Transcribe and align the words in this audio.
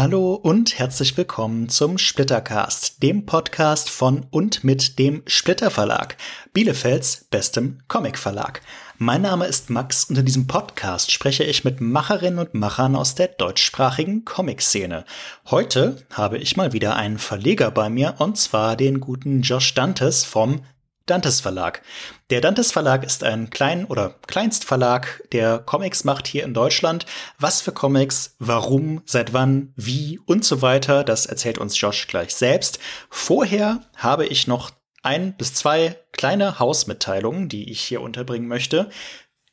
Hallo 0.00 0.34
und 0.34 0.78
herzlich 0.78 1.16
willkommen 1.16 1.68
zum 1.68 1.98
Splittercast, 1.98 3.02
dem 3.02 3.26
Podcast 3.26 3.90
von 3.90 4.26
und 4.30 4.62
mit 4.62 4.96
dem 5.00 5.24
Splitter 5.26 5.72
Verlag, 5.72 6.16
Bielefelds 6.52 7.26
bestem 7.32 7.80
Comic 7.88 8.16
Verlag. 8.16 8.60
Mein 8.98 9.22
Name 9.22 9.46
ist 9.46 9.70
Max 9.70 10.04
und 10.04 10.16
in 10.16 10.24
diesem 10.24 10.46
Podcast 10.46 11.10
spreche 11.10 11.42
ich 11.42 11.64
mit 11.64 11.80
Macherinnen 11.80 12.38
und 12.38 12.54
Machern 12.54 12.94
aus 12.94 13.16
der 13.16 13.26
deutschsprachigen 13.26 14.24
Comic-Szene. 14.24 15.04
Heute 15.50 16.06
habe 16.12 16.38
ich 16.38 16.56
mal 16.56 16.72
wieder 16.72 16.94
einen 16.94 17.18
Verleger 17.18 17.72
bei 17.72 17.90
mir 17.90 18.14
und 18.18 18.38
zwar 18.38 18.76
den 18.76 19.00
guten 19.00 19.42
Josh 19.42 19.74
Dantes 19.74 20.22
vom 20.24 20.60
Dantes 21.08 21.40
Verlag. 21.40 21.80
Der 22.28 22.42
Dantes 22.42 22.70
Verlag 22.70 23.02
ist 23.02 23.24
ein 23.24 23.48
Klein- 23.48 23.86
oder 23.86 24.16
Kleinstverlag, 24.26 25.22
der 25.32 25.58
Comics 25.58 26.04
macht 26.04 26.26
hier 26.26 26.44
in 26.44 26.52
Deutschland. 26.52 27.06
Was 27.38 27.62
für 27.62 27.72
Comics, 27.72 28.36
warum, 28.38 29.00
seit 29.06 29.32
wann, 29.32 29.72
wie 29.74 30.18
und 30.26 30.44
so 30.44 30.60
weiter, 30.60 31.04
das 31.04 31.24
erzählt 31.24 31.56
uns 31.56 31.80
Josh 31.80 32.08
gleich 32.08 32.34
selbst. 32.34 32.78
Vorher 33.08 33.80
habe 33.96 34.26
ich 34.26 34.46
noch 34.46 34.70
ein 35.02 35.34
bis 35.34 35.54
zwei 35.54 35.96
kleine 36.12 36.58
Hausmitteilungen, 36.58 37.48
die 37.48 37.70
ich 37.70 37.80
hier 37.80 38.02
unterbringen 38.02 38.46
möchte. 38.46 38.90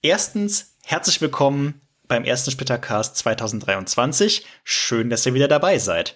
Erstens, 0.02 0.76
herzlich 0.84 1.22
willkommen 1.22 1.85
beim 2.08 2.24
ersten 2.24 2.52
Splittercast 2.52 3.18
2023. 3.18 4.46
Schön, 4.64 5.10
dass 5.10 5.26
ihr 5.26 5.34
wieder 5.34 5.48
dabei 5.48 5.78
seid. 5.78 6.16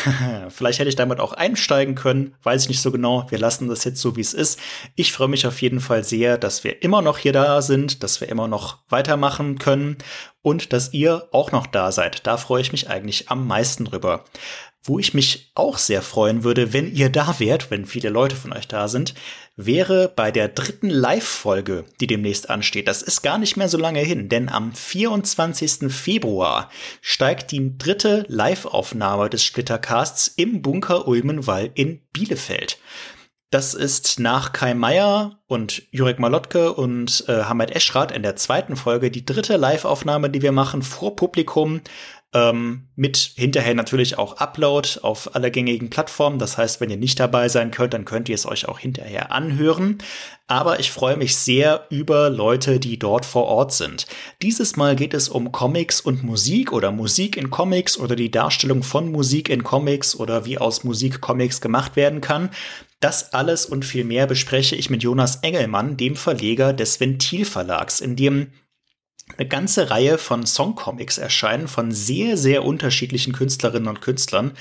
Vielleicht 0.48 0.78
hätte 0.78 0.88
ich 0.88 0.96
damit 0.96 1.20
auch 1.20 1.32
einsteigen 1.32 1.94
können, 1.94 2.34
weiß 2.42 2.62
ich 2.62 2.68
nicht 2.68 2.82
so 2.82 2.90
genau. 2.90 3.26
Wir 3.30 3.38
lassen 3.38 3.68
das 3.68 3.84
jetzt 3.84 4.00
so, 4.00 4.16
wie 4.16 4.20
es 4.20 4.34
ist. 4.34 4.58
Ich 4.94 5.12
freue 5.12 5.28
mich 5.28 5.46
auf 5.46 5.60
jeden 5.62 5.80
Fall 5.80 6.04
sehr, 6.04 6.38
dass 6.38 6.64
wir 6.64 6.82
immer 6.82 7.02
noch 7.02 7.18
hier 7.18 7.32
da 7.32 7.62
sind, 7.62 8.02
dass 8.02 8.20
wir 8.20 8.28
immer 8.28 8.48
noch 8.48 8.78
weitermachen 8.88 9.58
können 9.58 9.98
und 10.42 10.72
dass 10.72 10.92
ihr 10.92 11.28
auch 11.32 11.52
noch 11.52 11.66
da 11.66 11.90
seid. 11.90 12.26
Da 12.26 12.36
freue 12.36 12.62
ich 12.62 12.72
mich 12.72 12.88
eigentlich 12.88 13.30
am 13.30 13.46
meisten 13.46 13.84
drüber. 13.84 14.24
Wo 14.86 14.98
ich 14.98 15.14
mich 15.14 15.50
auch 15.54 15.78
sehr 15.78 16.00
freuen 16.00 16.44
würde, 16.44 16.72
wenn 16.72 16.94
ihr 16.94 17.10
da 17.10 17.38
wärt, 17.38 17.70
wenn 17.70 17.86
viele 17.86 18.08
Leute 18.08 18.36
von 18.36 18.52
euch 18.52 18.68
da 18.68 18.88
sind, 18.88 19.14
wäre 19.56 20.12
bei 20.14 20.30
der 20.30 20.48
dritten 20.48 20.90
Live-Folge, 20.90 21.86
die 22.00 22.06
demnächst 22.06 22.50
ansteht. 22.50 22.86
Das 22.86 23.02
ist 23.02 23.22
gar 23.22 23.38
nicht 23.38 23.56
mehr 23.56 23.68
so 23.68 23.78
lange 23.78 24.00
hin, 24.00 24.28
denn 24.28 24.48
am 24.48 24.72
24. 24.72 25.92
Februar 25.92 26.70
steigt 27.00 27.50
die 27.50 27.76
dritte 27.76 28.24
Live-Aufnahme 28.28 29.28
des 29.28 29.44
Splittercasts 29.44 30.28
im 30.28 30.62
Bunker 30.62 31.08
Ulmenwall 31.08 31.70
in 31.74 32.00
Bielefeld. 32.12 32.78
Das 33.50 33.74
ist 33.74 34.18
nach 34.18 34.52
Kai 34.52 34.74
Meier 34.74 35.38
und 35.46 35.84
Jurek 35.92 36.18
Malotke 36.18 36.72
und 36.72 37.24
äh, 37.28 37.44
Hamid 37.44 37.70
Eschrat 37.70 38.10
in 38.10 38.24
der 38.24 38.34
zweiten 38.34 38.74
Folge 38.74 39.10
die 39.10 39.24
dritte 39.24 39.56
Live-Aufnahme, 39.56 40.30
die 40.30 40.42
wir 40.42 40.50
machen 40.50 40.82
vor 40.82 41.14
Publikum 41.14 41.80
ähm, 42.36 42.88
mit 42.96 43.16
hinterher 43.16 43.74
natürlich 43.74 44.18
auch 44.18 44.36
Upload 44.36 45.00
auf 45.00 45.34
alle 45.34 45.50
gängigen 45.50 45.88
Plattformen. 45.88 46.38
Das 46.38 46.58
heißt, 46.58 46.82
wenn 46.82 46.90
ihr 46.90 46.98
nicht 46.98 47.18
dabei 47.18 47.48
sein 47.48 47.70
könnt, 47.70 47.94
dann 47.94 48.04
könnt 48.04 48.28
ihr 48.28 48.34
es 48.34 48.44
euch 48.44 48.68
auch 48.68 48.78
hinterher 48.78 49.32
anhören. 49.32 49.98
Aber 50.46 50.78
ich 50.78 50.90
freue 50.90 51.16
mich 51.16 51.34
sehr 51.34 51.86
über 51.88 52.28
Leute, 52.28 52.78
die 52.78 52.98
dort 52.98 53.24
vor 53.24 53.46
Ort 53.46 53.72
sind. 53.72 54.06
Dieses 54.42 54.76
Mal 54.76 54.96
geht 54.96 55.14
es 55.14 55.30
um 55.30 55.50
Comics 55.50 56.02
und 56.02 56.24
Musik 56.24 56.72
oder 56.72 56.92
Musik 56.92 57.38
in 57.38 57.50
Comics 57.50 57.98
oder 57.98 58.16
die 58.16 58.30
Darstellung 58.30 58.82
von 58.82 59.10
Musik 59.10 59.48
in 59.48 59.64
Comics 59.64 60.14
oder 60.14 60.44
wie 60.44 60.58
aus 60.58 60.84
Musik 60.84 61.22
Comics 61.22 61.62
gemacht 61.62 61.96
werden 61.96 62.20
kann. 62.20 62.50
Das 63.00 63.32
alles 63.32 63.64
und 63.64 63.86
viel 63.86 64.04
mehr 64.04 64.26
bespreche 64.26 64.76
ich 64.76 64.90
mit 64.90 65.02
Jonas 65.02 65.36
Engelmann, 65.36 65.96
dem 65.96 66.16
Verleger 66.16 66.74
des 66.74 67.00
Ventilverlags, 67.00 68.00
in 68.00 68.14
dem 68.14 68.48
eine 69.36 69.48
ganze 69.48 69.90
Reihe 69.90 70.18
von 70.18 70.46
Songcomics 70.46 71.18
erscheinen 71.18 71.68
von 71.68 71.92
sehr, 71.92 72.36
sehr 72.36 72.64
unterschiedlichen 72.64 73.32
Künstlerinnen 73.32 73.88
und 73.88 74.00
Künstlern. 74.00 74.52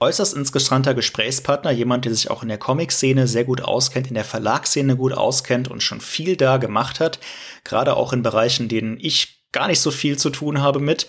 Äußerst 0.00 0.34
interessanter 0.34 0.94
Gesprächspartner, 0.94 1.70
jemand, 1.70 2.04
der 2.04 2.14
sich 2.14 2.30
auch 2.30 2.42
in 2.42 2.48
der 2.48 2.58
Comic-Szene 2.58 3.26
sehr 3.26 3.44
gut 3.44 3.60
auskennt, 3.62 4.08
in 4.08 4.14
der 4.14 4.24
Verlagsszene 4.24 4.96
gut 4.96 5.12
auskennt 5.12 5.68
und 5.68 5.82
schon 5.82 6.00
viel 6.00 6.36
da 6.36 6.56
gemacht 6.56 7.00
hat. 7.00 7.18
Gerade 7.64 7.96
auch 7.96 8.12
in 8.12 8.22
Bereichen, 8.22 8.68
denen 8.68 8.98
ich 9.00 9.44
gar 9.52 9.66
nicht 9.66 9.80
so 9.80 9.90
viel 9.90 10.18
zu 10.18 10.30
tun 10.30 10.60
habe 10.60 10.80
mit. 10.80 11.06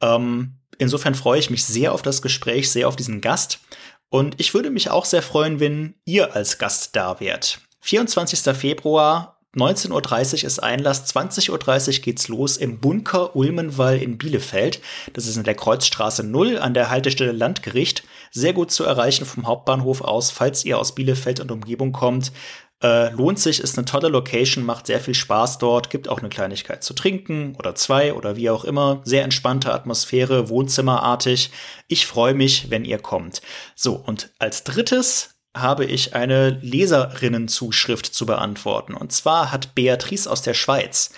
Ähm, 0.00 0.58
insofern 0.78 1.14
freue 1.14 1.40
ich 1.40 1.50
mich 1.50 1.64
sehr 1.64 1.92
auf 1.92 2.02
das 2.02 2.22
Gespräch, 2.22 2.70
sehr 2.70 2.88
auf 2.88 2.96
diesen 2.96 3.20
Gast. 3.20 3.60
Und 4.08 4.40
ich 4.40 4.54
würde 4.54 4.70
mich 4.70 4.90
auch 4.90 5.04
sehr 5.04 5.22
freuen, 5.22 5.60
wenn 5.60 5.94
ihr 6.04 6.34
als 6.34 6.58
Gast 6.58 6.96
da 6.96 7.20
wärt. 7.20 7.60
24. 7.80 8.56
Februar 8.56 9.41
19.30 9.54 9.90
Uhr 9.90 10.44
ist 10.44 10.62
Einlass, 10.62 11.14
20.30 11.14 11.50
Uhr 11.98 12.02
geht's 12.02 12.28
los 12.28 12.56
im 12.56 12.78
Bunker 12.78 13.36
Ulmenwall 13.36 13.98
in 13.98 14.16
Bielefeld. 14.16 14.80
Das 15.12 15.26
ist 15.26 15.36
in 15.36 15.44
der 15.44 15.54
Kreuzstraße 15.54 16.24
0 16.24 16.56
an 16.58 16.72
der 16.72 16.88
Haltestelle 16.88 17.32
Landgericht. 17.32 18.02
Sehr 18.30 18.54
gut 18.54 18.70
zu 18.70 18.84
erreichen 18.84 19.26
vom 19.26 19.46
Hauptbahnhof 19.46 20.00
aus, 20.00 20.30
falls 20.30 20.64
ihr 20.64 20.78
aus 20.78 20.94
Bielefeld 20.94 21.38
und 21.40 21.50
Umgebung 21.50 21.92
kommt. 21.92 22.32
Äh, 22.82 23.10
lohnt 23.10 23.38
sich, 23.38 23.60
ist 23.60 23.76
eine 23.76 23.84
tolle 23.84 24.08
Location, 24.08 24.64
macht 24.64 24.86
sehr 24.86 25.00
viel 25.00 25.14
Spaß 25.14 25.58
dort, 25.58 25.90
gibt 25.90 26.08
auch 26.08 26.18
eine 26.18 26.30
Kleinigkeit 26.30 26.82
zu 26.82 26.94
trinken 26.94 27.54
oder 27.58 27.74
zwei 27.74 28.14
oder 28.14 28.36
wie 28.36 28.48
auch 28.48 28.64
immer. 28.64 29.02
Sehr 29.04 29.22
entspannte 29.22 29.72
Atmosphäre, 29.72 30.48
wohnzimmerartig. 30.48 31.50
Ich 31.88 32.06
freue 32.06 32.34
mich, 32.34 32.70
wenn 32.70 32.86
ihr 32.86 32.98
kommt. 32.98 33.42
So, 33.76 33.94
und 33.94 34.30
als 34.38 34.64
drittes 34.64 35.31
habe 35.54 35.84
ich 35.84 36.14
eine 36.14 36.50
Leserinnenzuschrift 36.62 38.06
zu 38.06 38.26
beantworten. 38.26 38.94
Und 38.94 39.12
zwar 39.12 39.52
hat 39.52 39.74
Beatrice 39.74 40.30
aus 40.30 40.42
der 40.42 40.54
Schweiz 40.54 41.10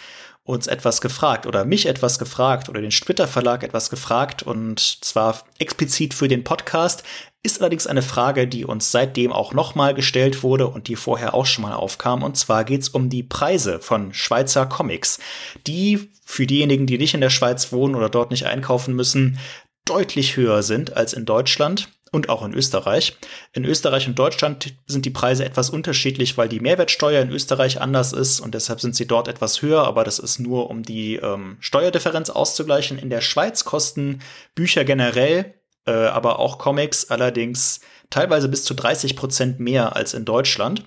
uns 0.43 0.67
etwas 0.67 1.01
gefragt 1.01 1.47
oder 1.47 1.65
mich 1.65 1.87
etwas 1.87 2.19
gefragt 2.19 2.69
oder 2.69 2.83
den 2.83 2.91
Splitter 2.91 3.27
Verlag 3.27 3.63
etwas 3.63 3.89
gefragt 3.89 4.43
und 4.43 4.79
zwar 4.79 5.43
explizit 5.59 6.13
für 6.13 6.29
den 6.29 6.45
Podcast. 6.45 7.03
Ist 7.43 7.61
allerdings 7.61 7.87
eine 7.87 8.03
Frage, 8.03 8.47
die 8.47 8.65
uns 8.65 8.91
seitdem 8.91 9.33
auch 9.33 9.53
nochmal 9.53 9.95
gestellt 9.95 10.43
wurde 10.43 10.67
und 10.69 10.89
die 10.89 10.97
vorher 10.97 11.35
auch 11.35 11.47
schon 11.47 11.63
mal 11.63 11.75
aufkam. 11.75 12.23
Und 12.23 12.37
zwar 12.37 12.65
geht 12.65 12.83
es 12.83 12.89
um 12.89 13.11
die 13.11 13.23
Preise 13.23 13.81
von 13.81 14.15
Schweizer 14.15 14.67
Comics, 14.67 15.19
die 15.67 16.11
für 16.25 16.47
diejenigen, 16.47 16.87
die 16.87 16.99
nicht 16.99 17.15
in 17.15 17.21
der 17.21 17.31
Schweiz 17.31 17.71
wohnen 17.71 17.95
oder 17.95 18.09
dort 18.09 18.31
nicht 18.31 18.47
einkaufen 18.47 18.95
müssen, 18.95 19.39
deutlich 19.85 20.37
höher 20.37 20.63
sind 20.63 20.97
als 20.97 21.13
in 21.13 21.27
Deutschland 21.27 21.89
und 22.15 22.29
auch 22.29 22.45
in 22.45 22.55
Österreich. 22.55 23.19
In 23.53 23.65
Österreich 23.65 24.07
und 24.07 24.19
Deutschland 24.19 24.75
sind 24.87 25.05
die 25.05 25.11
Preise 25.11 25.45
etwas 25.45 25.69
unterschiedlich, 25.69 26.39
weil 26.39 26.49
die 26.49 26.61
Mehrwertsteuer 26.61 27.21
in 27.21 27.31
Österreich 27.31 27.81
anders 27.81 28.13
ist 28.13 28.41
und 28.41 28.55
deshalb 28.55 28.81
sind 28.81 28.95
sie 28.95 29.07
dort 29.07 29.29
etwas 29.29 29.61
höher, 29.61 29.85
aber 29.85 30.05
das 30.05 30.19
ist 30.19 30.39
nur, 30.39 30.71
um 30.71 30.83
die 30.83 31.17
ähm, 31.17 31.57
Steuerdifferenz 31.61 32.31
auszugleichen. 32.31 32.99
In 32.99 33.11
der 33.11 33.21
Schweiz 33.21 33.65
kosten 33.65 34.21
Bücher 34.55 34.85
generell, 34.85 35.55
äh, 35.87 35.91
aber 35.91 36.39
auch 36.39 36.59
Comics 36.59 37.11
allerdings 37.11 37.81
teilweise 38.11 38.49
bis 38.49 38.65
zu 38.65 38.75
30 38.75 39.17
Prozent 39.17 39.59
mehr 39.59 39.97
als 39.97 40.15
in 40.15 40.25
Deutschland. 40.25 40.85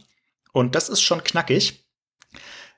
Und 0.54 0.76
das 0.76 0.88
ist 0.88 1.02
schon 1.02 1.24
knackig. 1.24 1.86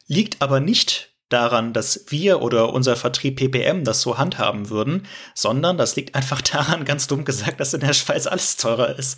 Liegt 0.07 0.41
aber 0.41 0.59
nicht 0.59 1.08
daran, 1.29 1.73
dass 1.73 2.05
wir 2.09 2.41
oder 2.41 2.73
unser 2.73 2.95
Vertrieb 2.95 3.37
PPM 3.37 3.83
das 3.83 4.01
so 4.01 4.17
handhaben 4.17 4.69
würden, 4.69 5.07
sondern 5.33 5.77
das 5.77 5.95
liegt 5.95 6.15
einfach 6.15 6.41
daran, 6.41 6.85
ganz 6.85 7.07
dumm 7.07 7.25
gesagt, 7.25 7.59
dass 7.59 7.73
in 7.73 7.81
der 7.81 7.93
Schweiz 7.93 8.27
alles 8.27 8.57
teurer 8.57 8.97
ist. 8.97 9.17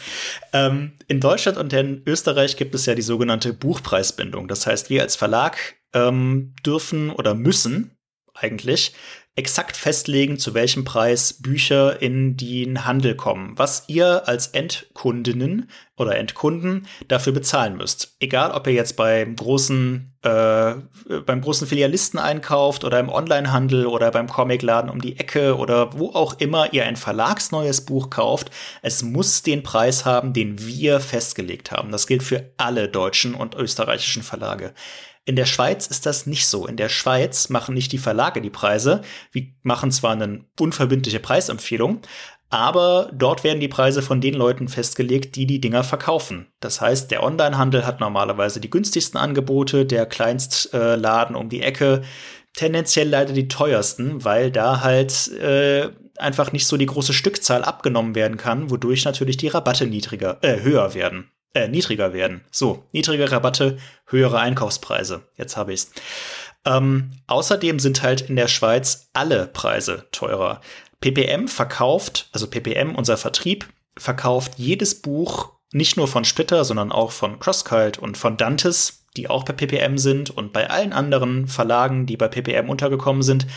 Ähm, 0.54 0.94
in 1.08 1.20
Deutschland 1.20 1.58
und 1.58 1.74
in 1.74 2.04
Österreich 2.06 2.58
gibt 2.58 2.76
es 2.76 2.86
ja 2.86 2.96
die 2.96 3.02
sogenannte 3.02 3.54
Buchpreisbindung. 3.54 4.48
Das 4.48 4.68
heißt, 4.68 4.90
wir 4.90 5.02
als 5.02 5.16
Verlag 5.16 5.58
ähm, 5.94 6.54
dürfen 6.66 7.10
oder 7.10 7.34
müssen 7.34 7.98
eigentlich 8.34 8.94
exakt 9.36 9.78
festlegen, 9.78 10.38
zu 10.38 10.54
welchem 10.54 10.84
Preis 10.84 11.34
Bücher 11.34 12.02
in 12.02 12.36
den 12.36 12.86
Handel 12.86 13.16
kommen, 13.16 13.54
was 13.58 13.86
ihr 13.88 14.28
als 14.28 14.48
Endkundinnen 14.48 15.70
oder 15.96 16.18
Endkunden 16.18 16.88
dafür 17.08 17.32
bezahlen 17.32 17.78
müsst. 17.78 18.18
Egal, 18.20 18.52
ob 18.52 18.68
ihr 18.68 18.74
jetzt 18.74 18.98
beim 18.98 19.38
großen, 19.38 20.14
äh, 20.24 20.74
beim 21.26 21.42
großen 21.42 21.66
Filialisten 21.66 22.20
einkauft 22.20 22.84
oder 22.84 23.00
im 23.00 23.08
Onlinehandel 23.08 23.86
oder 23.86 24.12
beim 24.12 24.28
Comicladen 24.28 24.92
um 24.92 25.00
die 25.00 25.18
Ecke 25.18 25.56
oder 25.56 25.98
wo 25.98 26.10
auch 26.10 26.40
immer 26.40 26.74
ihr 26.74 26.86
ein 26.86 26.98
verlagsneues 26.98 27.86
Buch 27.86 28.10
kauft, 28.10 28.52
es 28.82 29.02
muss 29.02 29.44
den 29.44 29.64
Preis 29.64 30.04
haben, 30.04 30.34
den 30.34 30.66
wir 30.66 31.00
festgelegt 31.00 31.72
haben. 31.72 31.92
Das 31.92 32.06
gilt 32.06 32.24
für 32.24 32.52
alle 32.58 32.90
deutschen 32.90 33.34
und 33.34 33.56
österreichischen 33.56 34.24
Verlage. 34.24 34.74
In 35.26 35.36
der 35.36 35.46
Schweiz 35.46 35.88
ist 35.88 36.06
das 36.06 36.26
nicht 36.26 36.48
so. 36.48 36.66
In 36.66 36.78
der 36.78 36.90
Schweiz 36.90 37.50
machen 37.50 37.76
nicht 37.76 37.92
die 37.92 38.00
Verlage 38.00 38.42
die 38.42 38.50
Preise. 38.50 39.02
Wir 39.32 39.48
machen 39.62 39.92
zwar 39.92 40.14
eine 40.14 40.46
unverbindliche 40.60 41.20
Preisempfehlung, 41.20 42.02
aber 42.50 43.12
dort 43.14 43.44
werden 43.44 43.60
die 43.60 43.68
Preise 43.68 44.02
von 44.02 44.20
den 44.20 44.34
Leuten 44.34 44.68
festgelegt, 44.68 45.36
die 45.36 45.46
die 45.46 45.62
Dinger 45.62 45.84
verkaufen. 45.84 46.48
Das 46.60 46.82
heißt, 46.82 47.12
der 47.12 47.24
Onlinehandel 47.24 47.86
hat 47.86 48.00
normalerweise 48.00 48.60
die 48.60 48.70
günstigsten 48.70 49.20
Angebote, 49.20 49.86
der 49.86 50.08
Kleinstladen 50.08 51.36
um 51.36 51.50
die 51.50 51.62
Ecke 51.62 52.02
tendenziell 52.54 53.08
leider 53.08 53.32
die 53.32 53.48
teuersten, 53.48 54.26
weil 54.26 54.52
da 54.52 54.82
halt 54.82 55.30
äh, 55.38 55.90
einfach 56.18 56.52
nicht 56.52 56.68
so 56.68 56.78
die 56.78 56.88
große 56.88 57.14
Stückzahl 57.14 57.64
abgenommen 57.64 58.16
werden 58.16 58.38
kann, 58.38 58.70
wodurch 58.70 59.06
natürlich 59.06 59.38
die 59.38 59.48
Rabatte 59.48 59.88
niedriger, 59.88 60.40
äh, 60.42 60.62
höher 60.62 60.94
werden 60.94 61.32
äh, 61.54 61.68
niedriger 61.68 62.14
werden. 62.14 62.42
So, 62.52 62.84
niedrige 62.92 63.32
Rabatte, 63.32 63.78
höhere 64.06 64.40
Einkaufspreise. 64.40 65.24
Jetzt 65.36 65.58
habe 65.58 65.74
ich's. 65.74 65.92
Ähm, 66.66 67.12
außerdem 67.28 67.80
sind 67.80 68.04
halt 68.04 68.22
in 68.22 68.36
der 68.36 68.48
Schweiz 68.48 69.10
alle 69.14 69.48
Preise 69.48 70.08
teurer. 70.12 70.62
PPM 71.00 71.48
verkauft, 71.48 72.30
also 72.32 72.48
PPM, 72.48 72.96
unser 72.96 73.18
Vertrieb, 73.18 73.68
verkauft 73.98 74.54
jedes 74.58 75.02
Buch 75.02 75.52
nicht 75.74 75.98
nur 75.98 76.08
von 76.08 76.26
Splitter, 76.26 76.66
sondern 76.66 76.92
auch 76.92 77.12
von 77.12 77.40
CrossCult 77.40 77.98
und 77.98 78.18
von 78.18 78.38
Dantes, 78.38 79.06
die 79.18 79.30
auch 79.30 79.44
bei 79.44 79.54
PPM 79.54 79.98
sind 79.98 80.30
und 80.30 80.54
bei 80.54 80.70
allen 80.70 80.94
anderen 80.94 81.48
Verlagen, 81.48 82.06
die 82.06 82.18
bei 82.18 82.28
PPM 82.28 82.70
untergekommen 82.70 83.24
sind. 83.24 83.48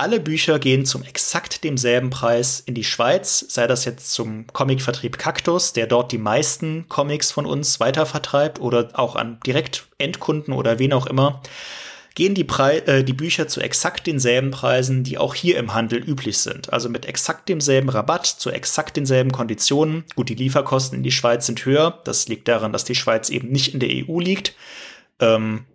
Alle 0.00 0.18
Bücher 0.18 0.58
gehen 0.58 0.86
zum 0.86 1.02
exakt 1.02 1.62
demselben 1.62 2.08
Preis 2.08 2.62
in 2.64 2.72
die 2.72 2.84
Schweiz, 2.84 3.44
sei 3.50 3.66
das 3.66 3.84
jetzt 3.84 4.12
zum 4.12 4.46
Comicvertrieb 4.46 5.18
Cactus, 5.18 5.74
der 5.74 5.86
dort 5.86 6.10
die 6.10 6.16
meisten 6.16 6.86
Comics 6.88 7.30
von 7.30 7.44
uns 7.44 7.80
weitervertreibt 7.80 8.62
oder 8.62 8.88
auch 8.94 9.14
an 9.14 9.40
direkt 9.44 9.88
Endkunden 9.98 10.54
oder 10.54 10.78
wen 10.78 10.94
auch 10.94 11.06
immer 11.06 11.42
gehen 12.14 12.34
die, 12.34 12.44
Pre 12.44 12.86
äh, 12.86 13.04
die 13.04 13.12
Bücher 13.12 13.46
zu 13.46 13.60
exakt 13.60 14.06
denselben 14.06 14.52
Preisen, 14.52 15.04
die 15.04 15.18
auch 15.18 15.34
hier 15.34 15.58
im 15.58 15.74
Handel 15.74 15.98
üblich 16.02 16.38
sind. 16.38 16.72
Also 16.72 16.88
mit 16.88 17.04
exakt 17.04 17.50
demselben 17.50 17.90
Rabatt, 17.90 18.24
zu 18.24 18.48
exakt 18.48 18.96
denselben 18.96 19.32
Konditionen. 19.32 20.04
Gut, 20.16 20.30
die 20.30 20.34
Lieferkosten 20.34 20.96
in 20.96 21.02
die 21.02 21.12
Schweiz 21.12 21.44
sind 21.44 21.66
höher. 21.66 22.00
Das 22.04 22.26
liegt 22.26 22.48
daran, 22.48 22.72
dass 22.72 22.84
die 22.84 22.94
Schweiz 22.94 23.28
eben 23.28 23.48
nicht 23.48 23.74
in 23.74 23.80
der 23.80 23.90
EU 23.90 24.18
liegt. 24.18 24.54
Ähm, 25.20 25.66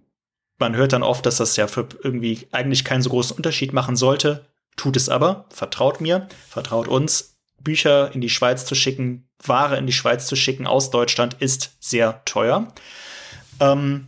man 0.57 0.75
hört 0.75 0.93
dann 0.93 1.03
oft, 1.03 1.25
dass 1.25 1.37
das 1.37 1.55
ja 1.55 1.67
für 1.67 1.87
irgendwie 2.03 2.47
eigentlich 2.51 2.85
keinen 2.85 3.01
so 3.01 3.09
großen 3.09 3.35
Unterschied 3.35 3.73
machen 3.73 3.95
sollte. 3.95 4.45
Tut 4.77 4.95
es 4.97 5.09
aber. 5.09 5.45
Vertraut 5.49 6.01
mir, 6.01 6.27
vertraut 6.49 6.87
uns. 6.87 7.35
Bücher 7.61 8.13
in 8.13 8.21
die 8.21 8.29
Schweiz 8.29 8.65
zu 8.65 8.75
schicken, 8.75 9.27
Ware 9.43 9.77
in 9.77 9.87
die 9.87 9.93
Schweiz 9.93 10.27
zu 10.27 10.35
schicken 10.35 10.67
aus 10.67 10.91
Deutschland 10.91 11.35
ist 11.39 11.75
sehr 11.79 12.23
teuer. 12.25 12.67
Ähm, 13.59 14.07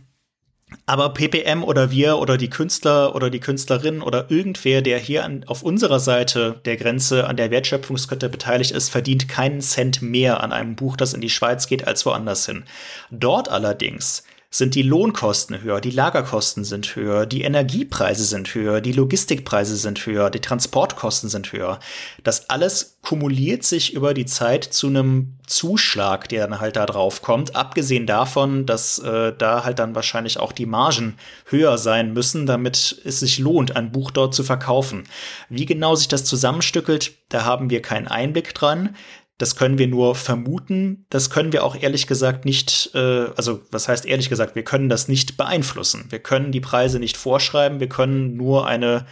aber 0.84 1.14
PPM 1.14 1.64
oder 1.64 1.90
wir 1.90 2.18
oder 2.18 2.36
die 2.36 2.50
Künstler 2.50 3.14
oder 3.14 3.30
die 3.30 3.40
Künstlerin 3.40 4.02
oder 4.02 4.30
irgendwer, 4.30 4.82
der 4.82 4.98
hier 4.98 5.24
an, 5.24 5.44
auf 5.44 5.62
unserer 5.62 5.98
Seite 5.98 6.60
der 6.64 6.76
Grenze 6.76 7.26
an 7.26 7.36
der 7.36 7.50
Wertschöpfungskette 7.50 8.28
beteiligt 8.28 8.70
ist, 8.72 8.90
verdient 8.90 9.28
keinen 9.28 9.62
Cent 9.62 10.02
mehr 10.02 10.42
an 10.42 10.52
einem 10.52 10.76
Buch, 10.76 10.96
das 10.96 11.14
in 11.14 11.20
die 11.20 11.30
Schweiz 11.30 11.66
geht, 11.66 11.86
als 11.86 12.04
woanders 12.04 12.46
hin. 12.46 12.64
Dort 13.10 13.48
allerdings 13.48 14.24
sind 14.50 14.74
die 14.74 14.82
Lohnkosten 14.82 15.60
höher, 15.60 15.82
die 15.82 15.90
Lagerkosten 15.90 16.64
sind 16.64 16.96
höher, 16.96 17.26
die 17.26 17.42
Energiepreise 17.42 18.24
sind 18.24 18.54
höher, 18.54 18.80
die 18.80 18.92
Logistikpreise 18.92 19.76
sind 19.76 20.06
höher, 20.06 20.30
die 20.30 20.40
Transportkosten 20.40 21.28
sind 21.28 21.52
höher. 21.52 21.80
Das 22.24 22.48
alles 22.48 22.98
kumuliert 23.02 23.64
sich 23.64 23.92
über 23.92 24.14
die 24.14 24.24
Zeit 24.24 24.64
zu 24.64 24.86
einem 24.86 25.36
Zuschlag, 25.46 26.30
der 26.30 26.46
dann 26.46 26.60
halt 26.60 26.76
da 26.76 26.86
drauf 26.86 27.20
kommt. 27.20 27.56
Abgesehen 27.56 28.06
davon, 28.06 28.64
dass 28.64 28.98
äh, 28.98 29.34
da 29.36 29.64
halt 29.64 29.80
dann 29.80 29.94
wahrscheinlich 29.94 30.40
auch 30.40 30.52
die 30.52 30.66
Margen 30.66 31.18
höher 31.44 31.76
sein 31.76 32.14
müssen, 32.14 32.46
damit 32.46 33.02
es 33.04 33.20
sich 33.20 33.38
lohnt, 33.38 33.76
ein 33.76 33.92
Buch 33.92 34.10
dort 34.10 34.34
zu 34.34 34.44
verkaufen. 34.44 35.04
Wie 35.50 35.66
genau 35.66 35.94
sich 35.94 36.08
das 36.08 36.24
zusammenstückelt, 36.24 37.12
da 37.28 37.44
haben 37.44 37.68
wir 37.68 37.82
keinen 37.82 38.08
Einblick 38.08 38.54
dran. 38.54 38.96
Das 39.38 39.54
können 39.54 39.78
wir 39.78 39.86
nur 39.86 40.16
vermuten. 40.16 41.06
Das 41.10 41.30
können 41.30 41.52
wir 41.52 41.64
auch 41.64 41.76
ehrlich 41.80 42.08
gesagt 42.08 42.44
nicht, 42.44 42.90
äh, 42.94 43.26
also 43.36 43.60
was 43.70 43.86
heißt 43.86 44.04
ehrlich 44.04 44.28
gesagt, 44.28 44.56
wir 44.56 44.64
können 44.64 44.88
das 44.88 45.06
nicht 45.06 45.36
beeinflussen. 45.36 46.06
Wir 46.10 46.18
können 46.18 46.50
die 46.50 46.60
Preise 46.60 46.98
nicht 46.98 47.16
vorschreiben. 47.16 47.78
Wir 47.78 47.88
können 47.88 48.36
nur 48.36 48.66
eine, 48.66 49.06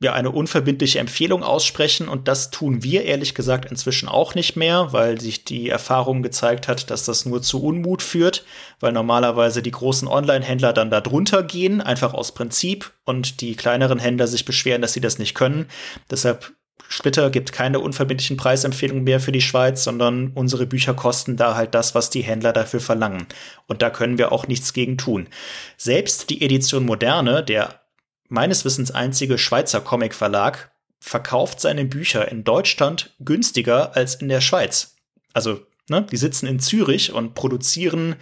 ja, 0.00 0.14
eine 0.14 0.30
unverbindliche 0.30 1.00
Empfehlung 1.00 1.42
aussprechen. 1.42 2.08
Und 2.08 2.28
das 2.28 2.50
tun 2.50 2.82
wir 2.82 3.04
ehrlich 3.04 3.34
gesagt 3.34 3.70
inzwischen 3.70 4.08
auch 4.08 4.34
nicht 4.34 4.56
mehr, 4.56 4.94
weil 4.94 5.20
sich 5.20 5.44
die 5.44 5.68
Erfahrung 5.68 6.22
gezeigt 6.22 6.66
hat, 6.66 6.90
dass 6.90 7.04
das 7.04 7.26
nur 7.26 7.42
zu 7.42 7.62
Unmut 7.62 8.00
führt, 8.00 8.46
weil 8.80 8.92
normalerweise 8.92 9.62
die 9.62 9.70
großen 9.70 10.08
Online-Händler 10.08 10.72
dann 10.72 10.90
da 10.90 11.02
drunter 11.02 11.42
gehen, 11.42 11.82
einfach 11.82 12.14
aus 12.14 12.32
Prinzip, 12.32 12.92
und 13.04 13.42
die 13.42 13.54
kleineren 13.54 13.98
Händler 13.98 14.26
sich 14.28 14.44
beschweren, 14.44 14.80
dass 14.80 14.92
sie 14.94 15.00
das 15.00 15.18
nicht 15.18 15.34
können. 15.34 15.66
Deshalb 16.10 16.52
Splitter 16.86 17.30
gibt 17.30 17.52
keine 17.52 17.80
unverbindlichen 17.80 18.36
Preisempfehlungen 18.36 19.04
mehr 19.04 19.20
für 19.20 19.32
die 19.32 19.40
Schweiz, 19.40 19.84
sondern 19.84 20.32
unsere 20.34 20.66
Bücher 20.66 20.94
kosten 20.94 21.36
da 21.36 21.54
halt 21.54 21.74
das, 21.74 21.94
was 21.94 22.10
die 22.10 22.22
Händler 22.22 22.52
dafür 22.52 22.80
verlangen. 22.80 23.26
Und 23.66 23.82
da 23.82 23.90
können 23.90 24.18
wir 24.18 24.32
auch 24.32 24.46
nichts 24.46 24.72
gegen 24.72 24.96
tun. 24.96 25.28
Selbst 25.76 26.30
die 26.30 26.42
Edition 26.42 26.86
Moderne, 26.86 27.42
der 27.42 27.80
meines 28.28 28.64
Wissens 28.64 28.90
einzige 28.90 29.38
Schweizer 29.38 29.80
Comicverlag, 29.80 30.70
verkauft 31.00 31.60
seine 31.60 31.84
Bücher 31.84 32.30
in 32.30 32.44
Deutschland 32.44 33.14
günstiger 33.20 33.96
als 33.96 34.16
in 34.16 34.28
der 34.28 34.40
Schweiz. 34.40 34.96
Also, 35.32 35.60
ne, 35.88 36.06
die 36.10 36.16
sitzen 36.16 36.46
in 36.46 36.60
Zürich 36.60 37.12
und 37.12 37.34
produzieren 37.34 38.16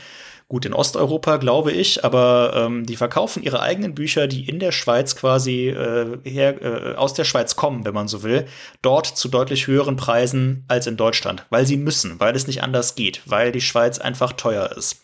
gut 0.48 0.64
in 0.64 0.74
Osteuropa, 0.74 1.38
glaube 1.38 1.72
ich, 1.72 2.04
aber 2.04 2.52
ähm, 2.54 2.86
die 2.86 2.96
verkaufen 2.96 3.42
ihre 3.42 3.60
eigenen 3.60 3.94
Bücher, 3.94 4.28
die 4.28 4.48
in 4.48 4.60
der 4.60 4.70
Schweiz 4.70 5.16
quasi 5.16 5.68
äh, 5.68 6.18
her, 6.22 6.62
äh, 6.62 6.94
aus 6.94 7.14
der 7.14 7.24
Schweiz 7.24 7.56
kommen, 7.56 7.84
wenn 7.84 7.94
man 7.94 8.06
so 8.06 8.22
will, 8.22 8.46
dort 8.80 9.06
zu 9.06 9.28
deutlich 9.28 9.66
höheren 9.66 9.96
Preisen 9.96 10.64
als 10.68 10.86
in 10.86 10.96
Deutschland, 10.96 11.46
weil 11.50 11.66
sie 11.66 11.76
müssen, 11.76 12.20
weil 12.20 12.36
es 12.36 12.46
nicht 12.46 12.62
anders 12.62 12.94
geht, 12.94 13.22
weil 13.26 13.50
die 13.50 13.60
Schweiz 13.60 13.98
einfach 13.98 14.32
teuer 14.32 14.70
ist. 14.76 15.02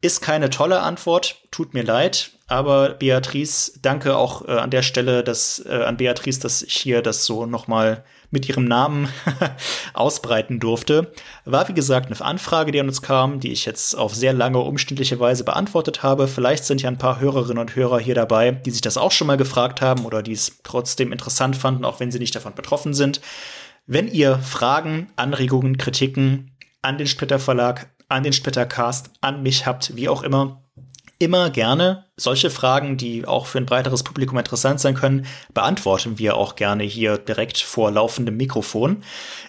Ist 0.00 0.22
keine 0.22 0.48
tolle 0.48 0.80
Antwort, 0.80 1.42
tut 1.50 1.74
mir 1.74 1.82
leid, 1.82 2.30
aber 2.46 2.90
Beatrice, 2.90 3.72
danke 3.82 4.16
auch 4.16 4.46
äh, 4.46 4.52
an 4.52 4.70
der 4.70 4.82
Stelle, 4.82 5.24
dass 5.24 5.64
äh, 5.66 5.72
an 5.72 5.96
Beatrice, 5.96 6.38
dass 6.38 6.62
ich 6.62 6.74
hier 6.74 7.02
das 7.02 7.24
so 7.24 7.46
noch 7.46 7.66
mal 7.66 8.04
mit 8.30 8.48
ihrem 8.48 8.64
Namen 8.64 9.08
ausbreiten 9.94 10.60
durfte, 10.60 11.12
war 11.44 11.68
wie 11.68 11.74
gesagt 11.74 12.06
eine 12.06 12.20
Anfrage, 12.20 12.72
die 12.72 12.80
an 12.80 12.88
uns 12.88 13.02
kam, 13.02 13.40
die 13.40 13.52
ich 13.52 13.64
jetzt 13.64 13.96
auf 13.96 14.14
sehr 14.14 14.32
lange 14.32 14.58
umständliche 14.58 15.18
Weise 15.18 15.44
beantwortet 15.44 16.02
habe. 16.02 16.28
Vielleicht 16.28 16.64
sind 16.64 16.82
ja 16.82 16.90
ein 16.90 16.98
paar 16.98 17.20
Hörerinnen 17.20 17.58
und 17.58 17.74
Hörer 17.74 17.98
hier 17.98 18.14
dabei, 18.14 18.52
die 18.52 18.70
sich 18.70 18.80
das 18.80 18.96
auch 18.96 19.12
schon 19.12 19.26
mal 19.26 19.36
gefragt 19.36 19.80
haben 19.80 20.04
oder 20.04 20.22
die 20.22 20.32
es 20.32 20.58
trotzdem 20.62 21.12
interessant 21.12 21.56
fanden, 21.56 21.84
auch 21.84 22.00
wenn 22.00 22.10
sie 22.10 22.18
nicht 22.18 22.34
davon 22.34 22.54
betroffen 22.54 22.94
sind. 22.94 23.20
Wenn 23.86 24.08
ihr 24.08 24.38
Fragen, 24.38 25.10
Anregungen, 25.16 25.78
Kritiken 25.78 26.52
an 26.82 26.98
den 26.98 27.06
Splitter 27.06 27.38
Verlag, 27.38 27.90
an 28.08 28.22
den 28.22 28.32
Splitter 28.32 28.66
Cast, 28.66 29.10
an 29.20 29.42
mich 29.42 29.66
habt, 29.66 29.96
wie 29.96 30.08
auch 30.08 30.22
immer, 30.22 30.62
immer 31.18 31.50
gerne. 31.50 32.06
Solche 32.16 32.50
Fragen, 32.50 32.96
die 32.96 33.26
auch 33.26 33.46
für 33.46 33.58
ein 33.58 33.66
breiteres 33.66 34.02
Publikum 34.02 34.38
interessant 34.38 34.80
sein 34.80 34.94
können, 34.94 35.26
beantworten 35.52 36.18
wir 36.18 36.36
auch 36.36 36.56
gerne 36.56 36.84
hier 36.84 37.18
direkt 37.18 37.58
vor 37.58 37.90
laufendem 37.90 38.36
Mikrofon. 38.36 39.02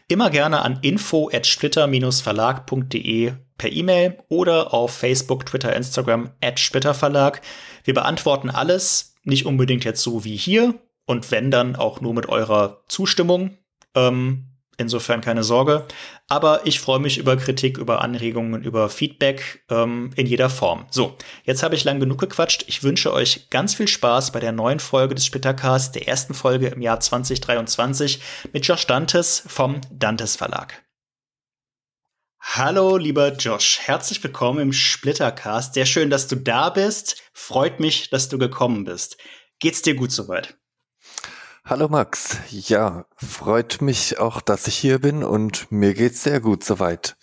Immer 0.07 0.29
gerne 0.29 0.61
an 0.61 0.79
info 0.81 1.29
at 1.31 1.45
splitter-verlag.de 1.45 3.33
per 3.57 3.71
E-Mail 3.71 4.17
oder 4.29 4.73
auf 4.73 4.91
Facebook, 4.95 5.45
Twitter, 5.45 5.75
Instagram 5.75 6.31
at 6.41 6.59
splitterverlag. 6.59 7.41
Wir 7.83 7.93
beantworten 7.93 8.49
alles, 8.49 9.15
nicht 9.23 9.45
unbedingt 9.45 9.83
jetzt 9.83 10.01
so 10.01 10.23
wie 10.23 10.37
hier 10.37 10.75
und 11.05 11.29
wenn 11.31 11.51
dann 11.51 11.75
auch 11.75 12.01
nur 12.01 12.13
mit 12.13 12.29
eurer 12.29 12.81
Zustimmung. 12.87 13.57
Ähm, 13.95 14.49
Insofern 14.79 15.19
keine 15.19 15.43
Sorge. 15.43 15.85
Aber 16.31 16.67
ich 16.67 16.79
freue 16.79 16.99
mich 16.99 17.17
über 17.17 17.37
Kritik, 17.37 17.79
über 17.79 18.01
Anregungen, 18.01 18.61
über 18.61 18.87
Feedback 18.89 19.63
ähm, 19.69 20.11
in 20.15 20.27
jeder 20.27 20.51
Form. 20.51 20.85
So, 20.91 21.17
jetzt 21.43 21.63
habe 21.63 21.73
ich 21.73 21.83
lang 21.83 21.99
genug 21.99 22.19
gequatscht. 22.19 22.65
Ich 22.67 22.83
wünsche 22.83 23.11
euch 23.11 23.49
ganz 23.49 23.73
viel 23.73 23.87
Spaß 23.87 24.31
bei 24.31 24.39
der 24.39 24.51
neuen 24.51 24.79
Folge 24.79 25.15
des 25.15 25.25
Splittercasts, 25.25 25.91
der 25.91 26.07
ersten 26.07 26.35
Folge 26.35 26.67
im 26.67 26.83
Jahr 26.83 26.99
2023 26.99 28.21
mit 28.53 28.63
Josh 28.67 28.85
Dantes 28.85 29.43
vom 29.47 29.81
Dantes 29.91 30.35
Verlag. 30.35 30.83
Hallo, 32.41 32.97
lieber 32.97 33.33
Josh. 33.33 33.79
Herzlich 33.81 34.23
willkommen 34.23 34.59
im 34.59 34.73
Splittercast. 34.73 35.73
Sehr 35.73 35.87
schön, 35.87 36.11
dass 36.11 36.27
du 36.27 36.35
da 36.35 36.69
bist. 36.69 37.23
Freut 37.33 37.79
mich, 37.79 38.11
dass 38.11 38.29
du 38.29 38.37
gekommen 38.37 38.83
bist. 38.83 39.17
Geht's 39.59 39.81
dir 39.81 39.95
gut 39.95 40.11
soweit? 40.11 40.58
Hallo 41.69 41.87
Max. 41.87 42.39
Ja, 42.49 43.05
freut 43.15 43.79
mich 43.79 44.17
auch, 44.17 44.41
dass 44.41 44.65
ich 44.65 44.75
hier 44.75 44.97
bin 44.97 45.23
und 45.23 45.71
mir 45.71 45.93
geht's 45.93 46.23
sehr 46.23 46.39
gut 46.41 46.63
soweit. 46.63 47.15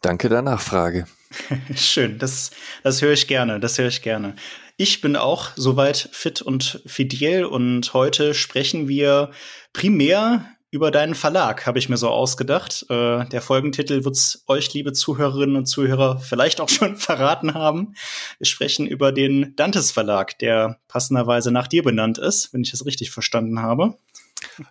Danke 0.00 0.28
der 0.28 0.42
Nachfrage. 0.42 1.06
Schön, 1.76 2.18
das, 2.18 2.50
das 2.82 3.00
höre 3.00 3.12
ich 3.12 3.28
gerne, 3.28 3.60
das 3.60 3.78
höre 3.78 3.86
ich 3.86 4.02
gerne. 4.02 4.34
Ich 4.76 5.00
bin 5.00 5.14
auch 5.14 5.50
soweit 5.54 6.08
fit 6.10 6.42
und 6.42 6.82
fidel 6.84 7.44
und 7.44 7.94
heute 7.94 8.34
sprechen 8.34 8.88
wir 8.88 9.30
primär 9.72 10.46
über 10.70 10.90
deinen 10.92 11.14
Verlag, 11.14 11.66
habe 11.66 11.78
ich 11.78 11.88
mir 11.88 11.96
so 11.96 12.08
ausgedacht. 12.08 12.86
Äh, 12.88 13.24
der 13.26 13.42
Folgentitel 13.42 14.04
wird's 14.04 14.44
euch, 14.46 14.72
liebe 14.72 14.92
Zuhörerinnen 14.92 15.56
und 15.56 15.66
Zuhörer, 15.66 16.18
vielleicht 16.18 16.60
auch 16.60 16.68
schon 16.68 16.96
verraten 16.98 17.54
haben. 17.54 17.94
Wir 18.38 18.46
sprechen 18.46 18.86
über 18.86 19.10
den 19.10 19.54
Dantes 19.56 19.90
Verlag, 19.90 20.38
der 20.38 20.78
passenderweise 20.86 21.50
nach 21.50 21.66
dir 21.66 21.82
benannt 21.82 22.18
ist, 22.18 22.52
wenn 22.52 22.62
ich 22.62 22.70
das 22.70 22.86
richtig 22.86 23.10
verstanden 23.10 23.60
habe. 23.60 23.98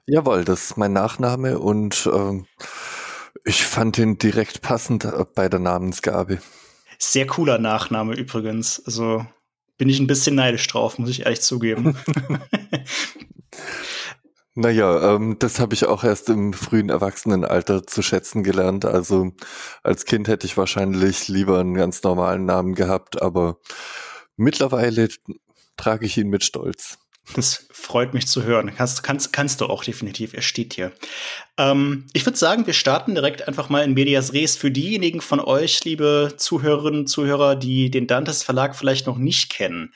Jawohl, 0.05 0.45
das 0.45 0.71
ist 0.71 0.77
mein 0.77 0.93
Nachname 0.93 1.59
und 1.59 2.09
ähm, 2.11 2.47
ich 3.43 3.63
fand 3.63 3.97
ihn 3.97 4.17
direkt 4.17 4.61
passend 4.61 5.07
bei 5.35 5.49
der 5.49 5.59
Namensgabe. 5.59 6.39
Sehr 6.97 7.27
cooler 7.27 7.57
Nachname 7.59 8.15
übrigens. 8.15 8.81
Also 8.85 9.25
bin 9.77 9.89
ich 9.89 9.99
ein 9.99 10.07
bisschen 10.07 10.35
neidisch 10.35 10.67
drauf, 10.67 10.97
muss 10.97 11.09
ich 11.09 11.23
ehrlich 11.23 11.41
zugeben. 11.41 11.97
Naja, 14.59 15.15
ähm, 15.15 15.37
das 15.39 15.61
habe 15.61 15.73
ich 15.73 15.85
auch 15.85 16.03
erst 16.03 16.27
im 16.27 16.51
frühen 16.51 16.89
Erwachsenenalter 16.89 17.87
zu 17.87 18.01
schätzen 18.01 18.43
gelernt. 18.43 18.83
Also 18.83 19.31
als 19.83 20.03
Kind 20.03 20.27
hätte 20.27 20.45
ich 20.45 20.57
wahrscheinlich 20.57 21.29
lieber 21.29 21.61
einen 21.61 21.75
ganz 21.75 22.03
normalen 22.03 22.43
Namen 22.43 22.75
gehabt, 22.75 23.21
aber 23.21 23.59
mittlerweile 24.35 25.07
trage 25.77 26.05
ich 26.05 26.17
ihn 26.17 26.27
mit 26.27 26.43
Stolz. 26.43 26.97
Das 27.35 27.67
freut 27.71 28.13
mich 28.13 28.27
zu 28.27 28.43
hören. 28.43 28.73
Kannst, 28.75 29.01
kannst, 29.01 29.31
kannst 29.31 29.61
du 29.61 29.67
auch 29.67 29.85
definitiv. 29.85 30.33
Er 30.33 30.41
steht 30.41 30.73
hier. 30.73 30.91
Ähm, 31.57 32.07
ich 32.11 32.25
würde 32.25 32.37
sagen, 32.37 32.67
wir 32.67 32.73
starten 32.73 33.15
direkt 33.15 33.47
einfach 33.47 33.69
mal 33.69 33.85
in 33.85 33.93
Medias 33.93 34.33
Res. 34.33 34.57
Für 34.57 34.71
diejenigen 34.71 35.21
von 35.21 35.39
euch, 35.39 35.85
liebe 35.85 36.33
Zuhörerinnen 36.35 37.01
und 37.01 37.07
Zuhörer, 37.07 37.55
die 37.55 37.91
den 37.91 38.07
Dantes 38.07 38.43
Verlag 38.43 38.75
vielleicht 38.75 39.07
noch 39.07 39.17
nicht 39.17 39.51
kennen, 39.51 39.93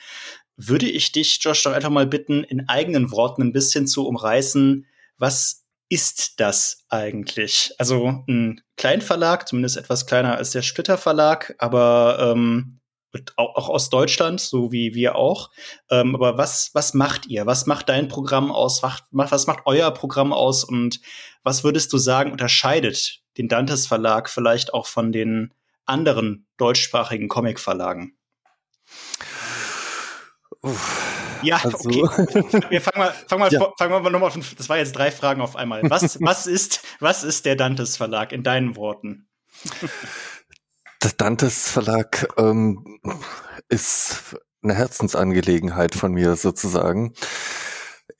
würde 0.56 0.88
ich 0.88 1.12
dich, 1.12 1.38
Josh, 1.40 1.62
doch 1.62 1.72
einfach 1.72 1.90
mal 1.90 2.06
bitten, 2.06 2.44
in 2.44 2.68
eigenen 2.68 3.10
Worten 3.10 3.42
ein 3.42 3.52
bisschen 3.52 3.86
zu 3.86 4.06
umreißen, 4.06 4.86
was 5.18 5.64
ist 5.88 6.40
das 6.40 6.84
eigentlich? 6.88 7.72
Also 7.78 8.24
ein 8.28 8.60
Kleinverlag, 8.76 9.46
zumindest 9.48 9.76
etwas 9.76 10.06
kleiner 10.06 10.36
als 10.36 10.50
der 10.50 10.62
Splitter 10.62 10.98
Verlag, 10.98 11.54
aber 11.58 12.32
ähm, 12.32 12.80
auch 13.36 13.68
aus 13.68 13.90
Deutschland, 13.90 14.40
so 14.40 14.72
wie 14.72 14.94
wir 14.94 15.14
auch. 15.14 15.50
Ähm, 15.90 16.14
aber 16.14 16.36
was, 16.36 16.70
was 16.72 16.94
macht 16.94 17.26
ihr? 17.26 17.46
Was 17.46 17.66
macht 17.66 17.88
dein 17.88 18.08
Programm 18.08 18.50
aus? 18.50 18.82
Was, 18.82 19.46
macht 19.46 19.60
euer 19.66 19.90
Programm 19.92 20.32
aus? 20.32 20.64
Und 20.64 21.00
was 21.42 21.64
würdest 21.64 21.92
du 21.92 21.98
sagen, 21.98 22.32
unterscheidet 22.32 23.20
den 23.38 23.48
Dantes 23.48 23.86
Verlag 23.86 24.28
vielleicht 24.28 24.74
auch 24.74 24.86
von 24.86 25.12
den 25.12 25.52
anderen 25.86 26.46
deutschsprachigen 26.56 27.28
Comic-Verlagen? 30.64 30.76
Ja, 31.42 31.60
also. 31.62 31.76
okay. 31.78 32.02
Wir 32.70 32.80
fangen 32.80 32.98
mal, 32.98 33.14
fangen 33.28 33.40
mal, 33.40 33.52
ja. 33.52 33.72
fangen 33.78 34.04
wir 34.04 34.10
nochmal 34.10 34.30
von, 34.30 34.42
das 34.56 34.68
war 34.68 34.78
jetzt 34.78 34.92
drei 34.92 35.10
Fragen 35.10 35.40
auf 35.40 35.56
einmal. 35.56 35.82
Was, 35.90 36.18
was 36.22 36.46
ist, 36.46 36.82
was 37.00 37.22
ist 37.22 37.44
der 37.44 37.56
Dantes 37.56 37.96
Verlag 37.96 38.32
in 38.32 38.42
deinen 38.42 38.76
Worten? 38.76 39.28
Der 41.02 41.12
Dantes 41.16 41.70
Verlag 41.70 42.28
ähm, 42.38 42.98
ist 43.68 44.36
eine 44.62 44.74
Herzensangelegenheit 44.74 45.94
von 45.94 46.12
mir 46.12 46.36
sozusagen. 46.36 47.12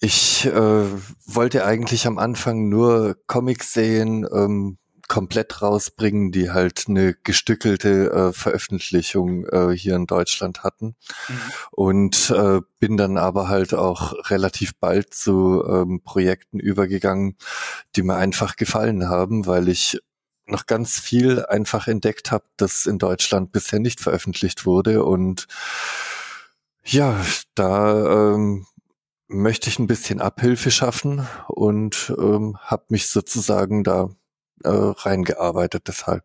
Ich 0.01 0.45
äh, 0.45 0.85
wollte 1.27 1.65
eigentlich 1.65 2.07
am 2.07 2.19
Anfang 2.19 2.69
nur 2.69 3.17
Comics 3.27 3.73
sehen, 3.73 4.27
ähm, 4.31 4.79
komplett 5.15 5.63
rausbringen, 5.63 6.33
die 6.33 6.51
halt 6.51 6.87
eine 6.89 7.15
gestückelte 7.15 8.11
äh, 8.11 8.33
Veröffentlichung 8.33 9.47
äh, 9.47 9.71
hier 9.71 9.95
in 9.95 10.07
Deutschland 10.07 10.65
hatten. 10.65 10.97
Mhm. 11.29 11.35
Und 11.71 12.31
äh, 12.31 12.61
bin 12.81 12.97
dann 12.97 13.17
aber 13.17 13.47
halt 13.49 13.75
auch 13.75 14.13
relativ 14.29 14.75
bald 14.81 15.15
zu 15.15 15.63
ähm, 15.69 16.01
Projekten 16.03 16.59
übergegangen, 16.59 17.37
die 17.95 18.03
mir 18.03 18.17
einfach 18.17 18.57
gefallen 18.57 19.09
haben, 19.09 19.47
weil 19.47 19.69
ich 19.69 20.01
noch 20.47 20.67
ganz 20.67 20.99
viel 20.99 21.47
einfach 21.47 21.87
entdeckt 21.87 22.33
habe, 22.33 22.47
das 22.57 22.85
in 22.85 22.99
Deutschland 22.99 23.53
bisher 23.53 23.79
nicht 23.79 24.01
veröffentlicht 24.01 24.67
wurde. 24.67 25.05
Und 25.05 25.47
ja, 26.83 27.25
da 27.55 28.35
ähm, 28.35 28.67
möchte 29.29 29.71
ich 29.71 29.79
ein 29.79 29.87
bisschen 29.87 30.21
Abhilfe 30.21 30.73
schaffen 30.73 31.25
und 31.47 32.13
ähm, 32.19 32.59
habe 32.63 32.87
mich 32.89 33.07
sozusagen 33.07 33.85
da 33.85 34.11
äh, 34.65 34.69
reingearbeitet 34.71 35.85
deshalb. 35.87 36.25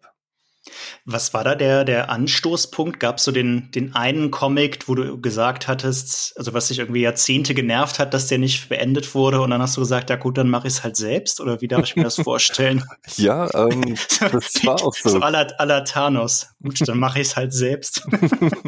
Was 1.06 1.34
war 1.34 1.44
da 1.44 1.56
der, 1.56 1.86
der 1.86 2.10
Anstoßpunkt? 2.10 3.00
Gab 3.00 3.18
es 3.18 3.24
so 3.24 3.32
den, 3.32 3.72
den 3.72 3.96
einen 3.96 4.32
Comic, 4.32 4.88
wo 4.88 4.96
du 4.96 5.20
gesagt 5.20 5.68
hattest, 5.68 6.38
also 6.38 6.54
was 6.54 6.68
sich 6.68 6.80
irgendwie 6.80 7.02
Jahrzehnte 7.02 7.54
genervt 7.54 8.00
hat, 8.00 8.14
dass 8.14 8.28
der 8.28 8.38
nicht 8.38 8.70
beendet 8.70 9.16
wurde 9.16 9.42
und 9.42 9.50
dann 9.50 9.62
hast 9.62 9.78
du 9.78 9.82
gesagt, 9.82 10.10
ja 10.10 10.16
gut, 10.18 10.38
dann 10.38 10.50
mache 10.50 10.68
ich 10.68 10.76
es 10.76 10.84
halt 10.84 10.96
selbst 10.96 11.40
oder 11.42 11.62
wie 11.62 11.68
darf 11.68 11.84
ich 11.84 11.96
mir 11.96 12.04
das 12.04 12.16
vorstellen? 12.22 12.84
ja, 13.16 13.50
ähm, 13.56 13.96
das 14.20 14.66
war 14.66 14.84
auch 14.84 14.94
so. 14.94 15.10
So 15.10 15.20
à 15.20 15.32
la, 15.32 15.42
à 15.58 15.66
la 15.66 15.82
Thanos. 15.82 16.48
Gut, 16.62 16.88
dann 16.88 17.00
mache 17.00 17.20
ich 17.20 17.30
es 17.30 17.36
halt 17.36 17.54
selbst. 17.54 18.06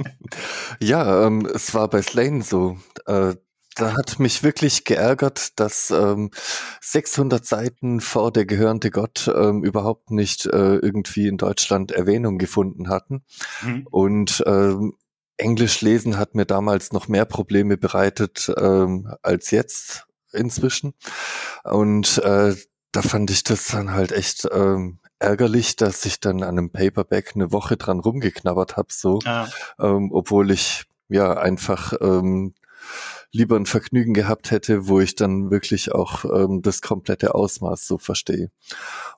ja, 0.81 1.27
ähm, 1.27 1.45
es 1.45 1.73
war 1.73 1.89
bei 1.89 2.01
Slane 2.01 2.41
so. 2.41 2.77
Äh, 3.05 3.35
da 3.81 3.93
hat 3.97 4.19
mich 4.19 4.43
wirklich 4.43 4.83
geärgert, 4.83 5.59
dass 5.59 5.89
ähm, 5.89 6.29
600 6.81 7.45
Seiten 7.45 7.99
vor 7.99 8.31
der 8.31 8.45
gehörnte 8.45 8.91
Gott 8.91 9.31
ähm, 9.33 9.63
überhaupt 9.63 10.11
nicht 10.11 10.45
äh, 10.45 10.75
irgendwie 10.75 11.27
in 11.27 11.37
Deutschland 11.37 11.91
Erwähnung 11.91 12.37
gefunden 12.37 12.89
hatten. 12.89 13.23
Mhm. 13.63 13.87
Und 13.89 14.43
ähm, 14.45 14.93
Englisch 15.37 15.81
lesen 15.81 16.17
hat 16.17 16.35
mir 16.35 16.45
damals 16.45 16.93
noch 16.93 17.07
mehr 17.07 17.25
Probleme 17.25 17.77
bereitet 17.77 18.51
ähm, 18.55 19.11
als 19.23 19.49
jetzt 19.49 20.05
inzwischen. 20.31 20.93
Und 21.63 22.19
äh, 22.19 22.55
da 22.91 23.01
fand 23.01 23.31
ich 23.31 23.43
das 23.43 23.65
dann 23.65 23.93
halt 23.93 24.11
echt 24.11 24.47
ähm, 24.51 24.99
ärgerlich, 25.17 25.75
dass 25.75 26.05
ich 26.05 26.19
dann 26.19 26.43
an 26.43 26.57
einem 26.57 26.69
Paperback 26.69 27.31
eine 27.33 27.51
Woche 27.51 27.77
dran 27.77 27.99
rumgeknabbert 27.99 28.77
habe, 28.77 28.89
so, 28.91 29.19
ah. 29.25 29.47
ähm, 29.79 30.11
obwohl 30.11 30.51
ich 30.51 30.85
ja 31.09 31.33
einfach 31.33 31.93
ähm, 31.99 32.53
lieber 33.31 33.55
ein 33.55 33.65
Vergnügen 33.65 34.13
gehabt 34.13 34.51
hätte, 34.51 34.87
wo 34.87 34.99
ich 34.99 35.15
dann 35.15 35.51
wirklich 35.51 35.91
auch 35.91 36.25
ähm, 36.25 36.61
das 36.61 36.81
komplette 36.81 37.35
Ausmaß 37.35 37.87
so 37.87 37.97
verstehe. 37.97 38.51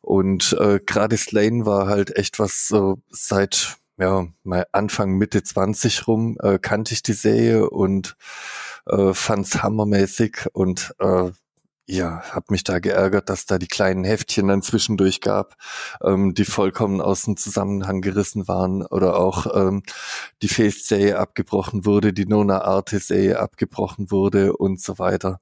Und 0.01 0.53
äh, 0.60 0.79
gerade 0.86 1.17
Slane 1.17 1.65
war 1.65 1.88
halt 1.88 2.15
echt 2.15 2.39
was 2.39 2.67
so 2.67 3.01
seit 3.10 3.77
ja, 3.98 4.27
mal 4.43 4.65
Anfang, 4.72 5.17
Mitte 5.17 5.43
20 5.43 6.08
rum 6.08 6.38
äh, 6.41 6.58
kannte 6.60 6.93
ich 6.93 7.03
die 7.03 7.13
Serie 7.13 7.70
und 7.70 8.15
äh, 8.88 9.13
fand's 9.13 9.62
hammermäßig 9.62 10.48
und 10.53 10.96
äh, 11.00 11.32
ja, 11.86 12.22
habe 12.32 12.46
mich 12.50 12.63
da 12.63 12.80
geärgert, 12.80 13.30
dass 13.30 13.46
da 13.46 13.58
die 13.58 13.68
kleinen 13.68 14.06
Heftchen 14.06 14.48
dann 14.48 14.62
zwischendurch 14.62 15.20
gab, 15.20 15.56
ähm, 16.02 16.34
die 16.34 16.46
vollkommen 16.46 17.02
aus 17.02 17.24
dem 17.24 17.36
Zusammenhang 17.36 18.02
gerissen 18.02 18.48
waren 18.48 18.86
oder 18.86 19.18
auch 19.18 19.48
ähm, 19.54 19.84
die 20.42 20.48
Face-Serie 20.48 21.20
abgebrochen 21.20 21.86
wurde, 21.86 22.13
die 22.13 22.25
Nona 22.25 22.62
Arte-Serie 22.62 23.40
abgebrochen 23.40 24.12
wurde 24.12 24.54
und 24.56 24.82
so 24.82 24.98
weiter. 24.98 25.42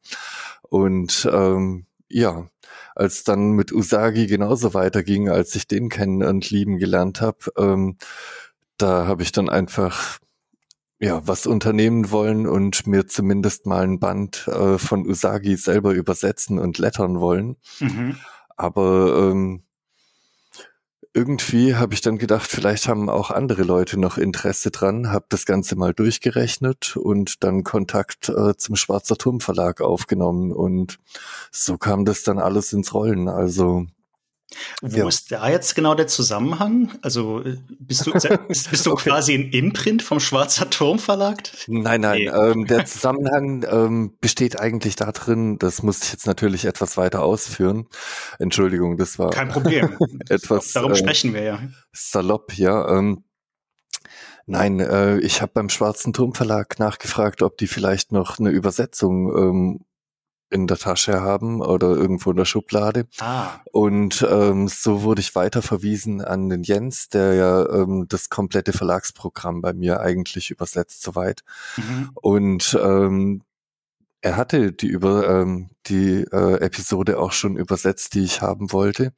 Und 0.64 1.30
ähm, 1.32 1.86
ja, 2.10 2.48
als 2.96 3.24
dann 3.24 3.52
mit 3.52 3.72
Usagi 3.72 4.28
genauso 4.28 4.74
weiterging, 4.74 5.30
als 5.30 5.56
ich 5.56 5.68
den 5.68 5.90
kennen 5.90 6.24
und 6.24 6.50
lieben 6.50 6.78
gelernt 6.78 7.22
habe, 7.22 7.38
ähm, 7.58 7.98
da 8.78 9.06
habe 9.06 9.22
ich 9.22 9.32
dann 9.32 9.50
einfach 9.50 10.21
ja, 11.02 11.28
was 11.28 11.48
unternehmen 11.48 12.12
wollen 12.12 12.46
und 12.48 12.86
mir 12.86 13.08
zumindest 13.08 13.66
mal 13.66 13.84
ein 13.84 14.00
Band 14.00 14.48
äh, 14.48 14.78
von 14.78 15.08
Usagi 15.08 15.58
selber 15.58 15.94
übersetzen 15.94 16.60
und 16.60 16.78
lettern 16.78 17.20
wollen. 17.20 17.58
Mhm. 17.80 18.18
Aber 18.56 19.32
ähm, 19.32 19.64
irgendwie 21.14 21.76
habe 21.76 21.96
ich 21.96 22.02
dann 22.02 22.20
gedacht, 22.20 22.50
vielleicht 22.50 22.88
haben 22.88 23.10
auch 23.10 23.32
andere 23.32 23.64
Leute 23.64 24.00
noch 24.00 24.20
Interesse 24.20 24.70
dran, 24.70 25.12
habe 25.12 25.26
das 25.30 25.48
Ganze 25.48 25.76
mal 25.76 25.92
durchgerechnet 25.92 26.96
und 26.96 27.44
dann 27.44 27.64
Kontakt 27.64 28.30
äh, 28.30 28.56
zum 28.56 28.76
Schwarzer 28.76 29.18
Turm 29.18 29.40
Verlag 29.40 29.82
aufgenommen 29.82 30.52
und 30.52 31.00
so 31.52 31.80
kam 31.80 32.06
das 32.06 32.22
dann 32.22 32.38
alles 32.38 32.74
ins 32.74 32.94
Rollen. 32.94 33.28
Also 33.28 33.88
wo 34.82 34.98
ja. 34.98 35.08
ist 35.08 35.32
da 35.32 35.50
jetzt 35.50 35.76
genau 35.76 35.96
der 35.96 36.08
Zusammenhang? 36.08 36.92
Also 37.02 37.42
äh, 37.44 37.58
bist 37.80 38.06
du, 38.06 38.12
bist, 38.48 38.86
du 38.86 38.92
okay. 38.92 39.10
quasi 39.10 39.34
ein 39.34 39.50
Imprint 39.52 40.04
vom 40.04 40.20
Schwarzer 40.20 40.70
Turm 40.70 41.00
Verlag? 41.00 41.38
Nein, 41.68 42.02
nein. 42.02 42.22
Nee. 42.22 42.28
Ähm, 42.28 42.66
der 42.66 42.86
Zusammenhang 42.86 43.66
ähm, 43.70 44.18
besteht 44.20 44.60
eigentlich 44.60 44.96
darin, 44.96 45.58
das 45.60 45.84
muss 45.84 46.04
ich 46.04 46.12
jetzt 46.12 46.28
natürlich 46.28 46.66
etwas 46.66 46.98
weiter 46.98 47.24
ausführen. 47.24 47.88
Entschuldigung, 48.40 48.98
das 48.98 49.20
war 49.20 49.30
kein 49.30 49.50
Problem. 49.50 49.98
etwas. 50.30 50.72
Darum 50.74 50.92
äh, 50.92 50.96
sprechen 50.96 51.34
wir 51.34 51.44
ja. 51.44 51.60
Salopp, 51.92 52.54
ja. 52.58 52.98
Ähm, 52.98 53.24
Nein, 54.48 54.80
äh, 54.80 55.20
ich 55.20 55.42
habe 55.42 55.52
beim 55.54 55.70
Schwarzen 55.70 56.14
Turm 56.14 56.34
Verlag 56.34 56.80
nachgefragt, 56.80 57.42
ob 57.42 57.58
die 57.58 57.68
vielleicht 57.68 58.12
noch 58.12 58.40
eine 58.40 58.50
Übersetzung 58.50 59.38
ähm, 59.38 59.86
in 60.52 60.68
der 60.68 60.78
Tasche 60.78 61.22
haben 61.22 61.62
oder 61.62 61.88
irgendwo 61.90 62.32
in 62.32 62.38
der 62.38 62.46
Schublade. 62.46 63.08
Ah. 63.20 63.60
Und 63.72 64.26
ähm, 64.30 64.68
so 64.68 65.04
wurde 65.04 65.22
ich 65.22 65.34
weiter 65.36 65.62
verwiesen 65.62 66.22
an 66.22 66.50
den 66.50 66.64
Jens, 66.64 67.10
der 67.10 67.34
ja 67.34 67.70
ähm, 67.70 68.06
das 68.10 68.30
komplette 68.30 68.74
Verlagsprogramm 68.74 69.62
bei 69.62 69.74
mir 69.74 70.02
eigentlich 70.02 70.52
übersetzt 70.52 71.02
soweit. 71.02 71.44
Mhm. 71.78 72.12
Und 72.16 72.78
ähm, 72.82 73.44
er 74.22 74.38
hatte 74.38 74.72
die 74.72 74.88
über 74.88 75.28
ähm, 75.28 75.70
die 75.88 76.24
äh, 76.32 76.62
Episode 76.62 77.20
auch 77.20 77.32
schon 77.32 77.58
übersetzt, 77.58 78.14
die 78.14 78.24
ich 78.24 78.42
haben 78.42 78.72
wollte. 78.72 79.14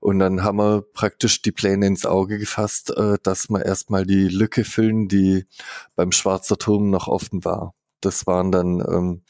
Und 0.00 0.18
dann 0.18 0.42
haben 0.42 0.58
wir 0.58 0.82
praktisch 0.82 1.40
die 1.42 1.52
Pläne 1.52 1.86
ins 1.86 2.04
Auge 2.04 2.38
gefasst, 2.38 2.90
äh, 2.96 3.16
dass 3.22 3.48
wir 3.48 3.64
erstmal 3.64 4.04
die 4.06 4.26
Lücke 4.28 4.64
füllen, 4.64 5.06
die 5.06 5.46
beim 5.94 6.10
Schwarzer 6.10 6.58
Turm 6.58 6.90
noch 6.90 7.06
offen 7.06 7.44
war. 7.44 7.74
Das 8.00 8.26
waren 8.26 8.52
dann 8.52 8.80
ähm, 8.80 9.22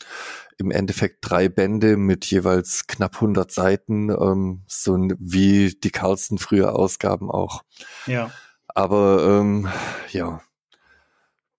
im 0.58 0.70
Endeffekt 0.70 1.18
drei 1.22 1.48
Bände 1.48 1.96
mit 1.96 2.26
jeweils 2.26 2.86
knapp 2.86 3.16
100 3.16 3.50
Seiten, 3.50 4.10
ähm, 4.10 4.62
so 4.66 4.96
wie 5.18 5.74
die 5.74 5.90
Carlson 5.90 6.38
früher 6.38 6.76
Ausgaben 6.76 7.30
auch. 7.30 7.62
Ja. 8.06 8.30
Aber 8.68 9.40
ähm, 9.40 9.68
ja, 10.10 10.40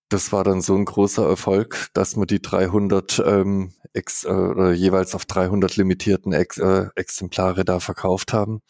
das 0.09 0.31
war 0.31 0.43
dann 0.43 0.61
so 0.61 0.75
ein 0.75 0.85
großer 0.85 1.27
Erfolg, 1.27 1.87
dass 1.93 2.15
wir 2.15 2.25
die 2.25 2.41
300 2.41 3.23
ähm, 3.25 3.73
ex, 3.93 4.25
äh, 4.25 4.71
jeweils 4.71 5.15
auf 5.15 5.25
300 5.25 5.77
limitierten 5.77 6.33
ex, 6.33 6.57
äh, 6.57 6.87
Exemplare 6.95 7.65
da 7.65 7.79
verkauft 7.79 8.33
haben 8.33 8.61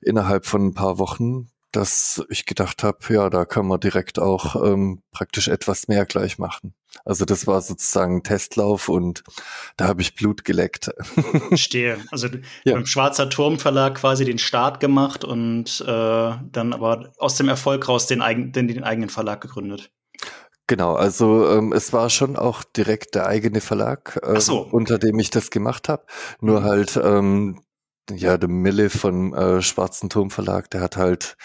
innerhalb 0.00 0.46
von 0.46 0.66
ein 0.66 0.74
paar 0.74 0.98
Wochen 0.98 1.48
dass 1.76 2.24
ich 2.30 2.46
gedacht 2.46 2.82
habe, 2.82 2.98
ja, 3.10 3.28
da 3.28 3.44
kann 3.44 3.66
man 3.66 3.78
direkt 3.80 4.18
auch 4.18 4.56
ähm, 4.64 5.02
praktisch 5.12 5.48
etwas 5.48 5.88
mehr 5.88 6.06
gleich 6.06 6.38
machen. 6.38 6.74
Also 7.04 7.24
das 7.24 7.46
war 7.46 7.60
sozusagen 7.60 8.16
ein 8.16 8.22
Testlauf 8.22 8.88
und 8.88 9.22
da 9.76 9.86
habe 9.88 10.00
ich 10.00 10.14
Blut 10.14 10.44
geleckt. 10.44 10.90
Verstehe. 11.48 11.98
Also 12.10 12.28
ja. 12.64 12.74
beim 12.74 12.86
Schwarzer 12.86 13.28
Turm 13.28 13.58
Verlag 13.58 13.96
quasi 13.96 14.24
den 14.24 14.38
Start 14.38 14.80
gemacht 14.80 15.24
und 15.24 15.82
äh, 15.82 15.84
dann 15.86 16.72
aber 16.72 17.12
aus 17.18 17.36
dem 17.36 17.48
Erfolg 17.48 17.88
raus 17.88 18.06
den, 18.06 18.22
eigen, 18.22 18.52
den, 18.52 18.68
den 18.68 18.84
eigenen 18.84 19.10
Verlag 19.10 19.42
gegründet. 19.42 19.90
Genau, 20.68 20.94
also 20.94 21.48
ähm, 21.48 21.72
es 21.72 21.92
war 21.92 22.10
schon 22.10 22.34
auch 22.36 22.64
direkt 22.64 23.14
der 23.14 23.26
eigene 23.26 23.60
Verlag, 23.60 24.18
äh, 24.24 24.40
so. 24.40 24.62
unter 24.62 24.98
dem 24.98 25.18
ich 25.20 25.30
das 25.30 25.50
gemacht 25.50 25.88
habe. 25.88 26.04
Nur 26.40 26.60
mhm. 26.60 26.64
halt 26.64 27.00
ähm, 27.02 27.60
ja, 28.10 28.38
der 28.38 28.48
Mille 28.48 28.90
von 28.90 29.34
äh, 29.34 29.62
Schwarzen 29.62 30.08
Turm 30.08 30.30
Verlag, 30.30 30.70
der 30.70 30.80
hat 30.80 30.96
halt 30.96 31.36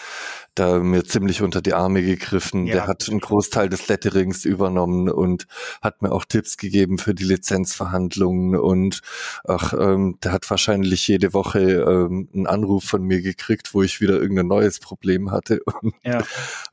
da 0.54 0.78
mir 0.78 1.04
ziemlich 1.04 1.42
unter 1.42 1.62
die 1.62 1.72
Arme 1.72 2.02
gegriffen. 2.02 2.66
Ja. 2.66 2.74
Der 2.74 2.86
hat 2.86 3.08
einen 3.08 3.20
Großteil 3.20 3.68
des 3.68 3.88
Letterings 3.88 4.44
übernommen 4.44 5.08
und 5.08 5.46
hat 5.80 6.02
mir 6.02 6.12
auch 6.12 6.24
Tipps 6.24 6.56
gegeben 6.56 6.98
für 6.98 7.14
die 7.14 7.24
Lizenzverhandlungen 7.24 8.56
und 8.56 9.00
ach, 9.44 9.72
ähm, 9.72 10.18
der 10.22 10.32
hat 10.32 10.48
wahrscheinlich 10.50 11.08
jede 11.08 11.32
Woche 11.32 11.60
ähm, 11.60 12.28
einen 12.34 12.46
Anruf 12.46 12.84
von 12.84 13.02
mir 13.02 13.22
gekriegt, 13.22 13.74
wo 13.74 13.82
ich 13.82 14.00
wieder 14.00 14.20
irgendein 14.20 14.48
neues 14.48 14.78
Problem 14.78 15.30
hatte 15.30 15.60
und 15.64 15.94
ja. 16.04 16.22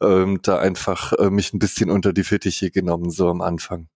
ähm, 0.02 0.40
da 0.42 0.60
einfach 0.60 1.14
äh, 1.14 1.30
mich 1.30 1.54
ein 1.54 1.60
bisschen 1.60 1.90
unter 1.90 2.14
die 2.14 2.24
Fittiche 2.24 2.72
genommen, 2.72 3.10
so 3.10 3.30
am 3.30 3.42
Anfang. 3.42 3.88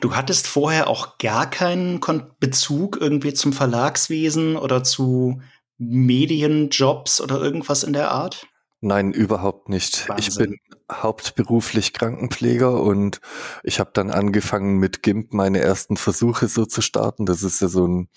Du 0.00 0.14
hattest 0.14 0.46
vorher 0.46 0.88
auch 0.88 1.18
gar 1.18 1.48
keinen 1.48 2.00
Bezug 2.40 2.98
irgendwie 3.00 3.34
zum 3.34 3.52
Verlagswesen 3.52 4.56
oder 4.56 4.84
zu 4.84 5.40
Medienjobs 5.78 7.20
oder 7.20 7.40
irgendwas 7.40 7.82
in 7.82 7.92
der 7.92 8.10
Art? 8.10 8.46
Nein, 8.80 9.12
überhaupt 9.12 9.70
nicht. 9.70 10.08
Wahnsinn. 10.10 10.28
Ich 10.28 10.36
bin 10.36 10.58
hauptberuflich 10.92 11.94
Krankenpfleger 11.94 12.82
und 12.82 13.22
ich 13.62 13.80
habe 13.80 13.90
dann 13.94 14.10
angefangen 14.10 14.76
mit 14.76 15.02
GIMP 15.02 15.32
meine 15.32 15.60
ersten 15.60 15.96
Versuche 15.96 16.48
so 16.48 16.66
zu 16.66 16.82
starten. 16.82 17.24
Das 17.24 17.42
ist 17.42 17.62
ja 17.62 17.68
so 17.68 17.86
ein 17.86 18.08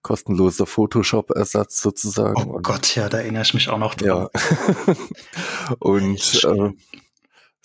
kostenloser 0.00 0.64
Photoshop-Ersatz 0.64 1.82
sozusagen. 1.82 2.50
Oh 2.50 2.60
Gott, 2.62 2.94
ja, 2.94 3.10
da 3.10 3.18
erinnere 3.18 3.42
ich 3.42 3.52
mich 3.52 3.68
auch 3.68 3.76
noch 3.76 3.94
dran. 3.94 4.28
Ja. 4.86 4.94
und 5.78 6.44
äh, 6.44 6.72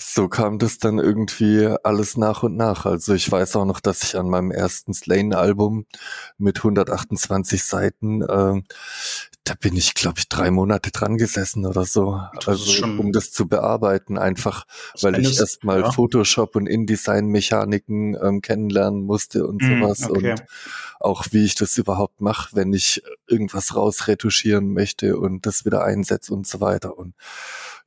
so 0.01 0.29
kam 0.29 0.59
das 0.59 0.77
dann 0.77 0.97
irgendwie 0.97 1.67
alles 1.83 2.15
nach 2.15 2.43
und 2.43 2.55
nach. 2.55 2.85
Also 2.85 3.13
ich 3.13 3.29
weiß 3.29 3.57
auch 3.57 3.65
noch, 3.65 3.81
dass 3.81 4.01
ich 4.03 4.17
an 4.17 4.29
meinem 4.29 4.49
ersten 4.49 4.93
Slane-Album 4.93 5.85
mit 6.37 6.57
128 6.57 7.61
Seiten, 7.61 8.21
äh, 8.21 8.61
da 9.43 9.53
bin 9.59 9.75
ich, 9.75 9.95
glaube 9.95 10.19
ich, 10.19 10.29
drei 10.29 10.51
Monate 10.51 10.91
dran 10.91 11.17
gesessen 11.17 11.65
oder 11.65 11.83
so, 11.83 12.21
also 12.45 12.85
um 12.85 13.11
das 13.11 13.31
zu 13.31 13.47
bearbeiten, 13.47 14.17
einfach 14.17 14.65
weil 15.01 15.19
ich 15.19 15.37
erstmal 15.37 15.81
ja. 15.81 15.91
Photoshop 15.91 16.55
und 16.55 16.67
InDesign-Mechaniken 16.67 18.15
ähm, 18.21 18.41
kennenlernen 18.41 19.03
musste 19.03 19.45
und 19.45 19.61
mm, 19.61 19.81
sowas 19.81 20.09
okay. 20.09 20.31
und 20.31 20.43
auch 21.01 21.25
wie 21.31 21.43
ich 21.43 21.55
das 21.55 21.77
überhaupt 21.77 22.21
mache, 22.21 22.55
wenn 22.55 22.71
ich 22.71 23.01
irgendwas 23.27 23.75
rausretuschieren 23.75 24.71
möchte 24.71 25.17
und 25.17 25.45
das 25.45 25.65
wieder 25.65 25.83
einsetze 25.83 26.33
und 26.33 26.47
so 26.47 26.61
weiter. 26.61 26.97
Und 26.97 27.15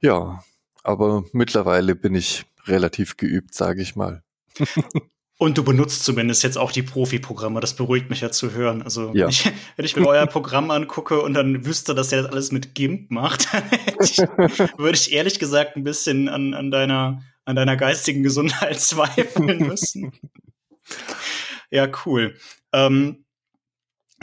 ja, 0.01 0.43
aber 0.83 1.25
mittlerweile 1.33 1.95
bin 1.95 2.15
ich 2.15 2.45
relativ 2.67 3.17
geübt, 3.17 3.55
sage 3.55 3.83
ich 3.83 3.97
mal. 3.97 4.23
Und 5.39 5.59
du 5.59 5.65
benutzt 5.65 6.05
zumindest 6.05 6.45
jetzt 6.45 6.57
auch 6.57 6.71
die 6.71 6.85
Profi-Programme. 6.85 7.59
Das 7.59 7.75
beruhigt 7.75 8.11
mich 8.11 8.21
ja 8.21 8.31
zu 8.31 8.53
hören. 8.53 8.81
Also, 8.81 9.13
ja. 9.13 9.25
wenn, 9.25 9.31
ich, 9.31 9.51
wenn 9.75 9.85
ich 9.85 9.97
mir 9.97 10.07
euer 10.07 10.27
Programm 10.27 10.71
angucke 10.71 11.21
und 11.21 11.35
dann 11.35 11.67
wüsste, 11.67 11.97
dass 11.97 12.13
er 12.13 12.23
das 12.23 12.31
alles 12.31 12.53
mit 12.53 12.77
GIMP 12.77 13.11
macht, 13.11 13.49
ich, 14.01 14.19
würde 14.19 14.95
ich 14.95 15.13
ehrlich 15.13 15.41
gesagt 15.41 15.75
ein 15.75 15.83
bisschen 15.83 16.29
an, 16.29 16.55
an, 16.55 16.71
deiner, 16.71 17.23
an 17.45 17.57
deiner 17.57 17.77
geistigen 17.77 18.23
Gesundheit 18.23 18.79
zweifeln 18.81 19.67
müssen. 19.67 20.13
ja, 21.71 21.91
cool. 22.07 22.37
Ähm, 22.73 23.22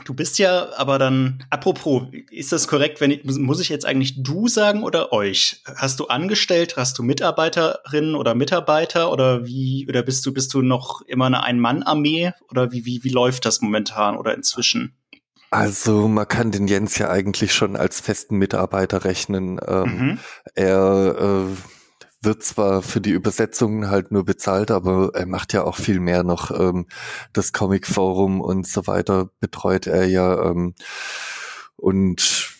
Du 0.06 0.14
bist 0.14 0.40
ja 0.40 0.70
aber 0.78 1.00
dann, 1.00 1.44
apropos, 1.50 2.04
ist 2.32 2.52
das 2.52 2.68
korrekt, 2.68 3.02
wenn 3.02 3.12
ich, 3.12 3.24
muss 3.24 3.60
ich 3.60 3.70
jetzt 3.70 3.86
eigentlich 3.86 4.24
du 4.24 4.48
sagen 4.48 4.84
oder 4.84 5.12
euch? 5.12 5.62
Hast 5.76 6.00
du 6.00 6.08
angestellt, 6.08 6.76
hast 6.78 6.98
du 6.98 7.04
Mitarbeiterinnen 7.04 8.16
oder 8.16 8.36
Mitarbeiter 8.36 9.12
oder 9.12 9.46
wie, 9.46 9.86
oder 9.88 10.04
bist 10.04 10.26
du, 10.26 10.34
bist 10.34 10.54
du 10.54 10.62
noch 10.62 11.02
immer 11.02 11.26
eine 11.26 11.44
Ein-Mann-Armee 11.44 12.32
oder 12.50 12.72
wie, 12.72 12.86
wie, 12.86 13.04
wie 13.04 13.10
läuft 13.10 13.46
das 13.46 13.62
momentan 13.62 14.18
oder 14.18 14.34
inzwischen? 14.36 14.96
Also 15.52 16.08
man 16.08 16.28
kann 16.28 16.52
den 16.52 16.68
Jens 16.68 16.98
ja 16.98 17.10
eigentlich 17.10 17.54
schon 17.54 17.76
als 17.76 18.00
festen 18.00 18.38
Mitarbeiter 18.38 19.04
rechnen. 19.04 19.60
Ähm, 19.66 19.98
mhm. 19.98 20.20
Er 20.54 21.16
äh, 21.18 21.79
wird 22.22 22.44
zwar 22.44 22.82
für 22.82 23.02
die 23.02 23.12
Übersetzungen 23.12 23.90
halt 23.90 24.12
nur 24.12 24.26
bezahlt, 24.26 24.72
aber 24.72 25.12
er 25.14 25.26
macht 25.26 25.54
ja 25.54 25.64
auch 25.64 25.78
viel 25.78 26.00
mehr 26.00 26.24
noch. 26.24 26.52
Ähm, 26.52 26.88
das 27.34 27.54
Comic 27.54 27.88
Forum 27.88 28.42
und 28.42 28.68
so 28.68 28.88
weiter 28.88 29.30
betreut 29.40 29.88
er 29.88 30.06
ja 30.06 30.50
ähm, 30.50 30.76
und 31.78 32.60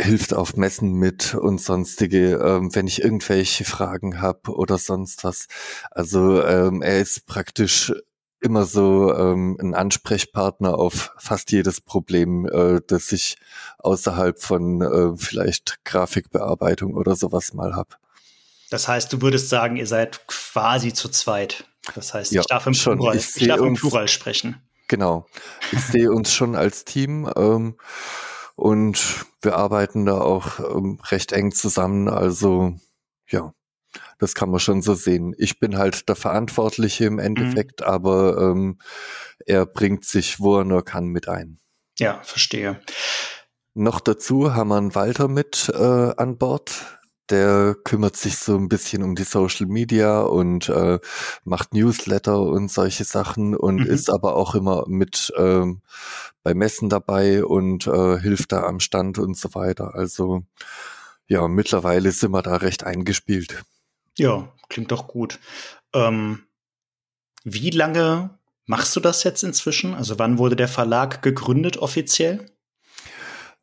hilft 0.00 0.34
auf 0.34 0.56
Messen 0.56 0.94
mit 0.94 1.34
und 1.34 1.60
sonstige, 1.60 2.36
ähm, 2.36 2.74
wenn 2.74 2.86
ich 2.86 3.02
irgendwelche 3.02 3.64
Fragen 3.64 4.20
habe 4.20 4.52
oder 4.52 4.78
sonst 4.78 5.24
was. 5.24 5.46
Also 5.90 6.42
ähm, 6.42 6.82
er 6.82 7.00
ist 7.00 7.26
praktisch 7.26 7.92
immer 8.40 8.64
so 8.64 9.14
ähm, 9.14 9.56
ein 9.60 9.74
Ansprechpartner 9.74 10.76
auf 10.76 11.14
fast 11.18 11.50
jedes 11.52 11.80
Problem, 11.80 12.46
äh, 12.46 12.80
das 12.86 13.12
ich 13.12 13.38
außerhalb 13.78 14.38
von 14.40 14.82
äh, 14.82 15.16
vielleicht 15.16 15.78
Grafikbearbeitung 15.84 16.94
oder 16.94 17.16
sowas 17.16 17.54
mal 17.54 17.74
hab. 17.74 17.98
Das 18.70 18.88
heißt, 18.88 19.12
du 19.12 19.22
würdest 19.22 19.48
sagen, 19.48 19.76
ihr 19.76 19.86
seid 19.86 20.26
quasi 20.26 20.92
zu 20.92 21.08
zweit. 21.08 21.64
Das 21.94 22.14
heißt, 22.14 22.32
ja, 22.32 22.40
ich 22.40 22.46
darf 22.46 22.66
im 22.66 22.74
schon. 22.74 22.96
Plural, 22.96 23.16
ich, 23.16 23.36
ich 23.36 23.48
darf 23.48 23.60
im 23.60 23.74
Plural 23.74 24.08
sprechen. 24.08 24.62
Genau. 24.88 25.26
Ich 25.72 25.80
sehe 25.80 26.10
uns 26.10 26.32
schon 26.32 26.56
als 26.56 26.84
Team 26.84 27.30
ähm, 27.36 27.76
und 28.54 29.26
wir 29.42 29.56
arbeiten 29.56 30.06
da 30.06 30.20
auch 30.20 30.60
ähm, 30.60 31.00
recht 31.10 31.32
eng 31.32 31.52
zusammen. 31.52 32.08
Also 32.08 32.76
ja, 33.28 33.52
das 34.18 34.34
kann 34.34 34.50
man 34.50 34.60
schon 34.60 34.82
so 34.82 34.94
sehen. 34.94 35.34
Ich 35.38 35.58
bin 35.58 35.78
halt 35.78 36.08
der 36.08 36.16
Verantwortliche 36.16 37.06
im 37.06 37.18
Endeffekt, 37.18 37.80
mhm. 37.80 37.86
aber 37.86 38.38
ähm, 38.38 38.78
er 39.46 39.66
bringt 39.66 40.04
sich, 40.04 40.40
wo 40.40 40.58
er 40.58 40.64
nur 40.64 40.84
kann, 40.84 41.06
mit 41.06 41.28
ein. 41.28 41.58
Ja, 41.98 42.20
verstehe. 42.22 42.80
Noch 43.74 44.00
dazu 44.00 44.54
haben 44.54 44.68
wir 44.68 44.76
einen 44.76 44.94
Walter 44.94 45.28
mit 45.28 45.70
äh, 45.74 46.12
an 46.16 46.38
Bord 46.38 47.00
der 47.30 47.74
kümmert 47.84 48.16
sich 48.16 48.36
so 48.36 48.56
ein 48.56 48.68
bisschen 48.68 49.02
um 49.02 49.14
die 49.14 49.24
Social 49.24 49.66
Media 49.66 50.20
und 50.20 50.68
äh, 50.68 50.98
macht 51.44 51.72
Newsletter 51.72 52.40
und 52.40 52.70
solche 52.70 53.04
Sachen 53.04 53.56
und 53.56 53.76
mhm. 53.76 53.86
ist 53.86 54.10
aber 54.10 54.36
auch 54.36 54.54
immer 54.54 54.84
mit 54.86 55.32
ähm, 55.36 55.80
bei 56.42 56.54
Messen 56.54 56.88
dabei 56.88 57.44
und 57.44 57.86
äh, 57.86 58.20
hilft 58.20 58.52
da 58.52 58.64
am 58.64 58.80
Stand 58.80 59.18
und 59.18 59.36
so 59.36 59.54
weiter. 59.54 59.94
Also 59.94 60.44
ja, 61.26 61.48
mittlerweile 61.48 62.12
sind 62.12 62.32
wir 62.32 62.42
da 62.42 62.56
recht 62.56 62.84
eingespielt. 62.84 63.64
Ja, 64.18 64.52
klingt 64.68 64.92
doch 64.92 65.08
gut. 65.08 65.38
Ähm, 65.94 66.44
wie 67.44 67.70
lange 67.70 68.38
machst 68.66 68.94
du 68.96 69.00
das 69.00 69.24
jetzt 69.24 69.42
inzwischen? 69.42 69.94
Also 69.94 70.18
wann 70.18 70.38
wurde 70.38 70.56
der 70.56 70.68
Verlag 70.68 71.22
gegründet 71.22 71.78
offiziell? 71.78 72.53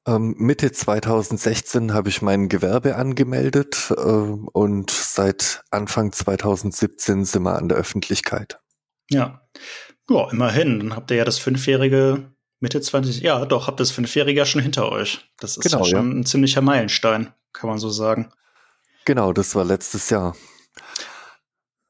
Ähm, 0.08 0.36
Mitte 0.38 0.72
2016 0.72 1.94
habe 1.94 2.10
ich 2.10 2.22
mein 2.22 2.50
Gewerbe 2.50 2.96
angemeldet 2.96 3.94
äh, 3.96 4.02
und 4.02 4.90
seit 4.90 5.64
Anfang 5.70 6.12
2017 6.12 7.26
sind 7.26 7.44
wir 7.44 7.56
an 7.56 7.70
der 7.70 7.78
Öffentlichkeit. 7.78 8.60
Ja. 9.10 9.42
Ja, 10.10 10.30
immerhin. 10.32 10.80
Dann 10.80 10.96
habt 10.96 11.12
ihr 11.12 11.18
ja 11.18 11.26
das 11.26 11.38
fünfjährige, 11.38 12.32
Mitte 12.60 12.82
20, 12.82 13.22
ja, 13.22 13.46
doch, 13.46 13.68
habt 13.68 13.80
das 13.80 13.92
fünfjährige 13.92 14.40
ja 14.40 14.46
schon 14.46 14.62
hinter 14.62 14.92
euch. 14.92 15.30
Das 15.40 15.58
ist 15.58 15.64
genau, 15.64 15.84
ja 15.84 15.86
schon 15.86 16.12
ja. 16.12 16.20
ein 16.20 16.26
ziemlicher 16.26 16.62
Meilenstein, 16.62 17.34
kann 17.54 17.70
man 17.70 17.78
so 17.78 17.90
sagen. 17.90 18.32
Genau, 19.06 19.34
das 19.34 19.56
war 19.56 19.66
letztes 19.66 20.10
Jahr. 20.10 20.36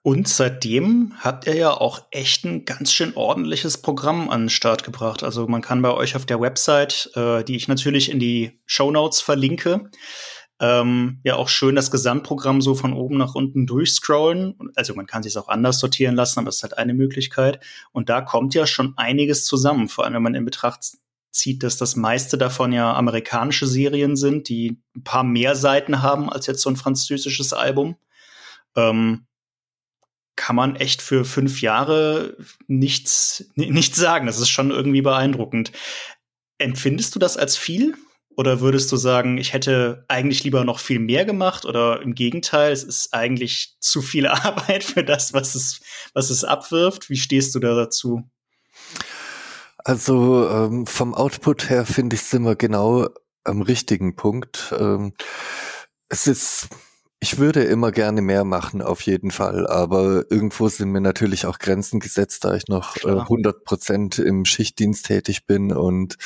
Und 0.03 0.27
seitdem 0.27 1.13
habt 1.19 1.45
ihr 1.45 1.55
ja 1.55 1.71
auch 1.71 2.07
echt 2.09 2.43
ein 2.43 2.65
ganz 2.65 2.91
schön 2.91 3.15
ordentliches 3.15 3.77
Programm 3.83 4.29
an 4.29 4.43
den 4.43 4.49
Start 4.49 4.83
gebracht. 4.83 5.21
Also 5.21 5.47
man 5.47 5.61
kann 5.61 5.83
bei 5.83 5.91
euch 5.91 6.15
auf 6.15 6.25
der 6.25 6.41
Website, 6.41 7.11
äh, 7.15 7.43
die 7.43 7.55
ich 7.55 7.67
natürlich 7.67 8.09
in 8.09 8.19
die 8.19 8.59
Show 8.65 8.89
Notes 8.89 9.21
verlinke, 9.21 9.91
ähm, 10.59 11.19
ja 11.23 11.35
auch 11.35 11.49
schön 11.49 11.75
das 11.75 11.91
Gesamtprogramm 11.91 12.61
so 12.61 12.73
von 12.73 12.93
oben 12.93 13.17
nach 13.17 13.35
unten 13.35 13.67
durchscrollen. 13.67 14.55
Also 14.75 14.95
man 14.95 15.05
kann 15.05 15.21
sich 15.21 15.37
auch 15.37 15.49
anders 15.49 15.79
sortieren 15.79 16.15
lassen, 16.15 16.39
aber 16.39 16.47
das 16.47 16.57
ist 16.57 16.63
halt 16.63 16.79
eine 16.79 16.95
Möglichkeit. 16.95 17.59
Und 17.91 18.09
da 18.09 18.21
kommt 18.21 18.55
ja 18.55 18.65
schon 18.65 18.93
einiges 18.97 19.45
zusammen, 19.45 19.87
vor 19.87 20.05
allem 20.05 20.15
wenn 20.15 20.23
man 20.23 20.35
in 20.35 20.45
Betracht 20.45 20.83
zieht, 21.31 21.61
dass 21.63 21.77
das 21.77 21.95
meiste 21.95 22.37
davon 22.37 22.71
ja 22.73 22.93
amerikanische 22.93 23.67
Serien 23.67 24.15
sind, 24.15 24.49
die 24.49 24.81
ein 24.95 25.03
paar 25.03 25.23
mehr 25.23 25.55
Seiten 25.55 26.01
haben 26.01 26.29
als 26.29 26.47
jetzt 26.47 26.61
so 26.61 26.69
ein 26.69 26.75
französisches 26.75 27.53
Album. 27.53 27.95
Ähm, 28.75 29.25
kann 30.35 30.55
man 30.55 30.75
echt 30.75 31.01
für 31.01 31.25
fünf 31.25 31.61
Jahre 31.61 32.37
nichts, 32.67 33.45
nichts 33.55 33.97
sagen. 33.97 34.25
Das 34.25 34.39
ist 34.39 34.49
schon 34.49 34.71
irgendwie 34.71 35.01
beeindruckend. 35.01 35.71
Empfindest 36.57 37.15
du 37.15 37.19
das 37.19 37.37
als 37.37 37.57
viel 37.57 37.95
Oder 38.37 38.61
würdest 38.61 38.91
du 38.91 38.97
sagen, 38.97 39.37
ich 39.37 39.53
hätte 39.53 40.05
eigentlich 40.07 40.43
lieber 40.43 40.63
noch 40.63 40.79
viel 40.79 40.99
mehr 40.99 41.25
gemacht? 41.25 41.65
Oder 41.65 42.01
im 42.01 42.15
Gegenteil, 42.15 42.71
es 42.71 42.83
ist 42.83 43.13
eigentlich 43.13 43.75
zu 43.79 44.01
viel 44.01 44.25
Arbeit 44.27 44.83
für 44.83 45.03
das, 45.03 45.33
was 45.33 45.55
es, 45.55 45.81
was 46.13 46.29
es 46.29 46.43
abwirft? 46.43 47.09
Wie 47.09 47.17
stehst 47.17 47.53
du 47.55 47.59
da 47.59 47.75
dazu? 47.75 48.23
Also 49.77 50.47
ähm, 50.49 50.87
vom 50.87 51.13
Output 51.13 51.69
her 51.69 51.85
finde 51.85 52.15
ich, 52.15 52.23
sind 52.23 52.43
wir 52.43 52.55
genau 52.55 53.09
am 53.43 53.61
richtigen 53.61 54.15
Punkt. 54.15 54.73
Ähm, 54.77 55.13
es 56.09 56.27
ist 56.27 56.69
ich 57.23 57.37
würde 57.37 57.63
immer 57.63 57.91
gerne 57.91 58.21
mehr 58.21 58.43
machen, 58.43 58.81
auf 58.81 59.01
jeden 59.03 59.29
Fall. 59.29 59.67
Aber 59.67 60.25
irgendwo 60.31 60.67
sind 60.69 60.89
mir 60.89 61.01
natürlich 61.01 61.45
auch 61.45 61.59
Grenzen 61.59 61.99
gesetzt, 61.99 62.43
da 62.43 62.55
ich 62.55 62.67
noch 62.67 62.97
äh, 62.97 63.09
100 63.09 63.63
Prozent 63.63 64.17
im 64.17 64.43
Schichtdienst 64.43 65.05
tätig 65.05 65.45
bin. 65.45 65.71
Und 65.71 66.17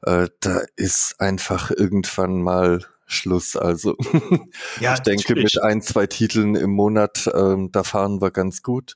äh, 0.00 0.28
da 0.40 0.62
ist 0.74 1.20
einfach 1.20 1.70
irgendwann 1.70 2.40
mal 2.40 2.80
Schluss. 3.04 3.56
Also 3.56 3.94
ja, 4.80 4.94
ich 4.94 5.00
denke, 5.00 5.34
natürlich. 5.34 5.54
mit 5.54 5.62
ein, 5.62 5.82
zwei 5.82 6.06
Titeln 6.06 6.54
im 6.54 6.70
Monat, 6.70 7.30
ähm, 7.34 7.70
da 7.70 7.84
fahren 7.84 8.22
wir 8.22 8.30
ganz 8.30 8.62
gut. 8.62 8.94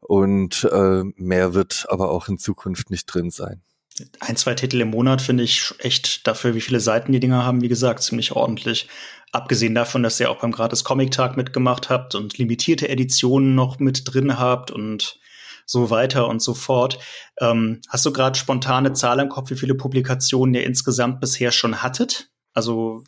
Und 0.00 0.68
äh, 0.72 1.04
mehr 1.14 1.54
wird 1.54 1.86
aber 1.88 2.10
auch 2.10 2.26
in 2.26 2.38
Zukunft 2.38 2.90
nicht 2.90 3.06
drin 3.06 3.30
sein 3.30 3.62
ein, 4.20 4.36
zwei 4.36 4.54
Titel 4.54 4.80
im 4.80 4.90
Monat 4.90 5.22
finde 5.22 5.44
ich 5.44 5.72
echt 5.78 6.26
dafür, 6.26 6.54
wie 6.54 6.60
viele 6.60 6.80
Seiten 6.80 7.12
die 7.12 7.20
Dinger 7.20 7.44
haben, 7.44 7.62
wie 7.62 7.68
gesagt, 7.68 8.02
ziemlich 8.02 8.32
ordentlich. 8.32 8.88
Abgesehen 9.34 9.74
davon, 9.74 10.02
dass 10.02 10.20
ihr 10.20 10.30
auch 10.30 10.40
beim 10.40 10.52
Gratis 10.52 10.84
Comic 10.84 11.10
Tag 11.10 11.36
mitgemacht 11.36 11.90
habt 11.90 12.14
und 12.14 12.38
limitierte 12.38 12.88
Editionen 12.88 13.54
noch 13.54 13.80
mit 13.80 14.02
drin 14.04 14.38
habt 14.38 14.70
und 14.70 15.18
so 15.66 15.90
weiter 15.90 16.28
und 16.28 16.40
so 16.40 16.54
fort. 16.54 16.98
Ähm, 17.40 17.80
hast 17.88 18.06
du 18.06 18.12
gerade 18.12 18.38
spontane 18.38 18.92
Zahl 18.92 19.18
im 19.18 19.28
Kopf, 19.28 19.50
wie 19.50 19.56
viele 19.56 19.74
Publikationen 19.74 20.54
ihr 20.54 20.64
insgesamt 20.64 21.20
bisher 21.20 21.50
schon 21.50 21.82
hattet? 21.82 22.30
Also 22.52 23.02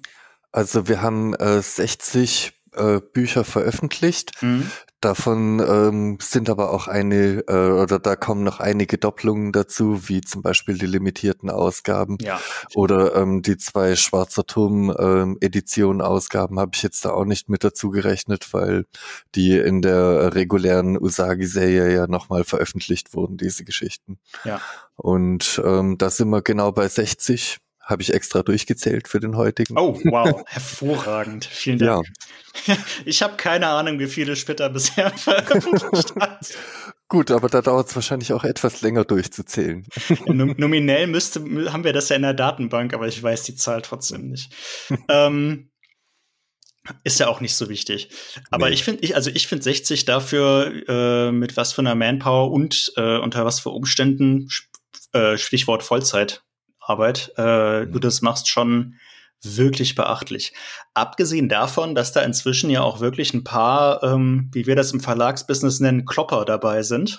also 0.56 0.88
wir 0.88 1.02
haben 1.02 1.34
äh, 1.34 1.60
60 1.60 2.54
äh, 2.72 3.00
Bücher 3.00 3.44
veröffentlicht. 3.44 4.42
Mhm. 4.42 4.70
Davon 5.06 5.60
ähm, 5.60 6.18
sind 6.20 6.50
aber 6.50 6.72
auch 6.72 6.88
eine 6.88 7.44
äh, 7.46 7.70
oder 7.70 8.00
da 8.00 8.16
kommen 8.16 8.42
noch 8.42 8.58
einige 8.58 8.98
Doppelungen 8.98 9.52
dazu, 9.52 10.08
wie 10.08 10.20
zum 10.20 10.42
Beispiel 10.42 10.76
die 10.78 10.86
limitierten 10.86 11.48
Ausgaben 11.48 12.18
ja. 12.20 12.40
oder 12.74 13.14
ähm, 13.14 13.40
die 13.40 13.56
zwei 13.56 13.94
Schwarzer 13.94 14.44
Turm 14.46 14.92
ähm, 14.98 15.38
Edition 15.40 16.00
Ausgaben 16.00 16.58
habe 16.58 16.72
ich 16.74 16.82
jetzt 16.82 17.04
da 17.04 17.10
auch 17.10 17.24
nicht 17.24 17.48
mit 17.48 17.62
dazu 17.62 17.90
gerechnet, 17.90 18.52
weil 18.52 18.84
die 19.36 19.56
in 19.56 19.80
der 19.80 20.34
regulären 20.34 21.00
Usagi-Serie 21.00 21.94
ja 21.94 22.08
nochmal 22.08 22.42
veröffentlicht 22.42 23.14
wurden, 23.14 23.36
diese 23.36 23.62
Geschichten. 23.62 24.18
Ja. 24.42 24.60
Und 24.96 25.62
ähm, 25.64 25.98
da 25.98 26.10
sind 26.10 26.30
wir 26.30 26.42
genau 26.42 26.72
bei 26.72 26.88
60 26.88 27.60
habe 27.86 28.02
ich 28.02 28.12
extra 28.12 28.42
durchgezählt 28.42 29.06
für 29.06 29.20
den 29.20 29.36
heutigen. 29.36 29.78
Oh, 29.78 29.98
wow, 30.04 30.42
hervorragend. 30.46 31.44
Vielen 31.50 31.78
Dank. 31.78 32.06
Ja. 32.66 32.76
Ich 33.04 33.22
habe 33.22 33.36
keine 33.36 33.68
Ahnung, 33.68 33.98
wie 33.98 34.06
viele 34.06 34.34
Splitter 34.34 34.68
bisher 34.70 35.10
veröffentlicht 35.16 36.16
hat. 36.16 36.54
Gut, 37.06 37.30
aber 37.30 37.48
da 37.48 37.62
dauert 37.62 37.88
es 37.88 37.94
wahrscheinlich 37.94 38.32
auch 38.32 38.42
etwas 38.42 38.80
länger 38.80 39.04
durchzuzählen. 39.04 39.86
Nominell 40.26 41.06
müsste, 41.06 41.40
haben 41.72 41.84
wir 41.84 41.92
das 41.92 42.08
ja 42.08 42.16
in 42.16 42.22
der 42.22 42.34
Datenbank, 42.34 42.94
aber 42.94 43.06
ich 43.06 43.22
weiß 43.22 43.44
die 43.44 43.54
Zahl 43.54 43.82
trotzdem 43.82 44.30
nicht. 44.30 44.52
ähm, 45.08 45.70
ist 47.04 47.20
ja 47.20 47.28
auch 47.28 47.40
nicht 47.40 47.54
so 47.54 47.68
wichtig. 47.68 48.08
Aber 48.50 48.68
nee. 48.68 48.74
ich 48.74 48.82
finde, 48.82 49.04
ich, 49.04 49.14
also 49.14 49.30
ich 49.30 49.46
finde 49.46 49.62
60 49.62 50.04
dafür, 50.04 50.72
äh, 50.88 51.30
mit 51.30 51.56
was 51.56 51.72
für 51.72 51.82
einer 51.82 51.94
Manpower 51.94 52.50
und 52.50 52.92
äh, 52.96 53.18
unter 53.18 53.44
was 53.44 53.60
für 53.60 53.70
Umständen, 53.70 54.48
äh, 55.12 55.36
Stichwort 55.36 55.82
Vollzeit, 55.82 56.42
Arbeit, 56.88 57.32
äh, 57.36 57.84
mhm. 57.84 57.92
du 57.92 57.98
das 57.98 58.22
machst, 58.22 58.48
schon 58.48 58.96
wirklich 59.42 59.94
beachtlich. 59.94 60.52
Abgesehen 60.94 61.48
davon, 61.48 61.94
dass 61.94 62.12
da 62.12 62.22
inzwischen 62.22 62.70
ja 62.70 62.82
auch 62.82 63.00
wirklich 63.00 63.34
ein 63.34 63.44
paar, 63.44 64.02
ähm, 64.02 64.50
wie 64.52 64.66
wir 64.66 64.76
das 64.76 64.92
im 64.92 65.00
Verlagsbusiness 65.00 65.80
nennen, 65.80 66.04
Klopper 66.04 66.44
dabei 66.44 66.82
sind. 66.82 67.18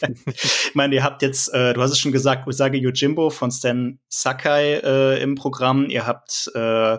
ich 0.26 0.74
meine, 0.74 0.94
ihr 0.94 1.04
habt 1.04 1.22
jetzt, 1.22 1.52
äh, 1.54 1.72
du 1.72 1.80
hast 1.80 1.92
es 1.92 1.98
schon 1.98 2.12
gesagt, 2.12 2.46
Usagi 2.46 2.78
Yojimbo 2.78 3.30
von 3.30 3.50
Stan 3.50 3.98
Sakai 4.08 4.80
äh, 4.84 5.22
im 5.22 5.34
Programm, 5.34 5.88
ihr 5.88 6.06
habt 6.06 6.50
äh, 6.54 6.98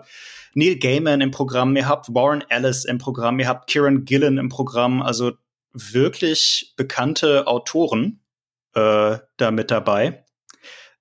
Neil 0.54 0.78
Gaiman 0.78 1.22
im 1.22 1.32
Programm, 1.32 1.76
ihr 1.76 1.88
habt 1.88 2.14
Warren 2.14 2.44
Ellis 2.50 2.86
im 2.86 2.98
Programm, 2.98 3.40
ihr 3.40 3.48
habt 3.48 3.68
Kieran 3.68 4.06
Gillen 4.06 4.38
im 4.38 4.50
Programm, 4.50 5.02
also 5.02 5.34
wirklich 5.74 6.74
bekannte 6.78 7.48
Autoren 7.48 8.22
äh, 8.74 9.18
da 9.38 9.52
mit 9.52 9.72
dabei 9.72 10.25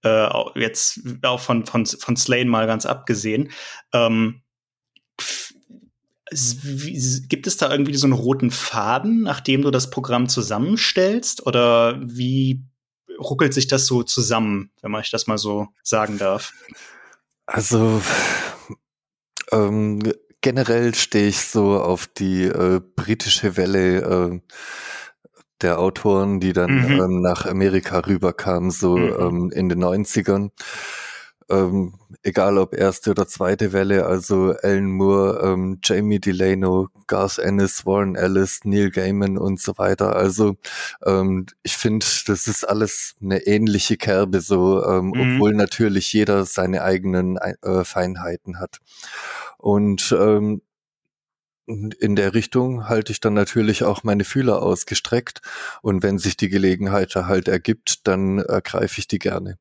äh, 0.05 0.29
jetzt 0.55 1.01
auch 1.23 1.41
von, 1.41 1.67
von, 1.67 1.87
von 1.87 2.17
Slane 2.17 2.47
mal 2.47 2.67
ganz 2.67 2.87
abgesehen. 2.87 3.51
Ähm, 3.93 4.43
gibt 7.29 7.47
es 7.47 7.57
da 7.57 7.71
irgendwie 7.71 7.95
so 7.95 8.07
einen 8.07 8.13
roten 8.13 8.51
Faden, 8.51 9.23
nachdem 9.23 9.63
du 9.63 9.71
das 9.71 9.91
Programm 9.91 10.29
zusammenstellst? 10.29 11.47
Oder 11.47 12.01
wie 12.03 12.65
ruckelt 13.19 13.55
sich 13.55 13.67
das 13.67 13.87
so 13.87 14.03
zusammen, 14.03 14.71
wenn 14.83 14.91
man 14.91 15.03
ich 15.03 15.11
das 15.11 15.27
mal 15.27 15.39
so 15.39 15.69
sagen 15.83 16.19
darf? 16.19 16.53
Also 17.47 18.01
ähm, 19.53 20.01
generell 20.41 20.95
stehe 20.95 21.29
ich 21.29 21.41
so 21.41 21.81
auf 21.81 22.07
die 22.07 22.45
äh, 22.45 22.81
britische 22.97 23.57
Welle. 23.57 24.01
Äh, 24.03 24.41
der 25.63 25.79
Autoren, 25.79 26.41
die 26.41 26.53
dann 26.53 26.71
mhm. 26.71 27.01
ähm, 27.01 27.21
nach 27.23 27.47
Amerika 27.47 28.01
rüberkamen, 28.01 28.71
so 28.71 28.97
mhm. 28.97 29.15
ähm, 29.19 29.51
in 29.53 29.69
den 29.69 29.83
90ern. 29.83 30.51
Ähm, 31.51 31.95
egal 32.23 32.57
ob 32.57 32.75
erste 32.75 33.11
oder 33.11 33.27
zweite 33.27 33.73
Welle, 33.75 34.07
also 34.07 34.55
Alan 34.63 34.91
Moore, 34.91 35.41
ähm, 35.45 35.79
Jamie 35.83 36.19
Delano, 36.19 36.89
Garth 37.07 37.39
Ennis, 37.39 37.85
Warren 37.85 38.17
Ellis, 38.17 38.61
Neil 38.65 38.91
Gaiman 38.91 39.37
und 39.37 39.61
so 39.61 39.77
weiter. 39.77 40.17
Also 40.17 40.57
ähm, 41.05 41.47
ich 41.63 41.77
finde, 41.77 42.07
das 42.27 42.47
ist 42.49 42.67
alles 42.67 43.15
eine 43.23 43.47
ähnliche 43.47 43.99
Kerbe, 43.99 44.41
so 44.41 44.85
ähm, 44.87 45.13
mhm. 45.15 45.35
obwohl 45.35 45.53
natürlich 45.53 46.13
jeder 46.15 46.47
seine 46.47 46.83
eigenen 46.83 47.37
äh, 47.37 47.85
Feinheiten 47.85 48.59
hat. 48.59 48.79
Und 49.59 50.17
ähm, 50.19 50.63
in 51.67 52.15
der 52.15 52.35
Richtung 52.35 52.89
halte 52.89 53.13
ich 53.13 53.21
dann 53.21 53.33
natürlich 53.33 53.85
auch 53.85 54.03
meine 54.03 54.25
Fühler 54.25 54.63
ausgestreckt 54.63 55.41
und 55.81 56.03
wenn 56.03 56.19
sich 56.19 56.37
die 56.37 56.51
Gelegenheit 56.51 57.17
da 57.17 57.27
halt 57.27 57.49
ergibt, 57.49 58.07
dann 58.07 58.39
ergreife 58.39 58.99
ich 58.99 59.09
die 59.09 59.19
gerne. 59.19 59.59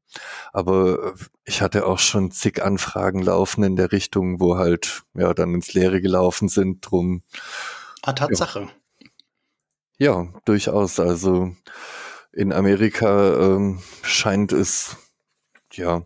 Aber 0.52 1.14
ich 1.46 1.62
hatte 1.62 1.86
auch 1.86 2.00
schon 2.00 2.32
zig 2.32 2.62
Anfragen 2.62 3.22
laufen 3.22 3.64
in 3.64 3.76
der 3.76 3.92
Richtung, 3.92 4.40
wo 4.42 4.58
halt 4.58 5.04
ja 5.14 5.34
dann 5.34 5.54
ins 5.54 5.74
Leere 5.74 6.02
gelaufen 6.02 6.50
sind. 6.50 6.82
Drum. 6.82 7.24
Ah, 8.02 8.14
Tatsache. 8.14 8.68
Ja, 9.98 10.24
ja 10.24 10.34
durchaus. 10.44 11.00
Also 11.00 11.56
in 12.34 12.52
Amerika 12.52 13.36
ähm, 13.40 13.82
scheint 14.02 14.52
es 14.52 14.98
ja 15.72 16.04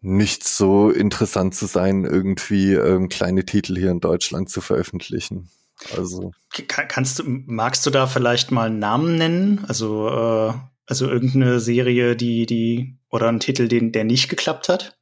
nicht 0.00 0.48
so 0.48 0.90
interessant 0.90 1.54
zu 1.54 1.66
sein, 1.66 2.04
irgendwie 2.04 2.74
ähm, 2.74 3.08
kleine 3.08 3.44
Titel 3.44 3.76
hier 3.76 3.90
in 3.90 4.00
Deutschland 4.00 4.48
zu 4.48 4.60
veröffentlichen. 4.60 5.50
Also 5.96 6.32
kannst 6.66 7.18
du, 7.18 7.24
magst 7.26 7.86
du 7.86 7.90
da 7.90 8.06
vielleicht 8.06 8.50
mal 8.50 8.66
einen 8.66 8.78
Namen 8.78 9.16
nennen? 9.16 9.64
Also 9.66 10.08
äh, 10.08 10.52
also 10.86 11.08
irgendeine 11.08 11.60
Serie, 11.60 12.16
die 12.16 12.46
die 12.46 12.98
oder 13.10 13.28
einen 13.28 13.40
Titel, 13.40 13.68
den 13.68 13.92
der 13.92 14.04
nicht 14.04 14.28
geklappt 14.28 14.68
hat? 14.68 14.98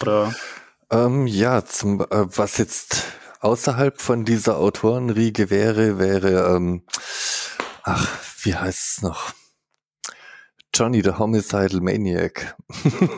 Oder? 0.00 0.34
Ähm, 0.90 1.26
ja, 1.26 1.64
zum 1.64 2.00
äh, 2.00 2.06
was 2.10 2.58
jetzt 2.58 3.04
außerhalb 3.40 4.00
von 4.00 4.24
dieser 4.24 4.58
Autorenriege 4.58 5.50
wäre, 5.50 5.98
wäre 5.98 6.56
ähm, 6.56 6.82
ach, 7.82 8.08
wie 8.42 8.54
heißt 8.54 8.96
es 8.96 9.02
noch? 9.02 9.32
Johnny 10.74 11.02
the 11.02 11.12
Homicidal 11.12 11.80
Maniac. 11.80 12.56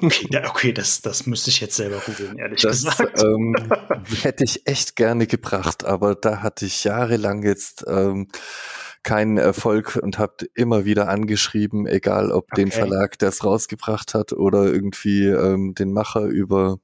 okay, 0.03 0.43
okay, 0.49 0.73
das, 0.73 1.03
das 1.03 1.27
müsste 1.27 1.51
ich 1.51 1.61
jetzt 1.61 1.77
selber 1.77 2.01
googeln, 2.05 2.39
ehrlich 2.39 2.63
das, 2.63 2.85
gesagt. 2.85 3.23
Ähm, 3.23 3.57
hätte 4.23 4.45
ich 4.45 4.67
echt 4.67 4.97
gerne 4.97 5.27
gebracht, 5.27 5.85
aber 5.85 6.15
da 6.15 6.43
hatte 6.43 6.67
ich 6.67 6.85
jahrelang 6.85 7.43
jetzt 7.43 7.85
ähm, 7.87 8.29
keinen 9.03 9.39
Erfolg 9.39 9.99
und 10.01 10.19
habe 10.19 10.47
immer 10.55 10.85
wieder 10.85 11.09
angeschrieben, 11.09 11.87
egal 11.87 12.31
ob 12.31 12.53
okay. 12.53 12.63
den 12.63 12.71
Verlag, 12.71 13.19
der 13.19 13.31
es 13.31 13.45
rausgebracht 13.45 14.15
hat, 14.15 14.33
oder 14.33 14.65
irgendwie 14.67 15.27
ähm, 15.27 15.75
den 15.75 15.93
Macher 15.93 16.25
über 16.25 16.79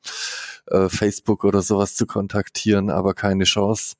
äh, 0.66 0.88
Facebook 0.88 1.44
oder 1.44 1.62
sowas 1.62 1.94
zu 1.94 2.07
kontaktieren, 2.07 2.90
aber 2.90 3.14
keine 3.14 3.44
Chance. 3.44 3.96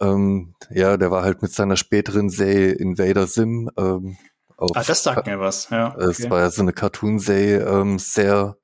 Ähm, 0.00 0.54
ja, 0.70 0.96
der 0.96 1.10
war 1.10 1.24
halt 1.24 1.42
mit 1.42 1.52
seiner 1.52 1.76
späteren 1.76 2.30
Serie 2.30 2.72
Invader 2.72 3.26
Sim 3.26 3.68
ähm, 3.76 4.16
auf, 4.58 4.72
ah, 4.74 4.82
das 4.84 5.02
sagt 5.04 5.26
mir 5.26 5.38
was, 5.38 5.70
ja. 5.70 5.94
Okay. 5.94 6.04
Es 6.04 6.28
war 6.28 6.40
ja 6.40 6.50
so 6.50 6.62
eine 6.62 6.72
Cartoon-Serie, 6.72 7.64
ähm, 7.64 7.98
sehr 7.98 8.56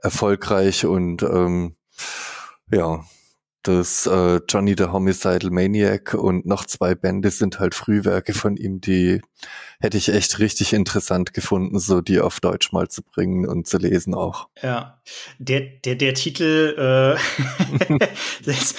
erfolgreich 0.00 0.86
und 0.86 1.22
ähm, 1.24 1.76
ja, 2.70 3.04
das 3.62 4.06
äh, 4.06 4.40
Johnny 4.48 4.74
the 4.76 4.86
Homicidal 4.86 5.50
Maniac 5.50 6.14
und 6.14 6.46
noch 6.46 6.64
zwei 6.64 6.94
Bände 6.94 7.30
sind 7.30 7.60
halt 7.60 7.74
Frühwerke 7.74 8.34
von 8.34 8.56
ihm, 8.56 8.80
die 8.80 9.20
hätte 9.80 9.98
ich 9.98 10.08
echt 10.08 10.38
richtig 10.38 10.72
interessant 10.72 11.32
gefunden, 11.34 11.78
so 11.78 12.00
die 12.00 12.20
auf 12.20 12.40
Deutsch 12.40 12.72
mal 12.72 12.88
zu 12.88 13.02
bringen 13.02 13.46
und 13.46 13.66
zu 13.66 13.78
lesen 13.78 14.14
auch. 14.14 14.48
Ja, 14.62 15.00
der, 15.38 15.60
der, 15.60 15.96
der 15.96 16.14
Titel, 16.14 16.74
äh, 16.78 17.98
das, 18.44 18.74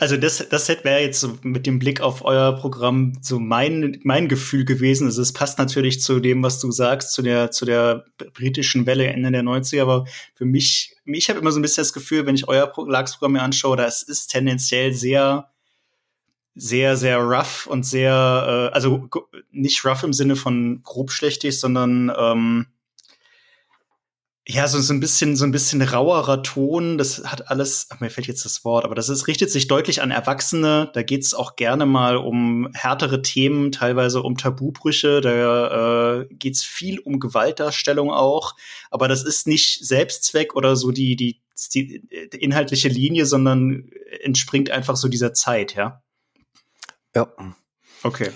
also 0.00 0.16
das, 0.16 0.48
das 0.48 0.68
wäre 0.68 1.00
jetzt 1.00 1.20
so 1.20 1.36
mit 1.42 1.66
dem 1.66 1.78
Blick 1.78 2.00
auf 2.00 2.24
euer 2.24 2.56
Programm 2.56 3.18
so 3.20 3.40
mein, 3.40 4.00
mein 4.04 4.28
Gefühl 4.28 4.64
gewesen. 4.64 5.06
Also 5.06 5.22
es 5.22 5.32
passt 5.32 5.58
natürlich 5.58 6.00
zu 6.00 6.20
dem, 6.20 6.42
was 6.42 6.60
du 6.60 6.70
sagst, 6.70 7.12
zu 7.12 7.22
der, 7.22 7.50
zu 7.50 7.64
der 7.64 8.04
britischen 8.34 8.86
Welle 8.86 9.06
Ende 9.06 9.32
der 9.32 9.42
90er, 9.42 9.82
aber 9.82 10.06
für 10.34 10.44
mich, 10.44 10.96
ich 11.04 11.28
habe 11.28 11.40
immer 11.40 11.52
so 11.52 11.58
ein 11.58 11.62
bisschen 11.62 11.82
das 11.82 11.92
Gefühl, 11.92 12.26
wenn 12.26 12.36
ich 12.36 12.48
euer 12.48 12.72
Lagsprogramm 12.86 13.32
mir 13.32 13.42
anschaue, 13.42 13.76
das 13.76 14.02
ist 14.02 14.28
tendenziell 14.28 14.92
sehr, 14.92 15.50
sehr, 16.54 16.96
sehr 16.96 17.18
rough 17.18 17.66
und 17.66 17.84
sehr, 17.84 18.70
äh, 18.70 18.74
also 18.74 19.08
nicht 19.50 19.84
rough 19.84 20.04
im 20.04 20.12
Sinne 20.12 20.36
von 20.36 20.82
grobschlächtig, 20.84 21.58
sondern 21.58 22.12
ähm, 22.16 22.66
ja, 24.46 24.68
so, 24.68 24.78
so 24.78 24.92
ein 24.92 25.00
bisschen, 25.00 25.36
so 25.36 25.44
ein 25.46 25.52
bisschen 25.52 25.80
rauerer 25.80 26.42
Ton. 26.42 26.98
Das 26.98 27.24
hat 27.24 27.50
alles, 27.50 27.86
ach, 27.88 28.00
mir 28.00 28.10
fällt 28.10 28.26
jetzt 28.26 28.44
das 28.44 28.62
Wort, 28.62 28.84
aber 28.84 28.94
das 28.94 29.08
ist, 29.08 29.26
richtet 29.26 29.50
sich 29.50 29.68
deutlich 29.68 30.02
an 30.02 30.10
Erwachsene. 30.10 30.90
Da 30.92 31.02
geht 31.02 31.22
es 31.22 31.32
auch 31.32 31.56
gerne 31.56 31.86
mal 31.86 32.18
um 32.18 32.68
härtere 32.74 33.22
Themen, 33.22 33.72
teilweise 33.72 34.22
um 34.22 34.36
Tabubrüche. 34.36 35.22
Da 35.22 36.20
äh, 36.20 36.26
geht 36.34 36.56
es 36.56 36.62
viel 36.62 36.98
um 36.98 37.20
Gewaltdarstellung 37.20 38.10
auch. 38.10 38.54
Aber 38.90 39.08
das 39.08 39.22
ist 39.22 39.46
nicht 39.46 39.82
Selbstzweck 39.82 40.54
oder 40.54 40.76
so 40.76 40.90
die, 40.90 41.16
die, 41.16 41.40
die, 41.72 42.02
die 42.30 42.36
inhaltliche 42.36 42.88
Linie, 42.88 43.24
sondern 43.24 43.88
entspringt 44.22 44.68
einfach 44.68 44.96
so 44.96 45.08
dieser 45.08 45.32
Zeit, 45.32 45.74
ja. 45.74 46.02
Ja. 47.14 47.28
Okay. 48.02 48.30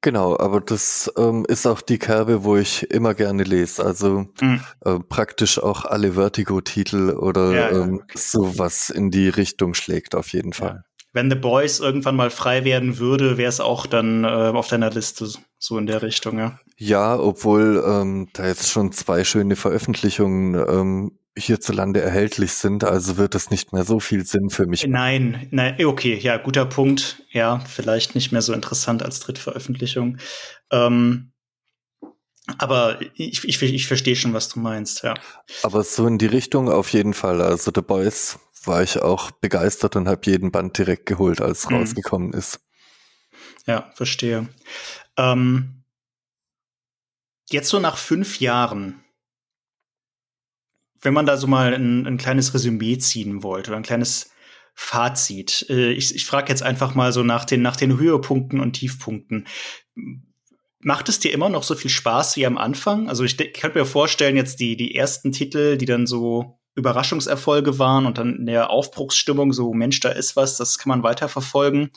Genau, 0.00 0.38
aber 0.38 0.60
das 0.60 1.12
ähm, 1.16 1.44
ist 1.48 1.66
auch 1.66 1.80
die 1.80 1.98
Kerbe, 1.98 2.44
wo 2.44 2.56
ich 2.56 2.88
immer 2.90 3.14
gerne 3.14 3.42
lese. 3.42 3.84
Also 3.84 4.26
mhm. 4.40 4.60
äh, 4.84 4.98
praktisch 5.08 5.60
auch 5.60 5.84
alle 5.84 6.12
Vertigo-Titel 6.12 7.10
oder 7.10 7.52
ja, 7.52 7.70
ja, 7.70 7.82
ähm, 7.82 8.00
okay. 8.02 8.16
sowas 8.16 8.90
in 8.90 9.10
die 9.10 9.28
Richtung 9.28 9.74
schlägt 9.74 10.14
auf 10.14 10.32
jeden 10.32 10.52
Fall. 10.52 10.68
Ja. 10.68 10.82
Wenn 11.12 11.30
The 11.30 11.36
Boys 11.36 11.80
irgendwann 11.80 12.14
mal 12.14 12.30
frei 12.30 12.64
werden 12.64 12.98
würde, 12.98 13.38
wäre 13.38 13.48
es 13.48 13.60
auch 13.60 13.86
dann 13.86 14.22
äh, 14.22 14.28
auf 14.28 14.68
deiner 14.68 14.90
Liste 14.90 15.28
so 15.58 15.78
in 15.78 15.86
der 15.86 16.02
Richtung, 16.02 16.38
ja. 16.38 16.60
Ja, 16.76 17.18
obwohl 17.18 17.82
ähm, 17.84 18.28
da 18.34 18.46
jetzt 18.46 18.70
schon 18.70 18.92
zwei 18.92 19.24
schöne 19.24 19.56
Veröffentlichungen 19.56 20.54
ähm, 20.54 21.17
hierzulande 21.38 22.00
erhältlich 22.00 22.52
sind, 22.52 22.84
also 22.84 23.16
wird 23.16 23.34
es 23.34 23.50
nicht 23.50 23.72
mehr 23.72 23.84
so 23.84 24.00
viel 24.00 24.24
Sinn 24.24 24.50
für 24.50 24.66
mich. 24.66 24.86
Nein, 24.86 25.48
nein, 25.50 25.76
eh, 25.78 25.84
okay, 25.84 26.16
ja, 26.16 26.36
guter 26.36 26.66
Punkt. 26.66 27.22
Ja, 27.30 27.60
vielleicht 27.60 28.14
nicht 28.14 28.32
mehr 28.32 28.42
so 28.42 28.52
interessant 28.52 29.02
als 29.02 29.20
Drittveröffentlichung. 29.20 30.18
Ähm, 30.70 31.32
aber 32.56 32.98
ich, 33.14 33.44
ich, 33.44 33.62
ich 33.62 33.86
verstehe 33.86 34.16
schon, 34.16 34.32
was 34.32 34.48
du 34.48 34.60
meinst, 34.60 35.02
ja. 35.02 35.14
Aber 35.62 35.84
so 35.84 36.06
in 36.06 36.18
die 36.18 36.26
Richtung 36.26 36.70
auf 36.70 36.92
jeden 36.92 37.12
Fall. 37.12 37.42
Also 37.42 37.70
The 37.74 37.82
Boys 37.82 38.38
war 38.64 38.82
ich 38.82 39.00
auch 39.00 39.30
begeistert 39.30 39.96
und 39.96 40.08
habe 40.08 40.22
jeden 40.24 40.50
Band 40.50 40.78
direkt 40.78 41.06
geholt, 41.06 41.40
als 41.40 41.68
mhm. 41.68 41.76
rausgekommen 41.76 42.32
ist. 42.32 42.60
Ja, 43.66 43.90
verstehe. 43.94 44.48
Ähm, 45.16 45.84
jetzt 47.50 47.68
so 47.68 47.80
nach 47.80 47.98
fünf 47.98 48.40
Jahren, 48.40 49.04
wenn 51.00 51.14
man 51.14 51.26
da 51.26 51.36
so 51.36 51.46
mal 51.46 51.74
ein, 51.74 52.06
ein 52.06 52.18
kleines 52.18 52.54
Resümee 52.54 52.98
ziehen 52.98 53.42
wollte 53.42 53.70
oder 53.70 53.76
ein 53.76 53.84
kleines 53.84 54.30
Fazit. 54.74 55.66
Äh, 55.68 55.92
ich, 55.92 56.14
ich 56.14 56.26
frage 56.26 56.50
jetzt 56.50 56.62
einfach 56.62 56.94
mal 56.94 57.12
so 57.12 57.22
nach 57.22 57.44
den, 57.44 57.62
nach 57.62 57.76
den 57.76 57.98
Höhepunkten 57.98 58.60
und 58.60 58.74
Tiefpunkten. 58.74 59.46
Macht 60.80 61.08
es 61.08 61.18
dir 61.18 61.32
immer 61.32 61.48
noch 61.48 61.64
so 61.64 61.74
viel 61.74 61.90
Spaß 61.90 62.36
wie 62.36 62.46
am 62.46 62.56
Anfang? 62.56 63.08
Also 63.08 63.24
ich, 63.24 63.38
ich 63.40 63.52
könnte 63.54 63.78
mir 63.78 63.86
vorstellen, 63.86 64.36
jetzt 64.36 64.60
die, 64.60 64.76
die 64.76 64.94
ersten 64.94 65.32
Titel, 65.32 65.76
die 65.76 65.86
dann 65.86 66.06
so 66.06 66.57
Überraschungserfolge 66.78 67.78
waren 67.78 68.06
und 68.06 68.18
dann 68.18 68.36
in 68.36 68.46
der 68.46 68.70
Aufbruchsstimmung 68.70 69.52
so, 69.52 69.74
Mensch, 69.74 70.00
da 70.00 70.10
ist 70.10 70.36
was, 70.36 70.56
das 70.56 70.78
kann 70.78 70.88
man 70.88 71.02
weiterverfolgen. 71.02 71.90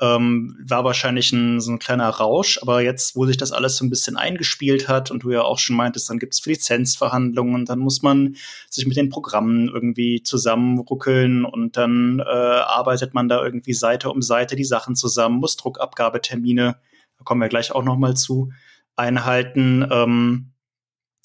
Ähm, 0.00 0.56
war 0.66 0.82
wahrscheinlich 0.82 1.30
ein, 1.32 1.60
so 1.60 1.70
ein 1.70 1.78
kleiner 1.78 2.08
Rausch, 2.08 2.58
aber 2.62 2.80
jetzt, 2.80 3.16
wo 3.16 3.26
sich 3.26 3.36
das 3.36 3.52
alles 3.52 3.76
so 3.76 3.84
ein 3.84 3.90
bisschen 3.90 4.16
eingespielt 4.16 4.88
hat 4.88 5.10
und 5.10 5.24
du 5.24 5.30
ja 5.30 5.42
auch 5.42 5.58
schon 5.58 5.76
meintest, 5.76 6.08
dann 6.08 6.18
gibt 6.18 6.32
es 6.32 6.44
Lizenzverhandlungen 6.44 7.54
und 7.54 7.68
dann 7.68 7.80
muss 7.80 8.00
man 8.00 8.34
sich 8.70 8.86
mit 8.86 8.96
den 8.96 9.10
Programmen 9.10 9.68
irgendwie 9.68 10.22
zusammenruckeln 10.22 11.44
und 11.44 11.76
dann 11.76 12.18
äh, 12.20 12.22
arbeitet 12.22 13.12
man 13.12 13.28
da 13.28 13.44
irgendwie 13.44 13.74
Seite 13.74 14.10
um 14.10 14.22
Seite 14.22 14.56
die 14.56 14.64
Sachen 14.64 14.96
zusammen, 14.96 15.38
muss 15.38 15.56
Druckabgabetermine, 15.58 16.76
da 17.18 17.24
kommen 17.24 17.42
wir 17.42 17.48
gleich 17.48 17.70
auch 17.70 17.84
noch 17.84 17.98
mal 17.98 18.16
zu, 18.16 18.50
einhalten. 18.96 19.86
Ähm, 19.90 20.53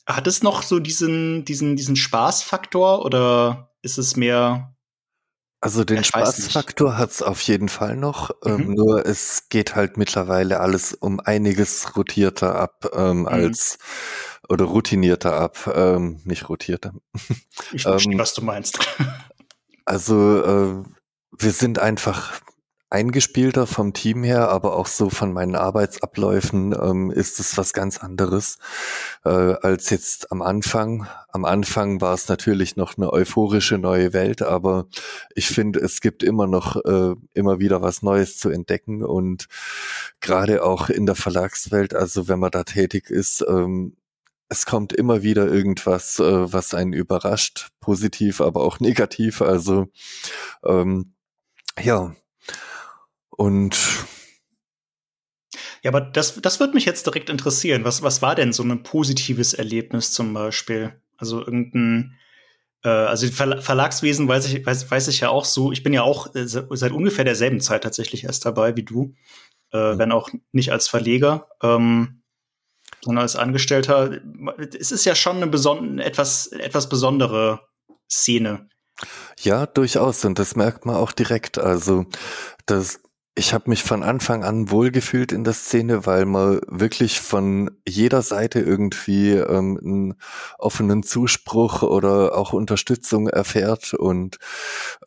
hat 0.09 0.27
es 0.27 0.43
noch 0.43 0.63
so 0.63 0.79
diesen, 0.79 1.45
diesen, 1.45 1.75
diesen 1.75 1.95
Spaßfaktor 1.95 3.05
oder 3.05 3.71
ist 3.81 3.97
es 3.97 4.15
mehr 4.15 4.75
also 5.61 5.83
den 5.83 6.05
Spaßfaktor 6.05 6.97
hat's 6.97 7.21
auf 7.21 7.41
jeden 7.41 7.67
Fall 7.67 7.97
noch, 7.97 8.31
ähm, 8.45 8.67
mhm. 8.67 8.73
nur 8.75 9.05
es 9.05 9.49
geht 9.49 9.75
halt 9.75 9.97
mittlerweile 9.97 10.61
alles 10.61 10.93
um 10.93 11.19
einiges 11.19 11.97
rotierter 11.97 12.55
ab 12.55 12.89
ähm, 12.93 13.21
mhm. 13.21 13.27
als 13.27 13.77
oder 14.47 14.65
routinierter 14.65 15.33
ab, 15.33 15.69
ähm, 15.75 16.21
nicht 16.23 16.47
rotierter. 16.47 16.93
Ich 17.73 17.81
verstehe, 17.83 18.13
ähm, 18.13 18.19
was 18.19 18.33
du 18.33 18.41
meinst. 18.41 18.79
Also 19.85 20.43
äh, 20.43 20.83
wir 21.39 21.51
sind 21.51 21.79
einfach 21.79 22.41
eingespielter 22.89 23.67
vom 23.67 23.93
Team 23.93 24.23
her, 24.23 24.49
aber 24.49 24.75
auch 24.75 24.87
so 24.87 25.09
von 25.09 25.31
meinen 25.31 25.55
Arbeitsabläufen 25.55 26.73
ähm, 26.73 27.11
ist 27.11 27.39
es 27.39 27.55
was 27.57 27.73
ganz 27.73 27.99
anderes 27.99 28.57
äh, 29.25 29.29
als 29.29 29.91
jetzt 29.91 30.31
am 30.31 30.41
Anfang. 30.41 31.07
Am 31.29 31.45
Anfang 31.45 32.01
war 32.01 32.15
es 32.15 32.27
natürlich 32.27 32.75
noch 32.77 32.97
eine 32.97 33.13
euphorische 33.13 33.77
neue 33.77 34.13
Welt, 34.13 34.41
aber 34.41 34.87
ich 35.35 35.47
finde, 35.47 35.79
es 35.79 36.01
gibt 36.01 36.23
immer 36.23 36.47
noch 36.47 36.77
äh, 36.83 37.15
immer 37.33 37.59
wieder 37.59 37.81
was 37.83 38.01
Neues 38.01 38.37
zu 38.37 38.49
entdecken 38.49 39.03
und 39.03 39.47
gerade 40.19 40.63
auch 40.63 40.89
in 40.89 41.05
der 41.05 41.15
Verlagswelt, 41.15 41.93
also 41.93 42.27
wenn 42.27 42.39
man 42.39 42.51
da 42.51 42.63
tätig 42.63 43.11
ist, 43.11 43.45
ähm, 43.47 43.97
es 44.49 44.65
kommt 44.65 44.93
immer 44.93 45.21
wieder 45.21 45.47
irgendwas, 45.47 46.17
äh, 46.19 46.51
was 46.51 46.73
einen 46.73 46.93
überrascht, 46.93 47.69
positiv, 47.79 48.41
aber 48.41 48.63
auch 48.63 48.79
negativ. 48.79 49.43
Also 49.43 49.89
ähm, 50.63 51.13
ja, 51.79 52.15
und 53.39 53.77
ja, 55.81 55.91
aber 55.91 56.01
das, 56.01 56.41
das 56.41 56.59
würde 56.59 56.73
mich 56.73 56.83
jetzt 56.83 57.05
direkt 57.05 57.29
interessieren. 57.29 57.85
Was, 57.85 58.03
was 58.03 58.21
war 58.21 58.35
denn 58.35 58.51
so 58.51 58.63
ein 58.63 58.83
positives 58.83 59.53
Erlebnis 59.53 60.11
zum 60.11 60.33
Beispiel? 60.33 61.01
Also 61.15 61.39
irgendein, 61.39 62.17
äh, 62.83 62.89
also 62.89 63.27
Ver 63.27 63.61
Verlagswesen 63.61 64.27
weiß 64.27 64.51
ich, 64.51 64.65
weiß, 64.65 64.91
weiß 64.91 65.07
ich 65.07 65.21
ja 65.21 65.29
auch 65.29 65.45
so. 65.45 65.71
Ich 65.71 65.83
bin 65.83 65.93
ja 65.93 66.03
auch 66.03 66.35
äh, 66.35 66.47
seit 66.47 66.91
ungefähr 66.91 67.23
derselben 67.23 67.61
Zeit 67.61 67.83
tatsächlich 67.83 68.25
erst 68.25 68.45
dabei 68.45 68.75
wie 68.75 68.83
du, 68.83 69.15
äh, 69.71 69.93
mhm. 69.93 69.99
wenn 69.99 70.11
auch 70.11 70.29
nicht 70.51 70.73
als 70.73 70.89
Verleger, 70.89 71.47
ähm, 71.63 72.23
sondern 73.01 73.21
als 73.21 73.37
Angestellter. 73.37 74.19
Es 74.77 74.91
ist 74.91 75.05
ja 75.05 75.15
schon 75.15 75.37
eine 75.37 75.47
beson 75.47 75.99
etwas, 75.99 76.47
etwas 76.47 76.89
besondere 76.89 77.61
Szene. 78.11 78.67
Ja, 79.39 79.65
durchaus. 79.65 80.25
Und 80.25 80.39
das 80.39 80.57
merkt 80.57 80.85
man 80.85 80.97
auch 80.97 81.13
direkt. 81.13 81.57
Also, 81.57 82.05
das, 82.65 82.99
ich 83.39 83.53
habe 83.53 83.69
mich 83.69 83.83
von 83.83 84.03
Anfang 84.03 84.43
an 84.43 84.69
wohlgefühlt 84.69 85.31
in 85.31 85.45
der 85.45 85.53
Szene, 85.53 86.05
weil 86.05 86.25
man 86.25 86.59
wirklich 86.67 87.21
von 87.21 87.71
jeder 87.87 88.21
Seite 88.21 88.59
irgendwie 88.59 89.31
ähm, 89.31 89.79
einen 89.81 90.15
offenen 90.57 91.03
Zuspruch 91.03 91.81
oder 91.81 92.37
auch 92.37 92.51
Unterstützung 92.51 93.29
erfährt 93.29 93.93
und 93.93 94.39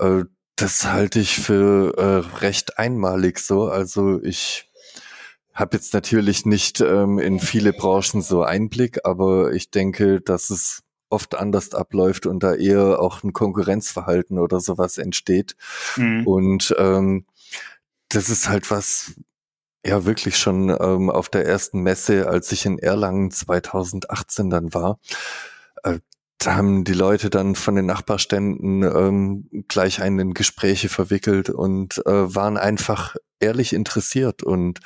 äh, 0.01 0.25
das 0.57 0.87
halte 0.87 1.21
ich 1.21 1.37
für 1.37 1.95
äh, 1.99 2.39
recht 2.39 2.79
einmalig 2.79 3.39
so. 3.39 3.69
Also 3.69 4.23
ich 4.23 4.71
habe 5.53 5.77
jetzt 5.77 5.93
natürlich 5.93 6.47
nicht 6.47 6.81
ähm, 6.81 7.19
in 7.19 7.39
viele 7.39 7.75
Branchen 7.75 8.23
so 8.23 8.43
Einblick, 8.43 9.01
aber 9.05 9.53
ich 9.53 9.71
denke, 9.71 10.23
dass 10.23 10.49
es 10.49 10.83
oft 11.11 11.35
anders 11.35 11.75
abläuft 11.75 12.25
und 12.25 12.43
da 12.43 12.55
eher 12.55 12.99
auch 12.99 13.23
ein 13.23 13.35
Konkurrenzverhalten 13.35 14.39
oder 14.39 14.61
sowas 14.61 14.97
entsteht. 14.97 15.55
Mhm. 15.97 16.27
Und 16.27 16.75
ähm, 16.79 17.27
das 18.13 18.29
ist 18.29 18.49
halt 18.49 18.71
was, 18.71 19.15
ja 19.85 20.05
wirklich 20.05 20.39
schon 20.39 20.69
ähm, 20.69 21.11
auf 21.11 21.29
der 21.29 21.47
ersten 21.47 21.81
Messe, 21.81 22.29
als 22.29 22.53
ich 22.53 22.67
in 22.67 22.79
Erlangen 22.79 23.31
2018 23.31 24.51
dann 24.51 24.75
war. 24.75 24.99
Äh, 25.83 25.99
da 26.39 26.57
haben 26.57 26.85
die 26.85 26.95
Leute 26.95 27.31
dann 27.31 27.55
von 27.55 27.77
den 27.77 27.87
Nachbarständen 27.87 28.83
ähm, 28.83 29.65
gleich 29.69 30.03
einen 30.03 30.19
in 30.19 30.35
Gespräche 30.35 30.89
verwickelt 30.89 31.51
und 31.51 32.05
äh, 32.07 32.35
waren 32.35 32.57
einfach 32.57 33.17
ehrlich 33.39 33.73
interessiert 33.73 34.43
und 34.43 34.81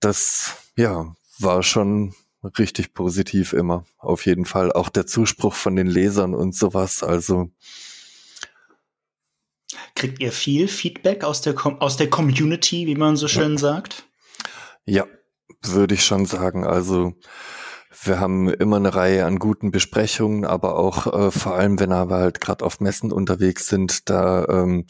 das 0.00 0.56
ja 0.76 1.14
war 1.38 1.62
schon 1.62 2.14
richtig 2.58 2.94
positiv 2.94 3.52
immer 3.52 3.84
auf 3.98 4.26
jeden 4.26 4.44
Fall 4.44 4.72
auch 4.72 4.88
der 4.88 5.06
Zuspruch 5.06 5.54
von 5.54 5.76
den 5.76 5.86
Lesern 5.86 6.34
und 6.34 6.54
sowas 6.54 7.02
also 7.02 7.50
Kriegt 9.94 10.20
ihr 10.20 10.32
viel 10.32 10.68
Feedback 10.68 11.24
aus 11.24 11.40
der, 11.40 11.54
Com 11.54 11.80
aus 11.80 11.96
der 11.96 12.10
Community, 12.10 12.86
wie 12.86 12.96
man 12.96 13.16
so 13.16 13.28
schön 13.28 13.56
sagt? 13.58 14.04
Ja, 14.86 15.06
würde 15.62 15.94
ich 15.94 16.04
schon 16.04 16.26
sagen. 16.26 16.66
Also 16.66 17.14
wir 18.02 18.20
haben 18.20 18.48
immer 18.48 18.76
eine 18.76 18.94
Reihe 18.94 19.24
an 19.24 19.38
guten 19.38 19.70
Besprechungen, 19.70 20.44
aber 20.44 20.76
auch 20.76 21.06
äh, 21.06 21.30
vor 21.30 21.54
allem, 21.54 21.78
wenn 21.78 21.90
wir 21.90 22.08
halt 22.08 22.40
gerade 22.40 22.64
auf 22.64 22.80
Messen 22.80 23.12
unterwegs 23.12 23.68
sind, 23.68 24.10
da 24.10 24.46
ähm, 24.48 24.86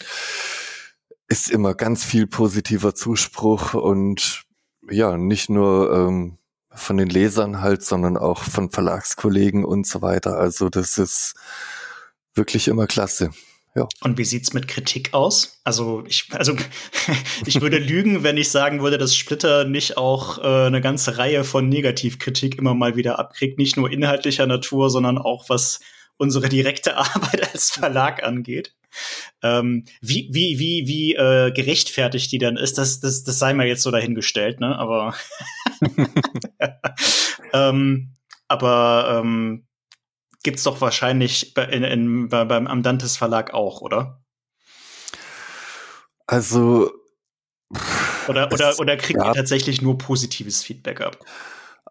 ist 1.28 1.50
immer 1.50 1.74
ganz 1.74 2.04
viel 2.04 2.26
positiver 2.26 2.94
Zuspruch 2.94 3.74
und 3.74 4.44
ja, 4.90 5.16
nicht 5.16 5.48
nur 5.48 5.92
ähm, 5.92 6.38
von 6.70 6.96
den 6.96 7.08
Lesern 7.08 7.60
halt, 7.60 7.82
sondern 7.82 8.16
auch 8.16 8.42
von 8.42 8.70
Verlagskollegen 8.70 9.64
und 9.64 9.86
so 9.86 10.02
weiter. 10.02 10.36
Also 10.36 10.68
das 10.68 10.98
ist 10.98 11.34
wirklich 12.34 12.68
immer 12.68 12.86
klasse. 12.86 13.30
Ja. 13.76 13.88
Und 14.02 14.18
wie 14.18 14.24
sieht's 14.24 14.52
mit 14.52 14.68
Kritik 14.68 15.12
aus? 15.14 15.60
Also 15.64 16.04
ich, 16.06 16.28
also 16.30 16.54
ich 17.46 17.60
würde 17.60 17.78
lügen, 17.78 18.22
wenn 18.22 18.36
ich 18.36 18.50
sagen 18.50 18.82
würde, 18.82 18.98
dass 18.98 19.16
Splitter 19.16 19.64
nicht 19.64 19.96
auch 19.96 20.38
äh, 20.38 20.66
eine 20.66 20.80
ganze 20.80 21.18
Reihe 21.18 21.42
von 21.42 21.68
Negativkritik 21.68 22.56
immer 22.56 22.74
mal 22.74 22.94
wieder 22.94 23.18
abkriegt, 23.18 23.58
nicht 23.58 23.76
nur 23.76 23.90
inhaltlicher 23.90 24.46
Natur, 24.46 24.90
sondern 24.90 25.18
auch 25.18 25.48
was 25.48 25.80
unsere 26.16 26.48
direkte 26.48 26.96
Arbeit 26.96 27.52
als 27.52 27.72
Verlag 27.72 28.22
angeht. 28.22 28.74
Ähm, 29.42 29.86
wie 30.00 30.28
wie 30.30 30.60
wie 30.60 30.86
wie 30.86 31.14
äh, 31.14 31.50
gerechtfertigt 31.50 32.30
die 32.30 32.38
dann 32.38 32.56
ist, 32.56 32.78
das 32.78 33.00
das 33.00 33.24
das 33.24 33.40
sei 33.40 33.52
mal 33.52 33.66
jetzt 33.66 33.82
so 33.82 33.90
dahingestellt, 33.90 34.60
ne? 34.60 34.78
Aber 34.78 35.16
ähm, 37.52 38.14
aber 38.46 39.20
ähm, 39.20 39.66
gibt's 40.44 40.62
doch 40.62 40.80
wahrscheinlich 40.80 41.56
in, 41.56 41.82
in, 41.82 42.28
bei, 42.28 42.44
beim 42.44 42.68
Amdantes 42.68 43.16
Verlag 43.16 43.52
auch, 43.52 43.80
oder? 43.80 44.22
Also 46.26 46.92
oder 48.28 48.50
oder 48.52 48.78
oder 48.78 48.96
kriegt 48.96 49.18
ja. 49.18 49.28
ihr 49.28 49.34
tatsächlich 49.34 49.82
nur 49.82 49.98
positives 49.98 50.62
Feedback 50.62 51.00
ab? 51.00 51.18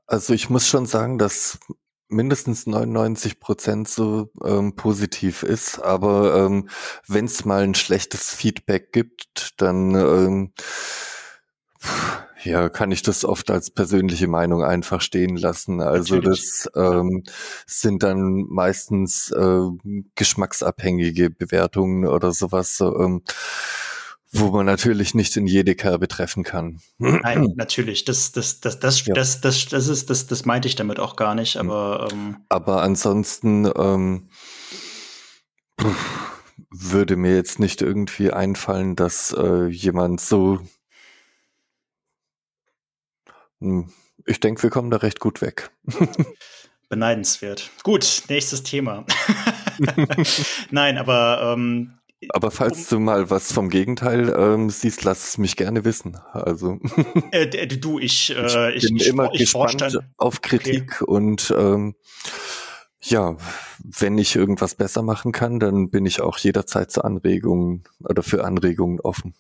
Also 0.08 0.34
ich 0.34 0.50
muss 0.50 0.68
schon 0.68 0.86
sagen, 0.86 1.20
dass 1.20 1.60
mindestens 2.08 2.66
99 2.68 3.40
Prozent 3.40 3.90
so 3.90 4.32
ähm, 4.44 4.76
positiv 4.76 5.44
ist. 5.44 5.80
Aber 5.80 6.46
ähm, 6.46 6.70
wenn 7.08 7.26
es 7.26 7.46
mal 7.46 7.64
ein 7.64 7.76
schlechtes 7.76 8.34
Feedback 8.34 8.92
gibt, 8.92 9.54
dann 9.58 9.96
ähm, 9.96 10.54
ja, 12.44 12.70
kann 12.70 12.92
ich 12.92 13.02
das 13.02 13.26
oft 13.26 13.50
als 13.52 13.72
persönliche 13.72 14.28
Meinung 14.28 14.64
einfach 14.64 15.02
stehen 15.02 15.36
lassen. 15.36 15.82
Also 15.82 16.16
Natürlich. 16.16 16.40
das 16.40 16.70
ähm, 16.76 17.24
sind 17.66 18.04
dann 18.04 18.46
meistens 18.50 19.32
äh, 19.32 19.68
geschmacksabhängige 20.16 21.30
Bewertungen 21.30 22.06
oder 22.06 22.32
sowas. 22.32 22.78
So, 22.78 23.00
ähm, 23.00 23.24
wo 24.34 24.50
man 24.50 24.66
natürlich 24.66 25.14
nicht 25.14 25.38
in 25.38 25.46
jede 25.46 25.76
Kerbe 25.76 26.08
treffen 26.08 26.44
kann. 26.44 26.82
Nein, 26.98 27.54
natürlich. 27.56 28.04
Das, 28.04 28.32
das, 28.32 28.60
das, 28.60 28.80
das, 28.80 29.06
ja. 29.06 29.14
das, 29.14 29.42
das, 29.42 29.68
das 29.68 29.88
ist, 29.88 30.10
das, 30.10 30.26
das 30.26 30.46
meinte 30.46 30.68
ich 30.68 30.76
damit 30.76 31.00
auch 31.00 31.16
gar 31.16 31.36
nicht. 31.36 31.58
Aber, 31.58 32.10
ähm 32.12 32.38
aber 32.50 32.82
ansonsten 32.82 33.70
ähm, 33.78 34.30
würde 36.72 37.16
mir 37.16 37.36
jetzt 37.36 37.60
nicht 37.60 37.84
irgendwie 37.84 38.32
einfallen, 38.32 38.96
dass 38.96 39.32
äh, 39.38 39.68
jemand 39.68 40.20
so. 40.20 40.60
Hm, 43.64 43.90
ich 44.26 44.42
denke, 44.42 44.62
wir 44.64 44.70
kommen 44.70 44.92
da 44.92 44.98
recht 44.98 45.20
gut 45.20 45.42
weg. 45.42 45.72
Beneidenswert. 46.90 47.72
Gut, 47.84 48.24
nächstes 48.30 48.62
Thema. 48.64 49.06
Nein, 50.70 50.98
aber 50.98 51.56
ähm, 51.56 51.94
aber 52.30 52.52
falls 52.52 52.88
du 52.88 53.00
mal 53.00 53.30
was 53.30 53.52
vom 53.52 53.70
Gegenteil 53.70 54.34
ähm, 54.38 54.70
siehst, 54.70 55.04
lass 55.04 55.30
es 55.30 55.38
mich 55.38 55.56
gerne 55.56 55.84
wissen. 55.86 56.18
Also 56.32 56.80
äh, 57.32 57.68
du, 57.68 58.00
ich, 58.00 58.36
äh, 58.36 58.74
ich 58.74 58.84
bin 58.84 58.98
ich, 58.98 59.08
immer 59.08 59.34
ich, 59.34 59.40
gespannt 59.40 60.00
auf 60.18 60.42
Kritik 60.42 61.02
okay. 61.02 61.12
und 61.12 61.54
ähm, 61.58 61.96
ja, 63.02 63.36
wenn 63.84 64.18
ich 64.18 64.36
irgendwas 64.36 64.76
besser 64.76 65.02
machen 65.02 65.32
kann, 65.32 65.60
dann 65.60 65.90
bin 65.90 66.06
ich 66.06 66.22
auch 66.22 66.38
jederzeit 66.38 66.92
zu 66.92 67.04
Anregungen 67.04 67.84
oder 68.00 68.24
für 68.24 68.46
Anregungen 68.46 69.02
offen. 69.02 69.34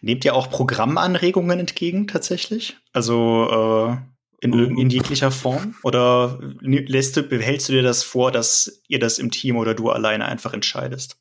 Nehmt 0.00 0.24
ihr 0.24 0.34
auch 0.34 0.50
Programmanregungen 0.50 1.60
entgegen 1.60 2.06
tatsächlich? 2.06 2.76
Also 2.92 3.92
äh, 3.92 3.96
in, 4.40 4.52
in 4.76 4.90
jeglicher 4.90 5.30
Form? 5.30 5.74
Oder 5.82 6.38
lässt 6.60 7.16
du, 7.16 7.22
behältst 7.22 7.68
du 7.68 7.72
dir 7.72 7.82
das 7.82 8.02
vor, 8.02 8.32
dass 8.32 8.82
ihr 8.88 8.98
das 8.98 9.18
im 9.18 9.30
Team 9.30 9.56
oder 9.56 9.74
du 9.74 9.90
alleine 9.90 10.26
einfach 10.26 10.52
entscheidest? 10.52 11.16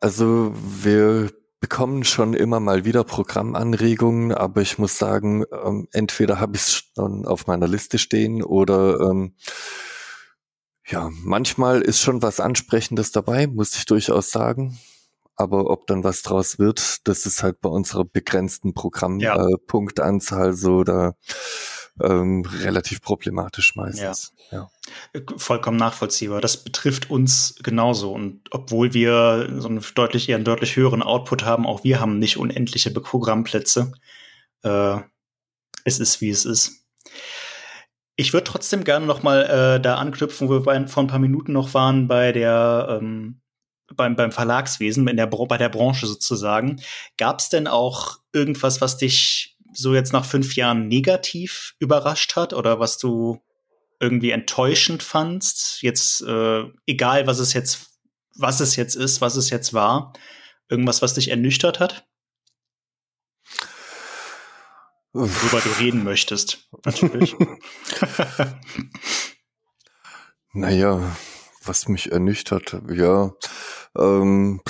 Also 0.00 0.54
wir 0.54 1.30
bekommen 1.60 2.04
schon 2.04 2.34
immer 2.34 2.60
mal 2.60 2.84
wieder 2.84 3.04
Programmanregungen, 3.04 4.32
aber 4.32 4.60
ich 4.60 4.78
muss 4.78 4.98
sagen, 4.98 5.44
ähm, 5.50 5.88
entweder 5.92 6.38
habe 6.38 6.56
ich 6.56 6.62
es 6.62 6.84
schon 6.94 7.24
auf 7.24 7.46
meiner 7.46 7.66
Liste 7.66 7.98
stehen 7.98 8.42
oder 8.42 9.00
ähm, 9.00 9.34
ja, 10.86 11.10
manchmal 11.22 11.80
ist 11.80 12.00
schon 12.00 12.20
was 12.20 12.38
Ansprechendes 12.38 13.12
dabei, 13.12 13.46
muss 13.46 13.74
ich 13.76 13.86
durchaus 13.86 14.30
sagen. 14.30 14.78
Aber 15.36 15.70
ob 15.70 15.86
dann 15.86 16.04
was 16.04 16.22
draus 16.22 16.58
wird, 16.58 17.06
das 17.08 17.26
ist 17.26 17.42
halt 17.42 17.60
bei 17.60 17.68
unserer 17.68 18.04
begrenzten 18.04 18.72
Programmpunktanzahl 18.72 20.46
ja. 20.46 20.50
äh, 20.50 20.56
so, 20.56 20.84
da 20.84 21.14
ähm, 22.00 22.44
relativ 22.60 23.00
problematisch 23.02 23.76
meistens. 23.76 24.32
Ja. 24.50 24.68
ja. 25.14 25.20
Vollkommen 25.36 25.76
nachvollziehbar. 25.76 26.40
Das 26.40 26.64
betrifft 26.64 27.10
uns 27.10 27.54
genauso. 27.62 28.12
Und 28.12 28.42
obwohl 28.50 28.94
wir 28.94 29.48
so 29.58 29.68
einen 29.68 29.84
deutlich 29.94 30.28
eher 30.28 30.36
einen 30.36 30.44
deutlich 30.44 30.76
höheren 30.76 31.02
Output 31.02 31.44
haben, 31.44 31.66
auch 31.66 31.84
wir 31.84 32.00
haben 32.00 32.18
nicht 32.18 32.36
unendliche 32.36 32.90
Programmplätze. 32.90 33.92
Äh, 34.62 34.98
es 35.84 36.00
ist 36.00 36.20
wie 36.20 36.30
es 36.30 36.44
ist. 36.44 36.84
Ich 38.16 38.32
würde 38.32 38.44
trotzdem 38.44 38.84
gerne 38.84 39.06
noch 39.06 39.22
mal 39.22 39.42
äh, 39.42 39.80
da 39.80 39.96
anknüpfen, 39.96 40.48
wo 40.48 40.64
wir 40.64 40.88
vor 40.88 41.02
ein 41.02 41.08
paar 41.08 41.18
Minuten 41.18 41.52
noch 41.52 41.74
waren 41.74 42.08
bei 42.08 42.32
der 42.32 42.98
ähm, 43.00 43.40
beim, 43.94 44.16
beim 44.16 44.32
Verlagswesen, 44.32 45.06
in 45.08 45.16
der, 45.16 45.26
bei 45.26 45.58
der 45.58 45.68
Branche 45.68 46.06
sozusagen. 46.06 46.80
Gab 47.18 47.40
es 47.40 47.48
denn 47.48 47.66
auch 47.66 48.18
irgendwas, 48.32 48.80
was 48.80 48.96
dich 48.96 49.56
so 49.72 49.94
jetzt 49.94 50.12
nach 50.12 50.24
fünf 50.24 50.56
Jahren 50.56 50.88
negativ 50.88 51.74
überrascht 51.78 52.36
hat 52.36 52.52
oder 52.52 52.80
was 52.80 52.98
du 52.98 53.40
irgendwie 54.00 54.30
enttäuschend 54.30 55.02
fandst? 55.02 55.82
Jetzt, 55.82 56.22
äh, 56.22 56.64
egal 56.86 57.26
was 57.26 57.38
es 57.38 57.52
jetzt, 57.52 57.98
was 58.36 58.60
es 58.60 58.76
jetzt 58.76 58.94
ist, 58.94 59.20
was 59.20 59.36
es 59.36 59.50
jetzt 59.50 59.74
war, 59.74 60.12
irgendwas, 60.68 61.02
was 61.02 61.14
dich 61.14 61.28
ernüchtert 61.28 61.80
hat? 61.80 62.06
Worüber 65.12 65.60
du 65.60 65.68
reden 65.78 66.02
möchtest, 66.02 66.68
natürlich. 66.84 67.36
naja, 70.52 71.16
was 71.66 71.88
mich 71.88 72.12
ernüchtert, 72.12 72.80
ja. 72.88 73.32
Ähm, 73.96 74.60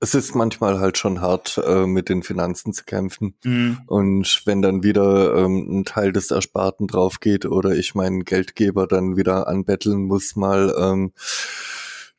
es 0.00 0.14
ist 0.14 0.34
manchmal 0.34 0.78
halt 0.78 0.96
schon 0.98 1.20
hart, 1.20 1.60
äh, 1.64 1.86
mit 1.86 2.08
den 2.08 2.22
Finanzen 2.22 2.72
zu 2.72 2.84
kämpfen. 2.84 3.34
Mhm. 3.42 3.78
Und 3.86 4.42
wenn 4.44 4.62
dann 4.62 4.82
wieder 4.82 5.34
ähm, 5.36 5.80
ein 5.80 5.84
Teil 5.84 6.12
des 6.12 6.30
Ersparten 6.30 6.86
drauf 6.86 7.20
geht 7.20 7.46
oder 7.46 7.70
ich 7.70 7.94
meinen 7.94 8.24
Geldgeber 8.24 8.86
dann 8.86 9.16
wieder 9.16 9.48
anbetteln 9.48 10.04
muss, 10.04 10.36
mal, 10.36 10.74
ähm, 10.78 11.12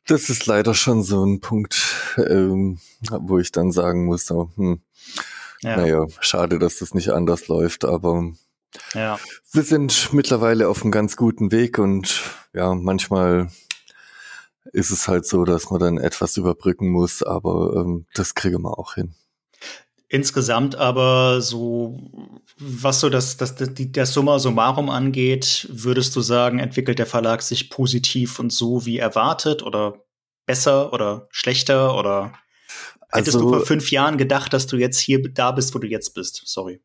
das 0.06 0.28
ist 0.28 0.46
leider 0.46 0.74
schon 0.74 1.02
so 1.02 1.24
ein 1.24 1.40
Punkt, 1.40 1.76
ähm, 2.16 2.78
wo 3.10 3.38
ich 3.38 3.52
dann 3.52 3.72
sagen 3.72 4.04
muss, 4.04 4.26
so, 4.26 4.50
hm, 4.56 4.80
ja. 5.62 5.76
naja, 5.76 6.06
schade, 6.20 6.58
dass 6.58 6.78
das 6.78 6.94
nicht 6.94 7.10
anders 7.10 7.48
läuft, 7.48 7.84
aber 7.84 8.32
ja. 8.94 9.18
wir 9.52 9.62
sind 9.62 10.12
mittlerweile 10.12 10.68
auf 10.68 10.82
einem 10.82 10.92
ganz 10.92 11.16
guten 11.16 11.52
Weg 11.52 11.78
und 11.78 12.22
ja, 12.52 12.74
manchmal 12.74 13.48
ist 14.72 14.90
es 14.90 15.08
halt 15.08 15.26
so, 15.26 15.44
dass 15.44 15.70
man 15.70 15.80
dann 15.80 15.98
etwas 15.98 16.36
überbrücken 16.36 16.88
muss, 16.88 17.22
aber 17.22 17.74
ähm, 17.76 18.06
das 18.14 18.34
kriegen 18.34 18.62
wir 18.62 18.78
auch 18.78 18.94
hin. 18.94 19.14
Insgesamt 20.08 20.74
aber 20.74 21.40
so, 21.40 21.96
was 22.58 22.98
so 22.98 23.10
das, 23.10 23.36
das, 23.36 23.54
die, 23.54 23.92
das 23.92 24.12
Summa 24.12 24.40
summarum 24.40 24.90
angeht, 24.90 25.68
würdest 25.70 26.16
du 26.16 26.20
sagen, 26.20 26.58
entwickelt 26.58 26.98
der 26.98 27.06
Verlag 27.06 27.42
sich 27.42 27.70
positiv 27.70 28.40
und 28.40 28.52
so 28.52 28.84
wie 28.86 28.98
erwartet 28.98 29.62
oder 29.62 30.04
besser 30.46 30.92
oder 30.92 31.28
schlechter 31.30 31.96
oder 31.96 32.32
hättest 33.12 33.36
also, 33.36 33.50
du 33.50 33.56
vor 33.56 33.66
fünf 33.66 33.92
Jahren 33.92 34.18
gedacht, 34.18 34.52
dass 34.52 34.66
du 34.66 34.76
jetzt 34.76 34.98
hier 34.98 35.22
da 35.22 35.52
bist, 35.52 35.74
wo 35.76 35.78
du 35.78 35.86
jetzt 35.86 36.14
bist? 36.14 36.42
Sorry. 36.44 36.80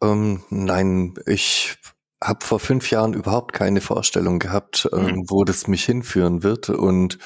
Ähm, 0.00 0.42
nein, 0.48 1.14
ich 1.26 1.76
habe 2.22 2.44
vor 2.44 2.60
fünf 2.60 2.90
Jahren 2.90 3.14
überhaupt 3.14 3.52
keine 3.52 3.80
Vorstellung 3.80 4.38
gehabt, 4.38 4.88
ähm, 4.92 5.04
mhm. 5.04 5.24
wo 5.28 5.44
das 5.44 5.66
mich 5.66 5.84
hinführen 5.84 6.42
wird 6.42 6.70
und 6.70 7.18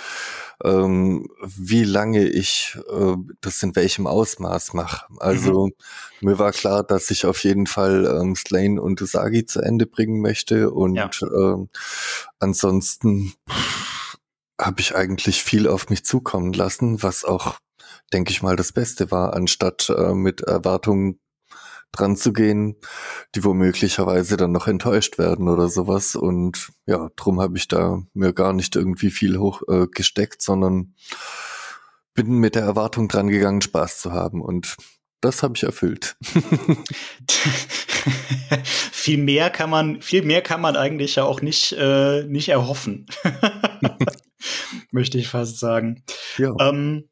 ähm, 0.65 1.29
wie 1.43 1.85
lange 1.85 2.27
ich 2.27 2.79
äh, 2.91 3.15
das 3.41 3.63
in 3.63 3.77
welchem 3.77 4.07
Ausmaß 4.07 4.73
mache. 4.73 5.07
Also 5.19 5.67
mhm. 5.67 5.73
mir 6.21 6.39
war 6.39 6.53
klar, 6.53 6.83
dass 6.83 7.11
ich 7.11 7.27
auf 7.27 7.45
jeden 7.45 7.67
Fall 7.67 8.07
ähm, 8.07 8.35
Slane 8.35 8.81
und 8.81 9.03
Usagi 9.03 9.45
zu 9.45 9.61
Ende 9.61 9.87
bringen 9.87 10.21
möchte 10.21 10.71
und 10.71 10.97
ja. 10.97 11.11
ähm, 11.23 11.69
ansonsten 12.39 13.35
habe 14.59 14.81
ich 14.81 14.95
eigentlich 14.95 15.43
viel 15.43 15.69
auf 15.69 15.91
mich 15.91 16.05
zukommen 16.05 16.55
lassen, 16.55 17.03
was 17.03 17.25
auch, 17.25 17.59
denke 18.13 18.31
ich 18.31 18.43
mal, 18.43 18.57
das 18.57 18.73
Beste 18.73 19.11
war, 19.11 19.35
anstatt 19.35 19.91
äh, 19.91 20.15
mit 20.15 20.41
Erwartungen 20.41 21.21
dran 21.93 22.17
zu 22.17 22.33
gehen, 22.33 22.77
die 23.35 23.45
womöglicherweise 23.45 24.37
dann 24.37 24.53
noch 24.53 24.67
enttäuscht 24.67 25.19
werden 25.19 25.49
oder 25.49 25.69
sowas. 25.69 26.15
Und 26.15 26.73
ja, 26.87 27.11
drum 27.17 27.41
habe 27.41 27.57
ich 27.57 27.69
da 27.69 28.03
mir 28.13 28.33
gar 28.33 28.53
nicht 28.53 28.77
irgendwie 28.77 29.11
viel 29.11 29.39
hoch 29.39 29.63
äh, 29.69 29.87
gesteckt, 29.87 30.43
sondern 30.43 30.95
bin 32.15 32.39
mit 32.39 32.55
der 32.55 32.63
Erwartung 32.63 33.09
dran 33.09 33.29
gegangen, 33.29 33.61
Spaß 33.61 34.01
zu 34.01 34.13
haben. 34.13 34.43
Und 34.43 34.77
das 35.21 35.43
habe 35.43 35.55
ich 35.57 35.63
erfüllt. 35.63 36.17
viel 38.93 39.19
mehr 39.19 39.51
kann 39.51 39.71
man, 39.71 40.03
viel 40.03 40.23
mehr 40.23 40.43
kann 40.43 40.61
man 40.61 40.77
eigentlich 40.77 41.17
ja 41.17 41.25
auch 41.25 41.41
nicht, 41.41 41.73
äh, 41.73 42.25
nicht 42.25 42.49
erhoffen. 42.49 43.07
Möchte 44.91 45.19
ich 45.19 45.29
fast 45.29 45.59
sagen. 45.59 46.05
Ja. 46.39 46.55
Ähm, 46.61 47.09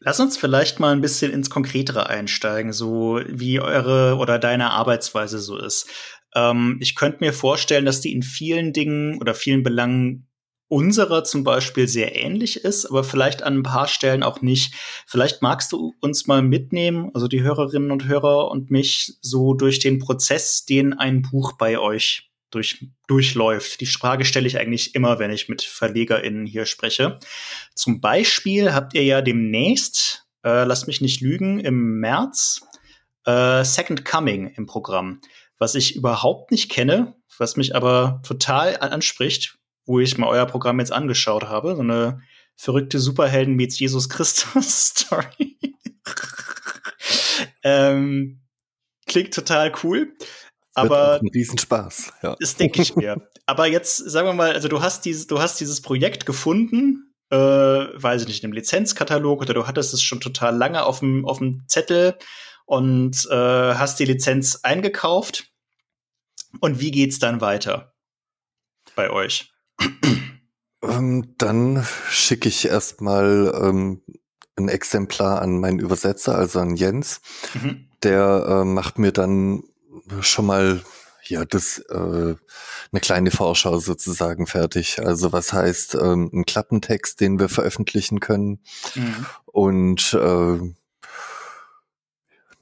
lass 0.00 0.20
uns 0.20 0.36
vielleicht 0.36 0.80
mal 0.80 0.92
ein 0.92 1.00
bisschen 1.00 1.32
ins 1.32 1.50
Konkretere 1.50 2.08
einsteigen, 2.08 2.72
so 2.72 3.20
wie 3.26 3.60
eure 3.60 4.16
oder 4.16 4.38
deine 4.38 4.70
Arbeitsweise 4.70 5.38
so 5.38 5.58
ist. 5.58 5.88
Ähm, 6.34 6.78
ich 6.80 6.94
könnte 6.94 7.18
mir 7.20 7.32
vorstellen, 7.32 7.84
dass 7.84 8.00
die 8.00 8.12
in 8.12 8.22
vielen 8.22 8.72
Dingen 8.72 9.20
oder 9.20 9.34
vielen 9.34 9.62
Belangen 9.62 10.26
unserer 10.68 11.24
zum 11.24 11.42
Beispiel 11.42 11.88
sehr 11.88 12.14
ähnlich 12.14 12.64
ist, 12.64 12.86
aber 12.86 13.02
vielleicht 13.02 13.42
an 13.42 13.58
ein 13.58 13.62
paar 13.64 13.88
Stellen 13.88 14.22
auch 14.22 14.40
nicht. 14.40 14.72
Vielleicht 15.06 15.42
magst 15.42 15.72
du 15.72 15.94
uns 16.00 16.28
mal 16.28 16.42
mitnehmen, 16.42 17.10
also 17.12 17.26
die 17.26 17.42
Hörerinnen 17.42 17.90
und 17.90 18.06
Hörer 18.06 18.50
und 18.50 18.70
mich, 18.70 19.14
so 19.20 19.54
durch 19.54 19.80
den 19.80 19.98
Prozess, 19.98 20.64
den 20.64 20.92
ein 20.92 21.22
Buch 21.22 21.54
bei 21.58 21.78
euch 21.78 22.29
durch, 22.50 22.86
durchläuft. 23.06 23.80
Die 23.80 23.86
Frage 23.86 24.24
stelle 24.24 24.46
ich 24.46 24.58
eigentlich 24.58 24.94
immer, 24.94 25.18
wenn 25.18 25.30
ich 25.30 25.48
mit 25.48 25.62
VerlegerInnen 25.62 26.46
hier 26.46 26.66
spreche. 26.66 27.18
Zum 27.74 28.00
Beispiel 28.00 28.72
habt 28.72 28.94
ihr 28.94 29.04
ja 29.04 29.22
demnächst, 29.22 30.26
äh, 30.44 30.64
lasst 30.64 30.86
mich 30.86 31.00
nicht 31.00 31.20
lügen, 31.20 31.60
im 31.60 32.00
März 32.00 32.62
äh, 33.26 33.64
Second 33.64 34.04
Coming 34.04 34.48
im 34.56 34.66
Programm, 34.66 35.20
was 35.58 35.74
ich 35.74 35.96
überhaupt 35.96 36.50
nicht 36.50 36.70
kenne, 36.70 37.14
was 37.38 37.56
mich 37.56 37.74
aber 37.74 38.20
total 38.26 38.76
anspricht, 38.76 39.58
wo 39.86 40.00
ich 40.00 40.18
mal 40.18 40.28
euer 40.28 40.46
Programm 40.46 40.78
jetzt 40.78 40.92
angeschaut 40.92 41.44
habe. 41.44 41.74
So 41.74 41.82
eine 41.82 42.20
verrückte 42.56 42.98
Superhelden 42.98 43.54
meets 43.54 43.78
Jesus 43.78 44.08
Christus 44.08 44.94
Story. 44.96 45.56
ähm, 47.62 48.40
klingt 49.06 49.34
total 49.34 49.72
cool. 49.82 50.12
Aber 50.82 51.20
ein 51.20 51.28
Riesenspaß, 51.28 52.12
ja. 52.22 52.36
Das 52.40 52.56
denke 52.56 52.82
ich 52.82 52.96
mir. 52.96 53.28
aber 53.46 53.66
jetzt 53.66 53.96
sagen 53.96 54.28
wir 54.28 54.34
mal, 54.34 54.52
also 54.52 54.68
du 54.68 54.82
hast 54.82 55.04
dieses, 55.04 55.26
du 55.26 55.40
hast 55.40 55.60
dieses 55.60 55.80
Projekt 55.80 56.26
gefunden, 56.26 57.14
äh, 57.30 57.36
weiß 57.36 58.22
ich 58.22 58.28
nicht, 58.28 58.44
im 58.44 58.52
Lizenzkatalog 58.52 59.40
oder 59.40 59.54
du 59.54 59.66
hattest 59.66 59.94
es 59.94 60.02
schon 60.02 60.20
total 60.20 60.56
lange 60.56 60.84
auf 60.84 61.00
dem, 61.00 61.24
auf 61.24 61.38
dem 61.38 61.64
Zettel 61.66 62.16
und 62.66 63.26
äh, 63.30 63.34
hast 63.74 63.98
die 63.98 64.04
Lizenz 64.04 64.60
eingekauft. 64.62 65.46
Und 66.60 66.80
wie 66.80 66.90
geht's 66.90 67.18
dann 67.18 67.40
weiter 67.40 67.94
bei 68.96 69.10
euch? 69.10 69.52
Ähm, 70.82 71.34
dann 71.38 71.86
schicke 72.08 72.48
ich 72.48 72.66
erstmal 72.66 73.52
ähm, 73.62 74.02
ein 74.56 74.68
Exemplar 74.68 75.42
an 75.42 75.58
meinen 75.58 75.78
Übersetzer, 75.78 76.36
also 76.36 76.60
an 76.60 76.76
Jens. 76.76 77.20
Mhm. 77.54 77.88
Der 78.02 78.46
äh, 78.48 78.64
macht 78.64 78.98
mir 78.98 79.12
dann 79.12 79.62
schon 80.20 80.46
mal 80.46 80.82
ja 81.24 81.44
das 81.44 81.78
äh, 81.88 81.94
eine 82.92 83.00
kleine 83.00 83.30
Vorschau 83.30 83.78
sozusagen 83.78 84.46
fertig. 84.46 84.98
Also 85.00 85.32
was 85.32 85.52
heißt 85.52 85.94
ähm, 85.94 86.30
ein 86.32 86.44
Klappentext, 86.44 87.20
den 87.20 87.38
wir 87.38 87.48
veröffentlichen 87.48 88.20
können 88.20 88.60
mhm. 88.94 89.26
und 89.46 90.14
äh, 90.14 90.58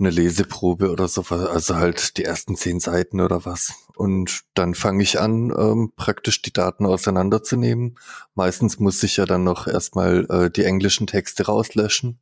eine 0.01 0.11
Leseprobe 0.11 0.91
oder 0.93 1.09
so, 1.09 1.23
also 1.23 1.75
halt 1.75 2.17
die 2.19 2.25
ersten 2.25 2.57
zehn 2.57 2.79
Seiten 2.79 3.21
oder 3.21 3.45
was. 3.45 3.75
Und 3.97 4.43
dann 4.55 4.77
fange 4.77 5.03
ich 5.03 5.19
an, 5.19 5.53
ähm, 5.57 5.93
praktisch 5.97 6.41
die 6.41 6.53
Daten 6.53 6.87
auseinanderzunehmen. 6.87 7.99
Meistens 8.37 8.79
muss 8.79 9.03
ich 9.03 9.17
ja 9.17 9.27
dann 9.27 9.43
noch 9.43 9.67
erstmal 9.67 10.25
äh, 10.31 10.51
die 10.51 10.63
englischen 10.63 11.09
Texte 11.09 11.47
rauslöschen. 11.47 12.21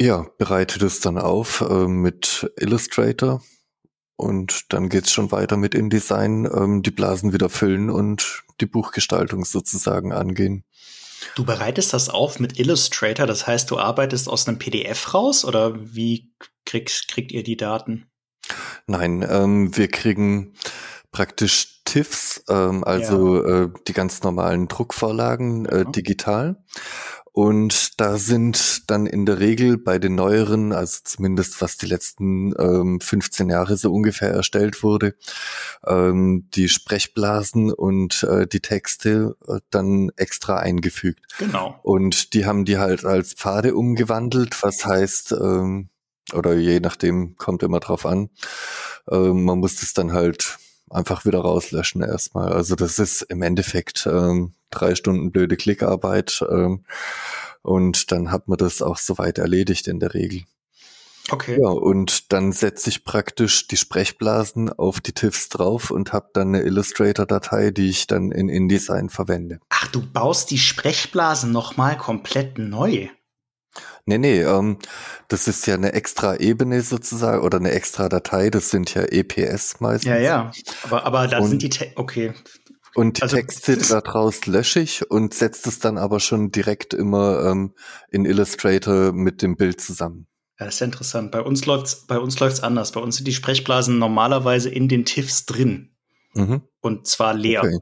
Ja, 0.00 0.26
bereite 0.38 0.78
das 0.78 1.00
dann 1.00 1.18
auf 1.18 1.60
äh, 1.60 1.86
mit 1.86 2.50
Illustrator 2.56 3.42
und 4.16 4.72
dann 4.72 4.88
geht's 4.88 5.12
schon 5.12 5.30
weiter 5.30 5.58
mit 5.58 5.74
InDesign, 5.74 6.46
ähm, 6.46 6.82
die 6.82 6.90
Blasen 6.90 7.34
wieder 7.34 7.50
füllen 7.50 7.90
und 7.90 8.42
die 8.62 8.66
Buchgestaltung 8.66 9.44
sozusagen 9.44 10.14
angehen. 10.14 10.64
Du 11.34 11.44
bereitest 11.44 11.92
das 11.92 12.08
auf 12.08 12.40
mit 12.40 12.58
Illustrator, 12.58 13.26
das 13.26 13.46
heißt, 13.46 13.70
du 13.70 13.78
arbeitest 13.78 14.26
aus 14.26 14.48
einem 14.48 14.58
PDF 14.58 15.12
raus 15.12 15.44
oder 15.44 15.74
wie 15.94 16.32
kriegt, 16.64 17.08
kriegt 17.08 17.30
ihr 17.30 17.42
die 17.42 17.58
Daten? 17.58 18.06
Nein, 18.86 19.22
ähm, 19.28 19.76
wir 19.76 19.88
kriegen 19.88 20.54
praktisch 21.12 21.82
TIFFs, 21.84 22.42
ähm, 22.48 22.84
also 22.84 23.46
ja. 23.46 23.64
äh, 23.64 23.68
die 23.86 23.92
ganz 23.92 24.22
normalen 24.22 24.66
Druckvorlagen 24.66 25.66
äh, 25.66 25.84
mhm. 25.84 25.92
digital. 25.92 26.64
Und 27.32 28.00
da 28.00 28.18
sind 28.18 28.90
dann 28.90 29.06
in 29.06 29.24
der 29.24 29.38
Regel 29.38 29.78
bei 29.78 29.98
den 29.98 30.16
neueren, 30.16 30.72
also 30.72 30.98
zumindest 31.04 31.60
was 31.62 31.76
die 31.76 31.86
letzten 31.86 32.52
ähm, 32.58 33.00
15 33.00 33.48
Jahre 33.48 33.76
so 33.76 33.92
ungefähr 33.92 34.30
erstellt 34.30 34.82
wurde, 34.82 35.14
ähm, 35.86 36.48
die 36.54 36.68
Sprechblasen 36.68 37.72
und 37.72 38.24
äh, 38.24 38.46
die 38.46 38.60
Texte 38.60 39.36
äh, 39.46 39.60
dann 39.70 40.10
extra 40.16 40.56
eingefügt. 40.58 41.20
Genau. 41.38 41.78
Und 41.82 42.34
die 42.34 42.46
haben 42.46 42.64
die 42.64 42.78
halt 42.78 43.04
als 43.04 43.34
Pfade 43.34 43.76
umgewandelt, 43.76 44.62
was 44.62 44.84
heißt, 44.84 45.32
ähm, 45.32 45.88
oder 46.32 46.54
je 46.54 46.80
nachdem, 46.80 47.36
kommt 47.36 47.62
immer 47.62 47.80
drauf 47.80 48.06
an, 48.06 48.30
ähm, 49.10 49.44
man 49.44 49.58
muss 49.58 49.76
das 49.76 49.94
dann 49.94 50.12
halt 50.12 50.58
einfach 50.90 51.24
wieder 51.24 51.40
rauslöschen 51.40 52.02
erstmal. 52.02 52.52
Also 52.52 52.74
das 52.74 52.98
ist 52.98 53.22
im 53.22 53.42
Endeffekt 53.42 54.06
ähm, 54.10 54.52
drei 54.70 54.94
Stunden 54.94 55.32
blöde 55.32 55.56
Klickarbeit 55.56 56.44
ähm, 56.48 56.84
und 57.62 58.10
dann 58.12 58.30
hat 58.30 58.48
man 58.48 58.58
das 58.58 58.82
auch 58.82 58.98
soweit 58.98 59.38
erledigt 59.38 59.88
in 59.88 60.00
der 60.00 60.14
Regel. 60.14 60.44
Okay. 61.32 61.58
Ja, 61.60 61.68
und 61.68 62.32
dann 62.32 62.52
setze 62.52 62.90
ich 62.90 63.04
praktisch 63.04 63.68
die 63.68 63.76
Sprechblasen 63.76 64.72
auf 64.72 65.00
die 65.00 65.12
TIFFs 65.12 65.48
drauf 65.48 65.90
und 65.90 66.12
habe 66.12 66.30
dann 66.32 66.48
eine 66.48 66.62
Illustrator-Datei, 66.62 67.70
die 67.70 67.88
ich 67.88 68.06
dann 68.06 68.32
in 68.32 68.48
InDesign 68.48 69.10
verwende. 69.10 69.60
Ach, 69.68 69.86
du 69.88 70.04
baust 70.04 70.50
die 70.50 70.58
Sprechblasen 70.58 71.52
nochmal 71.52 71.96
komplett 71.96 72.58
neu. 72.58 73.08
Nee, 74.06 74.18
nee, 74.18 74.42
ähm, 74.42 74.78
das 75.28 75.46
ist 75.46 75.66
ja 75.66 75.74
eine 75.74 75.92
extra 75.92 76.36
Ebene 76.36 76.82
sozusagen 76.82 77.42
oder 77.42 77.58
eine 77.58 77.70
extra 77.70 78.08
Datei, 78.08 78.50
das 78.50 78.70
sind 78.70 78.92
ja 78.94 79.02
EPS 79.02 79.78
meistens. 79.78 80.10
Ja, 80.10 80.18
ja, 80.18 80.50
aber, 80.82 81.04
aber 81.04 81.28
da 81.28 81.38
und, 81.38 81.48
sind 81.48 81.62
die, 81.62 81.68
Te 81.68 81.92
okay. 81.94 82.32
Und 82.94 83.18
die 83.18 83.22
also, 83.22 83.36
Texte 83.36 83.76
daraus 83.76 84.46
lösche 84.46 84.80
ich 84.80 85.10
und 85.10 85.34
setze 85.34 85.68
es 85.68 85.78
dann 85.78 85.98
aber 85.98 86.20
schon 86.20 86.50
direkt 86.50 86.92
immer 86.94 87.44
ähm, 87.44 87.74
in 88.10 88.24
Illustrator 88.24 89.12
mit 89.12 89.42
dem 89.42 89.56
Bild 89.56 89.80
zusammen. 89.80 90.26
Ja, 90.58 90.66
das 90.66 90.74
ist 90.74 90.80
ja 90.80 90.86
interessant. 90.86 91.30
Bei 91.30 91.40
uns 91.40 91.66
läuft's, 91.66 92.06
bei 92.06 92.18
uns 92.18 92.38
läuft's 92.40 92.60
anders. 92.60 92.92
Bei 92.92 93.00
uns 93.00 93.16
sind 93.16 93.26
die 93.26 93.32
Sprechblasen 93.32 93.98
normalerweise 93.98 94.68
in 94.70 94.88
den 94.88 95.04
TIFFs 95.04 95.46
drin. 95.46 95.94
Mhm. 96.34 96.62
Und 96.80 97.06
zwar 97.06 97.34
leer. 97.34 97.62
Okay 97.62 97.78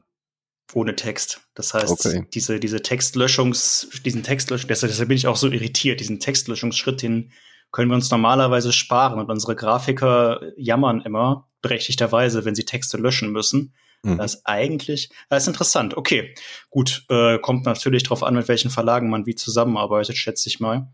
ohne 0.73 0.95
Text. 0.95 1.41
Das 1.55 1.73
heißt, 1.73 1.91
okay. 1.91 2.25
diese, 2.33 2.59
diese 2.59 2.81
Textlöschungs, 2.81 3.89
diesen 4.05 4.23
Textlöschung, 4.23 4.67
deshalb, 4.67 4.91
deshalb 4.91 5.09
bin 5.09 5.17
ich 5.17 5.27
auch 5.27 5.35
so 5.35 5.49
irritiert, 5.49 5.99
diesen 5.99 6.19
Textlöschungsschritt, 6.19 7.01
den 7.01 7.31
können 7.71 7.89
wir 7.89 7.95
uns 7.95 8.11
normalerweise 8.11 8.71
sparen. 8.71 9.19
Und 9.19 9.29
unsere 9.29 9.55
Grafiker 9.55 10.41
jammern 10.57 11.01
immer, 11.01 11.47
berechtigterweise, 11.61 12.45
wenn 12.45 12.55
sie 12.55 12.65
Texte 12.65 12.97
löschen 12.97 13.31
müssen. 13.31 13.73
Mhm. 14.03 14.17
Das 14.17 14.35
ist 14.35 14.41
eigentlich, 14.45 15.09
das 15.29 15.43
ist 15.43 15.47
interessant. 15.47 15.97
Okay, 15.97 16.33
gut, 16.69 17.05
äh, 17.09 17.39
kommt 17.39 17.65
natürlich 17.65 18.03
darauf 18.03 18.23
an, 18.23 18.35
mit 18.35 18.47
welchen 18.47 18.71
Verlagen 18.71 19.09
man 19.09 19.25
wie 19.25 19.35
zusammenarbeitet, 19.35 20.17
schätze 20.17 20.49
ich 20.49 20.59
mal. 20.59 20.91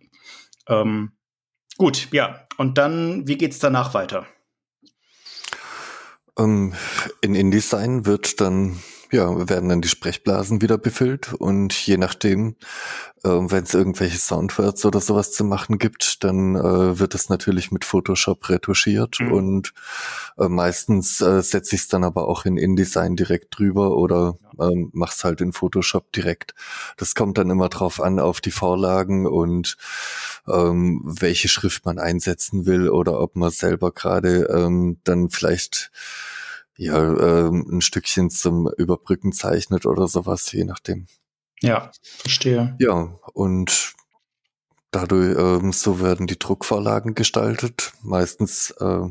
Ähm, 0.68 1.12
gut, 1.78 2.08
ja. 2.12 2.48
Und 2.58 2.78
dann, 2.78 3.28
wie 3.28 3.38
geht's 3.38 3.60
danach 3.60 3.94
weiter? 3.94 4.26
Um, 6.38 6.74
ähm, 6.74 6.74
in 7.22 7.36
InDesign 7.36 8.06
wird 8.06 8.42
dann 8.42 8.82
ja, 9.16 9.50
werden 9.50 9.70
dann 9.70 9.82
die 9.82 9.88
Sprechblasen 9.88 10.62
wieder 10.62 10.78
befüllt 10.78 11.34
und 11.34 11.74
je 11.74 11.98
nachdem, 11.98 12.56
äh, 13.24 13.30
wenn 13.30 13.64
es 13.64 13.74
irgendwelche 13.74 14.18
Soundwords 14.18 14.86
oder 14.86 15.00
sowas 15.00 15.32
zu 15.32 15.44
machen 15.46 15.78
gibt, 15.80 16.24
dann 16.24 16.56
äh, 16.56 17.00
wird 17.00 17.16
es 17.16 17.30
natürlich 17.30 17.72
mit 17.72 17.86
Photoshop 17.86 18.50
retuschiert 18.50 19.20
mhm. 19.22 19.32
und 19.32 19.74
äh, 20.38 20.50
meistens 20.50 21.22
äh, 21.22 21.42
setze 21.42 21.76
ich 21.76 21.84
es 21.84 21.88
dann 21.88 22.04
aber 22.04 22.28
auch 22.28 22.46
in 22.46 22.58
InDesign 22.58 23.16
direkt 23.16 23.58
drüber 23.58 23.96
oder 23.96 24.36
ähm, 24.60 24.90
mach's 24.94 25.24
halt 25.24 25.40
in 25.40 25.54
Photoshop 25.54 26.12
direkt. 26.12 26.54
Das 26.98 27.16
kommt 27.16 27.38
dann 27.38 27.50
immer 27.50 27.70
drauf 27.70 28.02
an, 28.02 28.20
auf 28.20 28.42
die 28.42 28.52
Vorlagen 28.52 29.26
und 29.28 29.78
ähm, 30.48 31.02
welche 31.06 31.48
Schrift 31.48 31.86
man 31.86 32.00
einsetzen 32.00 32.66
will 32.66 32.90
oder 32.90 33.22
ob 33.22 33.36
man 33.38 33.52
selber 33.52 33.92
gerade 33.92 34.48
ähm, 34.54 34.98
dann 35.06 35.30
vielleicht 35.30 35.92
ja, 36.78 36.98
ähm, 36.98 37.66
ein 37.72 37.82
Stückchen 37.82 38.30
zum 38.30 38.70
Überbrücken 38.78 39.32
zeichnet 39.32 39.86
oder 39.86 40.08
sowas, 40.08 40.52
je 40.52 40.66
nachdem. 40.66 41.08
Ja, 41.62 41.92
verstehe. 42.02 42.76
Ja, 42.80 43.18
und 43.34 43.94
dadurch, 44.92 45.38
ähm, 45.38 45.72
so 45.72 46.02
werden 46.02 46.28
die 46.28 46.40
Druckvorlagen 46.40 47.16
gestaltet. 47.16 47.94
Meistens, 48.02 48.72
äh, 48.80 49.10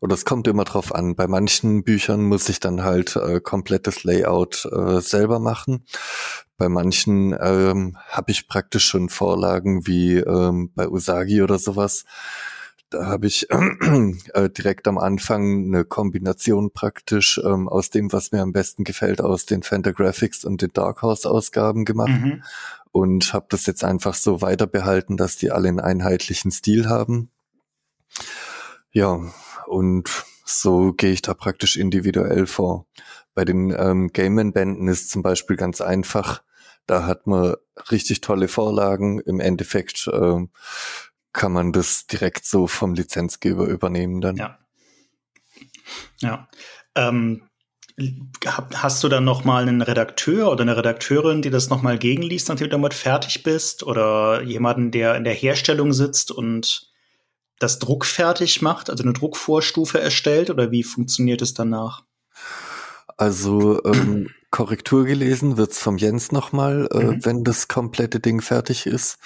oder 0.00 0.14
es 0.14 0.24
kommt 0.24 0.46
immer 0.46 0.64
drauf 0.64 0.94
an. 0.94 1.16
Bei 1.16 1.26
manchen 1.26 1.82
Büchern 1.82 2.22
muss 2.22 2.48
ich 2.48 2.60
dann 2.60 2.84
halt 2.84 3.16
äh, 3.16 3.40
komplettes 3.40 4.04
Layout 4.04 4.66
äh, 4.66 5.00
selber 5.00 5.38
machen. 5.38 5.84
Bei 6.56 6.68
manchen 6.68 7.36
ähm, 7.40 7.96
habe 8.08 8.30
ich 8.30 8.48
praktisch 8.48 8.84
schon 8.84 9.08
Vorlagen 9.08 9.86
wie 9.86 10.18
ähm, 10.18 10.72
bei 10.74 10.88
Usagi 10.88 11.42
oder 11.42 11.58
sowas. 11.58 12.04
Da 12.90 13.06
habe 13.06 13.26
ich 13.26 13.48
äh, 13.50 14.48
direkt 14.50 14.88
am 14.88 14.98
Anfang 14.98 15.66
eine 15.66 15.84
Kombination 15.84 16.70
praktisch 16.72 17.40
ähm, 17.44 17.68
aus 17.68 17.90
dem, 17.90 18.12
was 18.12 18.32
mir 18.32 18.40
am 18.40 18.52
besten 18.52 18.84
gefällt, 18.84 19.20
aus 19.20 19.44
den 19.44 19.62
Fantagraphics 19.62 20.44
und 20.44 20.62
den 20.62 20.72
Dark 20.72 21.02
Horse 21.02 21.30
Ausgaben 21.30 21.84
gemacht 21.84 22.20
mhm. 22.20 22.42
und 22.90 23.32
habe 23.34 23.46
das 23.50 23.66
jetzt 23.66 23.84
einfach 23.84 24.14
so 24.14 24.40
weiter 24.40 24.66
behalten, 24.66 25.16
dass 25.16 25.36
die 25.36 25.50
alle 25.50 25.68
einen 25.68 25.80
einheitlichen 25.80 26.50
Stil 26.50 26.88
haben. 26.88 27.30
Ja, 28.90 29.20
und 29.66 30.08
so 30.46 30.94
gehe 30.94 31.12
ich 31.12 31.20
da 31.20 31.34
praktisch 31.34 31.76
individuell 31.76 32.46
vor. 32.46 32.86
Bei 33.34 33.44
den 33.44 33.70
ähm, 33.78 34.08
Game-Bänden 34.08 34.88
ist 34.88 35.10
zum 35.10 35.22
Beispiel 35.22 35.56
ganz 35.56 35.82
einfach. 35.82 36.42
Da 36.86 37.04
hat 37.04 37.26
man 37.26 37.54
richtig 37.90 38.22
tolle 38.22 38.48
Vorlagen. 38.48 39.20
Im 39.20 39.40
Endeffekt 39.40 40.08
ähm, 40.10 40.48
kann 41.32 41.52
man 41.52 41.72
das 41.72 42.06
direkt 42.06 42.44
so 42.44 42.66
vom 42.66 42.94
Lizenzgeber 42.94 43.66
übernehmen 43.66 44.20
dann. 44.20 44.36
Ja. 44.36 44.58
Ja. 46.20 46.48
Ähm, 46.94 47.48
hast 48.74 49.02
du 49.02 49.08
dann 49.08 49.24
noch 49.24 49.44
mal 49.44 49.62
einen 49.62 49.82
Redakteur 49.82 50.50
oder 50.50 50.62
eine 50.62 50.76
Redakteurin, 50.76 51.42
die 51.42 51.50
das 51.50 51.68
noch 51.68 51.82
mal 51.82 51.98
gegenliest, 51.98 52.48
nachdem 52.48 52.66
du 52.66 52.70
damit 52.70 52.94
fertig 52.94 53.42
bist? 53.42 53.82
Oder 53.82 54.42
jemanden, 54.42 54.90
der 54.90 55.16
in 55.16 55.24
der 55.24 55.34
Herstellung 55.34 55.92
sitzt 55.92 56.30
und 56.30 56.92
das 57.58 57.80
Druck 57.80 58.04
fertig 58.06 58.62
macht, 58.62 58.88
also 58.88 59.02
eine 59.02 59.12
Druckvorstufe 59.12 60.00
erstellt? 60.00 60.50
Oder 60.50 60.70
wie 60.70 60.84
funktioniert 60.84 61.42
es 61.42 61.54
danach? 61.54 62.04
Also 63.16 63.82
ähm, 63.84 64.28
Korrektur 64.50 65.04
gelesen 65.04 65.56
wird's 65.56 65.80
vom 65.80 65.98
Jens 65.98 66.30
nochmal, 66.30 66.88
äh, 66.92 67.02
mhm. 67.02 67.24
wenn 67.24 67.44
das 67.44 67.66
komplette 67.66 68.20
Ding 68.20 68.40
fertig 68.40 68.86
ist. 68.86 69.18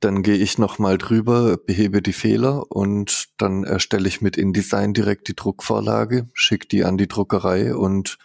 Dann 0.00 0.22
gehe 0.22 0.36
ich 0.36 0.56
nochmal 0.56 0.96
drüber, 0.96 1.58
behebe 1.58 2.00
die 2.00 2.14
Fehler 2.14 2.70
und 2.70 3.28
dann 3.36 3.64
erstelle 3.64 4.08
ich 4.08 4.20
mit 4.22 4.36
InDesign 4.36 4.94
direkt 4.94 5.28
die 5.28 5.36
Druckvorlage, 5.36 6.28
schicke 6.32 6.68
die 6.68 6.84
an 6.84 6.96
die 6.96 7.08
Druckerei 7.08 7.74
und 7.74 8.18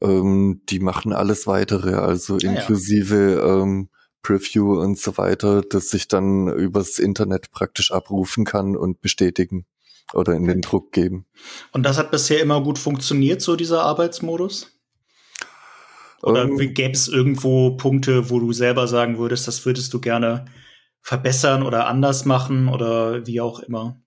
ähm, 0.00 0.62
die 0.68 0.78
machen 0.78 1.12
alles 1.12 1.46
weitere, 1.46 1.94
also 1.94 2.36
ah, 2.36 2.38
inklusive 2.42 3.36
ja. 3.36 3.62
ähm, 3.62 3.88
Preview 4.22 4.80
und 4.80 4.98
so 4.98 5.18
weiter, 5.18 5.62
dass 5.62 5.92
ich 5.94 6.08
dann 6.08 6.48
übers 6.48 6.98
Internet 6.98 7.50
praktisch 7.50 7.92
abrufen 7.92 8.44
kann 8.44 8.76
und 8.76 9.00
bestätigen 9.00 9.66
oder 10.12 10.34
in 10.34 10.46
den 10.46 10.60
Druck 10.60 10.92
geben. 10.92 11.26
Und 11.72 11.84
das 11.84 11.98
hat 11.98 12.10
bisher 12.10 12.40
immer 12.40 12.62
gut 12.62 12.78
funktioniert, 12.78 13.40
so 13.40 13.56
dieser 13.56 13.82
Arbeitsmodus? 13.82 14.70
Oder 16.22 16.44
ähm, 16.44 16.56
gäbe 16.56 16.92
es 16.92 17.08
irgendwo 17.08 17.76
Punkte, 17.76 18.30
wo 18.30 18.40
du 18.40 18.52
selber 18.52 18.88
sagen 18.88 19.18
würdest, 19.18 19.46
das 19.46 19.64
würdest 19.66 19.92
du 19.92 20.00
gerne 20.00 20.46
verbessern 21.04 21.62
oder 21.62 21.86
anders 21.86 22.24
machen 22.24 22.68
oder 22.68 23.26
wie 23.26 23.40
auch 23.40 23.60
immer? 23.60 24.00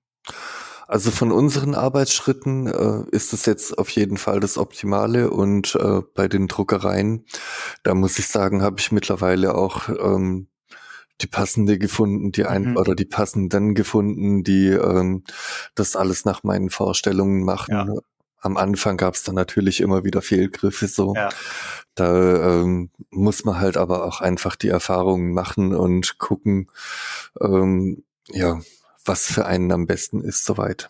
Also 0.87 1.11
von 1.11 1.31
unseren 1.31 1.75
Arbeitsschritten 1.75 2.67
äh, 2.67 3.15
ist 3.15 3.33
es 3.33 3.45
jetzt 3.45 3.77
auf 3.77 3.89
jeden 3.89 4.17
Fall 4.17 4.39
das 4.39 4.57
Optimale 4.57 5.29
und 5.29 5.75
äh, 5.75 6.01
bei 6.15 6.27
den 6.27 6.47
Druckereien, 6.47 7.25
da 7.83 7.93
muss 7.93 8.17
ich 8.19 8.27
sagen, 8.27 8.63
habe 8.63 8.79
ich 8.79 8.91
mittlerweile 8.91 9.55
auch 9.55 9.89
ähm, 9.89 10.47
die 11.21 11.27
passende 11.27 11.77
gefunden, 11.77 12.31
die 12.31 12.45
ein 12.45 12.71
mhm. 12.71 12.77
oder 12.77 12.95
die 12.95 13.05
passenden 13.05 13.75
gefunden, 13.75 14.43
die 14.43 14.69
ähm, 14.69 15.23
das 15.75 15.95
alles 15.95 16.25
nach 16.25 16.43
meinen 16.43 16.69
Vorstellungen 16.69 17.43
machen. 17.43 17.73
Ja. 17.73 17.87
Am 18.39 18.57
Anfang 18.57 18.97
gab 18.97 19.15
es 19.15 19.23
dann 19.23 19.35
natürlich 19.35 19.81
immer 19.81 20.03
wieder 20.03 20.21
Fehlgriffe 20.21 20.87
so. 20.87 21.15
Ja. 21.15 21.29
Da 21.95 22.61
ähm, 22.61 22.91
muss 23.09 23.43
man 23.43 23.59
halt 23.59 23.77
aber 23.77 24.05
auch 24.05 24.21
einfach 24.21 24.55
die 24.55 24.69
Erfahrungen 24.69 25.33
machen 25.33 25.73
und 25.73 26.19
gucken, 26.19 26.69
ähm, 27.41 28.03
ja, 28.29 28.61
was 29.05 29.25
für 29.25 29.45
einen 29.45 29.71
am 29.71 29.87
besten 29.87 30.21
ist 30.21 30.45
soweit. 30.45 30.89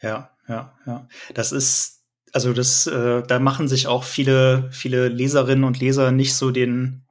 Ja, 0.00 0.30
ja, 0.48 0.72
ja. 0.86 1.08
Das 1.34 1.52
ist, 1.52 2.02
also 2.32 2.52
das, 2.52 2.86
äh, 2.86 3.22
da 3.22 3.38
machen 3.38 3.66
sich 3.66 3.86
auch 3.88 4.04
viele, 4.04 4.68
viele 4.70 5.08
Leserinnen 5.08 5.64
und 5.64 5.80
Leser 5.80 6.12
nicht 6.12 6.34
so 6.34 6.50
den, 6.50 7.02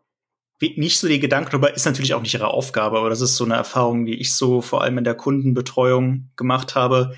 nicht 0.61 0.99
so 0.99 1.07
die 1.07 1.19
Gedanken 1.19 1.51
darüber, 1.51 1.75
ist 1.75 1.85
natürlich 1.85 2.13
auch 2.13 2.21
nicht 2.21 2.33
ihre 2.33 2.47
Aufgabe, 2.47 2.97
aber 2.97 3.09
das 3.09 3.21
ist 3.21 3.35
so 3.35 3.43
eine 3.43 3.55
Erfahrung, 3.55 4.05
die 4.05 4.15
ich 4.15 4.33
so 4.33 4.61
vor 4.61 4.81
allem 4.81 4.97
in 4.97 5.03
der 5.03 5.15
Kundenbetreuung 5.15 6.29
gemacht 6.37 6.75
habe, 6.75 7.15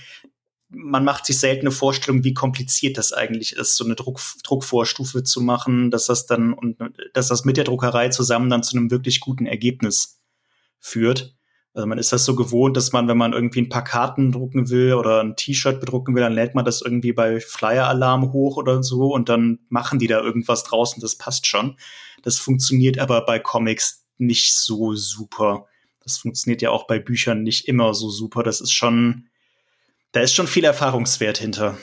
man 0.69 1.05
macht 1.05 1.25
sich 1.25 1.39
selten 1.39 1.61
eine 1.61 1.71
Vorstellung, 1.71 2.23
wie 2.23 2.33
kompliziert 2.33 2.97
das 2.97 3.13
eigentlich 3.13 3.53
ist, 3.53 3.75
so 3.75 3.85
eine 3.85 3.95
Druck, 3.95 4.19
Druckvorstufe 4.43 5.23
zu 5.23 5.41
machen, 5.41 5.91
dass 5.91 6.07
das 6.07 6.25
dann 6.25 6.53
und 6.53 6.77
dass 7.13 7.29
das 7.29 7.45
mit 7.45 7.57
der 7.57 7.63
Druckerei 7.63 8.09
zusammen 8.09 8.49
dann 8.49 8.63
zu 8.63 8.75
einem 8.75 8.91
wirklich 8.91 9.19
guten 9.19 9.45
Ergebnis 9.45 10.21
führt. 10.79 11.35
Also 11.73 11.85
man 11.87 11.99
ist 11.99 12.11
das 12.11 12.25
so 12.25 12.35
gewohnt, 12.35 12.75
dass 12.75 12.91
man, 12.91 13.07
wenn 13.07 13.17
man 13.17 13.33
irgendwie 13.33 13.61
ein 13.61 13.69
paar 13.69 13.83
Karten 13.83 14.31
drucken 14.31 14.69
will 14.69 14.93
oder 14.93 15.21
ein 15.21 15.35
T-Shirt 15.35 15.79
bedrucken 15.79 16.15
will, 16.15 16.23
dann 16.23 16.33
lädt 16.33 16.55
man 16.55 16.65
das 16.65 16.81
irgendwie 16.81 17.13
bei 17.13 17.39
Flyer-Alarm 17.39 18.33
hoch 18.33 18.57
oder 18.57 18.81
so 18.81 19.13
und 19.13 19.29
dann 19.29 19.59
machen 19.69 19.99
die 19.99 20.07
da 20.07 20.19
irgendwas 20.19 20.63
draußen, 20.63 20.99
das 21.01 21.17
passt 21.17 21.45
schon. 21.45 21.77
Das 22.23 22.39
funktioniert 22.39 22.97
aber 22.97 23.25
bei 23.25 23.37
Comics 23.37 24.05
nicht 24.17 24.55
so 24.55 24.95
super. 24.95 25.67
Das 26.03 26.17
funktioniert 26.17 26.63
ja 26.63 26.71
auch 26.71 26.87
bei 26.87 26.97
Büchern 26.97 27.43
nicht 27.43 27.67
immer 27.67 27.93
so 27.93 28.09
super. 28.09 28.41
Das 28.41 28.59
ist 28.59 28.71
schon, 28.73 29.29
da 30.11 30.21
ist 30.21 30.33
schon 30.33 30.47
viel 30.47 30.63
Erfahrungswert 30.63 31.37
hinter. 31.37 31.77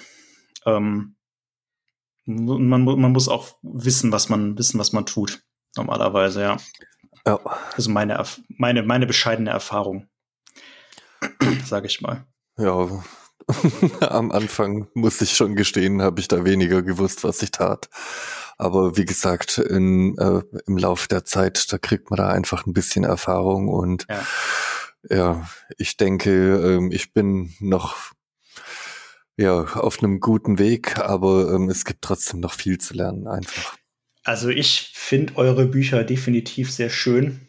Ähm, 0.66 1.16
man, 2.26 2.84
man 2.84 3.12
muss 3.12 3.28
auch 3.28 3.56
wissen, 3.62 4.12
was 4.12 4.28
man 4.28 4.56
wissen, 4.58 4.78
was 4.78 4.92
man 4.92 5.06
tut. 5.06 5.42
Normalerweise, 5.76 6.42
ja. 6.42 6.56
ja. 7.26 7.40
Also 7.74 7.90
meine, 7.90 8.22
meine, 8.48 8.82
meine 8.82 9.06
bescheidene 9.06 9.50
Erfahrung, 9.50 10.08
sage 11.64 11.86
ich 11.86 12.00
mal. 12.00 12.26
Ja, 12.56 13.02
am 14.00 14.30
Anfang 14.30 14.88
muss 14.94 15.20
ich 15.20 15.36
schon 15.36 15.56
gestehen, 15.56 16.00
habe 16.00 16.20
ich 16.20 16.28
da 16.28 16.44
weniger 16.44 16.82
gewusst, 16.82 17.24
was 17.24 17.42
ich 17.42 17.50
tat. 17.50 17.88
Aber 18.56 18.96
wie 18.96 19.04
gesagt, 19.04 19.58
in, 19.58 20.16
äh, 20.18 20.42
im 20.66 20.78
Laufe 20.78 21.08
der 21.08 21.24
Zeit, 21.24 21.72
da 21.72 21.78
kriegt 21.78 22.10
man 22.10 22.18
da 22.18 22.28
einfach 22.28 22.66
ein 22.66 22.72
bisschen 22.72 23.04
Erfahrung 23.04 23.68
und 23.68 24.06
ja. 24.08 24.24
Ja, 25.10 25.48
ich 25.78 25.96
denke, 25.96 26.30
ähm, 26.30 26.90
ich 26.92 27.12
bin 27.12 27.54
noch 27.60 28.12
ja, 29.36 29.64
auf 29.64 30.02
einem 30.02 30.20
guten 30.20 30.58
Weg, 30.58 30.98
aber 30.98 31.52
ähm, 31.52 31.68
es 31.68 31.84
gibt 31.84 32.02
trotzdem 32.02 32.40
noch 32.40 32.52
viel 32.52 32.78
zu 32.78 32.94
lernen 32.94 33.26
einfach. 33.26 33.76
Also 34.22 34.48
ich 34.48 34.92
finde 34.94 35.36
eure 35.36 35.66
Bücher 35.66 36.04
definitiv 36.04 36.72
sehr 36.72 36.88
schön. 36.88 37.48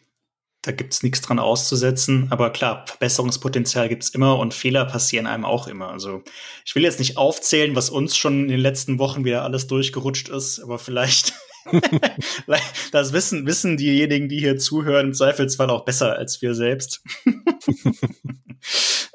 Da 0.62 0.72
gibt's 0.72 1.04
nichts 1.04 1.22
dran 1.22 1.40
auszusetzen. 1.40 2.28
Aber 2.32 2.50
klar, 2.50 2.86
Verbesserungspotenzial 2.88 3.88
gibt's 3.88 4.10
immer 4.10 4.40
und 4.40 4.54
Fehler 4.54 4.86
passieren 4.86 5.28
einem 5.28 5.46
auch 5.46 5.68
immer. 5.68 5.90
Also 5.90 6.24
ich 6.66 6.74
will 6.76 6.84
jetzt 6.84 7.00
nicht 7.00 7.18
aufzählen, 7.18 7.76
was 7.76 7.92
uns 7.92 8.18
schon 8.18 8.44
in 8.44 8.48
den 8.50 8.60
letzten 8.60 8.98
Wochen 8.98 9.24
wieder 9.24 9.44
alles 9.44 9.68
durchgerutscht 9.68 10.28
ist, 10.28 10.60
aber 10.60 10.80
vielleicht 10.80 11.34
das 12.92 13.14
wissen, 13.14 13.46
wissen 13.46 13.78
diejenigen, 13.78 14.30
die 14.30 14.40
hier 14.40 14.58
zuhören, 14.58 15.08
im 15.08 15.14
Zweifelsfall 15.14 15.70
auch 15.70 15.86
besser 15.86 16.16
als 16.16 16.42
wir 16.42 16.56
selbst. 16.56 17.04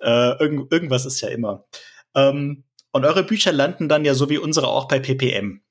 äh, 0.01 0.38
irgend, 0.38 0.72
irgendwas 0.72 1.07
ist 1.07 1.20
ja 1.20 1.28
immer. 1.28 1.64
Ähm, 2.14 2.64
und 2.92 3.05
eure 3.05 3.24
Bücher 3.24 3.53
landen 3.53 3.88
dann 3.88 4.05
ja 4.05 4.14
so 4.14 4.28
wie 4.30 4.38
unsere 4.38 4.68
auch 4.68 4.88
bei 4.88 4.98
PPM. 4.98 5.62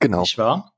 Genau. 0.00 0.20
Nicht 0.20 0.38
wahr? 0.38 0.72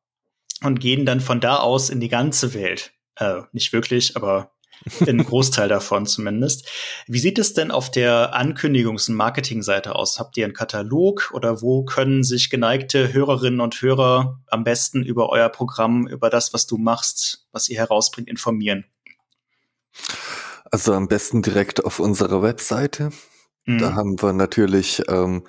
Und 0.63 0.81
gehen 0.81 1.07
dann 1.07 1.21
von 1.21 1.41
da 1.41 1.57
aus 1.57 1.89
in 1.89 2.01
die 2.01 2.09
ganze 2.09 2.53
Welt. 2.55 2.93
Äh, 3.17 3.43
nicht 3.53 3.73
wirklich, 3.73 4.17
aber 4.17 4.53
ein 5.07 5.25
Großteil 5.25 5.69
davon 5.69 6.07
zumindest. 6.07 6.69
Wie 7.07 7.19
sieht 7.19 7.39
es 7.39 7.55
denn 7.55 7.71
auf 7.71 7.91
der 7.91 8.35
Ankündigungs- 8.35 9.09
und 9.09 9.17
Marketingseite 9.17 9.95
aus? 9.95 10.19
Habt 10.19 10.37
ihr 10.37 10.45
einen 10.45 10.55
Katalog 10.55 11.31
oder 11.33 11.63
wo 11.63 11.85
können 11.85 12.23
sich 12.23 12.51
geneigte 12.51 13.13
Hörerinnen 13.13 13.61
und 13.61 13.81
Hörer 13.81 14.41
am 14.47 14.65
besten 14.65 15.03
über 15.03 15.31
euer 15.31 15.49
Programm, 15.49 16.07
über 16.07 16.31
das, 16.31 16.53
was 16.55 16.67
du 16.67 16.79
machst, 16.79 17.47
was 17.53 17.69
ihr 17.69 17.79
herausbringt, 17.79 18.29
informieren? 18.29 18.85
Also 20.71 20.93
am 20.93 21.09
besten 21.09 21.43
direkt 21.43 21.85
auf 21.85 21.99
unserer 21.99 22.43
Webseite. 22.43 23.11
Da 23.69 23.91
mhm. 23.91 23.97
haben 23.97 24.23
wir 24.23 24.33
natürlich 24.33 25.03
ähm, 25.09 25.47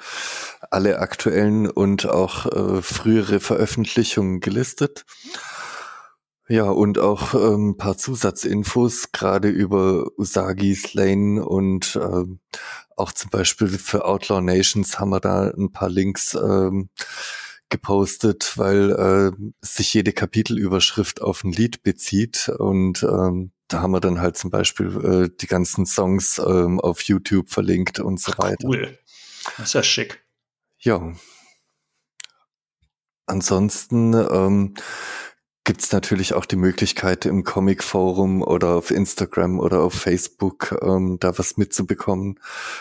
alle 0.70 1.00
aktuellen 1.00 1.70
und 1.70 2.06
auch 2.06 2.46
äh, 2.48 2.82
frühere 2.82 3.40
Veröffentlichungen 3.40 4.42
gelistet. 4.42 5.06
Ja, 6.50 6.64
und 6.64 6.98
auch 6.98 7.36
ähm, 7.36 7.78
paar 7.78 7.96
Zusatzinfos, 7.96 9.12
gerade 9.12 9.50
über 9.50 10.08
Usagi's 10.18 10.96
Lane 10.96 11.46
und 11.46 11.96
ähm, 12.02 12.40
auch 12.98 13.12
zum 13.12 13.30
Beispiel 13.30 13.68
für 13.68 14.04
Outlaw 14.04 14.42
Nations 14.42 15.00
haben 15.00 15.12
wir 15.12 15.20
da 15.20 15.52
ein 15.52 15.72
paar 15.72 15.90
Links 15.90 16.34
ähm, 16.34 16.90
gepostet, 17.70 18.54
weil 18.56 18.92
äh, 18.92 19.32
sich 19.62 19.94
jede 19.94 20.12
Kapitelüberschrift 20.12 21.22
auf 21.22 21.44
ein 21.44 21.52
Lied 21.52 21.84
bezieht 21.84 22.50
und 22.58 23.04
ähm, 23.04 23.52
da 23.68 23.82
haben 23.82 23.92
wir 23.92 24.00
dann 24.00 24.20
halt 24.20 24.36
zum 24.36 24.50
Beispiel 24.50 24.88
äh, 25.06 25.38
die 25.40 25.46
ganzen 25.46 25.86
Songs 25.86 26.40
ähm, 26.40 26.80
auf 26.80 27.02
YouTube 27.04 27.52
verlinkt 27.52 28.00
und 28.00 28.20
so 28.20 28.32
Ach, 28.34 28.40
weiter. 28.40 28.68
Cool. 28.68 28.98
Das 29.58 29.68
ist 29.68 29.74
ja 29.74 29.84
schick. 29.84 30.26
Ja. 30.80 31.14
Ansonsten 33.28 34.16
ähm, 34.16 34.74
gibt 35.70 35.82
es 35.82 35.92
natürlich 35.92 36.34
auch 36.34 36.46
die 36.46 36.56
Möglichkeit 36.56 37.28
im 37.28 37.44
Comic-Forum 37.44 38.42
oder 38.42 38.70
auf 38.70 38.90
Instagram 38.90 39.60
oder 39.60 39.84
auf 39.84 39.94
Facebook 39.94 40.76
ähm, 40.82 41.18
da 41.20 41.38
was 41.38 41.58
mitzubekommen. 41.58 42.40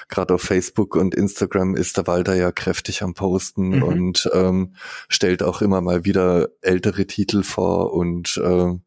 Gerade 0.09 0.33
auf 0.33 0.41
Facebook 0.41 0.97
und 0.97 1.15
Instagram 1.15 1.75
ist 1.75 1.99
der 1.99 2.07
Walter 2.07 2.35
ja 2.35 2.51
kräftig 2.51 3.03
am 3.03 3.13
Posten 3.13 3.77
mhm. 3.77 3.83
und 3.83 4.31
ähm, 4.33 4.75
stellt 5.11 5.43
auch 5.43 5.61
immer 5.61 5.83
mal 5.83 6.07
wieder 6.07 6.49
ältere 6.63 7.07
Titel 7.07 7.43
vor 7.43 7.93
und 7.93 8.41
ähm, 8.43 8.81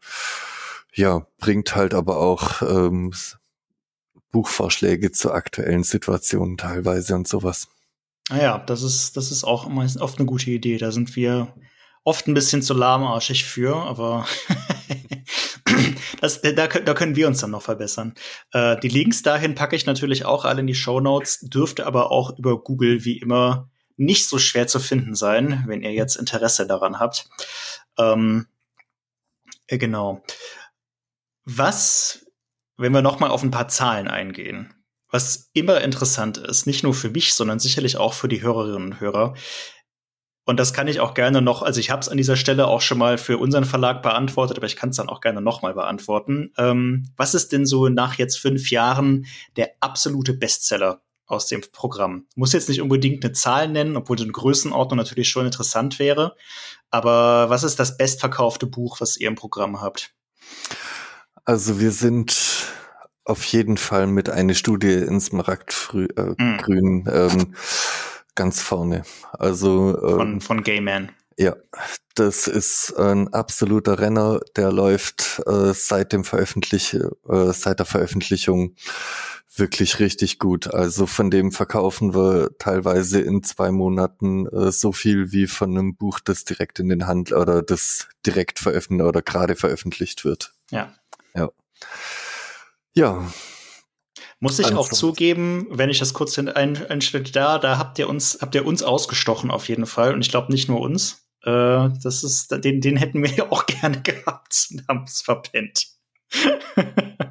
ja, 0.95 1.27
bringt 1.37 1.75
halt 1.75 1.93
aber 1.93 2.17
auch 2.17 2.63
ähm, 2.63 3.13
Buchvorschläge 4.31 5.11
zu 5.11 5.31
aktuellen 5.31 5.83
Situationen 5.83 6.57
teilweise 6.57 7.13
und 7.13 7.27
sowas. 7.27 7.67
Naja, 8.31 8.55
ah 8.55 8.65
das 8.65 8.81
ist, 8.81 9.15
das 9.15 9.29
ist 9.29 9.43
auch 9.43 9.67
immer 9.67 9.87
oft 9.99 10.17
eine 10.17 10.25
gute 10.25 10.49
Idee. 10.49 10.79
Da 10.79 10.91
sind 10.91 11.15
wir 11.15 11.53
oft 12.03 12.27
ein 12.27 12.33
bisschen 12.33 12.61
zu 12.61 12.73
lahmarschig 12.73 13.45
für, 13.45 13.75
aber 13.75 14.25
das, 16.21 16.41
da, 16.41 16.51
da, 16.51 16.93
können 16.93 17.15
wir 17.15 17.27
uns 17.27 17.39
dann 17.39 17.51
noch 17.51 17.61
verbessern. 17.61 18.13
Äh, 18.51 18.79
die 18.79 18.87
Links 18.87 19.21
dahin 19.21 19.55
packe 19.55 19.75
ich 19.75 19.85
natürlich 19.85 20.25
auch 20.25 20.45
alle 20.45 20.61
in 20.61 20.67
die 20.67 20.75
Show 20.75 20.99
Notes, 20.99 21.39
dürfte 21.41 21.85
aber 21.85 22.11
auch 22.11 22.37
über 22.37 22.61
Google 22.61 23.05
wie 23.05 23.17
immer 23.17 23.69
nicht 23.97 24.27
so 24.27 24.39
schwer 24.39 24.67
zu 24.67 24.79
finden 24.79 25.15
sein, 25.15 25.63
wenn 25.67 25.83
ihr 25.83 25.91
jetzt 25.91 26.15
Interesse 26.15 26.65
daran 26.65 26.99
habt. 26.99 27.29
Ähm, 27.97 28.47
äh, 29.67 29.77
genau. 29.77 30.23
Was, 31.45 32.25
wenn 32.77 32.93
wir 32.93 33.01
noch 33.01 33.19
mal 33.19 33.29
auf 33.29 33.43
ein 33.43 33.51
paar 33.51 33.67
Zahlen 33.67 34.07
eingehen, 34.07 34.73
was 35.11 35.49
immer 35.53 35.81
interessant 35.81 36.37
ist, 36.37 36.65
nicht 36.65 36.83
nur 36.83 36.93
für 36.93 37.09
mich, 37.09 37.33
sondern 37.33 37.59
sicherlich 37.59 37.97
auch 37.97 38.13
für 38.13 38.27
die 38.27 38.41
Hörerinnen 38.41 38.93
und 38.93 38.99
Hörer. 39.01 39.35
Und 40.45 40.59
das 40.59 40.73
kann 40.73 40.87
ich 40.87 40.99
auch 40.99 41.13
gerne 41.13 41.41
noch, 41.41 41.61
also 41.61 41.79
ich 41.79 41.91
habe 41.91 42.01
es 42.01 42.09
an 42.09 42.17
dieser 42.17 42.35
Stelle 42.35 42.67
auch 42.67 42.81
schon 42.81 42.97
mal 42.97 43.17
für 43.17 43.37
unseren 43.37 43.65
Verlag 43.65 44.01
beantwortet, 44.01 44.57
aber 44.57 44.65
ich 44.65 44.75
kann 44.75 44.89
es 44.89 44.97
dann 44.97 45.09
auch 45.09 45.21
gerne 45.21 45.41
noch 45.41 45.61
mal 45.61 45.73
beantworten. 45.73 46.51
Ähm, 46.57 47.05
was 47.15 47.35
ist 47.35 47.51
denn 47.51 47.65
so 47.65 47.89
nach 47.89 48.15
jetzt 48.15 48.39
fünf 48.39 48.71
Jahren 48.71 49.27
der 49.55 49.71
absolute 49.81 50.33
Bestseller 50.33 51.01
aus 51.27 51.45
dem 51.45 51.61
Programm? 51.71 52.25
Muss 52.35 52.53
jetzt 52.53 52.69
nicht 52.69 52.81
unbedingt 52.81 53.23
eine 53.23 53.33
Zahl 53.33 53.67
nennen, 53.67 53.95
obwohl 53.95 54.17
so 54.17 54.23
eine 54.23 54.33
Größenordnung 54.33 54.97
natürlich 54.97 55.29
schon 55.29 55.45
interessant 55.45 55.99
wäre. 55.99 56.35
Aber 56.89 57.49
was 57.49 57.63
ist 57.63 57.79
das 57.79 57.97
bestverkaufte 57.97 58.65
Buch, 58.65 58.99
was 58.99 59.17
ihr 59.17 59.27
im 59.27 59.35
Programm 59.35 59.79
habt? 59.79 60.13
Also 61.45 61.79
wir 61.79 61.91
sind 61.91 62.67
auf 63.23 63.43
jeden 63.45 63.77
Fall 63.77 64.07
mit 64.07 64.29
einer 64.29 64.55
Studie 64.55 64.93
ins 64.93 65.27
Smaragdgrün 65.27 66.09
äh, 66.17 66.43
mm. 66.43 67.07
ähm, 67.07 67.55
ganz 68.35 68.61
vorne. 68.61 69.03
Also 69.33 69.97
ähm, 70.01 70.17
von, 70.17 70.41
von 70.41 70.63
Gay 70.63 70.81
Man. 70.81 71.11
Ja, 71.37 71.55
das 72.15 72.47
ist 72.47 72.93
ein 72.97 73.33
absoluter 73.33 73.99
Renner, 73.99 74.41
der 74.55 74.71
läuft 74.71 75.41
äh, 75.47 75.73
seit 75.73 76.13
dem 76.13 76.23
Veröffentlich 76.23 76.93
äh, 76.93 77.53
seit 77.53 77.79
der 77.79 77.85
Veröffentlichung 77.85 78.75
wirklich 79.55 79.99
richtig 79.99 80.39
gut. 80.39 80.73
Also 80.73 81.07
von 81.07 81.29
dem 81.29 81.51
verkaufen 81.51 82.13
wir 82.13 82.51
teilweise 82.57 83.19
in 83.21 83.43
zwei 83.43 83.71
Monaten 83.71 84.47
äh, 84.47 84.71
so 84.71 84.91
viel 84.91 85.31
wie 85.31 85.47
von 85.47 85.77
einem 85.77 85.95
Buch, 85.95 86.19
das 86.19 86.45
direkt 86.45 86.79
in 86.79 86.89
den 86.89 87.07
Handel 87.07 87.37
oder 87.37 87.61
das 87.61 88.07
direkt 88.25 88.59
veröffentlicht 88.59 89.07
oder 89.07 89.21
gerade 89.21 89.55
veröffentlicht 89.55 90.23
wird. 90.25 90.53
Ja. 90.69 90.93
Ja. 91.35 91.51
Ja. 92.93 93.25
Muss 94.43 94.57
ich 94.57 94.73
auch 94.73 94.89
zugeben, 94.89 95.67
wenn 95.69 95.91
ich 95.91 95.99
das 95.99 96.15
kurz 96.15 96.37
ein, 96.39 96.49
einstelle, 96.49 97.23
da, 97.25 97.59
da 97.59 97.77
habt 97.77 97.99
ihr 97.99 98.09
uns, 98.09 98.39
habt 98.41 98.55
ihr 98.55 98.65
uns 98.65 98.81
ausgestochen 98.81 99.51
auf 99.51 99.69
jeden 99.69 99.85
Fall. 99.85 100.15
Und 100.15 100.21
ich 100.21 100.29
glaube 100.29 100.51
nicht 100.51 100.67
nur 100.67 100.81
uns. 100.81 101.27
Äh, 101.43 101.89
das 102.03 102.23
ist, 102.23 102.49
den, 102.51 102.81
den 102.81 102.97
hätten 102.97 103.21
wir 103.21 103.29
ja 103.35 103.51
auch 103.51 103.67
gerne 103.67 104.01
gehabt 104.01 104.67
und 104.71 104.87
haben 104.87 105.03
es 105.05 105.21
verpennt. 105.21 105.89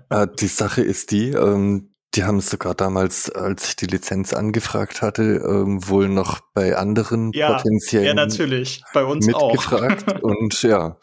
äh, 0.08 0.26
die 0.38 0.46
Sache 0.46 0.82
ist 0.82 1.11
die, 1.11 1.30
ähm, 1.30 1.94
die 2.14 2.22
haben 2.22 2.40
sogar 2.40 2.76
damals, 2.76 3.28
als 3.28 3.68
ich 3.68 3.76
die 3.76 3.86
Lizenz 3.86 4.32
angefragt 4.32 5.02
hatte, 5.02 5.42
ähm, 5.44 5.88
wohl 5.88 6.08
noch 6.08 6.40
bei 6.54 6.76
anderen 6.76 7.32
ja, 7.32 7.54
potenziellen 7.54 8.06
ja, 8.06 8.14
natürlich. 8.14 8.84
Bei 8.94 9.04
uns 9.04 9.26
mitgefragt. 9.26 10.16
Auch. 10.16 10.20
und 10.22 10.62
ja, 10.62 10.96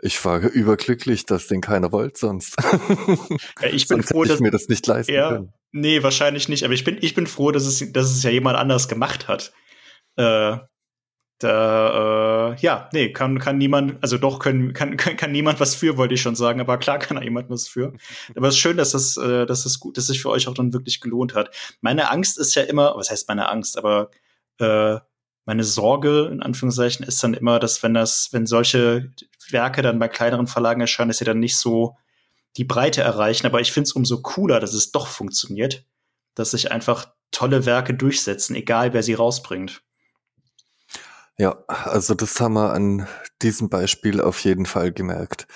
ich 0.00 0.22
war 0.24 0.40
überglücklich, 0.40 1.26
dass 1.26 1.46
den 1.46 1.60
keiner 1.60 1.92
wollte 1.92 2.18
sonst. 2.18 2.56
Ja, 3.60 3.68
ich 3.68 3.88
bin 3.88 4.02
froh, 4.02 4.24
dass 4.24 4.36
ich 4.36 4.40
mir 4.40 4.50
das 4.50 4.68
nicht 4.68 4.86
leisten 4.86 5.12
ja, 5.12 5.30
können. 5.30 5.52
Nee, 5.72 6.02
wahrscheinlich 6.02 6.48
nicht. 6.48 6.64
Aber 6.64 6.74
ich 6.74 6.84
bin, 6.84 6.98
ich 7.00 7.14
bin 7.14 7.26
froh, 7.26 7.50
dass 7.50 7.64
es, 7.64 7.92
dass 7.92 8.10
es 8.10 8.22
ja 8.22 8.30
jemand 8.30 8.56
anders 8.58 8.88
gemacht 8.88 9.28
hat. 9.28 9.52
Äh, 10.16 10.58
da, 11.38 12.52
äh, 12.54 12.60
ja, 12.60 12.88
nee, 12.92 13.12
kann, 13.12 13.38
kann 13.38 13.58
niemand, 13.58 14.02
also 14.02 14.16
doch 14.16 14.38
können, 14.38 14.72
kann, 14.72 14.96
kann, 14.96 15.16
kann 15.16 15.32
niemand 15.32 15.60
was 15.60 15.74
für, 15.74 15.98
wollte 15.98 16.14
ich 16.14 16.22
schon 16.22 16.36
sagen, 16.36 16.60
aber 16.60 16.78
klar 16.78 16.98
kann 16.98 17.16
da 17.16 17.22
jemand 17.22 17.50
was 17.50 17.68
für. 17.68 17.92
Aber 18.34 18.48
es 18.48 18.54
ist 18.54 18.60
schön, 18.60 18.76
dass 18.76 18.92
das, 18.92 19.16
äh, 19.18 19.44
dass 19.44 19.64
das 19.64 19.78
gut, 19.78 19.98
dass 19.98 20.06
sich 20.06 20.22
für 20.22 20.30
euch 20.30 20.48
auch 20.48 20.54
dann 20.54 20.72
wirklich 20.72 21.00
gelohnt 21.00 21.34
hat. 21.34 21.54
Meine 21.82 22.10
Angst 22.10 22.38
ist 22.38 22.54
ja 22.54 22.62
immer, 22.62 22.94
was 22.96 23.10
heißt 23.10 23.28
meine 23.28 23.48
Angst, 23.48 23.76
aber 23.76 24.10
äh, 24.58 24.98
meine 25.44 25.64
Sorge, 25.64 26.28
in 26.32 26.42
Anführungszeichen, 26.42 27.06
ist 27.06 27.22
dann 27.22 27.34
immer, 27.34 27.60
dass 27.60 27.82
wenn 27.82 27.94
das, 27.94 28.30
wenn 28.32 28.46
solche 28.46 29.12
Werke 29.50 29.82
dann 29.82 29.98
bei 29.98 30.08
kleineren 30.08 30.46
Verlagen 30.46 30.80
erscheinen, 30.80 31.08
dass 31.08 31.18
sie 31.18 31.24
dann 31.24 31.38
nicht 31.38 31.56
so 31.56 31.96
die 32.56 32.64
Breite 32.64 33.02
erreichen. 33.02 33.46
Aber 33.46 33.60
ich 33.60 33.72
finde 33.72 33.88
es 33.88 33.92
umso 33.92 34.22
cooler, 34.22 34.60
dass 34.60 34.74
es 34.74 34.92
doch 34.92 35.06
funktioniert, 35.06 35.84
dass 36.34 36.52
sich 36.52 36.72
einfach 36.72 37.08
tolle 37.30 37.66
Werke 37.66 37.94
durchsetzen, 37.94 38.56
egal 38.56 38.92
wer 38.92 39.02
sie 39.02 39.14
rausbringt. 39.14 39.82
Ja, 41.38 41.64
also 41.66 42.14
das 42.14 42.40
haben 42.40 42.54
wir 42.54 42.72
an 42.72 43.06
diesem 43.42 43.68
Beispiel 43.68 44.22
auf 44.22 44.40
jeden 44.40 44.64
Fall 44.64 44.90
gemerkt. 44.90 45.46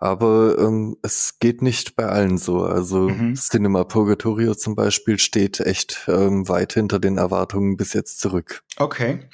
Aber 0.00 0.56
ähm, 0.58 0.96
es 1.02 1.38
geht 1.38 1.60
nicht 1.60 1.96
bei 1.96 2.06
allen 2.06 2.38
so. 2.38 2.62
Also 2.62 3.10
mhm. 3.10 3.34
Cinema 3.34 3.84
Purgatorio 3.84 4.54
zum 4.54 4.74
Beispiel 4.74 5.18
steht 5.18 5.60
echt 5.60 6.06
ähm, 6.08 6.48
weit 6.48 6.72
hinter 6.72 6.98
den 6.98 7.18
Erwartungen 7.18 7.76
bis 7.76 7.92
jetzt 7.92 8.20
zurück. 8.20 8.62
Okay. 8.78 9.28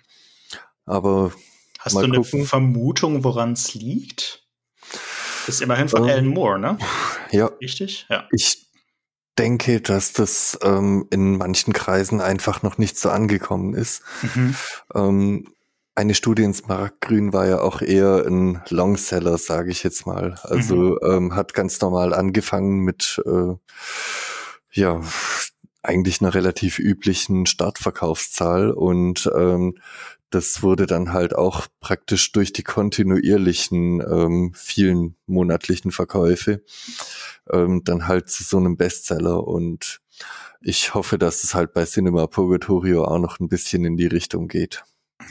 Aber 0.84 1.32
Hast 1.84 1.96
du 1.96 2.00
eine 2.00 2.16
gucken. 2.16 2.46
Vermutung, 2.46 3.24
woran 3.24 3.52
es 3.52 3.74
liegt? 3.74 4.42
Ist 5.46 5.60
immerhin 5.60 5.90
von 5.90 6.04
ähm, 6.04 6.08
Alan 6.08 6.26
Moore, 6.26 6.58
ne? 6.58 6.78
Ja. 7.30 7.50
Richtig? 7.60 8.06
Ja. 8.08 8.26
Ich 8.32 8.66
denke, 9.38 9.82
dass 9.82 10.14
das 10.14 10.58
ähm, 10.62 11.06
in 11.10 11.36
manchen 11.36 11.74
Kreisen 11.74 12.22
einfach 12.22 12.62
noch 12.62 12.78
nicht 12.78 12.98
so 12.98 13.10
angekommen 13.10 13.74
ist. 13.74 14.02
Mhm. 14.22 14.54
Ähm, 14.94 15.54
eine 15.94 16.14
Studie 16.14 16.44
ins 16.44 16.66
Markgrün 16.66 17.34
war 17.34 17.46
ja 17.46 17.60
auch 17.60 17.82
eher 17.82 18.24
ein 18.26 18.62
Longseller, 18.70 19.36
sage 19.36 19.70
ich 19.70 19.82
jetzt 19.82 20.06
mal. 20.06 20.40
Also 20.42 20.76
mhm. 20.76 20.98
ähm, 21.04 21.34
hat 21.34 21.52
ganz 21.52 21.80
normal 21.82 22.14
angefangen 22.14 22.78
mit 22.78 23.22
äh, 23.26 23.54
ja 24.72 25.02
eigentlich 25.82 26.22
einer 26.22 26.32
relativ 26.32 26.78
üblichen 26.78 27.44
Startverkaufszahl 27.44 28.70
und 28.70 29.30
ähm, 29.36 29.76
das 30.34 30.62
wurde 30.62 30.86
dann 30.86 31.12
halt 31.12 31.34
auch 31.34 31.68
praktisch 31.80 32.32
durch 32.32 32.52
die 32.52 32.64
kontinuierlichen 32.64 34.00
ähm, 34.00 34.52
vielen 34.54 35.16
monatlichen 35.26 35.92
Verkäufe 35.92 36.64
ähm, 37.50 37.82
dann 37.84 38.08
halt 38.08 38.28
zu 38.28 38.42
so 38.42 38.56
einem 38.56 38.76
Bestseller 38.76 39.46
und 39.46 40.00
ich 40.60 40.94
hoffe, 40.94 41.18
dass 41.18 41.44
es 41.44 41.54
halt 41.54 41.74
bei 41.74 41.84
Cinema 41.84 42.26
Purgatorio 42.26 43.04
auch 43.04 43.18
noch 43.18 43.38
ein 43.38 43.48
bisschen 43.48 43.84
in 43.84 43.96
die 43.96 44.06
Richtung 44.06 44.48
geht. 44.48 44.82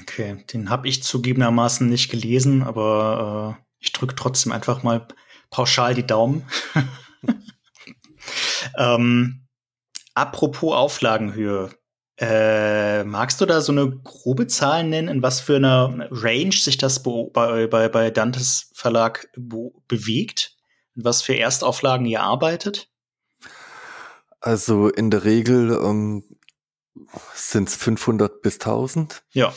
Okay, 0.01 0.43
den 0.53 0.69
habe 0.69 0.87
ich 0.87 1.03
zugegebenermaßen 1.03 1.89
nicht 1.89 2.09
gelesen, 2.09 2.63
aber 2.63 3.57
äh, 3.59 3.63
ich 3.79 3.91
drücke 3.91 4.15
trotzdem 4.15 4.51
einfach 4.51 4.83
mal 4.83 5.07
pauschal 5.49 5.95
die 5.95 6.07
Daumen. 6.07 6.43
ähm, 8.77 9.47
apropos 10.13 10.73
Auflagenhöhe. 10.73 11.71
Äh, 12.17 13.03
magst 13.05 13.41
du 13.41 13.45
da 13.45 13.61
so 13.61 13.71
eine 13.71 13.89
grobe 13.89 14.47
Zahl 14.47 14.83
nennen, 14.83 15.07
in 15.07 15.23
was 15.23 15.39
für 15.39 15.55
einer 15.55 16.07
Range 16.11 16.51
sich 16.51 16.77
das 16.77 17.01
bei, 17.01 17.67
bei, 17.67 17.89
bei 17.89 18.11
Dantes 18.11 18.69
Verlag 18.73 19.29
bewegt? 19.35 20.55
In 20.95 21.03
was 21.03 21.23
für 21.23 21.37
Erstauflagen 21.37 22.05
ihr 22.05 22.21
arbeitet? 22.21 22.89
Also 24.39 24.89
in 24.89 25.09
der 25.09 25.23
Regel 25.23 25.71
ähm, 25.71 26.23
sind 27.33 27.69
es 27.69 27.75
500 27.77 28.41
bis 28.41 28.55
1000. 28.55 29.23
Ja. 29.31 29.53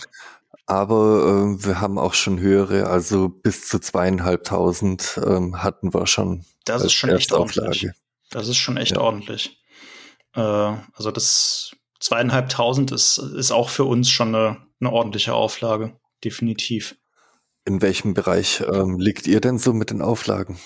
Aber 0.65 1.57
äh, 1.59 1.65
wir 1.65 1.81
haben 1.81 1.99
auch 1.99 2.15
schon 2.15 2.41
höhere, 2.41 2.89
also 2.89 3.29
bis 3.29 3.69
zu 3.69 3.79
zweieinhalbtausend 3.79 5.21
ähm, 5.25 5.63
hatten 5.63 5.93
wir 5.93 6.07
schon. 6.07 6.45
Das 6.65 6.83
ist 6.83 6.93
schon 6.93 7.11
echt 7.11 7.33
ordentlich. 7.33 7.91
Das 8.31 8.49
ist 8.49 8.57
schon 8.57 8.77
echt 8.77 8.93
ja. 8.93 9.01
ordentlich. 9.01 9.63
Äh, 10.35 10.41
also 10.41 11.11
das 11.13 11.73
zweieinhalbtausend 12.01 12.93
ist, 12.93 13.19
ist 13.19 13.53
auch 13.53 13.69
für 13.69 13.85
uns 13.85 14.11
schon 14.11 14.35
eine, 14.35 14.59
eine 14.81 14.93
ordentliche 14.93 15.35
Auflage, 15.35 15.99
definitiv. 16.25 16.97
In 17.65 17.83
welchem 17.83 18.15
Bereich 18.15 18.63
ähm, 18.73 18.99
liegt 18.99 19.27
ihr 19.27 19.41
denn 19.41 19.59
so 19.59 19.73
mit 19.73 19.91
den 19.91 20.03
Auflagen? 20.03 20.59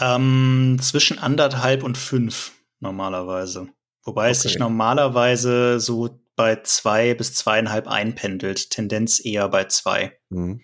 Ähm, 0.00 0.78
zwischen 0.80 1.18
anderthalb 1.18 1.82
und 1.82 1.98
fünf 1.98 2.52
normalerweise. 2.78 3.68
Wobei 4.04 4.22
okay. 4.22 4.32
es 4.32 4.42
sich 4.42 4.58
normalerweise 4.58 5.80
so 5.80 6.20
bei 6.36 6.62
zwei 6.62 7.14
bis 7.14 7.34
zweieinhalb 7.34 7.88
einpendelt, 7.88 8.70
Tendenz 8.70 9.22
eher 9.22 9.48
bei 9.48 9.64
zwei. 9.64 10.16
Mhm. 10.30 10.62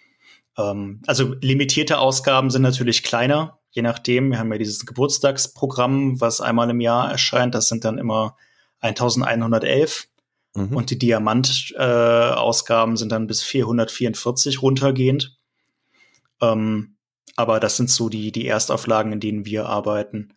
Ähm, 0.57 1.03
also 1.07 1.35
limitierte 1.41 1.99
Ausgaben 1.99 2.51
sind 2.51 2.63
natürlich 2.63 3.03
kleiner, 3.03 3.59
je 3.71 3.83
nachdem. 3.83 4.31
Wir 4.31 4.39
haben 4.39 4.53
ja 4.53 4.59
dieses 4.59 4.87
Geburtstagsprogramm, 4.87 6.21
was 6.21 6.41
einmal 6.41 6.71
im 6.71 6.81
Jahr 6.81 7.11
erscheint. 7.11 7.57
Das 7.57 7.69
sind 7.69 7.85
dann 7.85 7.99
immer 7.99 8.37
1111. 8.85 10.09
Mhm. 10.55 10.77
Und 10.77 10.91
die 10.91 10.99
Diamant-Ausgaben 10.99 12.95
äh, 12.95 12.97
sind 12.97 13.11
dann 13.11 13.27
bis 13.27 13.43
444 13.43 14.63
runtergehend. 14.63 15.37
Ähm, 16.41 16.97
aber 17.37 17.59
das 17.59 17.77
sind 17.77 17.91
so 17.91 18.09
die, 18.09 18.31
die 18.31 18.47
Erstauflagen, 18.47 19.13
in 19.13 19.21
denen 19.21 19.45
wir 19.47 19.67
arbeiten. 19.67 20.35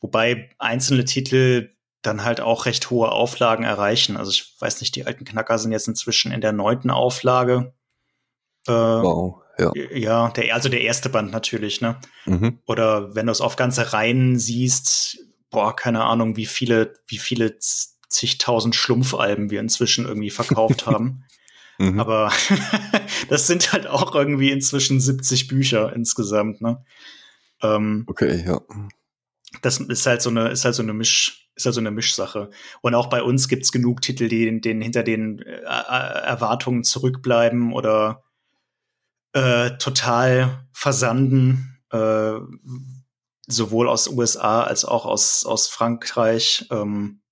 Wobei 0.00 0.50
einzelne 0.58 1.04
Titel 1.04 1.72
dann 2.02 2.22
halt 2.22 2.40
auch 2.40 2.66
recht 2.66 2.90
hohe 2.90 3.10
Auflagen 3.10 3.64
erreichen. 3.64 4.16
Also 4.16 4.30
ich 4.30 4.54
weiß 4.60 4.80
nicht, 4.80 4.94
die 4.94 5.06
alten 5.06 5.24
Knacker 5.24 5.58
sind 5.58 5.72
jetzt 5.72 5.88
inzwischen 5.88 6.30
in 6.30 6.40
der 6.40 6.52
neunten 6.52 6.90
Auflage. 6.90 7.74
Äh, 8.68 8.72
wow, 8.72 9.42
ja. 9.58 9.72
Ja, 9.74 10.28
der, 10.30 10.54
also 10.54 10.68
der 10.68 10.82
erste 10.82 11.08
Band 11.08 11.32
natürlich, 11.32 11.80
ne? 11.80 11.98
Mhm. 12.26 12.60
Oder 12.66 13.16
wenn 13.16 13.26
du 13.26 13.32
es 13.32 13.40
auf 13.40 13.56
ganze 13.56 13.92
Reihen 13.92 14.38
siehst, 14.38 15.18
boah, 15.56 15.74
keine 15.74 16.04
Ahnung, 16.04 16.36
wie 16.36 16.44
viele, 16.44 16.92
wie 17.06 17.16
viele 17.16 17.56
zigtausend 17.58 18.74
Schlumpfalben 18.74 19.48
wir 19.48 19.58
inzwischen 19.60 20.04
irgendwie 20.04 20.28
verkauft 20.28 20.84
haben. 20.86 21.24
Mhm. 21.78 21.98
Aber 21.98 22.30
das 23.30 23.46
sind 23.46 23.72
halt 23.72 23.86
auch 23.86 24.14
irgendwie 24.14 24.50
inzwischen 24.50 25.00
70 25.00 25.48
Bücher 25.48 25.94
insgesamt, 25.94 26.60
ne? 26.60 26.84
Ähm, 27.62 28.04
okay, 28.06 28.44
ja. 28.46 28.60
Das 29.62 29.78
ist 29.78 30.04
halt 30.04 30.20
so 30.20 30.28
eine, 30.28 30.50
ist 30.50 30.66
halt 30.66 30.74
so 30.74 30.82
eine 30.82 30.92
Misch, 30.92 31.48
ist 31.54 31.64
halt 31.64 31.74
so 31.74 31.80
eine 31.80 31.90
Mischsache. 31.90 32.50
Und 32.82 32.94
auch 32.94 33.06
bei 33.06 33.22
uns 33.22 33.48
gibt's 33.48 33.72
genug 33.72 34.02
Titel, 34.02 34.28
die 34.28 34.60
den 34.60 34.82
hinter 34.82 35.04
den 35.04 35.38
äh, 35.38 35.62
Erwartungen 35.62 36.84
zurückbleiben 36.84 37.72
oder 37.72 38.24
äh, 39.32 39.70
total 39.78 40.66
versanden, 40.74 41.78
äh, 41.92 42.40
sowohl 43.46 43.88
aus 43.88 44.08
USA 44.08 44.62
als 44.62 44.84
auch 44.84 45.06
aus, 45.06 45.44
aus 45.46 45.68
Frankreich. 45.68 46.66
Ähm, 46.70 47.22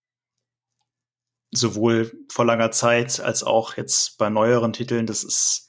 sowohl 1.57 2.13
vor 2.31 2.45
langer 2.45 2.71
Zeit 2.71 3.21
als 3.21 3.43
auch 3.43 3.77
jetzt 3.77 4.19
bei 4.19 4.29
neueren 4.29 4.73
Titeln. 4.73 5.07
Das 5.07 5.25
ist, 5.25 5.69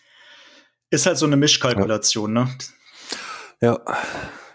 ist 0.89 1.05
halt 1.05 1.17
so 1.17 1.25
eine 1.25 1.37
Mischkalkulation, 1.37 2.35
ja. 2.35 2.43
ne? 2.43 2.57
Ja, 3.61 3.79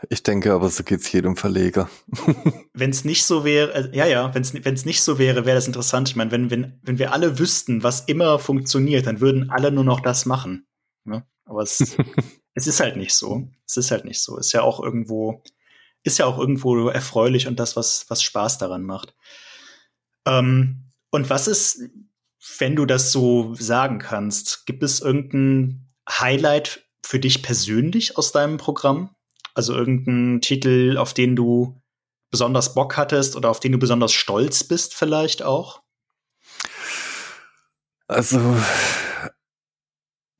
ich 0.08 0.22
denke 0.22 0.52
aber, 0.52 0.68
so 0.68 0.82
geht's 0.82 1.10
jedem 1.12 1.36
Verleger. 1.36 1.88
wenn 2.74 2.90
es 2.90 3.04
nicht 3.04 3.24
so 3.24 3.44
wäre, 3.44 3.72
äh, 3.74 3.96
ja, 3.96 4.06
ja, 4.06 4.34
wenn 4.34 4.42
es 4.42 4.84
nicht 4.84 5.02
so 5.02 5.18
wäre, 5.18 5.46
wäre 5.46 5.56
das 5.56 5.66
interessant. 5.66 6.08
Ich 6.08 6.16
meine, 6.16 6.30
wenn, 6.30 6.50
wenn, 6.50 6.78
wenn 6.82 6.98
wir 6.98 7.12
alle 7.12 7.38
wüssten, 7.38 7.82
was 7.82 8.00
immer 8.02 8.38
funktioniert, 8.38 9.06
dann 9.06 9.20
würden 9.20 9.50
alle 9.50 9.70
nur 9.70 9.84
noch 9.84 10.00
das 10.00 10.26
machen. 10.26 10.66
Ne? 11.04 11.26
Aber 11.44 11.62
es, 11.62 11.80
es 12.54 12.66
ist 12.66 12.80
halt 12.80 12.96
nicht 12.96 13.14
so. 13.14 13.48
Es 13.66 13.76
ist 13.76 13.90
halt 13.90 14.04
nicht 14.04 14.20
so. 14.20 14.36
Ist 14.38 14.52
ja 14.52 14.62
auch 14.62 14.82
irgendwo, 14.82 15.42
ist 16.02 16.18
ja 16.18 16.26
auch 16.26 16.38
irgendwo 16.38 16.88
erfreulich 16.88 17.46
und 17.46 17.60
das, 17.60 17.76
was, 17.76 18.06
was 18.08 18.22
Spaß 18.22 18.58
daran 18.58 18.84
macht. 18.84 19.14
Ähm, 20.26 20.92
und 21.10 21.30
was 21.30 21.48
ist, 21.48 21.82
wenn 22.58 22.76
du 22.76 22.86
das 22.86 23.12
so 23.12 23.54
sagen 23.54 23.98
kannst, 23.98 24.66
gibt 24.66 24.82
es 24.82 25.00
irgendein 25.00 25.88
Highlight 26.08 26.84
für 27.04 27.18
dich 27.18 27.42
persönlich 27.42 28.16
aus 28.16 28.32
deinem 28.32 28.56
Programm? 28.56 29.14
Also 29.54 29.74
irgendein 29.74 30.40
Titel, 30.40 30.96
auf 30.96 31.12
den 31.12 31.36
du 31.36 31.80
besonders 32.30 32.74
Bock 32.74 32.96
hattest 32.96 33.36
oder 33.36 33.50
auf 33.50 33.60
den 33.60 33.72
du 33.72 33.78
besonders 33.78 34.12
stolz 34.12 34.64
bist 34.64 34.94
vielleicht 34.94 35.42
auch? 35.42 35.82
Also 38.06 38.56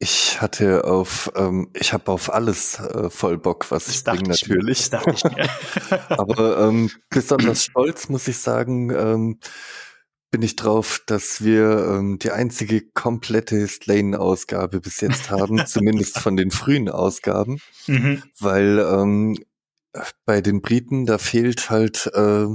ich 0.03 0.41
hatte 0.41 0.85
auf, 0.85 1.31
ähm, 1.37 1.69
ich 1.75 1.93
habe 1.93 2.11
auf 2.11 2.33
alles 2.33 2.81
äh, 2.81 3.11
voll 3.11 3.37
Bock, 3.37 3.71
was 3.71 3.85
das 3.85 3.97
ich 3.97 4.05
bringe 4.05 4.31
natürlich. 4.31 4.91
Ich 4.91 5.25
mir. 5.25 5.49
Aber 6.09 6.69
ähm, 6.69 6.91
besonders 7.11 7.65
stolz 7.65 8.09
muss 8.09 8.27
ich 8.27 8.39
sagen, 8.39 8.91
ähm, 8.91 9.39
bin 10.31 10.41
ich 10.41 10.57
drauf, 10.57 11.03
dass 11.05 11.45
wir 11.45 11.87
ähm, 11.87 12.19
die 12.19 12.31
einzige 12.31 12.81
komplette 12.81 13.67
Slane-Ausgabe 13.67 14.81
bis 14.81 15.03
jetzt 15.03 15.31
haben, 15.31 15.59
zumindest 15.67 16.19
von 16.19 16.35
den 16.35 16.51
frühen 16.51 16.89
Ausgaben, 16.89 17.61
mhm. 17.87 18.23
weil 18.39 18.79
ähm, 18.79 19.37
bei 20.25 20.41
den 20.41 20.63
Briten, 20.63 21.05
da 21.05 21.19
fehlt 21.19 21.69
halt 21.69 22.11
äh, 22.15 22.47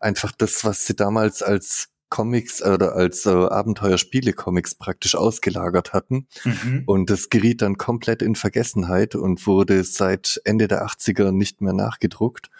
einfach 0.00 0.32
das, 0.32 0.64
was 0.64 0.84
sie 0.84 0.96
damals 0.96 1.42
als 1.42 1.90
Comics 2.08 2.62
oder 2.62 2.94
als 2.94 3.26
äh, 3.26 3.30
Abenteuerspiele-Comics 3.30 4.76
praktisch 4.76 5.14
ausgelagert 5.14 5.92
hatten. 5.92 6.26
Mhm. 6.44 6.84
Und 6.86 7.10
das 7.10 7.28
geriet 7.28 7.62
dann 7.62 7.76
komplett 7.76 8.22
in 8.22 8.34
Vergessenheit 8.34 9.14
und 9.14 9.46
wurde 9.46 9.84
seit 9.84 10.40
Ende 10.44 10.68
der 10.68 10.86
80er 10.86 11.32
nicht 11.32 11.60
mehr 11.60 11.72
nachgedruckt. 11.74 12.50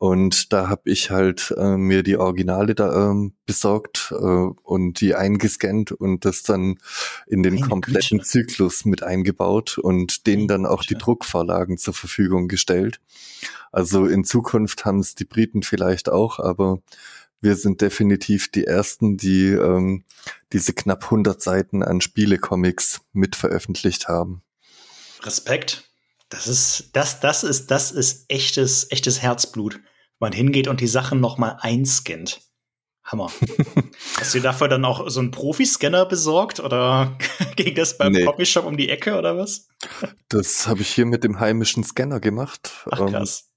Und 0.00 0.54
da 0.54 0.70
habe 0.70 0.90
ich 0.90 1.10
halt 1.10 1.54
äh, 1.58 1.76
mir 1.76 2.02
die 2.02 2.16
Originale 2.16 2.74
da 2.74 3.10
ähm, 3.10 3.34
besorgt 3.44 4.10
äh, 4.12 4.14
und 4.16 4.98
die 5.02 5.14
eingescannt 5.14 5.92
und 5.92 6.24
das 6.24 6.42
dann 6.42 6.78
in 7.26 7.42
den 7.42 7.56
Meine 7.56 7.68
kompletten 7.68 8.16
Güte. 8.16 8.30
Zyklus 8.30 8.86
mit 8.86 9.02
eingebaut 9.02 9.76
und 9.76 10.26
denen 10.26 10.48
dann 10.48 10.64
auch 10.64 10.84
die 10.84 10.94
Druckvorlagen 10.94 11.76
zur 11.76 11.92
Verfügung 11.92 12.48
gestellt. 12.48 12.98
Also 13.72 14.06
in 14.06 14.24
Zukunft 14.24 14.86
haben 14.86 15.00
es 15.00 15.16
die 15.16 15.26
Briten 15.26 15.62
vielleicht 15.62 16.08
auch, 16.08 16.38
aber 16.38 16.78
wir 17.40 17.56
sind 17.56 17.80
definitiv 17.80 18.50
die 18.50 18.64
ersten, 18.64 19.16
die 19.16 19.48
ähm, 19.48 20.04
diese 20.52 20.72
knapp 20.72 21.04
100 21.04 21.40
Seiten 21.40 21.82
an 21.82 22.00
Spielecomics 22.00 23.00
mit 23.12 23.36
veröffentlicht 23.36 24.08
haben. 24.08 24.42
Respekt. 25.22 25.90
Das 26.28 26.46
ist, 26.46 26.90
das, 26.92 27.20
das 27.20 27.42
ist, 27.42 27.70
das 27.70 27.90
ist 27.90 28.26
echtes, 28.28 28.90
echtes 28.90 29.20
Herzblut. 29.20 29.80
Man 30.20 30.32
hingeht 30.32 30.68
und 30.68 30.80
die 30.80 30.86
Sachen 30.86 31.20
noch 31.20 31.38
mal 31.38 31.56
einscannt. 31.60 32.42
Hammer. 33.04 33.32
Hast 34.18 34.34
du 34.34 34.40
dafür 34.40 34.68
dann 34.68 34.84
auch 34.84 35.08
so 35.08 35.20
einen 35.20 35.32
Profi-Scanner 35.32 36.06
besorgt 36.06 36.60
oder 36.60 37.16
ging 37.56 37.74
das 37.74 37.96
beim 37.98 38.12
nee. 38.12 38.24
Copyshop 38.24 38.64
um 38.64 38.76
die 38.76 38.88
Ecke 38.88 39.18
oder 39.18 39.36
was? 39.36 39.66
Das 40.28 40.68
habe 40.68 40.82
ich 40.82 40.90
hier 40.90 41.06
mit 41.06 41.24
dem 41.24 41.40
heimischen 41.40 41.82
Scanner 41.82 42.20
gemacht. 42.20 42.86
Ach 42.90 43.00
ähm, 43.00 43.08
krass. 43.08 43.49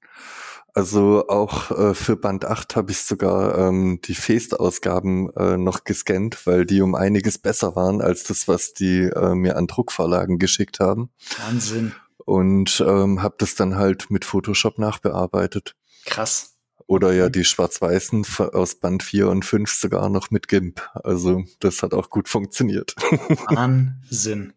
Also 0.76 1.28
auch 1.28 1.70
äh, 1.70 1.94
für 1.94 2.16
Band 2.16 2.46
8 2.46 2.76
habe 2.76 2.92
ich 2.92 3.04
sogar 3.04 3.58
ähm, 3.58 4.00
die 4.04 4.16
Feest-Ausgaben 4.16 5.32
äh, 5.36 5.56
noch 5.56 5.84
gescannt, 5.84 6.48
weil 6.48 6.66
die 6.66 6.82
um 6.82 6.96
einiges 6.96 7.38
besser 7.38 7.76
waren 7.76 8.02
als 8.02 8.24
das, 8.24 8.48
was 8.48 8.74
die 8.74 9.02
äh, 9.04 9.36
mir 9.36 9.56
an 9.56 9.68
Druckvorlagen 9.68 10.40
geschickt 10.40 10.80
haben. 10.80 11.12
Wahnsinn. 11.46 11.94
Und 12.26 12.84
ähm, 12.88 13.22
habe 13.22 13.36
das 13.38 13.54
dann 13.54 13.76
halt 13.76 14.10
mit 14.10 14.26
Photoshop 14.26 14.80
nachbearbeitet. 14.80 15.76
Krass. 16.06 16.56
Oder 16.88 17.14
ja 17.14 17.30
die 17.30 17.46
Schwarz-Weißen 17.46 18.26
aus 18.54 18.76
Band 18.76 19.04
4 19.04 19.30
und 19.30 19.46
5 19.46 19.72
sogar 19.72 20.10
noch 20.10 20.32
mit 20.32 20.48
GIMP. 20.48 20.82
Also 20.96 21.44
das 21.60 21.84
hat 21.84 21.94
auch 21.94 22.10
gut 22.10 22.28
funktioniert. 22.28 22.96
Wahnsinn. 23.50 24.54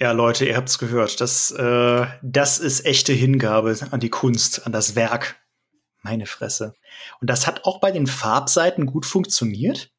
Ja, 0.00 0.12
Leute, 0.12 0.46
ihr 0.46 0.56
habt's 0.56 0.78
gehört. 0.78 1.20
Das, 1.20 1.50
äh, 1.50 2.06
das 2.22 2.60
ist 2.60 2.86
echte 2.86 3.12
Hingabe 3.12 3.76
an 3.90 3.98
die 3.98 4.10
Kunst, 4.10 4.64
an 4.64 4.70
das 4.70 4.94
Werk. 4.94 5.36
Meine 6.02 6.26
Fresse. 6.26 6.74
Und 7.20 7.28
das 7.28 7.48
hat 7.48 7.64
auch 7.64 7.80
bei 7.80 7.90
den 7.90 8.06
Farbseiten 8.06 8.86
gut 8.86 9.04
funktioniert? 9.04 9.90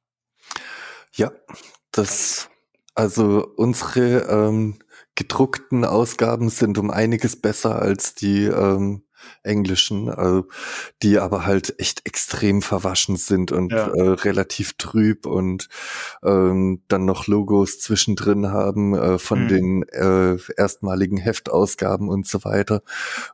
Ja, 1.14 1.32
das, 1.92 2.50
also 2.96 3.46
unsere 3.58 4.22
ähm, 4.30 4.80
gedruckten 5.16 5.84
Ausgaben 5.84 6.50
sind 6.50 6.78
um 6.78 6.92
einiges 6.92 7.42
besser 7.42 7.82
als 7.82 8.16
die 8.16 8.46
ähm, 8.46 9.04
englischen, 9.44 10.10
also 10.10 10.48
die 11.02 11.20
aber 11.20 11.46
halt 11.46 11.80
echt 11.80 12.06
extrem 12.06 12.62
verwaschen 12.62 13.18
sind 13.18 13.52
und 13.52 13.72
ja. 13.72 13.88
äh, 13.88 14.10
relativ 14.10 14.74
trüb 14.74 15.26
und 15.26 15.70
ähm, 16.24 16.82
dann 16.88 17.06
noch 17.06 17.28
Logos 17.28 17.80
zwischendrin 17.80 18.52
haben 18.52 18.96
äh, 18.96 19.20
von 19.20 19.44
mhm. 19.44 19.48
den 19.48 19.84
äh, 19.90 20.38
erstmaligen 20.58 21.18
Heftausgaben 21.18 22.10
und 22.10 22.28
so 22.28 22.44
weiter. 22.44 22.82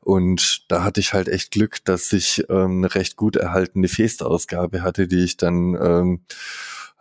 Und 0.01 0.65
da 0.69 0.83
hatte 0.83 0.99
ich 0.99 1.13
halt 1.13 1.27
echt 1.27 1.51
Glück, 1.51 1.83
dass 1.85 2.11
ich 2.13 2.45
ähm, 2.49 2.77
eine 2.77 2.95
recht 2.95 3.15
gut 3.15 3.35
erhaltene 3.35 3.87
Festausgabe 3.87 4.81
hatte, 4.81 5.07
die 5.07 5.23
ich 5.23 5.37
dann 5.37 5.75
ähm, 5.81 6.21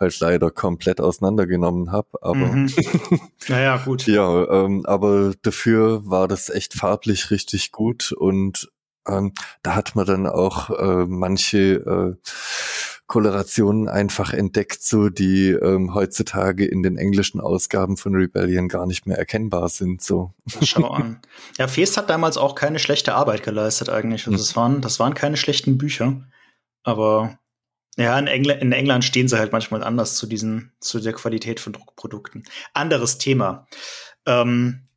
halt 0.05 0.21
leider 0.21 0.51
komplett 0.51 1.01
auseinandergenommen 1.01 1.93
habe. 1.93 2.09
Aber 2.21 2.37
mhm. 2.37 2.71
naja, 3.49 3.79
gut. 3.85 4.07
ja, 4.07 4.49
ähm, 4.51 4.85
aber 4.87 5.35
dafür 5.43 6.09
war 6.09 6.29
das 6.29 6.51
echt 6.51 6.75
farblich 6.75 7.31
richtig 7.31 7.73
gut 7.73 8.13
und 8.13 8.71
ähm, 9.07 9.33
da 9.63 9.75
hat 9.75 9.97
man 9.97 10.07
dann 10.07 10.27
auch 10.27 10.71
äh, 10.71 11.05
manche 11.07 11.59
äh, 11.59 12.15
Kolorationen 13.07 13.89
einfach 13.89 14.33
entdeckt, 14.33 14.83
so 14.83 15.11
die 15.11 15.51
ähm, 15.51 15.95
heutzutage 15.95 16.65
in 16.65 16.83
den 16.83 16.97
englischen 16.97 17.39
Ausgaben 17.39 17.99
von 17.99 18.15
Rebellion 18.15 18.69
gar 18.69 18.87
nicht 18.87 19.07
mehr 19.07 19.19
erkennbar 19.19 19.69
sind. 19.69 20.03
So. 20.03 20.33
Schau 20.63 20.89
an. 20.89 21.21
Ja, 21.59 21.69
Feest 21.69 21.99
hat 21.99 22.09
damals 22.09 22.39
auch 22.39 22.55
keine 22.55 22.79
schlechte 22.79 23.15
Arbeit 23.15 23.43
geleistet 23.43 23.91
eigentlich. 23.91 24.27
Also 24.27 24.39
das 24.39 24.57
waren, 24.57 24.81
das 24.81 24.99
waren 25.01 25.13
keine 25.13 25.37
schlechten 25.37 25.77
Bücher. 25.77 26.23
Aber 26.83 27.39
ja, 27.97 28.19
in, 28.19 28.27
Engl 28.27 28.51
in 28.51 28.73
England 28.73 29.05
stehen 29.05 29.29
sie 29.29 29.39
halt 29.39 29.53
manchmal 29.53 29.85
anders 29.85 30.17
zu 30.17 30.27
diesen, 30.27 30.73
zu 30.81 31.01
der 31.01 31.13
Qualität 31.13 31.61
von 31.61 31.73
Druckprodukten. 31.73 32.45
Anderes 32.73 33.19
Thema. 33.19 33.67
Ähm, 34.27 34.89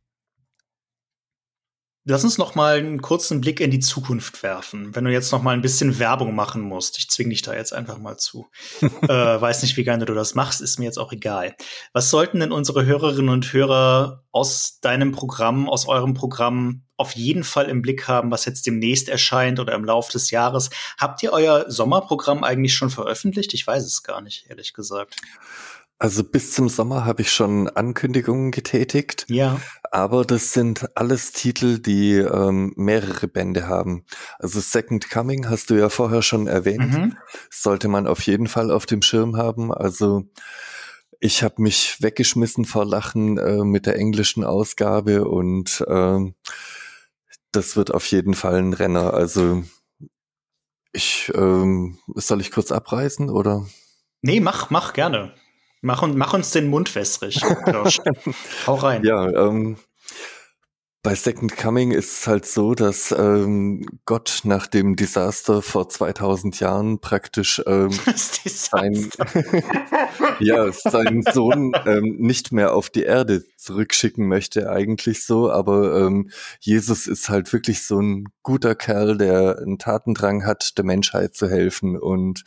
Lass 2.09 2.23
uns 2.23 2.37
noch 2.37 2.55
mal 2.55 2.77
einen 2.77 3.01
kurzen 3.01 3.41
Blick 3.41 3.59
in 3.59 3.69
die 3.69 3.81
Zukunft 3.81 4.41
werfen. 4.41 4.95
Wenn 4.95 5.03
du 5.03 5.11
jetzt 5.11 5.29
noch 5.33 5.41
mal 5.41 5.53
ein 5.53 5.61
bisschen 5.61 5.99
Werbung 5.99 6.33
machen 6.35 6.61
musst, 6.61 6.97
ich 6.99 7.09
zwing 7.09 7.29
dich 7.29 7.41
da 7.41 7.53
jetzt 7.53 7.73
einfach 7.73 7.97
mal 7.97 8.15
zu. 8.15 8.47
äh, 8.81 9.09
weiß 9.09 9.61
nicht, 9.63 9.75
wie 9.75 9.83
gerne 9.83 10.05
du 10.05 10.13
das 10.13 10.33
machst, 10.33 10.61
ist 10.61 10.79
mir 10.79 10.85
jetzt 10.85 10.99
auch 10.99 11.11
egal. 11.11 11.53
Was 11.91 12.09
sollten 12.09 12.39
denn 12.39 12.53
unsere 12.53 12.85
Hörerinnen 12.85 13.27
und 13.27 13.51
Hörer 13.51 14.23
aus 14.31 14.79
deinem 14.79 15.11
Programm, 15.11 15.67
aus 15.67 15.85
eurem 15.85 16.13
Programm 16.13 16.83
auf 16.95 17.11
jeden 17.11 17.43
Fall 17.43 17.65
im 17.65 17.81
Blick 17.81 18.07
haben, 18.07 18.31
was 18.31 18.45
jetzt 18.45 18.65
demnächst 18.65 19.09
erscheint 19.09 19.59
oder 19.59 19.73
im 19.73 19.83
Laufe 19.83 20.13
des 20.13 20.31
Jahres? 20.31 20.69
Habt 20.97 21.21
ihr 21.23 21.33
euer 21.33 21.65
Sommerprogramm 21.69 22.41
eigentlich 22.41 22.73
schon 22.73 22.89
veröffentlicht? 22.89 23.53
Ich 23.53 23.67
weiß 23.67 23.83
es 23.83 24.03
gar 24.03 24.21
nicht, 24.21 24.45
ehrlich 24.47 24.73
gesagt. 24.73 25.17
Also 25.99 26.23
bis 26.23 26.53
zum 26.53 26.69
Sommer 26.69 27.05
habe 27.05 27.23
ich 27.23 27.31
schon 27.31 27.69
Ankündigungen 27.69 28.51
getätigt. 28.51 29.25
Ja. 29.29 29.59
Aber 29.91 30.25
das 30.25 30.53
sind 30.53 30.95
alles 30.95 31.31
Titel, 31.31 31.79
die 31.79 32.13
ähm, 32.17 32.73
mehrere 32.75 33.27
Bände 33.27 33.67
haben. 33.67 34.05
Also 34.37 34.59
Second 34.59 35.09
Coming 35.09 35.49
hast 35.49 35.71
du 35.71 35.75
ja 35.75 35.89
vorher 35.89 36.21
schon 36.21 36.45
erwähnt. 36.45 36.93
Mhm. 36.93 37.17
Sollte 37.49 37.87
man 37.87 38.05
auf 38.05 38.21
jeden 38.21 38.47
Fall 38.47 38.69
auf 38.69 38.85
dem 38.85 39.01
Schirm 39.01 39.37
haben. 39.37 39.73
Also 39.73 40.25
ich 41.19 41.41
habe 41.41 41.61
mich 41.63 42.01
weggeschmissen 42.01 42.65
vor 42.65 42.85
Lachen 42.85 43.39
äh, 43.39 43.63
mit 43.63 43.87
der 43.87 43.95
englischen 43.95 44.43
Ausgabe 44.43 45.25
und 45.27 45.83
äh, 45.87 46.31
das 47.51 47.75
wird 47.75 47.91
auf 47.91 48.05
jeden 48.07 48.35
Fall 48.35 48.55
ein 48.55 48.73
Renner. 48.73 49.15
Also 49.15 49.63
ich 50.91 51.31
ähm, 51.33 51.97
soll 52.13 52.41
ich 52.41 52.51
kurz 52.51 52.71
abreißen 52.71 53.31
oder? 53.31 53.65
Nee, 54.21 54.39
mach, 54.39 54.69
mach 54.69 54.93
gerne. 54.93 55.33
Mach, 55.81 56.05
mach 56.07 56.33
uns 56.33 56.51
den 56.51 56.67
Mund 56.69 56.93
wässrig. 56.95 57.41
Hau 58.67 58.75
rein. 58.75 59.03
Ja, 59.03 59.29
ähm, 59.29 59.77
bei 61.07 61.15
Second 61.15 61.55
Coming 61.55 61.91
ist 61.91 62.19
es 62.19 62.27
halt 62.27 62.45
so, 62.45 62.73
dass 62.73 63.15
ähm, 63.17 63.85
Gott 64.03 64.41
nach 64.43 64.67
dem 64.67 64.97
Desaster 64.97 65.61
vor 65.61 65.87
2000 65.87 66.59
Jahren 66.59 66.99
praktisch 66.99 67.61
ähm, 67.65 67.91
sein, 68.15 69.09
ja, 70.39 70.69
seinen 70.73 71.21
Sohn 71.21 71.71
ähm, 71.85 72.17
nicht 72.17 72.51
mehr 72.51 72.73
auf 72.73 72.89
die 72.89 73.03
Erde 73.03 73.45
zurückschicken 73.55 74.27
möchte, 74.27 74.69
eigentlich 74.69 75.25
so. 75.25 75.49
Aber 75.49 75.97
ähm, 76.01 76.29
Jesus 76.59 77.07
ist 77.07 77.29
halt 77.29 77.53
wirklich 77.53 77.85
so 77.85 78.01
ein 78.01 78.25
guter 78.43 78.75
Kerl, 78.75 79.17
der 79.17 79.59
einen 79.59 79.77
Tatendrang 79.77 80.45
hat, 80.45 80.77
der 80.77 80.83
Menschheit 80.83 81.35
zu 81.35 81.47
helfen. 81.49 81.97
Und 81.97 82.43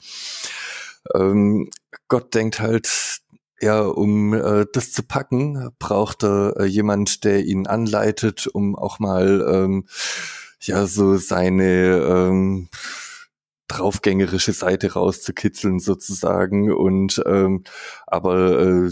ähm, 1.14 1.70
Gott 2.08 2.34
denkt 2.34 2.60
halt, 2.60 3.20
ja, 3.60 3.82
um 3.82 4.32
äh, 4.32 4.66
das 4.72 4.92
zu 4.92 5.02
packen, 5.02 5.70
braucht 5.78 6.22
er 6.24 6.56
äh, 6.58 6.64
jemand, 6.64 7.24
der 7.24 7.44
ihn 7.44 7.66
anleitet, 7.66 8.46
um 8.46 8.74
auch 8.74 8.98
mal 8.98 9.46
ähm, 9.52 9.86
ja 10.60 10.86
so 10.86 11.16
seine 11.16 11.98
ähm, 11.98 12.68
draufgängerische 13.68 14.52
Seite 14.52 14.94
rauszukitzeln 14.94 15.78
sozusagen 15.78 16.72
und 16.72 17.22
ähm, 17.26 17.64
aber 18.06 18.60
äh, 18.60 18.90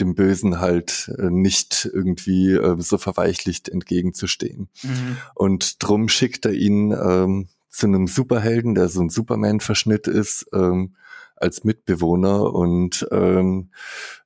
dem 0.00 0.14
Bösen 0.14 0.60
halt 0.60 1.10
äh, 1.18 1.30
nicht 1.30 1.90
irgendwie 1.92 2.52
äh, 2.52 2.76
so 2.78 2.98
verweichlicht 2.98 3.68
entgegenzustehen. 3.68 4.68
Mhm. 4.82 5.16
Und 5.34 5.82
drum 5.82 6.08
schickt 6.08 6.46
er 6.46 6.52
ihn 6.52 6.92
ähm, 6.92 7.48
zu 7.68 7.86
einem 7.86 8.06
Superhelden, 8.06 8.74
der 8.74 8.88
so 8.88 9.00
ein 9.00 9.10
Superman-Verschnitt 9.10 10.06
ist, 10.06 10.46
ähm, 10.52 10.94
als 11.40 11.64
Mitbewohner 11.64 12.52
und 12.52 13.06
ähm, 13.10 13.70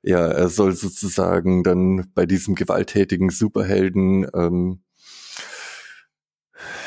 ja, 0.01 0.27
er 0.27 0.49
soll 0.49 0.73
sozusagen 0.73 1.63
dann 1.63 2.11
bei 2.13 2.25
diesem 2.25 2.55
gewalttätigen 2.55 3.29
Superhelden 3.29 4.27
ähm, 4.33 4.79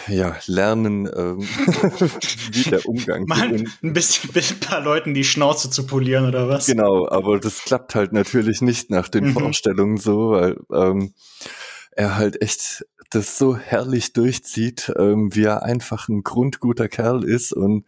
ja, 0.08 0.36
lernen, 0.46 1.08
ähm, 1.14 1.40
wie 2.52 2.70
der 2.70 2.86
Umgang 2.86 3.26
Mal 3.26 3.64
ein 3.82 3.92
bisschen 3.92 4.30
mit 4.34 4.50
ein 4.50 4.60
paar 4.60 4.80
Leuten 4.80 5.14
die 5.14 5.24
Schnauze 5.24 5.70
zu 5.70 5.86
polieren 5.86 6.26
oder 6.26 6.48
was? 6.48 6.66
Genau, 6.66 7.08
aber 7.08 7.38
das 7.40 7.64
klappt 7.64 7.94
halt 7.94 8.12
natürlich 8.12 8.60
nicht 8.60 8.90
nach 8.90 9.08
den 9.08 9.26
mhm. 9.26 9.32
Vorstellungen 9.32 9.96
so, 9.96 10.30
weil 10.30 10.56
ähm, 10.72 11.12
er 11.96 12.16
halt 12.16 12.40
echt 12.42 12.86
das 13.10 13.38
so 13.38 13.56
herrlich 13.56 14.12
durchzieht, 14.12 14.92
ähm, 14.98 15.34
wie 15.34 15.44
er 15.44 15.62
einfach 15.62 16.08
ein 16.08 16.22
grundguter 16.22 16.88
Kerl 16.88 17.24
ist. 17.24 17.52
Und 17.52 17.86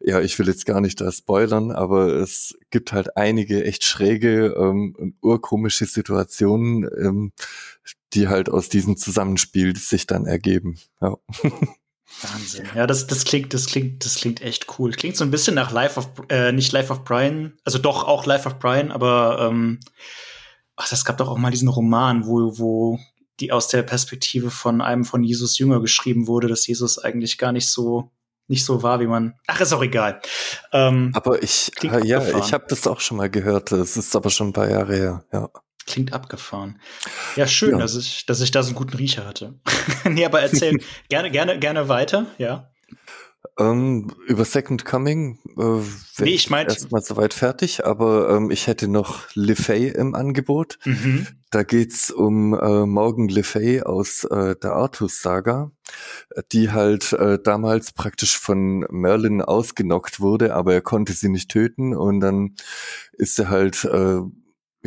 ja, 0.00 0.20
ich 0.20 0.38
will 0.38 0.48
jetzt 0.48 0.66
gar 0.66 0.80
nicht 0.80 1.00
da 1.00 1.12
spoilern, 1.12 1.70
aber 1.70 2.08
es 2.14 2.56
gibt 2.70 2.92
halt 2.92 3.16
einige 3.16 3.64
echt 3.64 3.84
schräge 3.84 4.54
ähm, 4.58 4.94
und 4.98 5.16
urkomische 5.20 5.86
Situationen, 5.86 6.88
ähm, 6.98 7.32
die 8.14 8.28
halt 8.28 8.48
aus 8.48 8.68
diesem 8.68 8.96
Zusammenspiel 8.96 9.76
sich 9.76 10.06
dann 10.06 10.26
ergeben. 10.26 10.78
Ja. 11.00 11.16
Wahnsinn. 12.22 12.66
Ja, 12.74 12.86
das, 12.86 13.06
das 13.06 13.24
klingt, 13.24 13.52
das 13.54 13.66
klingt, 13.66 14.04
das 14.04 14.16
klingt 14.16 14.40
echt 14.40 14.66
cool. 14.78 14.92
Klingt 14.92 15.16
so 15.16 15.24
ein 15.24 15.30
bisschen 15.30 15.54
nach 15.54 15.70
Life 15.70 15.98
of, 16.00 16.08
äh, 16.30 16.52
nicht 16.52 16.72
Life 16.72 16.92
of 16.92 17.04
Brian, 17.04 17.52
also 17.64 17.78
doch 17.78 18.04
auch 18.04 18.26
Life 18.26 18.48
of 18.48 18.58
Brian, 18.58 18.90
aber 18.90 19.48
ähm, 19.48 19.78
ach, 20.74 20.88
das 20.88 21.04
gab 21.04 21.18
doch 21.18 21.28
auch 21.28 21.38
mal 21.38 21.50
diesen 21.50 21.68
Roman, 21.68 22.26
wo, 22.26 22.58
wo 22.58 22.98
die 23.40 23.52
aus 23.52 23.68
der 23.68 23.82
Perspektive 23.82 24.50
von 24.50 24.80
einem 24.80 25.04
von 25.04 25.22
Jesus 25.22 25.58
Jünger 25.58 25.80
geschrieben 25.80 26.26
wurde, 26.26 26.48
dass 26.48 26.66
Jesus 26.66 26.98
eigentlich 26.98 27.38
gar 27.38 27.52
nicht 27.52 27.68
so 27.68 28.10
nicht 28.48 28.64
so 28.64 28.82
war, 28.82 28.98
wie 29.00 29.06
man. 29.06 29.34
Ach, 29.46 29.60
ist 29.60 29.72
auch 29.72 29.82
egal. 29.82 30.20
Ähm, 30.72 31.12
aber 31.14 31.42
ich, 31.42 31.70
äh, 31.82 32.06
ja, 32.06 32.26
ich 32.38 32.52
habe 32.54 32.64
das 32.68 32.86
auch 32.86 33.00
schon 33.00 33.18
mal 33.18 33.28
gehört. 33.28 33.72
Es 33.72 33.96
ist 33.96 34.16
aber 34.16 34.30
schon 34.30 34.48
ein 34.48 34.52
paar 34.54 34.70
Jahre 34.70 34.96
her. 34.96 35.24
Ja. 35.32 35.50
Klingt 35.86 36.12
abgefahren. 36.12 36.80
Ja, 37.36 37.46
schön, 37.46 37.72
ja. 37.72 37.78
dass 37.78 37.94
ich, 37.94 38.26
dass 38.26 38.40
ich 38.40 38.50
da 38.50 38.62
so 38.62 38.68
einen 38.68 38.76
guten 38.76 38.96
Riecher 38.96 39.26
hatte. 39.26 39.60
nee, 40.04 40.24
aber 40.24 40.40
erzähl 40.40 40.78
gerne, 41.08 41.30
gerne, 41.30 41.58
gerne 41.58 41.88
weiter. 41.88 42.26
Ja. 42.38 42.70
Ähm, 43.58 44.12
über 44.26 44.44
Second 44.44 44.84
Coming 44.84 45.38
äh, 45.58 46.22
nee, 46.22 46.30
ich 46.30 46.50
meinte 46.50 46.74
erstmal 46.74 47.02
soweit 47.02 47.34
fertig, 47.34 47.84
aber 47.84 48.30
ähm, 48.30 48.50
ich 48.50 48.66
hätte 48.66 48.88
noch 48.88 49.26
Le 49.34 49.56
Fay 49.56 49.88
im 49.88 50.14
Angebot. 50.14 50.78
Mhm. 50.84 51.26
Da 51.50 51.62
geht's 51.62 52.10
um 52.10 52.54
äh, 52.54 52.86
Morgan 52.86 53.28
Le 53.28 53.42
Fay 53.42 53.82
aus 53.82 54.24
äh, 54.24 54.54
der 54.56 54.72
Artus-Saga, 54.72 55.72
die 56.52 56.70
halt 56.70 57.12
äh, 57.14 57.38
damals 57.42 57.92
praktisch 57.92 58.38
von 58.38 58.86
Merlin 58.90 59.42
ausgenockt 59.42 60.20
wurde, 60.20 60.54
aber 60.54 60.74
er 60.74 60.82
konnte 60.82 61.12
sie 61.12 61.28
nicht 61.28 61.50
töten 61.50 61.96
und 61.96 62.20
dann 62.20 62.54
ist 63.12 63.36
sie 63.36 63.48
halt 63.48 63.84
äh, 63.84 64.20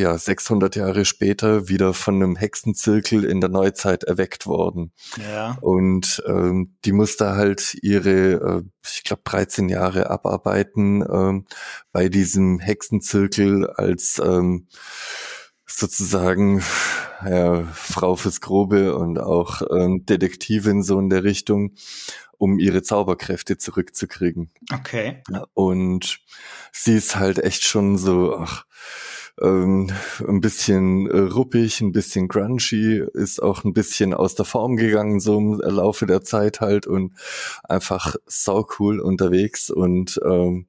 ja 0.01 0.17
600 0.17 0.75
Jahre 0.75 1.05
später 1.05 1.67
wieder 1.69 1.93
von 1.93 2.15
einem 2.15 2.35
Hexenzirkel 2.35 3.23
in 3.23 3.39
der 3.39 3.49
Neuzeit 3.49 4.03
erweckt 4.03 4.45
worden. 4.45 4.91
Ja. 5.17 5.57
Und 5.61 6.21
ähm, 6.27 6.75
die 6.83 6.91
musste 6.91 7.35
halt 7.35 7.75
ihre, 7.81 8.09
äh, 8.09 8.63
ich 8.83 9.03
glaube, 9.03 9.21
13 9.23 9.69
Jahre 9.69 10.09
abarbeiten 10.09 11.03
ähm, 11.09 11.45
bei 11.91 12.09
diesem 12.09 12.59
Hexenzirkel 12.59 13.69
als 13.69 14.21
ähm, 14.23 14.67
sozusagen 15.65 16.61
ja, 17.25 17.63
Frau 17.73 18.15
fürs 18.15 18.41
Grobe 18.41 18.95
und 18.95 19.19
auch 19.19 19.61
ähm, 19.71 20.05
Detektivin 20.05 20.83
so 20.83 20.99
in 20.99 21.09
der 21.09 21.23
Richtung, 21.23 21.75
um 22.37 22.59
ihre 22.59 22.81
Zauberkräfte 22.81 23.57
zurückzukriegen. 23.57 24.51
Okay. 24.73 25.21
Und 25.53 26.19
sie 26.71 26.95
ist 26.95 27.15
halt 27.15 27.39
echt 27.39 27.63
schon 27.63 27.97
so, 27.97 28.35
ach, 28.35 28.65
ähm, 29.41 29.89
ein 30.27 30.41
bisschen 30.41 31.07
äh, 31.09 31.19
ruppig, 31.19 31.81
ein 31.81 31.91
bisschen 31.91 32.27
grungy, 32.27 33.03
ist 33.13 33.41
auch 33.41 33.63
ein 33.63 33.73
bisschen 33.73 34.13
aus 34.13 34.35
der 34.35 34.45
Form 34.45 34.75
gegangen, 34.75 35.19
so 35.19 35.37
im 35.37 35.59
Laufe 35.59 36.05
der 36.05 36.21
Zeit 36.21 36.61
halt 36.61 36.87
und 36.87 37.13
einfach 37.63 38.15
sau 38.25 38.67
cool 38.79 38.99
unterwegs 38.99 39.69
und 39.69 40.19
ähm, 40.23 40.67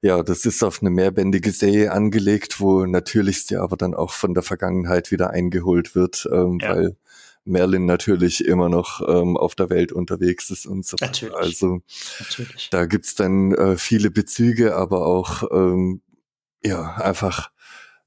ja, 0.00 0.22
das 0.22 0.44
ist 0.44 0.62
auf 0.62 0.80
eine 0.80 0.90
mehrbändige 0.90 1.50
Serie 1.50 1.92
angelegt, 1.92 2.60
wo 2.60 2.86
natürlich 2.86 3.46
sie 3.46 3.56
aber 3.56 3.76
dann 3.76 3.94
auch 3.94 4.12
von 4.12 4.32
der 4.32 4.42
Vergangenheit 4.42 5.10
wieder 5.10 5.30
eingeholt 5.30 5.94
wird, 5.94 6.28
ähm, 6.32 6.58
ja. 6.62 6.76
weil 6.76 6.96
Merlin 7.44 7.86
natürlich 7.86 8.44
immer 8.44 8.68
noch 8.68 9.00
ähm, 9.08 9.36
auf 9.36 9.54
der 9.54 9.70
Welt 9.70 9.90
unterwegs 9.90 10.50
ist 10.50 10.66
und 10.66 10.86
so. 10.86 10.96
Natürlich. 11.00 11.34
Also 11.34 11.80
natürlich. 12.20 12.68
da 12.70 12.86
gibt's 12.86 13.14
dann 13.14 13.52
äh, 13.52 13.76
viele 13.76 14.10
Bezüge, 14.10 14.76
aber 14.76 15.06
auch 15.06 15.42
ähm, 15.50 16.02
ja 16.62 16.96
einfach 16.96 17.50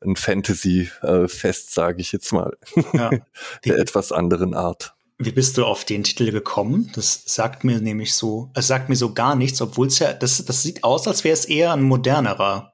ein 0.03 0.15
Fantasy-Fest, 0.15 1.73
sage 1.73 2.01
ich 2.01 2.11
jetzt 2.11 2.31
mal. 2.33 2.57
Ja. 2.93 3.11
Der 3.65 3.77
etwas 3.77 4.11
anderen 4.11 4.53
Art. 4.53 4.93
Wie 5.17 5.31
bist 5.31 5.57
du 5.57 5.65
auf 5.65 5.85
den 5.85 6.03
Titel 6.03 6.31
gekommen? 6.31 6.91
Das 6.95 7.21
sagt 7.25 7.63
mir 7.63 7.79
nämlich 7.79 8.15
so, 8.15 8.49
es 8.55 8.65
sagt 8.65 8.89
mir 8.89 8.95
so 8.95 9.13
gar 9.13 9.35
nichts, 9.35 9.61
obwohl 9.61 9.87
es 9.87 9.99
ja, 9.99 10.13
das, 10.13 10.43
das 10.43 10.63
sieht 10.63 10.83
aus, 10.83 11.07
als 11.07 11.23
wäre 11.23 11.33
es 11.33 11.45
eher 11.45 11.73
ein 11.73 11.83
modernerer 11.83 12.70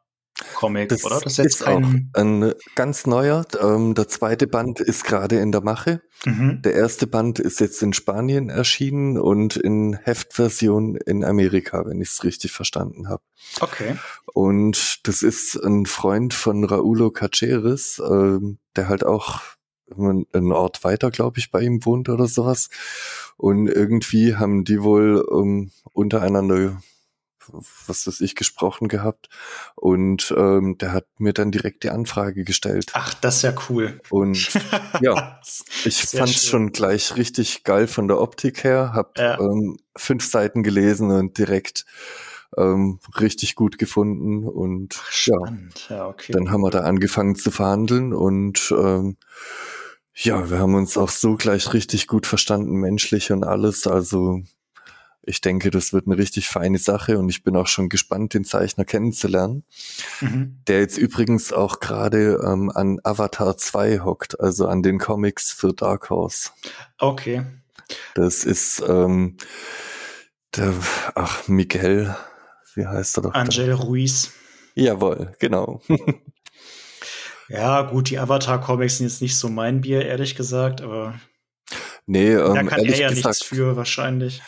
Comic, 0.56 0.90
Das 0.90 1.04
oder? 1.04 1.20
Das 1.20 1.34
ist 1.34 1.38
jetzt 1.38 1.68
auch 1.68 1.82
ein 2.14 2.54
ganz 2.76 3.08
neuer. 3.08 3.46
Ähm, 3.60 3.96
der 3.96 4.08
zweite 4.08 4.48
Band 4.48 4.80
ist 4.80 5.04
gerade 5.04 5.40
in 5.40 5.52
der 5.52 5.62
Mache. 5.62 6.02
Mhm. 6.26 6.62
Der 6.64 6.74
erste 6.74 7.08
Band 7.08 7.40
ist 7.40 7.60
jetzt 7.60 7.82
in 7.82 7.94
Spanien 7.94 8.50
erschienen 8.50 9.18
und 9.18 9.56
in 9.56 9.98
Heftversion 10.04 10.96
in 10.96 11.24
Amerika, 11.24 11.86
wenn 11.86 12.02
ich 12.02 12.10
es 12.10 12.24
richtig 12.24 12.52
verstanden 12.52 13.10
habe. 13.10 13.24
Okay. 13.60 13.96
Und 14.34 15.08
das 15.08 15.24
ist 15.24 15.56
ein 15.56 15.86
Freund 15.86 16.34
von 16.34 16.64
Raulo 16.64 17.12
Caceres, 17.12 18.02
ähm, 18.08 18.60
der 18.76 18.90
halt 18.90 19.06
auch 19.06 19.42
einen 19.96 20.52
Ort 20.52 20.84
weiter, 20.84 21.12
glaube 21.12 21.40
ich, 21.40 21.52
bei 21.52 21.62
ihm 21.62 21.86
wohnt 21.86 22.10
oder 22.10 22.28
sowas. 22.28 22.70
Und 23.38 23.68
irgendwie 23.68 24.36
haben 24.36 24.64
die 24.64 24.82
wohl 24.82 25.26
ähm, 25.32 25.72
untereinander, 25.94 26.82
was 27.88 28.08
weiß 28.08 28.22
ich, 28.22 28.36
gesprochen 28.36 28.88
gehabt. 28.88 29.30
Und 29.76 30.34
ähm, 30.38 30.78
der 30.78 30.94
hat 30.94 31.06
mir 31.18 31.34
dann 31.34 31.52
direkt 31.52 31.84
die 31.84 31.90
Anfrage 31.90 32.44
gestellt. 32.44 32.92
Ach, 32.94 33.14
das 33.16 33.38
ist 33.38 33.42
ja 33.44 33.54
cool. 33.70 34.00
Und 34.10 34.50
ja, 35.02 35.40
ich 35.86 36.02
fand 36.04 36.30
schön. 36.30 36.50
schon 36.50 36.72
gleich 36.72 37.16
richtig 37.16 37.64
geil 37.64 37.88
von 37.88 38.08
der 38.08 38.20
Optik 38.20 38.64
her, 38.64 38.92
hab 38.94 39.18
Ja. 39.18 39.40
ähm, 39.40 39.78
fünf 39.96 40.26
Seiten 40.30 40.64
gelesen 40.64 41.12
und 41.12 41.38
direkt 41.38 41.86
ähm, 42.56 43.00
richtig 43.20 43.56
gut 43.56 43.78
gefunden 43.78 44.48
und 44.48 44.96
ja, 45.26 45.36
Spannend. 45.36 45.88
Ja, 45.90 46.08
okay. 46.08 46.32
dann 46.32 46.50
haben 46.50 46.62
wir 46.62 46.72
da 46.72 46.80
angefangen 46.82 47.36
zu 47.36 47.52
verhandeln 47.52 48.14
und 48.14 48.74
ähm, 48.78 49.18
ja, 50.20 50.50
wir 50.50 50.58
haben 50.58 50.74
uns 50.74 50.98
auch 50.98 51.10
so 51.10 51.36
gleich 51.36 51.74
richtig 51.74 52.08
gut 52.08 52.26
verstanden, 52.26 52.78
menschlich 52.78 53.32
und 53.32 53.44
alles. 53.44 53.86
Also 53.86 54.42
ich 55.28 55.42
denke, 55.42 55.70
das 55.70 55.94
wird 55.94 56.08
eine 56.08 56.18
richtig 56.18 56.48
feine 56.48 56.78
Sache 56.80 57.20
und 57.20 57.30
ich 57.30 57.44
bin 57.44 57.56
auch 57.56 57.68
schon 57.68 57.90
gespannt, 57.90 58.34
den 58.34 58.46
Zeichner 58.46 58.86
kennenzulernen, 58.86 59.64
Mhm. 60.22 60.60
der 60.68 60.80
jetzt 60.80 60.98
übrigens 60.98 61.54
auch 61.54 61.80
gerade 61.80 62.40
ähm, 62.44 62.72
an 62.74 63.00
Avatar 63.04 63.58
2 63.58 64.00
hockt, 64.00 64.40
also 64.40 64.68
an 64.68 64.82
den 64.82 64.98
Comics 65.00 65.52
für 65.52 65.74
Dark 65.74 66.10
Horse. 66.10 66.50
Okay. 66.98 67.44
Das 68.16 68.44
ist 68.44 68.82
ähm, 68.88 69.38
der, 70.56 70.74
ach, 71.16 71.48
Miguel, 71.48 72.16
wie 72.76 72.86
heißt 72.88 73.18
er 73.18 73.24
doch? 73.24 73.34
Angel 73.34 73.74
Ruiz. 73.74 74.32
Jawohl, 74.76 75.34
genau. 75.40 75.82
Ja, 77.50 77.84
gut, 77.84 78.10
die 78.10 78.20
Avatar-Comics 78.20 78.98
sind 78.98 79.08
jetzt 79.08 79.22
nicht 79.22 79.38
so 79.38 79.48
mein 79.48 79.80
Bier, 79.80 80.06
ehrlich 80.06 80.36
gesagt, 80.36 80.82
aber 80.82 81.18
nee, 82.06 82.36
da 82.36 82.56
ähm, 82.56 82.68
kann 82.68 82.80
er 82.80 82.86
ehrlich 82.86 83.00
ja 83.00 83.10
nichts 83.10 83.24
gesagt, 83.24 83.44
für, 83.46 83.78
wahrscheinlich. 83.78 84.42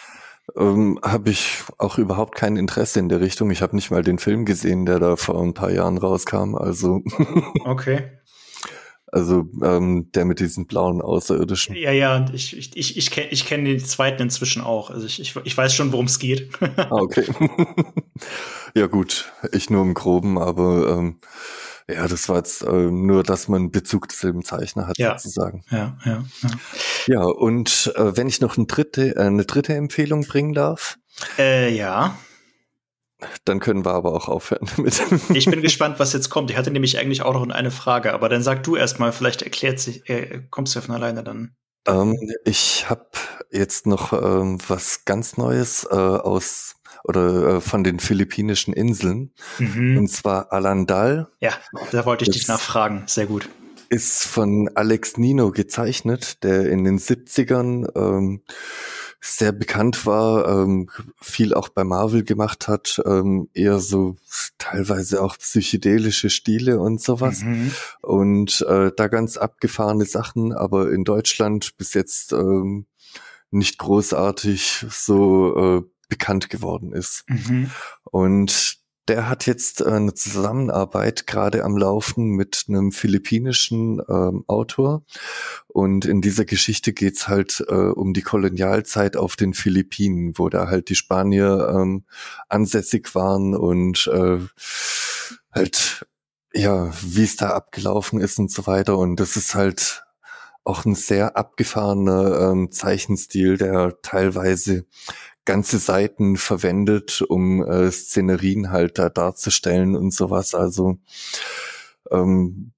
Ähm, 0.58 1.00
habe 1.04 1.30
ich 1.30 1.64
auch 1.78 1.98
überhaupt 1.98 2.36
kein 2.36 2.58
Interesse 2.58 3.00
in 3.00 3.10
der 3.10 3.22
Richtung. 3.22 3.52
Ich 3.52 3.62
habe 3.62 3.76
nicht 3.76 3.92
mal 3.92 4.04
den 4.04 4.20
Film 4.20 4.46
gesehen, 4.46 4.86
der 4.86 5.00
da 5.00 5.16
vor 5.16 5.42
ein 5.42 5.54
paar 5.54 5.72
Jahren 5.72 5.98
rauskam. 5.98 6.56
Also, 6.56 7.02
Okay. 7.66 8.12
also 9.08 9.46
ähm, 9.64 10.12
der 10.14 10.26
mit 10.26 10.40
diesen 10.40 10.68
blauen 10.68 11.02
Außerirdischen. 11.02 11.76
Ja, 11.76 11.92
ja, 11.92 12.16
und 12.18 12.34
ich, 12.34 12.58
ich, 12.58 12.76
ich, 12.76 12.98
ich 12.98 13.12
kenne 13.12 13.30
ich 13.30 13.46
kenn 13.46 13.66
den 13.66 13.80
zweiten 13.80 14.24
inzwischen 14.24 14.62
auch. 14.62 14.90
Also 14.90 15.06
ich, 15.06 15.20
ich, 15.20 15.36
ich 15.44 15.58
weiß 15.58 15.74
schon, 15.74 15.92
worum 15.92 16.06
es 16.06 16.20
geht. 16.20 16.50
Ah, 16.78 16.88
okay. 16.92 17.26
ja 18.76 18.88
gut, 18.88 19.32
ich 19.52 19.70
nur 19.70 19.84
im 19.84 19.94
Groben, 19.94 20.38
aber 20.38 20.98
ähm, 20.98 21.20
ja, 21.92 22.08
das 22.08 22.30
war 22.30 22.38
jetzt 22.38 22.64
ähm, 22.64 23.06
nur, 23.06 23.24
dass 23.24 23.48
man 23.48 23.72
Bezug 23.72 24.12
zu 24.12 24.28
dem 24.32 24.44
Zeichner 24.46 24.88
hat, 24.88 24.98
Ja. 24.98 25.18
sozusagen. 25.18 25.64
ja, 25.72 25.98
ja, 26.06 26.24
ja. 26.42 26.50
Ja, 27.08 27.24
und 27.24 27.92
äh, 27.96 28.16
wenn 28.16 28.28
ich 28.28 28.42
noch 28.42 28.58
eine 28.58 28.68
dritte, 28.68 29.16
äh, 29.16 29.20
eine 29.22 29.46
dritte 29.46 29.74
Empfehlung 29.76 30.26
bringen 30.26 30.54
darf, 30.54 30.98
Äh, 31.38 31.74
ja. 31.76 32.18
dann 33.46 33.60
können 33.60 33.84
wir 33.86 33.92
aber 33.92 34.14
auch 34.14 34.28
aufhören 34.30 34.70
damit. 34.76 35.02
Ich 35.36 35.46
bin 35.46 35.62
gespannt, 35.62 36.00
was 36.00 36.14
jetzt 36.14 36.30
kommt. 36.30 36.52
Ich 36.52 36.58
hatte 36.58 36.72
nämlich 36.72 36.98
eigentlich 36.98 37.22
auch 37.24 37.34
noch 37.34 37.48
eine 37.50 37.72
Frage, 37.72 38.14
aber 38.14 38.30
dann 38.30 38.44
sag 38.44 38.64
du 38.64 38.76
erstmal, 38.76 39.12
vielleicht 39.12 39.42
erklärt 39.42 39.80
sich, 39.80 40.08
äh, 40.10 40.44
kommst 40.50 40.76
du 40.76 40.80
ja 40.80 40.86
von 40.86 40.96
alleine 40.96 41.24
dann. 41.24 41.56
ähm, 41.88 42.16
ich 42.46 42.90
habe 42.90 43.08
jetzt 43.52 43.88
noch 43.88 44.14
ähm, 44.14 44.60
was 44.68 45.06
ganz 45.06 45.38
Neues 45.38 45.86
äh, 45.90 45.96
aus 45.96 46.76
oder 47.04 47.56
äh, 47.58 47.62
von 47.62 47.84
den 47.84 48.00
philippinischen 48.00 48.74
Inseln, 48.74 49.32
Mhm. 49.58 49.98
und 49.98 50.08
zwar 50.10 50.52
Alandal. 50.52 51.28
Ja, 51.40 51.52
da 51.92 52.06
wollte 52.06 52.24
ich 52.26 52.32
dich 52.32 52.46
Das- 52.46 52.58
nachfragen. 52.58 53.04
Sehr 53.08 53.26
gut. 53.26 53.50
ist 53.92 54.26
von 54.28 54.70
Alex 54.76 55.18
Nino 55.18 55.50
gezeichnet, 55.50 56.44
der 56.44 56.70
in 56.70 56.84
den 56.84 57.00
70ern 57.00 57.88
ähm, 57.96 58.44
sehr 59.20 59.52
bekannt 59.52 60.06
war, 60.06 60.48
ähm, 60.48 60.92
viel 61.20 61.56
auch 61.56 61.70
bei 61.70 61.84
Marvel 61.84 62.24
gemacht 62.24 62.68
hat, 62.68 63.02
ähm, 63.06 63.50
eher 63.56 63.80
so 63.80 64.16
teilweise 64.60 65.24
auch 65.24 65.38
psychedelische 65.40 66.30
Stile 66.30 66.80
und 66.80 67.02
sowas. 67.02 67.42
Mhm. 67.42 67.72
Und 68.04 68.62
äh, 68.70 68.92
da 68.96 69.08
ganz 69.08 69.38
abgefahrene 69.38 70.06
Sachen, 70.06 70.54
aber 70.54 70.92
in 70.92 71.04
Deutschland 71.04 71.76
bis 71.78 71.96
jetzt 71.96 72.32
ähm, 72.32 72.86
nicht 73.50 73.80
großartig 73.80 74.86
so 74.92 75.80
äh, 75.80 75.82
bekannt 76.10 76.50
geworden 76.50 76.92
ist. 76.92 77.24
Mhm. 77.28 77.72
Und 78.04 78.80
der 79.10 79.28
hat 79.28 79.48
jetzt 79.48 79.82
äh, 79.82 79.86
eine 79.86 80.14
Zusammenarbeit 80.14 81.28
gerade 81.28 81.64
am 81.64 81.76
Laufen 81.76 82.30
mit 82.30 82.66
einem 82.68 82.92
philippinischen 82.92 84.02
ähm, 84.08 84.44
Autor. 84.48 85.04
Und 85.68 86.06
in 86.06 86.22
dieser 86.22 86.46
Geschichte 86.46 86.94
geht's 86.94 87.28
halt 87.28 87.64
äh, 87.68 87.74
um 87.74 88.14
die 88.14 88.22
Kolonialzeit 88.22 89.18
auf 89.18 89.36
den 89.36 89.54
Philippinen, 89.54 90.38
wo 90.38 90.50
da 90.50 90.68
halt 90.68 90.90
die 90.90 90.96
Spanier 90.96 91.74
ähm, 91.76 92.06
ansässig 92.48 93.16
waren 93.16 93.56
und 93.56 94.08
äh, 94.14 94.40
halt, 95.52 96.06
ja, 96.54 96.92
wie 97.02 97.24
es 97.24 97.36
da 97.36 97.50
abgelaufen 97.50 98.20
ist 98.20 98.38
und 98.38 98.52
so 98.52 98.68
weiter. 98.68 98.98
Und 98.98 99.20
das 99.20 99.36
ist 99.36 99.56
halt 99.56 100.04
auch 100.64 100.86
ein 100.86 100.94
sehr 100.94 101.36
abgefahrener 101.36 102.52
ähm, 102.52 102.72
Zeichenstil, 102.72 103.58
der 103.58 104.00
teilweise 104.04 104.86
ganze 105.50 105.80
Seiten 105.80 106.38
verwendet, 106.38 107.22
um 107.22 107.64
äh, 107.64 107.92
Szenerien 107.92 108.70
halt 108.72 109.00
da 109.00 109.10
darzustellen 109.10 109.96
und 109.96 110.14
sowas. 110.14 110.54
Also 110.54 111.00
ähm, 112.12 112.72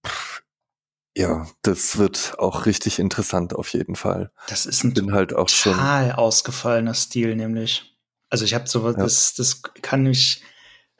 ja, 1.15 1.45
das 1.61 1.97
wird 1.97 2.35
auch 2.39 2.65
richtig 2.65 2.97
interessant 2.97 3.53
auf 3.53 3.73
jeden 3.73 3.95
Fall. 3.95 4.31
Das 4.47 4.65
ist 4.65 4.83
ein 4.85 4.93
Bin 4.93 5.11
halt 5.11 5.33
auch 5.33 5.49
schon. 5.49 5.73
total 5.73 6.13
ausgefallener 6.13 6.93
Stil, 6.93 7.35
nämlich. 7.35 7.97
Also 8.29 8.45
ich 8.45 8.53
habe 8.53 8.69
sowas, 8.69 8.95
Ja. 8.95 9.03
das, 9.03 9.33
das 9.33 9.61
kann 9.81 10.05
ich 10.05 10.41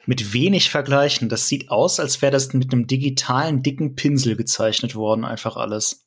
mit 0.04 0.34
wenig 0.34 0.68
vergleichen. 0.68 1.30
Das 1.30 1.48
sieht 1.48 1.70
aus, 1.70 1.98
als 1.98 2.20
wäre 2.20 2.32
das 2.32 2.52
mit 2.52 2.72
einem 2.72 2.86
digitalen, 2.86 3.62
dicken 3.62 3.94
Pinsel 3.94 4.36
gezeichnet 4.36 4.94
worden, 4.94 5.24
einfach 5.24 5.56
alles. 5.56 6.04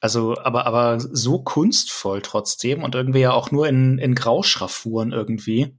Also, 0.00 0.36
aber, 0.38 0.66
aber 0.66 0.98
so 0.98 1.42
kunstvoll 1.42 2.22
trotzdem 2.22 2.82
und 2.82 2.94
irgendwie 2.94 3.20
ja 3.20 3.32
auch 3.32 3.50
nur 3.50 3.68
in, 3.68 3.98
in 3.98 4.14
Grauschraffuren 4.14 5.12
irgendwie. 5.12 5.76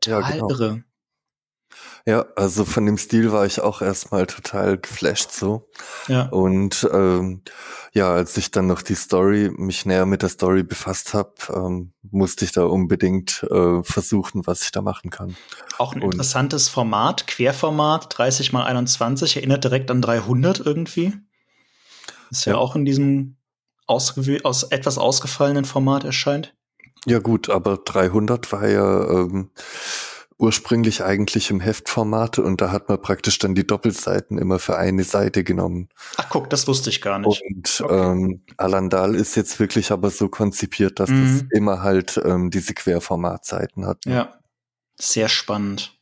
Total 0.00 0.20
Ja, 0.22 0.30
genau. 0.30 0.50
irre. 0.50 0.82
Ja, 2.08 2.24
also 2.36 2.64
von 2.64 2.86
dem 2.86 2.98
Stil 2.98 3.32
war 3.32 3.46
ich 3.46 3.60
auch 3.60 3.82
erstmal 3.82 4.26
total 4.28 4.78
geflasht 4.78 5.32
so. 5.32 5.68
Ja. 6.06 6.28
Und 6.28 6.88
ähm, 6.92 7.42
ja, 7.92 8.12
als 8.12 8.36
ich 8.36 8.52
dann 8.52 8.68
noch 8.68 8.82
die 8.82 8.94
Story, 8.94 9.50
mich 9.56 9.86
näher 9.86 10.06
mit 10.06 10.22
der 10.22 10.28
Story 10.28 10.62
befasst 10.62 11.14
habe, 11.14 11.32
ähm, 11.52 11.92
musste 12.08 12.44
ich 12.44 12.52
da 12.52 12.62
unbedingt 12.64 13.42
äh, 13.50 13.82
versuchen, 13.82 14.46
was 14.46 14.62
ich 14.62 14.70
da 14.70 14.82
machen 14.82 15.10
kann. 15.10 15.36
Auch 15.78 15.94
ein 15.94 16.02
Und- 16.02 16.12
interessantes 16.12 16.68
Format, 16.68 17.26
Querformat, 17.26 18.16
30 18.16 18.52
mal 18.52 18.64
21, 18.64 19.36
erinnert 19.38 19.64
direkt 19.64 19.90
an 19.90 20.00
300 20.00 20.60
irgendwie. 20.60 21.14
Ist 22.30 22.44
ja, 22.46 22.52
Ja. 22.54 22.58
auch 22.58 22.76
in 22.76 22.84
diesem 22.84 23.36
aus 23.86 24.16
etwas 24.70 24.98
ausgefallenen 24.98 25.64
Format 25.64 26.04
erscheint. 26.04 26.54
Ja 27.06 27.20
gut, 27.20 27.48
aber 27.50 27.76
300 27.76 28.50
war 28.50 28.68
ja 28.68 29.08
ähm, 29.10 29.50
ursprünglich 30.38 31.02
eigentlich 31.04 31.50
im 31.50 31.60
Heftformat 31.60 32.38
und 32.40 32.60
da 32.60 32.70
hat 32.72 32.88
man 32.88 33.00
praktisch 33.00 33.38
dann 33.38 33.54
die 33.54 33.66
Doppelseiten 33.66 34.38
immer 34.38 34.58
für 34.58 34.76
eine 34.76 35.04
Seite 35.04 35.44
genommen. 35.44 35.88
Ach 36.16 36.28
guck, 36.28 36.50
das 36.50 36.66
wusste 36.68 36.90
ich 36.90 37.00
gar 37.00 37.18
nicht. 37.20 37.40
Und 37.48 37.80
Okay. 37.80 38.10
ähm, 38.10 38.42
Alandal 38.56 39.14
ist 39.14 39.34
jetzt 39.36 39.60
wirklich 39.60 39.92
aber 39.92 40.10
so 40.10 40.28
konzipiert, 40.28 40.98
dass 41.00 41.08
Mhm. 41.10 41.22
das 41.22 41.44
immer 41.56 41.82
halt 41.82 42.20
ähm, 42.24 42.50
diese 42.50 42.74
Querformatseiten 42.74 43.86
hat. 43.86 44.04
ne? 44.04 44.14
Ja. 44.14 44.38
Sehr 44.98 45.28
spannend. 45.28 45.92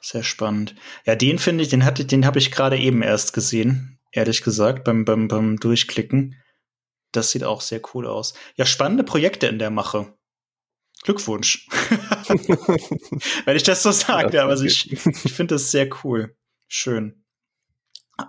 Sehr 0.00 0.22
spannend. 0.22 0.74
Ja, 1.04 1.14
den 1.14 1.38
finde 1.38 1.62
ich, 1.62 1.68
den 1.70 1.84
hatte, 1.84 2.04
den 2.04 2.24
habe 2.26 2.38
ich 2.38 2.50
gerade 2.52 2.78
eben 2.78 3.02
erst 3.02 3.32
gesehen, 3.32 3.98
ehrlich 4.12 4.42
gesagt, 4.42 4.84
beim, 4.84 5.04
beim, 5.04 5.28
beim 5.28 5.58
Durchklicken. 5.58 6.36
Das 7.12 7.30
sieht 7.30 7.44
auch 7.44 7.60
sehr 7.60 7.80
cool 7.92 8.06
aus. 8.06 8.34
Ja, 8.56 8.64
spannende 8.64 9.04
Projekte 9.04 9.46
in 9.46 9.58
der 9.58 9.70
Mache. 9.70 10.14
Glückwunsch. 11.02 11.66
Wenn 13.44 13.56
ich 13.56 13.64
das 13.64 13.82
so 13.82 13.90
sagen 13.90 14.32
Ja, 14.32 14.42
darf. 14.42 14.50
Also 14.50 14.64
ich, 14.64 14.92
ich 14.92 15.32
finde 15.32 15.56
das 15.56 15.70
sehr 15.70 15.88
cool. 16.04 16.36
Schön. 16.68 17.24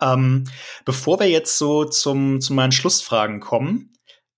Ähm, 0.02 0.46
bevor 0.86 1.20
wir 1.20 1.30
jetzt 1.30 1.58
so 1.58 1.86
zum, 1.86 2.42
zu 2.42 2.54
meinen 2.54 2.72
Schlussfragen 2.72 3.40
kommen, 3.40 3.94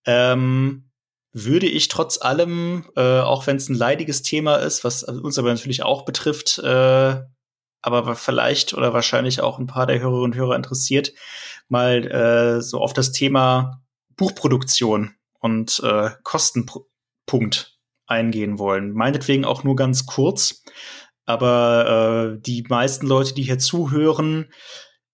ähm, 0.05 0.91
würde 1.31 1.67
ich 1.67 1.87
trotz 1.87 2.19
allem, 2.19 2.89
äh, 2.95 3.19
auch 3.19 3.47
wenn 3.47 3.57
es 3.57 3.69
ein 3.69 3.75
leidiges 3.75 4.21
Thema 4.21 4.55
ist, 4.57 4.83
was 4.83 5.03
uns 5.03 5.37
aber 5.37 5.49
natürlich 5.49 5.83
auch 5.83 6.05
betrifft, 6.05 6.59
äh, 6.59 7.21
aber 7.85 8.15
vielleicht 8.15 8.73
oder 8.73 8.93
wahrscheinlich 8.93 9.41
auch 9.41 9.59
ein 9.59 9.67
paar 9.67 9.85
der 9.85 9.99
Hörerinnen 9.99 10.33
und 10.33 10.35
Hörer 10.35 10.55
interessiert, 10.55 11.13
mal 11.67 12.05
äh, 12.05 12.61
so 12.61 12.79
auf 12.81 12.93
das 12.93 13.11
Thema 13.11 13.81
Buchproduktion 14.15 15.13
und 15.39 15.81
äh, 15.83 16.09
Kostenpunkt 16.23 17.77
eingehen 18.07 18.59
wollen. 18.59 18.93
Meinetwegen 18.93 19.45
auch 19.45 19.63
nur 19.63 19.75
ganz 19.75 20.05
kurz, 20.05 20.63
aber 21.25 22.33
äh, 22.35 22.41
die 22.41 22.65
meisten 22.69 23.07
Leute, 23.07 23.33
die 23.33 23.43
hier 23.43 23.59
zuhören, 23.59 24.51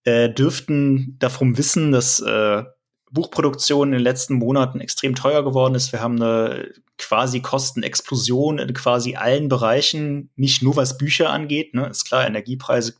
äh, 0.04 0.30
dürften 0.30 1.16
davon 1.18 1.56
wissen, 1.56 1.92
dass 1.92 2.20
äh, 2.20 2.64
Buchproduktion 3.12 3.88
in 3.88 3.92
den 3.92 4.02
letzten 4.02 4.34
Monaten 4.34 4.80
extrem 4.80 5.14
teuer 5.14 5.44
geworden 5.44 5.74
ist. 5.74 5.92
Wir 5.92 6.00
haben 6.00 6.20
eine 6.20 6.72
quasi 6.98 7.40
Kostenexplosion 7.40 8.58
in 8.58 8.72
quasi 8.74 9.16
allen 9.16 9.48
Bereichen, 9.48 10.30
nicht 10.34 10.62
nur 10.62 10.76
was 10.76 10.98
Bücher 10.98 11.30
angeht. 11.30 11.74
Ne? 11.74 11.86
Ist 11.88 12.06
klar, 12.06 12.26
Energiepreise 12.26 12.94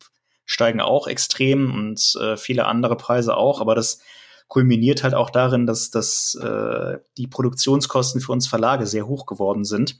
steigen 0.44 0.80
auch 0.80 1.06
extrem 1.06 1.72
und 1.72 2.14
äh, 2.20 2.36
viele 2.36 2.66
andere 2.66 2.96
Preise 2.96 3.36
auch, 3.36 3.60
aber 3.60 3.74
das 3.74 4.00
kulminiert 4.48 5.02
halt 5.02 5.14
auch 5.14 5.30
darin, 5.30 5.66
dass, 5.66 5.90
dass 5.90 6.34
äh, 6.34 6.98
die 7.16 7.26
Produktionskosten 7.26 8.20
für 8.20 8.32
uns 8.32 8.46
Verlage 8.46 8.86
sehr 8.86 9.06
hoch 9.06 9.24
geworden 9.24 9.64
sind. 9.64 9.98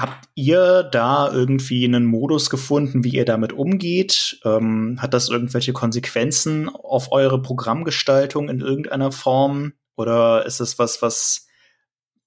Habt 0.00 0.28
ihr 0.34 0.82
da 0.84 1.30
irgendwie 1.30 1.84
einen 1.84 2.06
Modus 2.06 2.48
gefunden, 2.48 3.04
wie 3.04 3.10
ihr 3.10 3.24
damit 3.26 3.52
umgeht? 3.52 4.40
Ähm, 4.44 4.96
hat 5.00 5.12
das 5.12 5.28
irgendwelche 5.28 5.72
Konsequenzen 5.72 6.68
auf 6.68 7.12
eure 7.12 7.42
Programmgestaltung 7.42 8.48
in 8.48 8.60
irgendeiner 8.60 9.12
Form? 9.12 9.74
Oder 9.96 10.46
ist 10.46 10.60
es 10.60 10.78
was, 10.78 11.02
was 11.02 11.46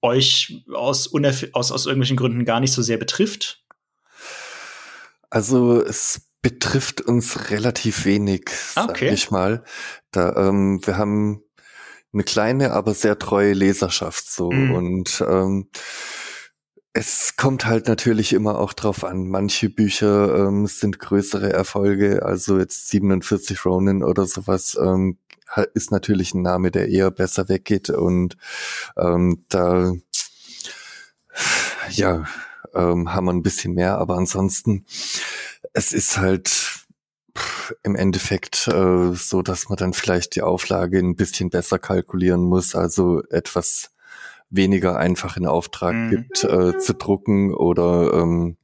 euch 0.02 0.64
aus, 0.72 1.10
aus, 1.52 1.72
aus 1.72 1.86
irgendwelchen 1.86 2.16
Gründen 2.16 2.44
gar 2.44 2.60
nicht 2.60 2.72
so 2.72 2.82
sehr 2.82 2.98
betrifft? 2.98 3.64
Also 5.30 5.82
es 5.82 6.28
betrifft 6.42 7.00
uns 7.00 7.50
relativ 7.50 8.04
wenig, 8.04 8.50
ah, 8.76 8.84
okay. 8.84 9.06
sag 9.06 9.14
ich 9.14 9.30
mal. 9.30 9.64
Da, 10.12 10.36
ähm, 10.36 10.80
wir 10.86 10.96
haben 10.96 11.42
eine 12.12 12.22
kleine, 12.22 12.72
aber 12.72 12.94
sehr 12.94 13.18
treue 13.18 13.54
Leserschaft 13.54 14.30
so 14.30 14.52
mm. 14.52 14.74
und 14.74 15.24
ähm, 15.26 15.70
es 16.94 17.36
kommt 17.36 17.66
halt 17.66 17.88
natürlich 17.88 18.32
immer 18.32 18.58
auch 18.58 18.72
drauf 18.72 19.02
an. 19.04 19.28
Manche 19.28 19.68
Bücher 19.68 20.46
ähm, 20.46 20.66
sind 20.68 21.00
größere 21.00 21.52
Erfolge, 21.52 22.24
also 22.24 22.58
jetzt 22.58 22.88
47 22.88 23.64
Ronin 23.66 24.04
oder 24.04 24.26
sowas 24.26 24.78
ähm, 24.80 25.18
ist 25.74 25.90
natürlich 25.90 26.34
ein 26.34 26.42
Name, 26.42 26.70
der 26.70 26.88
eher 26.88 27.10
besser 27.10 27.48
weggeht 27.48 27.90
und 27.90 28.36
ähm, 28.96 29.44
da 29.48 29.92
ja 31.90 32.24
ähm, 32.74 33.12
haben 33.12 33.24
wir 33.26 33.32
ein 33.32 33.42
bisschen 33.42 33.74
mehr, 33.74 33.98
aber 33.98 34.16
ansonsten 34.16 34.86
es 35.72 35.92
ist 35.92 36.16
halt 36.18 36.86
im 37.82 37.96
Endeffekt 37.96 38.68
äh, 38.68 39.14
so, 39.14 39.42
dass 39.42 39.68
man 39.68 39.76
dann 39.76 39.94
vielleicht 39.94 40.36
die 40.36 40.42
Auflage 40.42 41.00
ein 41.00 41.16
bisschen 41.16 41.50
besser 41.50 41.80
kalkulieren 41.80 42.42
muss, 42.44 42.76
also 42.76 43.24
etwas 43.30 43.93
weniger 44.50 44.96
einfach 44.96 45.36
in 45.36 45.46
Auftrag 45.46 45.94
mhm. 45.94 46.10
gibt, 46.10 46.44
äh, 46.44 46.78
zu 46.78 46.94
drucken 46.94 47.54
oder 47.54 48.12
ähm, 48.14 48.56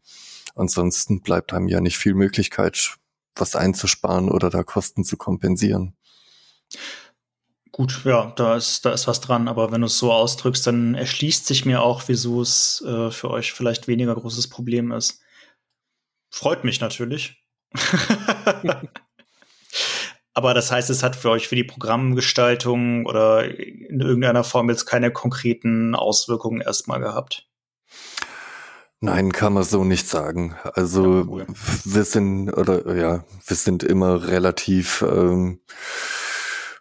ansonsten 0.54 1.22
bleibt 1.22 1.52
einem 1.52 1.68
ja 1.68 1.80
nicht 1.80 1.98
viel 1.98 2.14
Möglichkeit, 2.14 2.96
was 3.34 3.56
einzusparen 3.56 4.30
oder 4.30 4.50
da 4.50 4.62
Kosten 4.62 5.04
zu 5.04 5.16
kompensieren. 5.16 5.96
Gut, 7.72 8.02
ja, 8.04 8.32
da 8.36 8.56
ist, 8.56 8.84
da 8.84 8.92
ist 8.92 9.06
was 9.06 9.20
dran, 9.20 9.48
aber 9.48 9.70
wenn 9.70 9.80
du 9.80 9.86
es 9.86 9.96
so 9.96 10.12
ausdrückst, 10.12 10.66
dann 10.66 10.94
erschließt 10.94 11.46
sich 11.46 11.64
mir 11.64 11.82
auch, 11.82 12.02
wieso 12.08 12.42
es 12.42 12.84
äh, 12.86 13.10
für 13.10 13.30
euch 13.30 13.52
vielleicht 13.52 13.86
weniger 13.88 14.14
großes 14.14 14.48
Problem 14.48 14.90
ist. 14.92 15.20
Freut 16.30 16.64
mich 16.64 16.80
natürlich. 16.80 17.44
Aber 20.40 20.54
das 20.54 20.72
heißt, 20.72 20.88
es 20.88 21.02
hat 21.02 21.16
für 21.16 21.28
euch 21.28 21.48
für 21.48 21.54
die 21.54 21.64
Programmgestaltung 21.64 23.04
oder 23.04 23.44
in 23.44 24.00
irgendeiner 24.00 24.42
Form 24.42 24.70
jetzt 24.70 24.86
keine 24.86 25.10
konkreten 25.10 25.94
Auswirkungen 25.94 26.62
erstmal 26.62 26.98
gehabt. 26.98 27.46
Nein, 29.00 29.32
kann 29.32 29.52
man 29.52 29.64
so 29.64 29.84
nicht 29.84 30.08
sagen. 30.08 30.56
Also 30.72 31.18
ja, 31.18 31.24
cool. 31.28 31.46
wir 31.84 32.04
sind 32.04 32.50
oder 32.54 32.96
ja, 32.96 33.22
wir 33.46 33.56
sind 33.56 33.82
immer 33.82 34.28
relativ 34.28 35.02
ähm, 35.02 35.60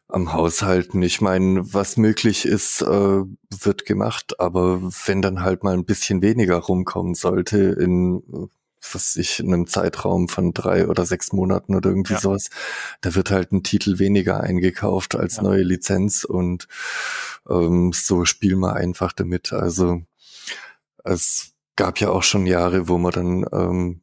am 0.08 0.32
Haushalten. 0.32 1.02
Ich 1.02 1.20
meine, 1.20 1.74
was 1.74 1.98
möglich 1.98 2.46
ist, 2.46 2.82
äh, 2.82 2.86
wird 2.88 3.86
gemacht, 3.86 4.40
aber 4.40 4.82
wenn 5.06 5.22
dann 5.22 5.42
halt 5.42 5.66
mal 5.66 5.74
ein 5.74 5.84
bisschen 5.84 6.22
weniger 6.22 6.60
rumkommen 6.60 7.14
sollte 7.14 7.58
in 7.78 8.24
was 8.94 9.16
ich 9.16 9.40
in 9.40 9.54
einem 9.54 9.68
Zeitraum 9.68 10.28
von 10.30 10.54
drei 10.54 10.88
oder 10.88 11.06
sechs 11.06 11.34
Monaten 11.34 11.76
oder 11.76 11.90
irgendwie 11.90 12.14
ja. 12.14 12.20
sowas, 12.20 12.50
da 13.02 13.16
wird 13.16 13.32
halt 13.32 13.52
ein 13.52 13.64
Titel 13.64 14.00
weniger 14.00 14.42
eingekauft 14.42 15.16
als 15.16 15.38
ja. 15.38 15.44
neue 15.44 15.64
Lizenz 15.64 16.24
und 16.24 16.68
ähm, 17.50 17.92
so 17.94 18.26
spielen 18.26 18.60
wir 18.60 18.76
einfach 18.76 19.14
damit. 19.14 19.54
Also 19.54 20.02
es 21.04 21.54
gab 21.76 22.00
ja 22.00 22.10
auch 22.10 22.24
schon 22.24 22.46
Jahre, 22.46 22.88
wo 22.88 22.98
wir 22.98 23.12
dann 23.12 23.46
ähm, 23.52 24.02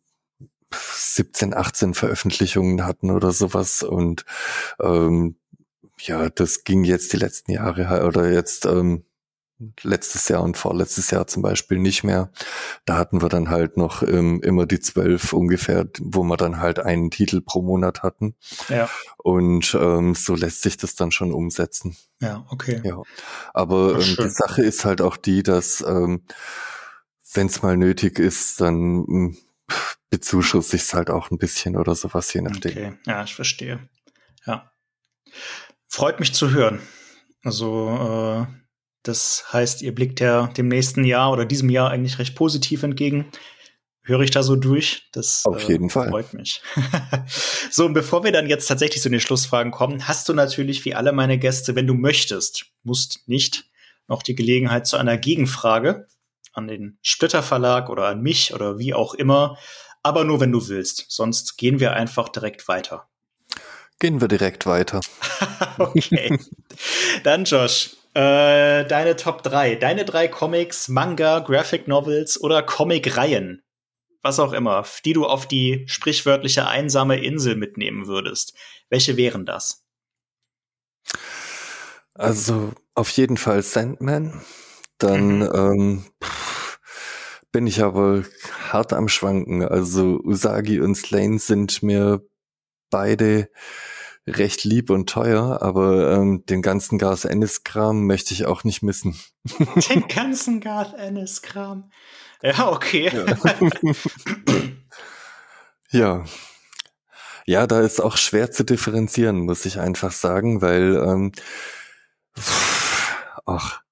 17, 0.73 1.55
18 1.55 1.95
Veröffentlichungen 1.95 2.85
hatten 2.85 3.11
oder 3.11 3.33
sowas 3.33 3.83
und 3.83 4.25
ähm, 4.81 5.37
ja, 5.99 6.29
das 6.29 6.65
ging 6.65 6.85
jetzt 6.85 7.13
die 7.13 7.17
letzten 7.17 7.53
Jahre 7.53 8.07
oder 8.07 8.31
jetzt 8.31 8.67
ähm, 8.67 9.05
letztes 9.83 10.29
Jahr 10.29 10.43
und 10.43 10.57
vorletztes 10.57 11.11
Jahr 11.11 11.27
zum 11.27 11.43
Beispiel 11.43 11.79
nicht 11.79 12.05
mehr. 12.05 12.31
Da 12.85 12.99
hatten 12.99 13.23
wir 13.23 13.29
dann 13.29 13.49
halt 13.49 13.77
noch 13.77 14.03
ähm, 14.03 14.41
immer 14.43 14.67
die 14.67 14.81
zwölf 14.81 15.33
ungefähr, 15.33 15.89
wo 16.01 16.23
wir 16.25 16.37
dann 16.37 16.61
halt 16.61 16.79
einen 16.79 17.11
Titel 17.11 17.41
pro 17.41 17.63
Monat 17.63 18.03
hatten. 18.03 18.35
Ja. 18.69 18.91
Und 19.19 19.75
ähm, 19.75 20.15
so 20.15 20.35
lässt 20.35 20.63
sich 20.63 20.77
das 20.77 20.95
dann 20.95 21.11
schon 21.11 21.33
umsetzen. 21.33 21.97
Ja, 22.21 22.45
okay. 22.51 22.81
Ja. 22.85 23.03
Aber 23.55 23.95
ähm, 23.95 24.17
die 24.19 24.31
Sache 24.31 24.63
ist 24.63 24.85
halt 24.85 25.01
auch 25.01 25.17
die, 25.17 25.43
dass 25.43 25.83
ähm, 25.87 26.23
wenn 27.33 27.47
es 27.47 27.63
mal 27.63 27.77
nötig 27.77 28.19
ist, 28.19 28.61
dann 28.61 29.05
hm, 29.07 29.37
bezuschusse 30.11 30.77
ich 30.77 30.83
es 30.83 30.95
halt 30.95 31.11
auch 31.11 31.31
ein 31.31 31.39
bisschen 31.39 31.77
oder 31.77 31.95
sowas, 31.95 32.33
je 32.33 32.43
nachdem. 32.43 32.71
Okay, 32.73 32.93
ja, 33.07 33.25
ich 33.25 33.35
verstehe. 33.35 33.89
Ja. 34.45 34.71
Freut 35.89 36.21
mich 36.21 36.35
zu 36.35 36.51
hören. 36.51 36.81
Also 37.43 38.47
äh 38.51 38.66
das 39.07 39.45
heißt, 39.53 39.83
ihr 39.83 39.95
blickt 39.95 40.21
ja 40.21 40.49
dem 40.49 40.69
nächsten 40.69 41.05
Jahr 41.05 41.33
oder 41.33 41.45
diesem 41.45 41.71
Jahr 41.71 41.91
eigentlich 41.91 42.19
recht 42.19 42.35
positiv 42.35 42.83
entgegen. 42.83 43.27
Höre 44.03 44.21
ich 44.21 44.31
da 44.31 44.43
so 44.43 44.55
durch? 44.55 45.09
Das 45.13 45.45
Auf 45.45 45.69
äh, 45.69 45.73
jeden 45.73 45.87
äh, 45.87 45.91
Fall. 45.91 46.09
freut 46.09 46.33
mich. 46.33 46.63
so, 47.71 47.87
und 47.87 47.95
bevor 47.95 48.25
wir 48.25 48.33
dann 48.33 48.49
jetzt 48.49 48.67
tatsächlich 48.67 49.03
zu 49.03 49.11
den 49.11 49.21
Schlussfragen 49.21 49.73
kommen, 49.73 50.07
hast 50.07 50.29
du 50.29 50.33
natürlich 50.33 50.85
wie 50.85 50.95
alle 50.95 51.13
meine 51.13 51.39
Gäste, 51.39 51.75
wenn 51.75 51.87
du 51.87 51.95
möchtest, 51.95 52.67
musst 52.83 53.27
nicht, 53.27 53.65
noch 54.09 54.23
die 54.23 54.37
Gelegenheit 54.37 54.87
zu 54.87 54.97
einer 54.97 55.17
Gegenfrage 55.17 56.07
an 56.53 56.69
den 56.69 56.99
Splitter 57.03 57.43
Verlag 57.43 57.91
oder 57.91 58.07
an 58.07 58.23
mich 58.23 58.55
oder 58.55 58.79
wie 58.79 58.95
auch 58.95 59.15
immer, 59.15 59.59
aber 60.03 60.25
nur 60.25 60.41
wenn 60.41 60.53
du 60.53 60.69
willst. 60.69 61.07
Sonst 61.09 61.59
gehen 61.59 61.81
wir 61.81 61.93
einfach 61.93 62.29
direkt 62.29 62.69
weiter. 62.69 63.09
Gehen 63.99 64.21
wir 64.21 64.29
direkt 64.29 64.67
weiter. 64.67 65.01
okay. 65.79 66.39
Dann 67.25 67.45
Josh, 67.45 67.97
äh, 68.17 68.87
deine 68.87 69.15
Top 69.17 69.43
3. 69.43 69.77
Deine 69.77 70.07
drei 70.07 70.27
Comics, 70.27 70.89
Manga, 70.89 71.41
Graphic 71.41 71.87
Novels 71.87 72.41
oder 72.41 72.63
Comic-Reihen. 72.63 73.63
Was 74.23 74.41
auch 74.41 74.55
immer, 74.55 74.87
die 75.05 75.13
du 75.13 75.27
auf 75.27 75.47
die 75.47 75.85
sprichwörtliche 75.87 76.67
einsame 76.67 77.23
Insel 77.23 77.57
mitnehmen 77.57 78.07
würdest. 78.07 78.57
Welche 78.89 79.19
wären 79.19 79.45
das? 79.45 79.85
Also 82.15 82.73
auf 82.95 83.11
jeden 83.11 83.37
Fall 83.37 83.63
Sandman. 83.63 84.41
Dann 84.97 85.41
mhm. 85.41 85.51
ähm, 85.55 86.05
bin 87.53 87.67
ich 87.67 87.83
aber 87.83 88.25
hart 88.73 88.95
am 88.95 89.09
Schwanken. 89.09 89.63
Also 89.63 90.19
Usagi 90.25 90.81
und 90.81 90.95
Slane 90.95 91.39
sind 91.39 91.83
mir 91.83 92.27
beide 92.89 93.51
recht 94.27 94.65
lieb 94.65 94.91
und 94.91 95.09
teuer, 95.09 95.63
aber 95.63 96.13
ähm, 96.13 96.45
den 96.47 96.63
ganzen 96.63 96.99
Garth 96.99 97.25
Ennis-Kram 97.25 98.07
möchte 98.07 98.35
ich 98.35 98.47
auch 98.47 98.65
nicht 98.65 98.83
missen. 98.83 99.19
Den 99.91 100.09
ganzen 100.09 100.61
Garth 100.61 100.95
Ennis-Kram. 100.95 101.91
Ja, 102.43 102.71
okay. 102.71 103.11
Ja. 103.15 103.45
ja. 105.91 106.25
Ja, 107.49 107.67
da 107.69 107.81
ist 107.81 108.01
auch 108.01 108.17
schwer 108.17 108.51
zu 108.51 108.65
differenzieren, 108.65 109.39
muss 109.39 109.65
ich 109.67 109.79
einfach 109.79 110.11
sagen, 110.11 110.61
weil 110.61 110.97
ähm, 110.97 111.33
ach, 113.47 113.83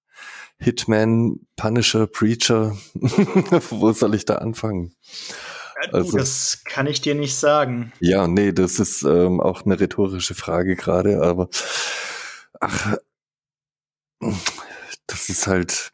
Hitman, 0.58 1.46
Punisher, 1.56 2.08
Preacher, 2.08 2.76
wo 2.94 3.92
soll 3.92 4.14
ich 4.16 4.24
da 4.24 4.36
anfangen? 4.36 4.96
Also, 5.92 6.16
das 6.16 6.62
kann 6.64 6.86
ich 6.86 7.00
dir 7.00 7.14
nicht 7.14 7.36
sagen. 7.36 7.92
Ja, 8.00 8.26
nee, 8.28 8.52
das 8.52 8.78
ist 8.78 9.02
ähm, 9.02 9.40
auch 9.40 9.64
eine 9.64 9.78
rhetorische 9.78 10.34
Frage 10.34 10.76
gerade, 10.76 11.22
aber 11.22 11.48
ach, 12.60 12.96
es 15.24 15.28
ist 15.28 15.46
halt, 15.46 15.92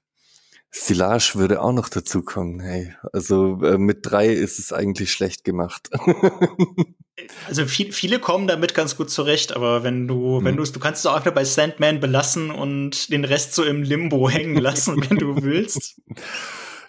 Silage 0.71 1.33
würde 1.35 1.63
auch 1.63 1.73
noch 1.73 1.89
dazu 1.89 2.23
kommen. 2.23 2.61
Hey, 2.61 2.95
also 3.13 3.61
äh, 3.63 3.79
mit 3.79 3.99
drei 4.03 4.29
ist 4.29 4.59
es 4.59 4.73
eigentlich 4.73 5.13
schlecht 5.13 5.45
gemacht. 5.45 5.91
also 7.49 7.67
viel, 7.67 7.93
viele 7.93 8.21
kommen 8.21 8.47
damit 8.47 8.75
ganz 8.75 8.97
gut 8.97 9.11
zurecht, 9.11 9.55
aber 9.55 9.83
wenn 9.83 10.07
du, 10.07 10.39
hm. 10.39 10.45
wenn 10.45 10.57
du, 10.57 10.65
du 10.65 10.81
kannst 10.81 11.01
es 11.01 11.07
auch 11.07 11.17
einfach 11.17 11.35
bei 11.35 11.45
Sandman 11.45 12.01
belassen 12.01 12.51
und 12.51 13.11
den 13.11 13.25
Rest 13.25 13.55
so 13.55 13.65
im 13.65 13.83
Limbo 13.83 14.31
hängen 14.31 14.57
lassen, 14.57 15.05
wenn 15.09 15.19
du 15.19 15.43
willst. 15.43 16.01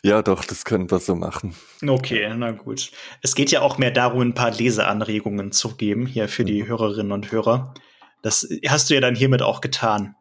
Ja, 0.04 0.24
doch, 0.24 0.44
das 0.44 0.66
können 0.66 0.90
wir 0.90 1.00
so 1.00 1.16
machen. 1.16 1.56
Okay, 1.88 2.32
na 2.36 2.52
gut. 2.52 2.92
Es 3.22 3.36
geht 3.36 3.52
ja 3.52 3.62
auch 3.62 3.78
mehr 3.78 3.92
darum, 3.92 4.22
ein 4.22 4.34
paar 4.34 4.52
Leseanregungen 4.52 5.52
zu 5.52 5.76
geben 5.76 6.08
hier 6.08 6.28
für 6.28 6.44
die 6.44 6.64
mhm. 6.64 6.68
Hörerinnen 6.68 7.12
und 7.12 7.32
Hörer. 7.32 7.76
Das 8.24 8.48
hast 8.68 8.90
du 8.90 8.96
ja 8.96 9.02
dann 9.02 9.16
hiermit 9.16 9.44
auch 9.44 9.62
getan. 9.62 10.16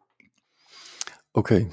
Okay. 1.33 1.69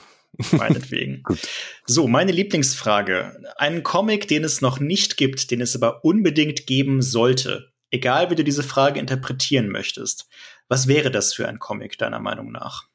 Meinetwegen. 0.53 1.23
Gut. 1.25 1.39
So, 1.87 2.09
meine 2.09 2.33
Lieblingsfrage. 2.33 3.43
Einen 3.57 3.83
Comic, 3.83 4.29
den 4.29 4.45
es 4.45 4.63
noch 4.63 4.81
nicht 4.81 5.17
gibt, 5.17 5.51
den 5.51 5.61
es 5.61 5.75
aber 5.75 6.05
unbedingt 6.05 6.67
geben 6.67 7.03
sollte. 7.03 7.73
Egal, 7.91 8.31
wie 8.31 8.37
du 8.37 8.45
diese 8.45 8.63
Frage 8.63 9.01
interpretieren 9.01 9.69
möchtest. 9.69 10.29
Was 10.69 10.87
wäre 10.87 11.11
das 11.11 11.35
für 11.35 11.49
ein 11.49 11.59
Comic, 11.59 11.99
deiner 11.99 12.21
Meinung 12.21 12.53
nach? 12.53 12.87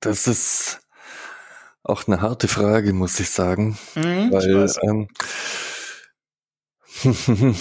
Das 0.00 0.26
ist 0.28 0.80
auch 1.88 2.06
eine 2.06 2.20
harte 2.20 2.48
Frage, 2.48 2.92
muss 2.92 3.18
ich 3.20 3.30
sagen. 3.30 3.78
Mhm, 3.94 4.32
weil, 4.32 4.64
ich 4.64 4.76
ähm, 4.82 5.08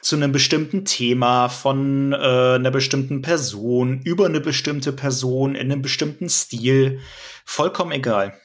zu 0.00 0.16
einem 0.16 0.32
bestimmten 0.32 0.84
Thema 0.84 1.48
von 1.48 2.12
äh, 2.12 2.16
einer 2.16 2.70
bestimmten 2.70 3.20
Person, 3.20 4.00
über 4.04 4.26
eine 4.26 4.40
bestimmte 4.40 4.92
Person, 4.92 5.54
in 5.54 5.70
einem 5.70 5.82
bestimmten 5.82 6.28
Stil. 6.30 7.00
Vollkommen 7.44 7.92
egal. 7.92 8.38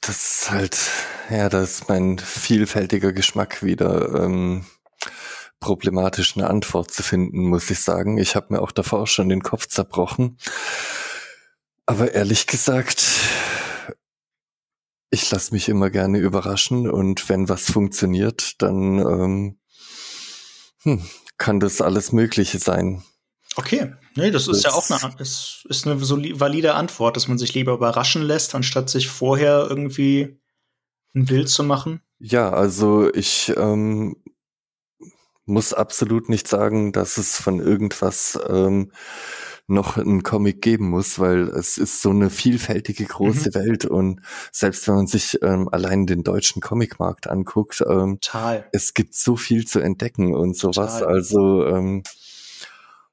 Das 0.00 0.40
ist 0.40 0.50
halt, 0.50 0.78
ja, 1.28 1.50
das 1.50 1.80
ist 1.80 1.88
mein 1.90 2.18
vielfältiger 2.18 3.12
Geschmack 3.12 3.62
wieder. 3.62 4.24
Ähm, 4.24 4.64
problematisch 5.60 6.36
eine 6.36 6.48
Antwort 6.48 6.92
zu 6.92 7.02
finden, 7.02 7.48
muss 7.48 7.70
ich 7.70 7.80
sagen. 7.80 8.18
Ich 8.18 8.36
habe 8.36 8.54
mir 8.54 8.62
auch 8.62 8.72
davor 8.72 9.06
schon 9.06 9.28
den 9.28 9.42
Kopf 9.42 9.66
zerbrochen. 9.66 10.38
Aber 11.86 12.12
ehrlich 12.12 12.46
gesagt, 12.46 13.02
ich 15.10 15.30
lasse 15.30 15.52
mich 15.54 15.68
immer 15.68 15.90
gerne 15.90 16.18
überraschen 16.18 16.88
und 16.88 17.28
wenn 17.28 17.48
was 17.48 17.70
funktioniert, 17.70 18.60
dann 18.62 18.98
ähm, 18.98 19.58
hm, 20.82 21.02
kann 21.38 21.60
das 21.60 21.80
alles 21.80 22.12
Mögliche 22.12 22.58
sein. 22.58 23.02
Okay, 23.56 23.94
nee, 24.14 24.30
das, 24.30 24.46
das 24.46 24.58
ist 24.58 24.64
ja 24.64 24.72
auch 24.72 24.88
eine, 24.90 25.14
ist, 25.18 25.66
ist 25.68 25.86
eine 25.86 26.00
valide 26.00 26.74
Antwort, 26.74 27.16
dass 27.16 27.26
man 27.26 27.38
sich 27.38 27.54
lieber 27.54 27.72
überraschen 27.72 28.22
lässt, 28.22 28.54
anstatt 28.54 28.90
sich 28.90 29.08
vorher 29.08 29.66
irgendwie 29.68 30.38
ein 31.14 31.24
Bild 31.24 31.48
zu 31.48 31.64
machen. 31.64 32.00
Ja, 32.18 32.50
also 32.50 33.12
ich 33.12 33.52
ähm, 33.56 34.16
muss 35.48 35.72
absolut 35.72 36.28
nicht 36.28 36.46
sagen, 36.46 36.92
dass 36.92 37.16
es 37.16 37.40
von 37.40 37.60
irgendwas 37.60 38.38
ähm, 38.48 38.92
noch 39.66 39.98
einen 39.98 40.22
Comic 40.22 40.62
geben 40.62 40.88
muss, 40.88 41.18
weil 41.18 41.48
es 41.48 41.76
ist 41.76 42.00
so 42.00 42.10
eine 42.10 42.30
vielfältige 42.30 43.04
große 43.04 43.50
mhm. 43.50 43.54
Welt 43.54 43.84
und 43.84 44.20
selbst 44.50 44.88
wenn 44.88 44.94
man 44.94 45.06
sich 45.06 45.38
ähm, 45.42 45.68
allein 45.70 46.06
den 46.06 46.22
deutschen 46.22 46.62
Comicmarkt 46.62 47.28
anguckt, 47.28 47.84
ähm, 47.86 48.18
Total. 48.20 48.66
es 48.72 48.94
gibt 48.94 49.14
so 49.14 49.36
viel 49.36 49.66
zu 49.66 49.80
entdecken 49.80 50.34
und 50.34 50.56
sowas. 50.56 51.00
Total. 51.00 51.14
Also 51.14 51.66
ähm, 51.66 52.02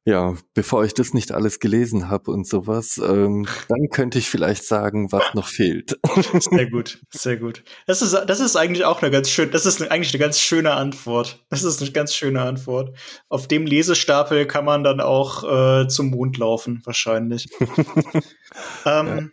ja, 0.08 0.36
bevor 0.54 0.86
ich 0.86 0.94
das 0.94 1.16
nicht 1.16 1.32
alles 1.32 1.60
gelesen 1.60 2.10
habe 2.10 2.30
und 2.30 2.48
sowas, 2.48 3.02
ähm, 3.04 3.48
dann 3.68 3.90
könnte 3.90 4.20
ich 4.20 4.30
vielleicht 4.30 4.64
sagen, 4.64 5.12
was 5.12 5.34
noch 5.34 5.48
fehlt. 5.48 6.00
Sehr 6.52 6.70
gut, 6.70 7.00
sehr 7.10 7.38
gut. 7.38 7.64
Das 7.88 8.04
ist, 8.04 8.14
das 8.14 8.40
ist 8.40 8.56
eigentlich 8.56 8.86
auch 8.86 9.02
eine 9.02 9.10
ganz 9.10 9.30
schön, 9.30 9.50
das 9.50 9.66
ist 9.66 9.82
eigentlich 9.82 10.14
eine 10.14 10.20
ganz 10.20 10.40
schöne 10.40 10.74
Antwort. 10.74 11.44
Das 11.50 11.64
ist 11.64 11.82
eine 11.82 11.92
ganz 11.92 12.14
schöne 12.14 12.42
Antwort. 12.42 12.96
Auf 13.30 13.48
dem 13.48 13.66
Lesestapel 13.66 14.46
kann 14.46 14.66
man 14.66 14.84
dann 14.84 15.02
auch 15.02 15.44
äh, 15.44 15.88
zum 15.88 16.12
Mond 16.12 16.38
laufen, 16.38 16.82
wahrscheinlich. 16.86 17.48
ähm, 18.86 19.08
ja. 19.08 19.24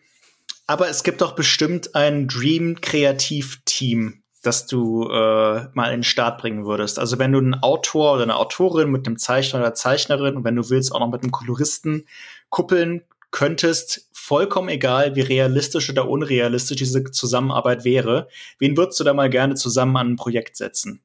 Aber 0.66 0.88
es 0.88 1.02
gibt 1.02 1.20
doch 1.20 1.32
bestimmt 1.32 1.94
ein 1.94 2.28
Dream-Kreativ-Team, 2.28 4.21
dass 4.42 4.66
du 4.66 5.08
äh, 5.08 5.68
mal 5.72 5.86
in 5.86 5.98
den 5.98 6.02
Start 6.02 6.40
bringen 6.40 6.66
würdest. 6.66 6.98
Also 6.98 7.18
wenn 7.18 7.32
du 7.32 7.38
einen 7.38 7.54
Autor 7.54 8.14
oder 8.14 8.24
eine 8.24 8.36
Autorin 8.36 8.90
mit 8.90 9.06
einem 9.06 9.16
Zeichner 9.16 9.60
oder 9.60 9.74
Zeichnerin 9.74 10.36
und 10.36 10.44
wenn 10.44 10.56
du 10.56 10.68
willst 10.68 10.92
auch 10.92 11.00
noch 11.00 11.10
mit 11.10 11.22
einem 11.22 11.30
Koloristen 11.30 12.06
kuppeln 12.50 13.02
könntest, 13.30 14.08
vollkommen 14.12 14.68
egal, 14.68 15.14
wie 15.14 15.20
realistisch 15.20 15.88
oder 15.88 16.08
unrealistisch 16.08 16.76
diese 16.76 17.04
Zusammenarbeit 17.04 17.84
wäre, 17.84 18.28
wen 18.58 18.76
würdest 18.76 19.00
du 19.00 19.04
da 19.04 19.14
mal 19.14 19.30
gerne 19.30 19.54
zusammen 19.54 19.96
an 19.96 20.12
ein 20.12 20.16
Projekt 20.16 20.56
setzen? 20.56 21.02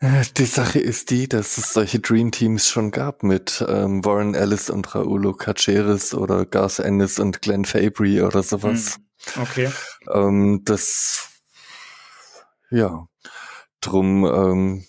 Äh, 0.00 0.24
die 0.36 0.44
Sache 0.44 0.78
ist 0.78 1.10
die, 1.10 1.28
dass 1.28 1.58
es 1.58 1.72
solche 1.72 1.98
Dream 1.98 2.30
Teams 2.30 2.68
schon 2.68 2.90
gab 2.90 3.22
mit 3.22 3.64
ähm, 3.68 4.04
Warren 4.04 4.34
Ellis 4.34 4.70
und 4.70 4.94
Raulo 4.94 5.32
Caceres 5.32 6.14
oder 6.14 6.46
Garth 6.46 6.78
Ennis 6.78 7.18
und 7.18 7.42
Glenn 7.42 7.64
Fabry 7.64 8.22
oder 8.22 8.42
sowas. 8.42 8.94
Hm. 8.94 9.07
Okay. 9.36 9.70
Ähm, 10.12 10.62
das, 10.64 11.28
ja, 12.70 13.06
drum 13.80 14.24
ähm, 14.24 14.86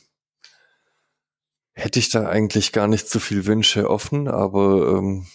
hätte 1.74 2.00
ich 2.00 2.10
da 2.10 2.28
eigentlich 2.28 2.72
gar 2.72 2.88
nicht 2.88 3.10
so 3.10 3.20
viel 3.20 3.46
Wünsche 3.46 3.90
offen, 3.90 4.28
aber 4.28 4.98
ähm, 4.98 5.28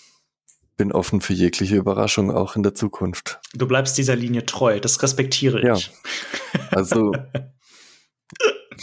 bin 0.76 0.93
offen 0.93 1.20
für 1.20 1.32
jegliche 1.32 1.76
Überraschung 1.76 2.31
auch 2.31 2.56
in 2.56 2.62
der 2.62 2.74
Zukunft. 2.74 3.40
Du 3.55 3.66
bleibst 3.66 3.97
dieser 3.97 4.16
Linie 4.16 4.44
treu, 4.44 4.81
das 4.81 5.02
respektiere 5.02 5.60
ich. 5.60 5.64
Ja, 5.64 6.60
also 6.70 7.12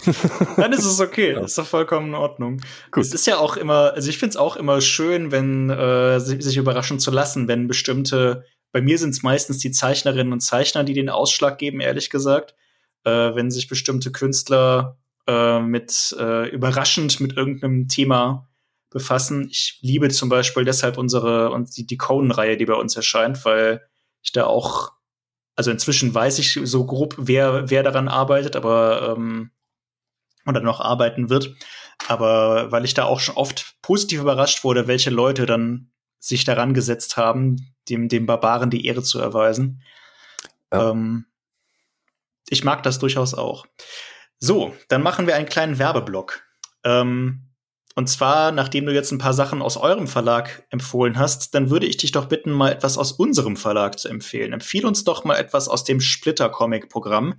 Dann 0.56 0.72
ist 0.72 0.84
es 0.84 1.00
okay, 1.00 1.32
ja. 1.32 1.40
ist 1.40 1.58
doch 1.58 1.66
vollkommen 1.66 2.08
in 2.08 2.14
Ordnung. 2.14 2.60
Gut. 2.90 3.04
Es 3.04 3.12
ist 3.12 3.26
ja 3.26 3.38
auch 3.38 3.56
immer, 3.56 3.92
also 3.94 4.08
ich 4.08 4.18
finde 4.18 4.30
es 4.30 4.36
auch 4.36 4.56
immer 4.56 4.80
schön, 4.80 5.30
wenn 5.30 5.70
äh, 5.70 6.18
sich 6.18 6.56
überraschen 6.56 6.98
zu 6.98 7.10
lassen, 7.10 7.48
wenn 7.48 7.68
bestimmte 7.68 8.44
bei 8.72 8.80
mir 8.80 8.98
sind 8.98 9.10
es 9.10 9.22
meistens 9.22 9.58
die 9.58 9.70
Zeichnerinnen 9.70 10.32
und 10.32 10.40
Zeichner, 10.40 10.82
die 10.82 10.94
den 10.94 11.10
Ausschlag 11.10 11.58
geben, 11.58 11.80
ehrlich 11.80 12.10
gesagt. 12.10 12.54
Äh, 13.04 13.34
wenn 13.34 13.50
sich 13.50 13.68
bestimmte 13.68 14.12
Künstler 14.12 14.98
äh, 15.26 15.60
mit 15.60 16.16
äh, 16.18 16.48
überraschend 16.48 17.20
mit 17.20 17.36
irgendeinem 17.36 17.88
Thema 17.88 18.48
befassen. 18.90 19.48
Ich 19.50 19.78
liebe 19.82 20.08
zum 20.10 20.28
Beispiel 20.28 20.64
deshalb 20.64 20.98
unsere 20.98 21.50
und 21.50 21.76
die, 21.76 21.86
die 21.86 21.96
Conan-Reihe, 21.96 22.56
die 22.56 22.66
bei 22.66 22.74
uns 22.74 22.96
erscheint, 22.96 23.44
weil 23.44 23.82
ich 24.22 24.32
da 24.32 24.46
auch, 24.46 24.92
also 25.56 25.70
inzwischen 25.70 26.14
weiß 26.14 26.38
ich 26.38 26.58
so 26.64 26.86
grob, 26.86 27.14
wer, 27.18 27.70
wer 27.70 27.82
daran 27.82 28.08
arbeitet, 28.08 28.56
aber 28.56 29.14
ähm, 29.16 29.50
oder 30.46 30.60
noch 30.60 30.80
arbeiten 30.80 31.30
wird. 31.30 31.54
Aber 32.08 32.72
weil 32.72 32.84
ich 32.84 32.94
da 32.94 33.04
auch 33.04 33.20
schon 33.20 33.36
oft 33.36 33.76
positiv 33.80 34.20
überrascht 34.20 34.64
wurde, 34.64 34.88
welche 34.88 35.10
Leute 35.10 35.46
dann 35.46 35.91
sich 36.22 36.44
daran 36.44 36.72
gesetzt 36.72 37.16
haben, 37.16 37.74
dem, 37.88 38.08
dem 38.08 38.26
Barbaren 38.26 38.70
die 38.70 38.86
Ehre 38.86 39.02
zu 39.02 39.18
erweisen. 39.18 39.82
Ja. 40.72 40.90
Ähm, 40.90 41.26
ich 42.48 42.62
mag 42.62 42.84
das 42.84 43.00
durchaus 43.00 43.34
auch. 43.34 43.66
So, 44.38 44.74
dann 44.88 45.02
machen 45.02 45.26
wir 45.26 45.34
einen 45.34 45.48
kleinen 45.48 45.78
Werbeblock. 45.80 46.44
Ähm, 46.84 47.48
und 47.94 48.08
zwar, 48.08 48.52
nachdem 48.52 48.86
du 48.86 48.94
jetzt 48.94 49.10
ein 49.10 49.18
paar 49.18 49.34
Sachen 49.34 49.60
aus 49.60 49.76
eurem 49.76 50.06
Verlag 50.06 50.64
empfohlen 50.70 51.18
hast, 51.18 51.54
dann 51.54 51.70
würde 51.70 51.86
ich 51.86 51.96
dich 51.96 52.12
doch 52.12 52.26
bitten, 52.26 52.52
mal 52.52 52.70
etwas 52.70 52.98
aus 52.98 53.12
unserem 53.12 53.56
Verlag 53.56 53.98
zu 53.98 54.08
empfehlen. 54.08 54.52
Empfiehl 54.52 54.86
uns 54.86 55.04
doch 55.04 55.24
mal 55.24 55.36
etwas 55.36 55.68
aus 55.68 55.84
dem 55.84 56.00
Splitter-Comic-Programm, 56.00 57.34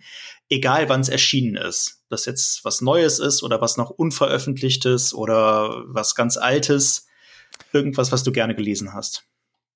egal 0.49 0.89
wann 0.89 1.01
es 1.01 1.09
erschienen 1.09 1.55
ist. 1.55 2.03
Das 2.09 2.25
jetzt 2.25 2.65
was 2.65 2.81
Neues 2.81 3.19
ist 3.19 3.43
oder 3.43 3.61
was 3.61 3.77
noch 3.77 3.89
unveröffentlichtes 3.89 5.13
oder 5.13 5.83
was 5.87 6.15
ganz 6.15 6.37
Altes. 6.37 7.07
Irgendwas, 7.73 8.11
was 8.11 8.23
du 8.23 8.31
gerne 8.31 8.55
gelesen 8.55 8.93
hast. 8.93 9.25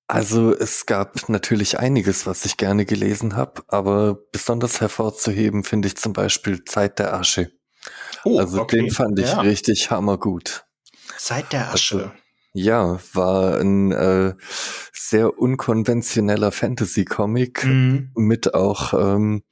Also 0.08 0.56
es 0.56 0.86
gab 0.86 1.28
natürlich 1.28 1.80
einiges, 1.80 2.26
was 2.26 2.46
ich 2.46 2.56
gerne 2.56 2.86
gelesen 2.86 3.36
habe, 3.36 3.64
aber 3.68 4.18
besonders 4.32 4.80
hervorzuheben 4.80 5.66
finde 5.66 5.90
ich 5.90 5.98
zum 5.98 6.14
Beispiel 6.14 6.64
Zeit 6.64 7.00
der 7.00 7.14
Asche. 7.14 7.52
Oh, 8.24 8.40
also 8.40 8.62
okay. 8.62 8.78
den 8.78 8.92
fand 8.92 9.20
ich 9.20 9.28
ja. 9.28 9.42
richtig 9.42 9.92
hammergut. 9.92 10.66
Zeit 11.18 11.52
der 11.52 11.74
Asche. 11.74 11.96
Also, 11.98 12.12
ja, 12.54 13.00
war 13.14 13.60
ein 13.60 13.92
äh, 13.92 14.34
sehr 14.94 15.38
unkonventioneller 15.38 16.52
Fantasy-Comic 16.52 17.66
mhm. 17.66 18.12
mit 18.16 18.54
auch 18.54 18.94
ähm, 18.94 19.44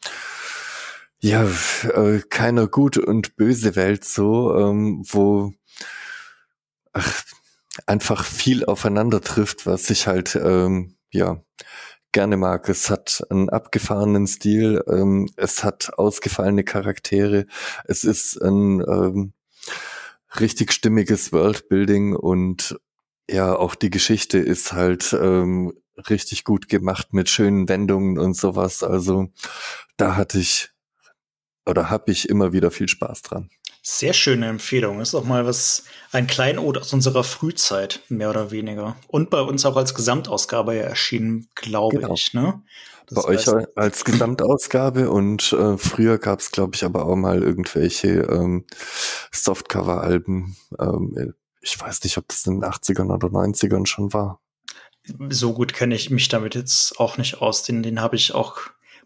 ja 1.19 1.47
äh, 1.83 2.21
keiner 2.29 2.67
gute 2.67 3.05
und 3.05 3.35
böse 3.35 3.75
Welt 3.75 4.05
so, 4.05 4.55
ähm, 4.55 5.03
wo 5.05 5.53
ach, 6.93 7.23
einfach 7.85 8.25
viel 8.25 8.65
aufeinander 8.65 9.21
trifft, 9.21 9.65
was 9.65 9.85
sich 9.85 10.07
halt 10.07 10.35
ähm, 10.35 10.95
ja 11.11 11.41
gerne 12.11 12.37
mag. 12.37 12.69
Es 12.69 12.89
hat 12.89 13.23
einen 13.29 13.49
abgefahrenen 13.49 14.27
Stil, 14.27 14.81
ähm, 14.87 15.29
es 15.35 15.63
hat 15.63 15.97
ausgefallene 15.97 16.63
Charaktere, 16.63 17.45
es 17.85 18.03
ist 18.03 18.41
ein 18.41 18.81
ähm, 18.87 19.33
richtig 20.39 20.71
stimmiges 20.71 21.33
Worldbuilding 21.33 22.15
und 22.15 22.79
ja, 23.29 23.55
auch 23.55 23.75
die 23.75 23.89
Geschichte 23.89 24.37
ist 24.37 24.73
halt 24.73 25.11
ähm, 25.19 25.73
richtig 26.09 26.43
gut 26.43 26.69
gemacht 26.69 27.13
mit 27.13 27.29
schönen 27.29 27.67
Wendungen 27.67 28.17
und 28.17 28.35
sowas. 28.35 28.83
Also 28.83 29.31
da 29.97 30.15
hatte 30.15 30.39
ich 30.39 30.71
oder 31.65 31.89
habe 31.89 32.11
ich 32.11 32.29
immer 32.29 32.53
wieder 32.53 32.71
viel 32.71 32.87
Spaß 32.87 33.23
dran. 33.23 33.49
Sehr 33.87 34.13
schöne 34.13 34.47
Empfehlung. 34.47 34.99
Ist 34.99 35.13
auch 35.13 35.25
mal 35.25 35.45
was, 35.45 35.83
ein 36.11 36.25
Kleinod 36.25 36.79
aus 36.79 36.91
unserer 36.91 37.23
Frühzeit, 37.23 38.01
mehr 38.09 38.31
oder 38.31 38.49
weniger. 38.49 38.95
Und 39.07 39.29
bei 39.29 39.39
uns 39.41 39.63
auch 39.63 39.75
als 39.75 39.93
Gesamtausgabe 39.93 40.73
ja 40.73 40.81
erschienen, 40.81 41.49
glaube 41.53 41.97
genau. 41.97 42.15
ich, 42.15 42.33
ne? 42.33 42.63
Das 43.05 43.23
bei 43.23 43.33
heißt, 43.35 43.47
euch 43.49 43.67
als 43.75 44.03
Gesamtausgabe 44.03 45.11
und 45.11 45.53
äh, 45.53 45.77
früher 45.77 46.17
gab 46.17 46.39
es, 46.39 46.49
glaube 46.49 46.73
ich, 46.73 46.83
aber 46.83 47.05
auch 47.05 47.15
mal 47.15 47.43
irgendwelche 47.43 48.21
ähm, 48.21 48.65
Softcover-Alben. 49.31 50.55
Ähm, 50.79 51.35
ich 51.61 51.79
weiß 51.79 52.03
nicht, 52.05 52.17
ob 52.17 52.27
das 52.27 52.47
in 52.47 52.61
den 52.61 52.67
80ern 52.67 53.13
oder 53.13 53.27
90ern 53.27 53.85
schon 53.85 54.13
war. 54.13 54.41
So 55.29 55.53
gut 55.53 55.73
kenne 55.73 55.93
ich 55.93 56.09
mich 56.09 56.27
damit 56.27 56.55
jetzt 56.55 56.99
auch 56.99 57.19
nicht 57.19 57.39
aus. 57.39 57.61
Den, 57.61 57.83
den 57.83 58.01
habe 58.01 58.15
ich 58.15 58.33
auch, 58.33 58.61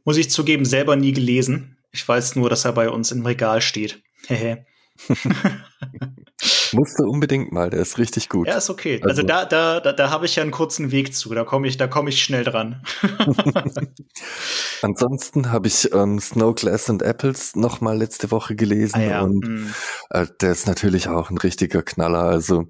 muss 0.06 0.16
ich 0.16 0.32
zugeben, 0.32 0.64
selber 0.64 0.96
nie 0.96 1.12
gelesen. 1.12 1.78
Ich 1.92 2.08
weiß 2.08 2.38
nur, 2.38 2.50
dass 2.50 2.64
er 2.64 2.72
bei 2.72 2.90
uns 2.90 3.12
im 3.12 3.26
Regal 3.26 3.60
steht. 3.60 4.02
Hehe. 4.28 4.66
Musst 6.72 7.00
du 7.00 7.04
unbedingt 7.10 7.52
mal, 7.52 7.70
der 7.70 7.82
ist 7.82 7.98
richtig 7.98 8.30
gut. 8.30 8.48
Ja, 8.48 8.58
ist 8.58 8.70
okay. 8.70 9.00
Also, 9.02 9.10
also 9.10 9.24
da, 9.24 9.46
da, 9.46 9.80
da, 9.80 9.94
da 9.94 10.10
habe 10.12 10.26
ich 10.26 10.36
ja 10.36 10.44
einen 10.44 10.52
kurzen 10.52 10.92
Weg 10.92 11.16
zu. 11.16 11.34
Da 11.34 11.44
komme 11.44 11.68
ich, 11.68 11.78
da 11.78 11.88
komme 11.88 12.10
ich 12.10 12.22
schnell 12.22 12.44
dran. 12.44 12.84
Ansonsten 14.82 15.52
habe 15.52 15.68
ich 15.68 15.92
ähm, 15.94 16.20
Snow 16.20 16.54
Glass 16.56 16.90
and 16.90 17.02
Apples 17.02 17.56
noch 17.56 17.82
mal 17.82 17.98
letzte 17.98 18.32
Woche 18.32 18.56
gelesen 18.56 19.02
ah, 19.02 19.04
ja. 19.04 19.22
und 19.22 19.48
mm. 19.48 19.74
äh, 20.12 20.28
der 20.42 20.52
ist 20.52 20.68
natürlich 20.68 21.08
auch 21.08 21.30
ein 21.30 21.38
richtiger 21.38 21.82
Knaller. 21.82 22.24
Also 22.24 22.66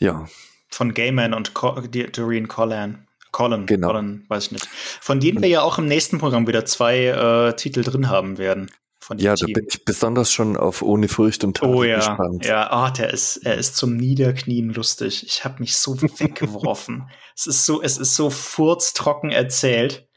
ja. 0.00 0.26
Von 0.70 0.94
Gayman 0.94 1.34
und 1.34 1.54
Co 1.54 1.80
Doreen 1.80 2.48
Collan. 2.48 3.06
Colin, 3.32 3.66
genau. 3.66 3.88
Colin, 3.88 4.24
weiß 4.28 4.46
ich 4.46 4.52
nicht. 4.52 4.66
Von 5.00 5.18
denen 5.18 5.42
wir 5.42 5.48
ja 5.48 5.62
auch 5.62 5.78
im 5.78 5.86
nächsten 5.86 6.18
Programm 6.18 6.46
wieder 6.46 6.64
zwei 6.64 7.06
äh, 7.06 7.56
Titel 7.56 7.82
drin 7.82 8.08
haben 8.08 8.38
werden. 8.38 8.70
Ja, 9.16 9.34
Team. 9.34 9.48
da 9.48 9.60
bin 9.60 9.66
ich 9.68 9.84
besonders 9.84 10.32
schon 10.32 10.56
auf 10.56 10.82
Ohne 10.82 11.08
Furcht 11.08 11.44
und 11.44 11.56
Tadel 11.56 11.74
oh, 11.74 11.82
ja. 11.82 11.96
gespannt. 11.96 12.44
Ja, 12.44 12.86
oh, 12.86 12.90
der 12.90 13.12
ist, 13.12 13.38
er 13.38 13.56
ist 13.56 13.76
zum 13.76 13.96
Niederknien 13.96 14.70
lustig. 14.70 15.24
Ich 15.26 15.44
habe 15.44 15.60
mich 15.60 15.76
so 15.76 16.00
weggeworfen. 16.02 17.08
es 17.36 17.46
ist 17.46 17.66
so, 17.66 17.82
es 17.82 17.98
ist 17.98 18.14
so 18.14 18.30
furztrocken 18.30 19.30
erzählt 19.30 20.08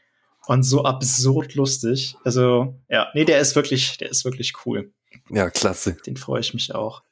und 0.46 0.62
so 0.62 0.84
absurd 0.84 1.54
lustig. 1.54 2.16
Also, 2.24 2.74
ja, 2.88 3.08
nee, 3.14 3.24
der 3.24 3.40
ist 3.40 3.54
wirklich, 3.54 3.98
der 3.98 4.10
ist 4.10 4.24
wirklich 4.24 4.54
cool. 4.66 4.92
Ja, 5.30 5.50
klasse. 5.50 5.96
Den 6.06 6.16
freue 6.16 6.40
ich 6.40 6.54
mich 6.54 6.74
auch. 6.74 7.02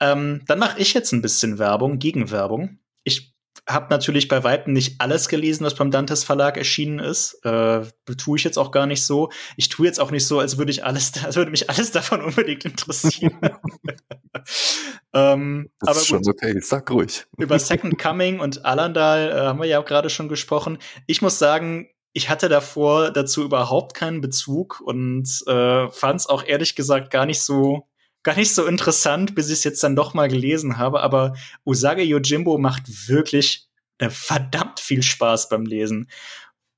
Ähm, 0.00 0.42
dann 0.46 0.58
mache 0.58 0.78
ich 0.78 0.94
jetzt 0.94 1.12
ein 1.12 1.22
bisschen 1.22 1.58
Werbung, 1.58 1.98
Gegenwerbung. 1.98 2.78
Ich 3.02 3.33
habe 3.68 3.86
natürlich 3.90 4.28
bei 4.28 4.44
Weitem 4.44 4.72
nicht 4.74 5.00
alles 5.00 5.28
gelesen, 5.28 5.64
was 5.64 5.74
beim 5.74 5.90
Dantes 5.90 6.22
Verlag 6.22 6.56
erschienen 6.58 6.98
ist. 6.98 7.44
Äh, 7.44 7.82
tue 8.18 8.36
ich 8.36 8.44
jetzt 8.44 8.58
auch 8.58 8.70
gar 8.70 8.86
nicht 8.86 9.04
so. 9.04 9.30
Ich 9.56 9.70
tue 9.70 9.86
jetzt 9.86 10.00
auch 10.00 10.10
nicht 10.10 10.26
so, 10.26 10.38
als 10.38 10.58
würde 10.58 10.70
ich 10.70 10.84
alles, 10.84 11.12
als 11.24 11.36
würde 11.36 11.50
mich 11.50 11.70
alles 11.70 11.90
davon 11.90 12.20
unbedingt 12.20 12.64
interessieren. 12.64 13.38
ähm, 15.14 15.70
das 15.80 15.88
aber 15.88 15.98
ist 15.98 16.06
schon 16.06 16.28
okay, 16.28 16.60
sag 16.60 16.90
ruhig. 16.90 17.26
Über 17.38 17.58
Second 17.58 17.98
Coming 17.98 18.40
und 18.40 18.64
Alandal 18.64 19.30
äh, 19.30 19.40
haben 19.46 19.60
wir 19.60 19.66
ja 19.66 19.80
auch 19.80 19.86
gerade 19.86 20.10
schon 20.10 20.28
gesprochen. 20.28 20.78
Ich 21.06 21.22
muss 21.22 21.38
sagen, 21.38 21.88
ich 22.12 22.28
hatte 22.28 22.48
davor 22.48 23.10
dazu 23.10 23.42
überhaupt 23.42 23.94
keinen 23.94 24.20
Bezug 24.20 24.80
und 24.80 25.26
äh, 25.46 25.88
fand 25.90 26.20
es 26.20 26.26
auch 26.28 26.44
ehrlich 26.44 26.76
gesagt 26.76 27.10
gar 27.10 27.26
nicht 27.26 27.42
so 27.42 27.88
gar 28.24 28.36
nicht 28.36 28.52
so 28.52 28.66
interessant, 28.66 29.34
bis 29.34 29.46
ich 29.48 29.58
es 29.58 29.64
jetzt 29.64 29.84
dann 29.84 29.94
doch 29.94 30.14
mal 30.14 30.28
gelesen 30.28 30.78
habe. 30.78 31.00
Aber 31.00 31.36
Usage 31.64 32.02
Yojimbo 32.02 32.58
macht 32.58 33.08
wirklich 33.08 33.68
äh, 33.98 34.10
verdammt 34.10 34.80
viel 34.80 35.02
Spaß 35.02 35.48
beim 35.48 35.66
Lesen. 35.66 36.10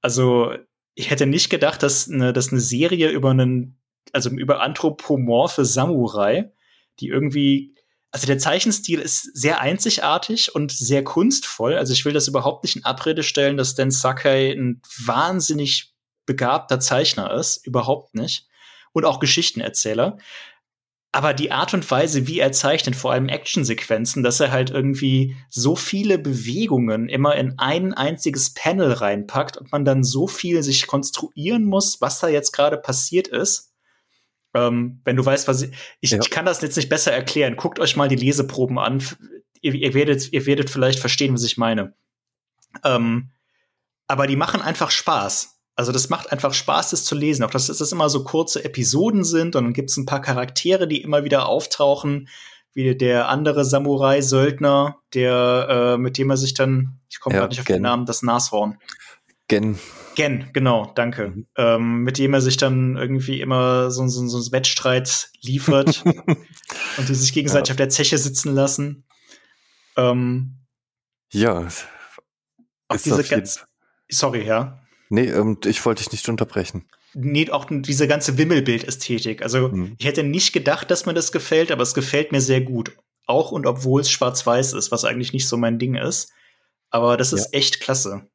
Also 0.02 0.54
ich 0.94 1.10
hätte 1.10 1.26
nicht 1.26 1.48
gedacht, 1.48 1.82
dass 1.82 2.10
eine, 2.10 2.32
dass 2.32 2.50
eine 2.50 2.60
Serie 2.60 3.10
über 3.10 3.30
einen, 3.30 3.78
also 4.12 4.28
über 4.30 4.60
anthropomorphe 4.60 5.64
Samurai, 5.64 6.52
die 6.98 7.08
irgendwie, 7.08 7.74
also 8.10 8.26
der 8.26 8.38
Zeichenstil 8.38 8.98
ist 8.98 9.22
sehr 9.36 9.60
einzigartig 9.60 10.54
und 10.54 10.72
sehr 10.72 11.04
kunstvoll. 11.04 11.76
Also 11.76 11.92
ich 11.92 12.04
will 12.04 12.12
das 12.12 12.28
überhaupt 12.28 12.64
nicht 12.64 12.76
in 12.76 12.84
Abrede 12.84 13.22
stellen, 13.22 13.56
dass 13.56 13.74
Dan 13.74 13.90
Sakai 13.90 14.52
ein 14.52 14.82
wahnsinnig 15.04 15.94
begabter 16.24 16.80
Zeichner 16.80 17.32
ist. 17.34 17.64
Überhaupt 17.64 18.14
nicht. 18.14 18.48
Und 18.92 19.04
auch 19.04 19.20
Geschichtenerzähler 19.20 20.18
aber 21.16 21.32
die 21.32 21.50
Art 21.50 21.72
und 21.72 21.90
Weise, 21.90 22.26
wie 22.26 22.40
er 22.40 22.52
zeichnet, 22.52 22.94
vor 22.94 23.10
allem 23.10 23.30
Actionsequenzen, 23.30 24.22
dass 24.22 24.38
er 24.38 24.52
halt 24.52 24.68
irgendwie 24.68 25.34
so 25.48 25.74
viele 25.74 26.18
Bewegungen 26.18 27.08
immer 27.08 27.34
in 27.36 27.58
ein 27.58 27.94
einziges 27.94 28.52
Panel 28.52 28.92
reinpackt 28.92 29.56
und 29.56 29.72
man 29.72 29.86
dann 29.86 30.04
so 30.04 30.26
viel 30.26 30.62
sich 30.62 30.86
konstruieren 30.86 31.64
muss, 31.64 32.02
was 32.02 32.20
da 32.20 32.28
jetzt 32.28 32.52
gerade 32.52 32.76
passiert 32.76 33.28
ist. 33.28 33.72
Ähm, 34.52 35.00
wenn 35.06 35.16
du 35.16 35.24
weißt, 35.24 35.48
was 35.48 35.62
ich, 35.62 35.70
ich, 36.00 36.10
ja. 36.10 36.18
ich, 36.20 36.28
kann 36.28 36.44
das 36.44 36.60
jetzt 36.60 36.76
nicht 36.76 36.90
besser 36.90 37.12
erklären. 37.12 37.56
Guckt 37.56 37.78
euch 37.78 37.96
mal 37.96 38.08
die 38.08 38.16
Leseproben 38.16 38.78
an. 38.78 39.02
Ihr, 39.62 39.72
ihr 39.72 39.94
werdet, 39.94 40.30
ihr 40.34 40.44
werdet 40.44 40.68
vielleicht 40.68 40.98
verstehen, 40.98 41.32
was 41.32 41.44
ich 41.44 41.56
meine. 41.56 41.94
Ähm, 42.84 43.30
aber 44.06 44.26
die 44.26 44.36
machen 44.36 44.60
einfach 44.60 44.90
Spaß. 44.90 45.55
Also 45.76 45.92
das 45.92 46.08
macht 46.08 46.32
einfach 46.32 46.54
Spaß, 46.54 46.90
das 46.90 47.04
zu 47.04 47.14
lesen. 47.14 47.44
Auch 47.44 47.50
dass 47.50 47.66
das 47.66 47.92
immer 47.92 48.08
so 48.08 48.24
kurze 48.24 48.64
Episoden 48.64 49.24
sind 49.24 49.54
und 49.56 49.64
dann 49.64 49.72
gibt 49.74 49.90
es 49.90 49.96
ein 49.98 50.06
paar 50.06 50.22
Charaktere, 50.22 50.88
die 50.88 51.02
immer 51.02 51.22
wieder 51.22 51.46
auftauchen, 51.46 52.28
wie 52.72 52.96
der 52.96 53.28
andere 53.28 53.64
Samurai-Söldner, 53.64 54.96
der 55.14 55.94
äh, 55.96 55.98
mit 55.98 56.18
dem 56.18 56.30
er 56.30 56.36
sich 56.38 56.54
dann, 56.54 56.98
ich 57.10 57.20
komme 57.20 57.34
ja, 57.36 57.40
gerade 57.40 57.52
nicht 57.52 57.60
auf 57.60 57.66
Gen. 57.66 57.76
den 57.76 57.82
Namen, 57.82 58.06
das 58.06 58.22
Nashorn. 58.22 58.78
Gen. 59.48 59.78
Gen, 60.14 60.50
genau, 60.54 60.92
danke. 60.94 61.28
Mhm. 61.28 61.46
Ähm, 61.56 62.02
mit 62.02 62.18
dem 62.18 62.32
er 62.32 62.40
sich 62.40 62.56
dann 62.56 62.96
irgendwie 62.96 63.40
immer 63.42 63.90
so, 63.90 64.06
so, 64.08 64.26
so 64.26 64.38
einen 64.38 64.52
Wettstreit 64.52 65.30
liefert 65.42 66.04
und 66.96 67.08
die 67.08 67.14
sich 67.14 67.34
gegenseitig 67.34 67.68
ja. 67.68 67.72
auf 67.74 67.76
der 67.76 67.90
Zeche 67.90 68.16
sitzen 68.16 68.54
lassen. 68.54 69.04
Ähm, 69.96 70.56
ja. 71.32 71.68
Auch 72.88 72.96
diese 72.96 73.24
ganz, 73.24 73.64
sorry, 74.08 74.46
ja. 74.46 74.80
Nee, 75.08 75.26
ähm, 75.26 75.58
ich 75.64 75.84
wollte 75.84 76.02
dich 76.02 76.12
nicht 76.12 76.28
unterbrechen. 76.28 76.88
Nee, 77.14 77.50
auch 77.50 77.66
diese 77.70 78.08
ganze 78.08 78.36
Wimmelbild-Ästhetik. 78.36 79.42
Also 79.42 79.68
mhm. 79.68 79.94
ich 79.98 80.06
hätte 80.06 80.22
nicht 80.22 80.52
gedacht, 80.52 80.90
dass 80.90 81.06
mir 81.06 81.14
das 81.14 81.32
gefällt, 81.32 81.70
aber 81.70 81.82
es 81.82 81.94
gefällt 81.94 82.32
mir 82.32 82.40
sehr 82.40 82.60
gut. 82.60 82.96
Auch 83.26 83.52
und 83.52 83.66
obwohl 83.66 84.00
es 84.00 84.10
schwarz-weiß 84.10 84.72
ist, 84.74 84.92
was 84.92 85.04
eigentlich 85.04 85.32
nicht 85.32 85.48
so 85.48 85.56
mein 85.56 85.78
Ding 85.78 85.94
ist. 85.94 86.32
Aber 86.90 87.16
das 87.16 87.32
ist 87.32 87.52
ja. 87.52 87.58
echt 87.58 87.80
klasse. 87.80 88.28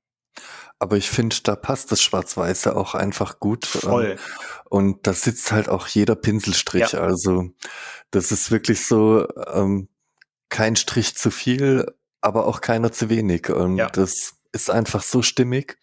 Aber 0.80 0.98
ich 0.98 1.10
finde, 1.10 1.36
da 1.44 1.56
passt 1.56 1.92
das 1.92 2.02
Schwarz-Weiße 2.02 2.76
auch 2.76 2.96
einfach 2.96 3.40
gut. 3.40 3.68
Voll. 3.68 4.18
Und 4.66 5.06
da 5.06 5.14
sitzt 5.14 5.52
halt 5.52 5.70
auch 5.70 5.88
jeder 5.88 6.16
Pinselstrich. 6.16 6.94
Ja. 6.94 7.02
Also 7.02 7.52
das 8.10 8.32
ist 8.32 8.50
wirklich 8.50 8.86
so 8.86 9.28
ähm, 9.54 9.90
kein 10.50 10.76
Strich 10.76 11.16
zu 11.16 11.30
viel, 11.30 11.86
aber 12.20 12.48
auch 12.48 12.62
keiner 12.62 12.92
zu 12.92 13.10
wenig. 13.10 13.50
Und 13.50 13.78
ja. 13.78 13.90
das 13.90 14.34
ist 14.54 14.72
einfach 14.72 15.04
so 15.04 15.22
stimmig. 15.22 15.78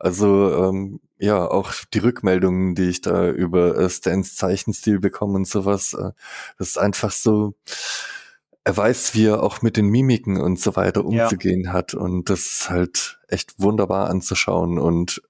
Also 0.00 0.54
ähm, 0.54 1.00
ja, 1.18 1.46
auch 1.46 1.72
die 1.92 1.98
Rückmeldungen, 1.98 2.74
die 2.74 2.88
ich 2.88 3.02
da 3.02 3.30
über 3.30 3.76
äh, 3.76 3.90
Stans 3.90 4.34
Zeichenstil 4.34 4.98
bekomme 4.98 5.34
und 5.34 5.46
sowas, 5.46 5.92
äh, 5.92 6.12
das 6.56 6.68
ist 6.68 6.78
einfach 6.78 7.12
so, 7.12 7.54
er 8.64 8.76
weiß, 8.76 9.14
wie 9.14 9.26
er 9.26 9.42
auch 9.42 9.60
mit 9.60 9.76
den 9.76 9.88
Mimiken 9.88 10.40
und 10.40 10.58
so 10.58 10.74
weiter 10.74 11.04
umzugehen 11.04 11.64
ja. 11.66 11.72
hat 11.74 11.92
und 11.92 12.30
das 12.30 12.40
ist 12.40 12.70
halt 12.70 13.20
echt 13.28 13.54
wunderbar 13.58 14.08
anzuschauen 14.08 14.78
und 14.78 15.22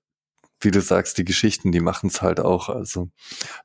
wie 0.60 0.70
du 0.70 0.80
sagst, 0.80 1.18
die 1.18 1.24
Geschichten, 1.24 1.72
die 1.72 1.80
machen 1.80 2.08
es 2.08 2.22
halt 2.22 2.38
auch. 2.38 2.68
Also 2.68 3.08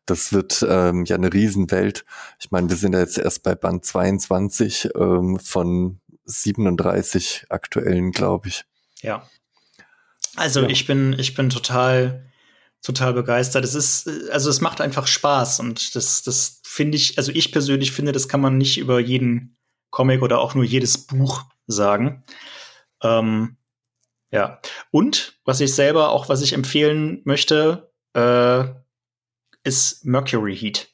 das 0.05 0.33
wird 0.33 0.65
ähm, 0.67 1.03
ja 1.05 1.17
eine 1.17 1.33
Riesenwelt. 1.33 2.05
Ich 2.39 2.51
meine, 2.51 2.69
wir 2.69 2.77
sind 2.77 2.93
ja 2.93 2.99
jetzt 2.99 3.17
erst 3.17 3.43
bei 3.43 3.53
Band 3.53 3.83
22 3.85 4.91
ähm, 4.95 5.37
von 5.39 5.99
37 6.23 7.47
aktuellen, 7.49 8.11
glaube 8.11 8.47
ich. 8.47 8.65
Ja. 9.01 9.27
Also 10.35 10.61
ja. 10.61 10.69
ich 10.69 10.85
bin, 10.85 11.15
ich 11.17 11.33
bin 11.33 11.49
total, 11.49 12.29
total 12.81 13.13
begeistert. 13.13 13.63
Es 13.63 13.75
ist, 13.75 14.07
also 14.31 14.49
es 14.49 14.61
macht 14.61 14.81
einfach 14.81 15.07
Spaß 15.07 15.59
und 15.59 15.95
das, 15.95 16.23
das 16.23 16.61
finde 16.63 16.97
ich, 16.97 17.17
also 17.17 17.31
ich 17.33 17.51
persönlich 17.51 17.91
finde, 17.91 18.11
das 18.11 18.27
kann 18.27 18.41
man 18.41 18.57
nicht 18.57 18.77
über 18.77 18.99
jeden 18.99 19.57
Comic 19.91 20.21
oder 20.21 20.39
auch 20.39 20.55
nur 20.55 20.65
jedes 20.65 20.97
Buch 20.97 21.43
sagen. 21.67 22.23
Ähm, 23.01 23.57
ja. 24.31 24.59
Und 24.91 25.39
was 25.45 25.61
ich 25.61 25.73
selber 25.73 26.09
auch, 26.09 26.27
was 26.27 26.41
ich 26.41 26.53
empfehlen 26.53 27.21
möchte, 27.23 27.93
äh, 28.13 28.65
ist 29.63 30.05
Mercury 30.05 30.55
Heat 30.55 30.89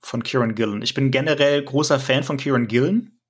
von 0.00 0.22
Kieran 0.22 0.54
Gillen. 0.54 0.82
Ich 0.82 0.94
bin 0.94 1.10
generell 1.10 1.62
großer 1.62 2.00
Fan 2.00 2.24
von 2.24 2.36
Kieran 2.36 2.68
Gillen. 2.68 3.20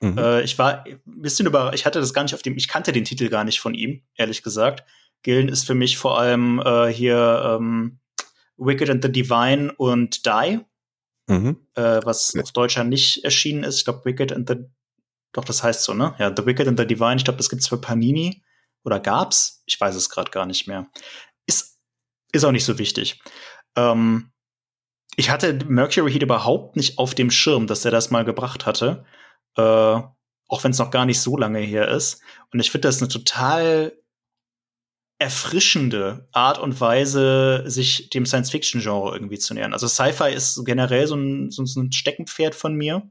Mhm. 0.00 0.18
Äh, 0.18 0.42
ich 0.42 0.58
war 0.58 0.84
ein 0.84 1.00
bisschen 1.04 1.46
über, 1.46 1.72
ich 1.74 1.86
hatte 1.86 2.00
das 2.00 2.14
gar 2.14 2.22
nicht 2.22 2.34
auf 2.34 2.42
dem, 2.42 2.56
ich 2.56 2.68
kannte 2.68 2.92
den 2.92 3.04
Titel 3.04 3.28
gar 3.28 3.44
nicht 3.44 3.60
von 3.60 3.74
ihm, 3.74 4.02
ehrlich 4.16 4.42
gesagt. 4.42 4.84
Gillen 5.22 5.48
ist 5.48 5.66
für 5.66 5.74
mich 5.74 5.96
vor 5.96 6.18
allem 6.18 6.60
äh, 6.64 6.88
hier 6.88 7.58
ähm, 7.58 7.98
Wicked 8.56 8.90
and 8.90 9.02
the 9.04 9.10
Divine 9.10 9.72
und 9.72 10.26
Die, 10.26 10.60
mhm. 11.26 11.56
äh, 11.74 12.00
was 12.04 12.32
ja. 12.34 12.42
auf 12.42 12.52
Deutsch 12.52 12.76
ja 12.76 12.84
nicht 12.84 13.24
erschienen 13.24 13.64
ist. 13.64 13.78
Ich 13.78 13.84
glaube, 13.84 14.04
Wicked 14.04 14.32
and 14.32 14.48
the, 14.48 14.56
doch, 15.32 15.44
das 15.44 15.62
heißt 15.62 15.82
so, 15.82 15.94
ne? 15.94 16.14
Ja, 16.18 16.32
The 16.34 16.46
Wicked 16.46 16.68
and 16.68 16.78
the 16.78 16.86
Divine, 16.86 17.16
ich 17.16 17.24
glaube, 17.24 17.38
das 17.38 17.48
gibt's 17.48 17.68
für 17.68 17.80
Panini. 17.80 18.42
Oder 18.84 19.00
gab's? 19.00 19.62
Ich 19.66 19.80
weiß 19.80 19.94
es 19.94 20.10
gerade 20.10 20.30
gar 20.30 20.46
nicht 20.46 20.66
mehr. 20.66 20.86
Ist, 21.46 21.78
ist 22.32 22.44
auch 22.44 22.52
nicht 22.52 22.66
so 22.66 22.78
wichtig. 22.78 23.20
Ähm, 23.76 24.30
ich 25.16 25.30
hatte 25.30 25.58
Mercury 25.66 26.12
Heat 26.12 26.22
überhaupt 26.22 26.76
nicht 26.76 26.98
auf 26.98 27.14
dem 27.14 27.30
Schirm, 27.30 27.66
dass 27.66 27.84
er 27.84 27.90
das 27.90 28.10
mal 28.10 28.24
gebracht 28.24 28.66
hatte. 28.66 29.04
Äh, 29.56 30.00
auch 30.48 30.62
wenn 30.62 30.70
es 30.72 30.78
noch 30.78 30.90
gar 30.90 31.06
nicht 31.06 31.20
so 31.20 31.36
lange 31.36 31.60
her 31.60 31.88
ist. 31.88 32.20
Und 32.52 32.60
ich 32.60 32.70
finde 32.70 32.88
das 32.88 33.00
eine 33.00 33.08
total 33.08 33.92
erfrischende 35.18 36.28
Art 36.32 36.58
und 36.58 36.80
Weise, 36.80 37.64
sich 37.66 38.10
dem 38.10 38.26
Science-Fiction-Genre 38.26 39.14
irgendwie 39.14 39.38
zu 39.38 39.54
nähern. 39.54 39.72
Also 39.72 39.88
Sci-Fi 39.88 40.32
ist 40.32 40.64
generell 40.64 41.06
so 41.06 41.16
ein, 41.16 41.50
so 41.50 41.62
ein 41.62 41.92
Steckenpferd 41.92 42.54
von 42.54 42.74
mir. 42.74 43.10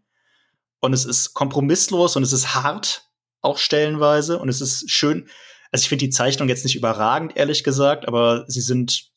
Und 0.80 0.94
es 0.94 1.06
ist 1.06 1.34
kompromisslos 1.34 2.16
und 2.16 2.24
es 2.24 2.34
ist 2.34 2.56
hart, 2.56 3.10
auch 3.42 3.58
stellenweise. 3.58 4.38
Und 4.38 4.50
es 4.50 4.62
ist 4.62 4.90
schön. 4.92 5.30
Also 5.72 5.84
ich 5.84 5.90
finde 5.90 6.06
die 6.06 6.12
Zeichnung 6.12 6.50
jetzt 6.50 6.66
nicht 6.66 6.76
überragend, 6.76 7.36
ehrlich 7.36 7.64
gesagt, 7.64 8.08
aber 8.08 8.46
sie 8.48 8.62
sind 8.62 9.12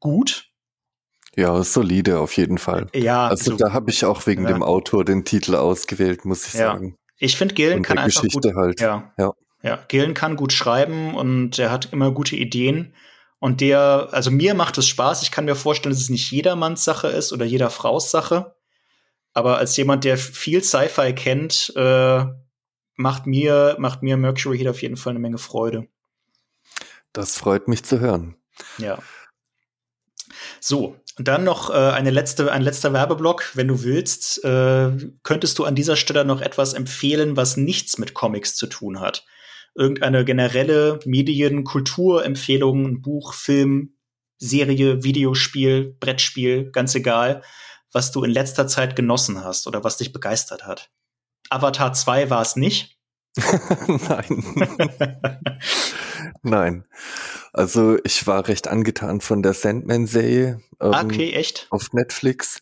gut. 0.00 0.45
Ja, 1.36 1.62
solide 1.62 2.18
auf 2.18 2.34
jeden 2.36 2.56
Fall. 2.56 2.86
Ja, 2.94 3.28
also 3.28 3.52
so, 3.52 3.56
da 3.58 3.72
habe 3.72 3.90
ich 3.90 4.04
auch 4.06 4.26
wegen 4.26 4.44
ja. 4.44 4.52
dem 4.52 4.62
Autor 4.62 5.04
den 5.04 5.24
Titel 5.24 5.54
ausgewählt, 5.54 6.24
muss 6.24 6.46
ich 6.46 6.54
ja. 6.54 6.72
sagen. 6.72 6.96
Ich 7.18 7.36
finde, 7.36 7.54
Gillen 7.54 7.82
kann 7.82 7.98
einfach 7.98 8.22
Geschichte 8.22 8.48
gut, 8.48 8.56
halt. 8.56 8.80
Ja, 8.80 9.12
ja. 9.18 9.32
ja, 9.62 9.78
Gillen 9.88 10.14
kann 10.14 10.36
gut 10.36 10.54
schreiben 10.54 11.14
und 11.14 11.58
er 11.58 11.70
hat 11.70 11.92
immer 11.92 12.10
gute 12.10 12.36
Ideen. 12.36 12.94
Und 13.38 13.60
der, 13.60 14.08
also 14.12 14.30
mir 14.30 14.54
macht 14.54 14.78
es 14.78 14.88
Spaß. 14.88 15.22
Ich 15.22 15.30
kann 15.30 15.44
mir 15.44 15.54
vorstellen, 15.54 15.92
dass 15.92 16.02
es 16.02 16.08
nicht 16.08 16.30
jedermanns 16.30 16.84
Sache 16.84 17.08
ist 17.08 17.32
oder 17.32 17.44
jeder 17.44 17.68
Fraus 17.68 18.10
Sache. 18.10 18.56
Aber 19.34 19.58
als 19.58 19.76
jemand, 19.76 20.04
der 20.04 20.16
viel 20.16 20.64
Sci-Fi 20.64 21.14
kennt, 21.14 21.70
äh, 21.76 22.24
macht 22.94 23.26
mir, 23.26 23.76
macht 23.78 24.02
mir 24.02 24.16
Mercury 24.16 24.58
Heat 24.58 24.68
auf 24.68 24.80
jeden 24.80 24.96
Fall 24.96 25.10
eine 25.10 25.18
Menge 25.18 25.36
Freude. 25.36 25.86
Das 27.12 27.36
freut 27.36 27.68
mich 27.68 27.84
zu 27.84 28.00
hören. 28.00 28.36
Ja. 28.78 28.98
So, 30.60 30.96
und 31.18 31.28
dann 31.28 31.44
noch 31.44 31.70
äh, 31.70 31.72
eine 31.72 32.10
letzte, 32.10 32.52
ein 32.52 32.62
letzter 32.62 32.92
Werbeblock, 32.92 33.52
wenn 33.54 33.68
du 33.68 33.82
willst. 33.82 34.44
Äh, 34.44 34.92
könntest 35.22 35.58
du 35.58 35.64
an 35.64 35.74
dieser 35.74 35.96
Stelle 35.96 36.24
noch 36.24 36.42
etwas 36.42 36.74
empfehlen, 36.74 37.36
was 37.36 37.56
nichts 37.56 37.98
mit 37.98 38.12
Comics 38.12 38.54
zu 38.54 38.66
tun 38.66 39.00
hat? 39.00 39.24
Irgendeine 39.74 40.24
generelle 40.24 41.00
Medien-, 41.04 41.64
Kulturempfehlung, 41.64 43.00
Buch, 43.00 43.32
Film, 43.32 43.94
Serie, 44.38 45.02
Videospiel, 45.02 45.96
Brettspiel, 45.98 46.70
ganz 46.70 46.94
egal, 46.94 47.42
was 47.92 48.12
du 48.12 48.22
in 48.22 48.30
letzter 48.30 48.66
Zeit 48.68 48.94
genossen 48.94 49.42
hast 49.42 49.66
oder 49.66 49.84
was 49.84 49.96
dich 49.96 50.12
begeistert 50.12 50.66
hat. 50.66 50.90
Avatar 51.48 51.94
2 51.94 52.28
war 52.28 52.42
es 52.42 52.56
nicht. 52.56 52.98
Nein. 53.88 54.44
Nein. 56.42 56.84
Also 57.56 57.96
ich 58.04 58.26
war 58.26 58.48
recht 58.48 58.68
angetan 58.68 59.22
von 59.22 59.42
der 59.42 59.54
Sandman-Serie. 59.54 60.60
Ähm, 60.78 60.92
okay, 60.92 61.32
echt? 61.32 61.66
Auf 61.70 61.94
Netflix. 61.94 62.60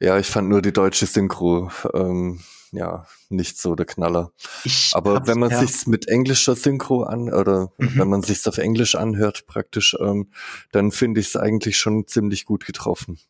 Ja, 0.00 0.18
ich 0.18 0.26
fand 0.26 0.48
nur 0.48 0.60
die 0.60 0.72
deutsche 0.72 1.06
Synchro, 1.06 1.70
ähm, 1.94 2.40
ja, 2.72 3.06
nicht 3.28 3.58
so 3.58 3.76
der 3.76 3.86
Knaller. 3.86 4.32
Ich 4.64 4.90
Aber 4.92 5.28
wenn 5.28 5.38
man 5.38 5.52
ja. 5.52 5.60
sich's 5.60 5.86
mit 5.86 6.08
englischer 6.08 6.56
Synchro 6.56 7.04
an 7.04 7.32
oder 7.32 7.70
mhm. 7.78 7.92
wenn 7.96 8.08
man 8.08 8.22
sich's 8.22 8.48
auf 8.48 8.58
Englisch 8.58 8.96
anhört, 8.96 9.46
praktisch, 9.46 9.96
ähm, 10.00 10.32
dann 10.72 10.90
finde 10.90 11.20
ich 11.20 11.28
es 11.28 11.36
eigentlich 11.36 11.78
schon 11.78 12.08
ziemlich 12.08 12.44
gut 12.44 12.66
getroffen. 12.66 13.20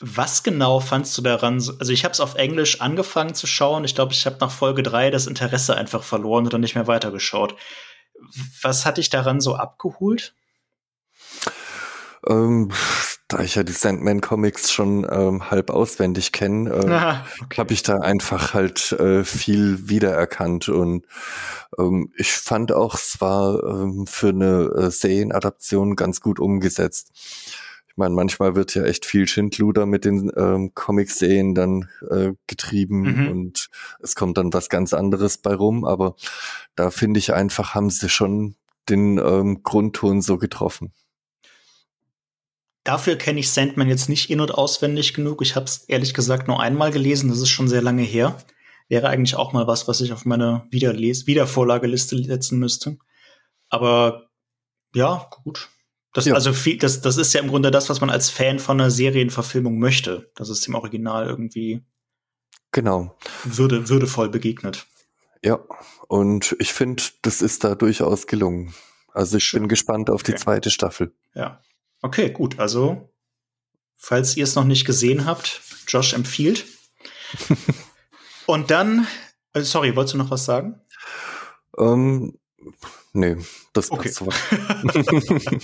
Was 0.00 0.42
genau 0.42 0.78
fandst 0.78 1.16
du 1.16 1.22
daran? 1.22 1.54
Also 1.54 1.90
ich 1.90 2.04
habe 2.04 2.12
es 2.12 2.20
auf 2.20 2.34
Englisch 2.34 2.82
angefangen 2.82 3.34
zu 3.34 3.46
schauen. 3.46 3.84
Ich 3.84 3.94
glaube, 3.94 4.12
ich 4.12 4.26
habe 4.26 4.36
nach 4.40 4.52
Folge 4.52 4.82
drei 4.82 5.10
das 5.10 5.26
Interesse 5.26 5.74
einfach 5.74 6.04
verloren 6.04 6.46
oder 6.46 6.58
nicht 6.58 6.74
mehr 6.74 6.86
weitergeschaut. 6.86 7.56
Was 8.62 8.84
hat 8.84 8.98
dich 8.98 9.10
daran 9.10 9.40
so 9.40 9.56
abgeholt? 9.56 10.34
Ähm, 12.26 12.72
da 13.28 13.40
ich 13.40 13.54
ja 13.54 13.62
die 13.62 13.72
Sandman 13.72 14.20
Comics 14.20 14.72
schon 14.72 15.06
ähm, 15.10 15.50
halb 15.50 15.70
auswendig 15.70 16.32
kenne, 16.32 16.70
äh, 16.70 17.42
okay. 17.44 17.58
habe 17.58 17.72
ich 17.72 17.82
da 17.82 17.98
einfach 17.98 18.54
halt 18.54 18.92
äh, 18.92 19.22
viel 19.22 19.88
wiedererkannt 19.88 20.68
und 20.68 21.06
ähm, 21.78 22.12
ich 22.16 22.32
fand 22.32 22.72
auch, 22.72 22.94
es 22.94 23.20
war 23.20 23.62
ähm, 23.62 24.06
für 24.06 24.30
eine 24.30 24.70
äh, 24.76 24.90
Serienadaption 24.90 25.94
ganz 25.94 26.20
gut 26.20 26.40
umgesetzt 26.40 27.12
meine, 27.98 28.14
manchmal 28.14 28.54
wird 28.54 28.74
ja 28.74 28.84
echt 28.84 29.04
viel 29.04 29.28
Schindluder 29.28 29.86
mit 29.86 30.04
den 30.04 30.30
ähm, 30.36 30.72
Comic-Serien 30.74 31.54
dann 31.54 31.88
äh, 32.10 32.32
getrieben 32.46 33.00
mhm. 33.02 33.28
und 33.28 33.68
es 34.00 34.14
kommt 34.14 34.38
dann 34.38 34.52
was 34.52 34.68
ganz 34.68 34.94
anderes 34.94 35.38
bei 35.38 35.54
rum, 35.54 35.84
aber 35.84 36.16
da 36.74 36.90
finde 36.90 37.18
ich 37.18 37.34
einfach, 37.34 37.74
haben 37.74 37.90
sie 37.90 38.08
schon 38.08 38.54
den 38.88 39.18
ähm, 39.18 39.62
Grundton 39.62 40.22
so 40.22 40.38
getroffen. 40.38 40.92
Dafür 42.84 43.16
kenne 43.16 43.40
ich 43.40 43.50
Sandman 43.50 43.88
jetzt 43.88 44.08
nicht 44.08 44.30
in- 44.30 44.40
und 44.40 44.54
auswendig 44.54 45.12
genug. 45.12 45.42
Ich 45.42 45.56
habe 45.56 45.66
es 45.66 45.84
ehrlich 45.88 46.14
gesagt 46.14 46.48
nur 46.48 46.60
einmal 46.60 46.90
gelesen, 46.90 47.28
das 47.28 47.40
ist 47.40 47.50
schon 47.50 47.68
sehr 47.68 47.82
lange 47.82 48.02
her. 48.02 48.38
Wäre 48.88 49.08
eigentlich 49.08 49.36
auch 49.36 49.52
mal 49.52 49.66
was, 49.66 49.86
was 49.88 50.00
ich 50.00 50.12
auf 50.14 50.24
meine 50.24 50.66
Wiederles 50.70 51.26
Wiedervorlageliste 51.26 52.16
setzen 52.24 52.58
müsste. 52.58 52.96
Aber 53.68 54.30
ja, 54.94 55.28
gut. 55.44 55.68
Das, 56.12 56.24
ja. 56.24 56.34
Also 56.34 56.52
viel, 56.52 56.78
das, 56.78 57.00
das 57.00 57.16
ist 57.16 57.32
ja 57.34 57.40
im 57.40 57.48
Grunde 57.48 57.70
das, 57.70 57.90
was 57.90 58.00
man 58.00 58.10
als 58.10 58.30
Fan 58.30 58.58
von 58.58 58.80
einer 58.80 58.90
Serienverfilmung 58.90 59.78
möchte, 59.78 60.30
dass 60.34 60.48
es 60.48 60.60
dem 60.62 60.74
Original 60.74 61.26
irgendwie 61.26 61.84
genau 62.72 63.16
würde, 63.44 63.88
würdevoll 63.88 64.28
begegnet. 64.28 64.86
Ja, 65.44 65.60
und 66.08 66.56
ich 66.58 66.72
finde, 66.72 67.02
das 67.22 67.42
ist 67.42 67.64
da 67.64 67.74
durchaus 67.74 68.26
gelungen. 68.26 68.74
Also 69.12 69.36
ich 69.36 69.52
bin 69.52 69.68
gespannt 69.68 70.10
auf 70.10 70.22
die 70.22 70.32
okay. 70.32 70.40
zweite 70.40 70.70
Staffel. 70.70 71.14
Ja. 71.34 71.62
Okay, 72.02 72.30
gut. 72.30 72.58
Also, 72.58 73.12
falls 73.96 74.36
ihr 74.36 74.44
es 74.44 74.54
noch 74.54 74.64
nicht 74.64 74.84
gesehen 74.84 75.26
habt, 75.26 75.60
Josh 75.86 76.12
empfiehlt. 76.12 76.66
und 78.46 78.70
dann, 78.70 79.06
äh, 79.52 79.62
sorry, 79.62 79.94
wolltest 79.96 80.14
du 80.14 80.18
noch 80.18 80.30
was 80.30 80.44
sagen? 80.44 80.80
Ähm, 81.76 82.38
Nee, 83.18 83.36
das 83.72 83.88
passt 83.88 84.22
okay. 84.22 85.58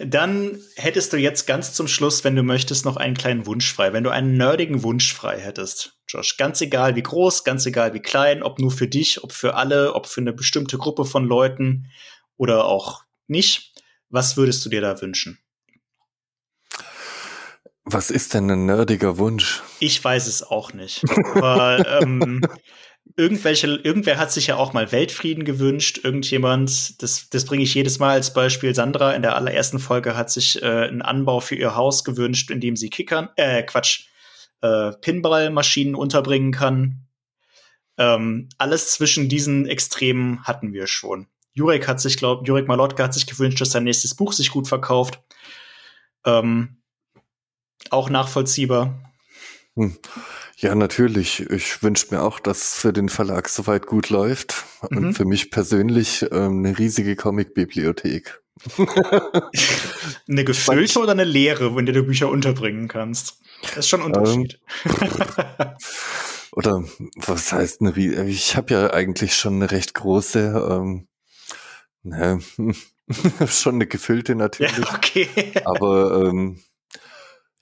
Dann 0.04 0.58
hättest 0.74 1.12
du 1.12 1.16
jetzt 1.16 1.46
ganz 1.46 1.74
zum 1.74 1.86
Schluss, 1.86 2.24
wenn 2.24 2.34
du 2.34 2.42
möchtest, 2.42 2.84
noch 2.84 2.96
einen 2.96 3.16
kleinen 3.16 3.46
Wunsch 3.46 3.72
frei. 3.72 3.92
Wenn 3.92 4.02
du 4.02 4.10
einen 4.10 4.36
nerdigen 4.36 4.82
Wunsch 4.82 5.14
frei 5.14 5.38
hättest, 5.38 5.96
Josh, 6.08 6.36
ganz 6.38 6.60
egal 6.60 6.96
wie 6.96 7.04
groß, 7.04 7.44
ganz 7.44 7.66
egal 7.66 7.94
wie 7.94 8.00
klein, 8.00 8.42
ob 8.42 8.58
nur 8.58 8.72
für 8.72 8.88
dich, 8.88 9.22
ob 9.22 9.30
für 9.30 9.54
alle, 9.54 9.94
ob 9.94 10.08
für 10.08 10.22
eine 10.22 10.32
bestimmte 10.32 10.76
Gruppe 10.76 11.04
von 11.04 11.24
Leuten 11.24 11.86
oder 12.36 12.64
auch 12.64 13.04
nicht, 13.28 13.74
was 14.08 14.36
würdest 14.36 14.64
du 14.64 14.68
dir 14.68 14.80
da 14.80 15.00
wünschen? 15.00 15.38
Was 17.84 18.10
ist 18.10 18.34
denn 18.34 18.50
ein 18.50 18.66
nerdiger 18.66 19.18
Wunsch? 19.18 19.62
Ich 19.78 20.02
weiß 20.02 20.26
es 20.26 20.42
auch 20.42 20.72
nicht. 20.72 21.04
Aber 21.34 22.00
ähm, 22.02 22.40
irgendwelche, 23.16 23.66
irgendwer 23.66 24.18
hat 24.18 24.32
sich 24.32 24.48
ja 24.48 24.56
auch 24.56 24.72
mal 24.72 24.92
Weltfrieden 24.92 25.44
gewünscht, 25.44 26.00
irgendjemand, 26.02 27.02
das, 27.02 27.28
das 27.30 27.44
bringe 27.44 27.62
ich 27.62 27.74
jedes 27.74 27.98
Mal 27.98 28.12
als 28.12 28.32
Beispiel. 28.32 28.74
Sandra 28.74 29.12
in 29.12 29.22
der 29.22 29.36
allerersten 29.36 29.78
Folge 29.78 30.16
hat 30.16 30.30
sich 30.30 30.62
äh, 30.62 30.66
einen 30.66 31.02
Anbau 31.02 31.40
für 31.40 31.54
ihr 31.54 31.74
Haus 31.74 32.04
gewünscht, 32.04 32.50
in 32.50 32.60
dem 32.60 32.76
sie 32.76 32.90
Kickern, 32.90 33.28
äh, 33.36 33.62
Quatsch, 33.62 34.06
äh, 34.60 34.92
Pinballmaschinen 35.00 35.94
unterbringen 35.94 36.52
kann. 36.52 37.06
Ähm, 37.98 38.48
alles 38.58 38.92
zwischen 38.92 39.28
diesen 39.28 39.66
Extremen 39.66 40.44
hatten 40.44 40.72
wir 40.72 40.86
schon. 40.86 41.26
Jurek 41.54 41.86
hat 41.86 42.00
sich, 42.00 42.16
glaub, 42.16 42.46
Jurek 42.48 42.66
Malotka 42.66 43.04
hat 43.04 43.14
sich 43.14 43.26
gewünscht, 43.26 43.60
dass 43.60 43.72
sein 43.72 43.84
nächstes 43.84 44.14
Buch 44.14 44.32
sich 44.32 44.50
gut 44.50 44.66
verkauft. 44.66 45.20
Ähm, 46.24 46.78
auch 47.90 48.08
nachvollziehbar. 48.08 49.12
Hm. 49.74 49.98
Ja, 50.62 50.76
natürlich. 50.76 51.40
Ich 51.50 51.82
wünsche 51.82 52.14
mir 52.14 52.22
auch, 52.22 52.38
dass 52.38 52.74
für 52.74 52.92
den 52.92 53.08
Verlag 53.08 53.48
soweit 53.48 53.86
gut 53.86 54.10
läuft. 54.10 54.64
Mhm. 54.90 54.96
Und 54.96 55.14
für 55.14 55.24
mich 55.24 55.50
persönlich 55.50 56.24
ähm, 56.30 56.64
eine 56.64 56.78
riesige 56.78 57.16
Comic-Bibliothek. 57.16 58.40
eine 60.28 60.44
gefüllte 60.44 61.00
oder 61.00 61.12
eine 61.12 61.24
leere, 61.24 61.76
in 61.76 61.86
der 61.86 61.96
du 61.96 62.04
Bücher 62.04 62.28
unterbringen 62.28 62.86
kannst? 62.86 63.40
Das 63.62 63.78
ist 63.78 63.88
schon 63.88 64.02
ein 64.02 64.06
Unterschied. 64.06 64.60
Ähm, 64.84 65.74
oder 66.52 66.84
was 67.16 67.52
heißt 67.52 67.80
eine 67.80 67.96
riesige? 67.96 68.24
Ich 68.24 68.54
habe 68.54 68.74
ja 68.74 68.92
eigentlich 68.92 69.34
schon 69.34 69.54
eine 69.54 69.72
recht 69.72 69.94
große, 69.94 70.68
ähm, 70.70 71.08
ne, 72.04 72.40
schon 73.48 73.76
eine 73.76 73.86
gefüllte 73.88 74.36
natürlich. 74.36 74.78
Ja, 74.78 74.94
okay. 74.94 75.28
Aber 75.64 76.22
ähm, 76.22 76.62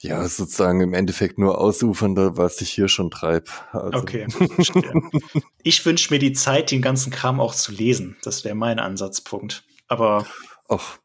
ja, 0.00 0.26
sozusagen 0.26 0.80
im 0.80 0.94
Endeffekt 0.94 1.38
nur 1.38 1.58
ausufernder, 1.60 2.36
was 2.36 2.60
ich 2.60 2.70
hier 2.70 2.88
schon 2.88 3.10
treibe. 3.10 3.50
Also. 3.72 3.98
Okay. 3.98 4.26
ich 5.62 5.84
wünsche 5.84 6.12
mir 6.12 6.18
die 6.18 6.32
Zeit, 6.32 6.70
den 6.70 6.82
ganzen 6.82 7.10
Kram 7.12 7.40
auch 7.40 7.54
zu 7.54 7.72
lesen. 7.72 8.16
Das 8.22 8.44
wäre 8.44 8.54
mein 8.54 8.78
Ansatzpunkt. 8.78 9.64
Aber 9.88 10.26
Ach, 10.70 10.98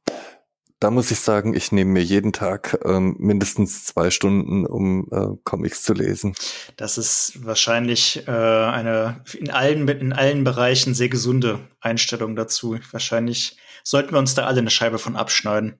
da 0.79 0.91
muss 0.91 1.09
ich 1.09 1.19
sagen, 1.19 1.55
ich 1.55 1.71
nehme 1.71 1.93
mir 1.93 2.03
jeden 2.03 2.33
Tag 2.33 2.79
ähm, 2.85 3.15
mindestens 3.17 3.85
zwei 3.85 4.11
Stunden, 4.11 4.67
um 4.67 5.07
äh, 5.11 5.35
Comics 5.43 5.81
zu 5.81 5.93
lesen. 5.93 6.35
Das 6.77 6.99
ist 6.99 7.43
wahrscheinlich 7.43 8.27
äh, 8.27 8.31
eine 8.31 9.23
in 9.33 9.49
allen, 9.49 9.87
in 9.87 10.13
allen 10.13 10.43
Bereichen 10.43 10.93
sehr 10.93 11.09
gesunde 11.09 11.67
Einstellung 11.79 12.35
dazu. 12.35 12.77
Wahrscheinlich 12.91 13.57
sollten 13.83 14.11
wir 14.11 14.19
uns 14.19 14.35
da 14.35 14.45
alle 14.45 14.59
eine 14.59 14.69
Scheibe 14.69 14.99
von 14.99 15.15
abschneiden, 15.15 15.79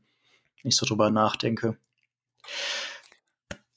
wenn 0.64 0.70
ich 0.70 0.78
so 0.78 0.88
drüber 0.88 1.12
nachdenke. 1.12 1.78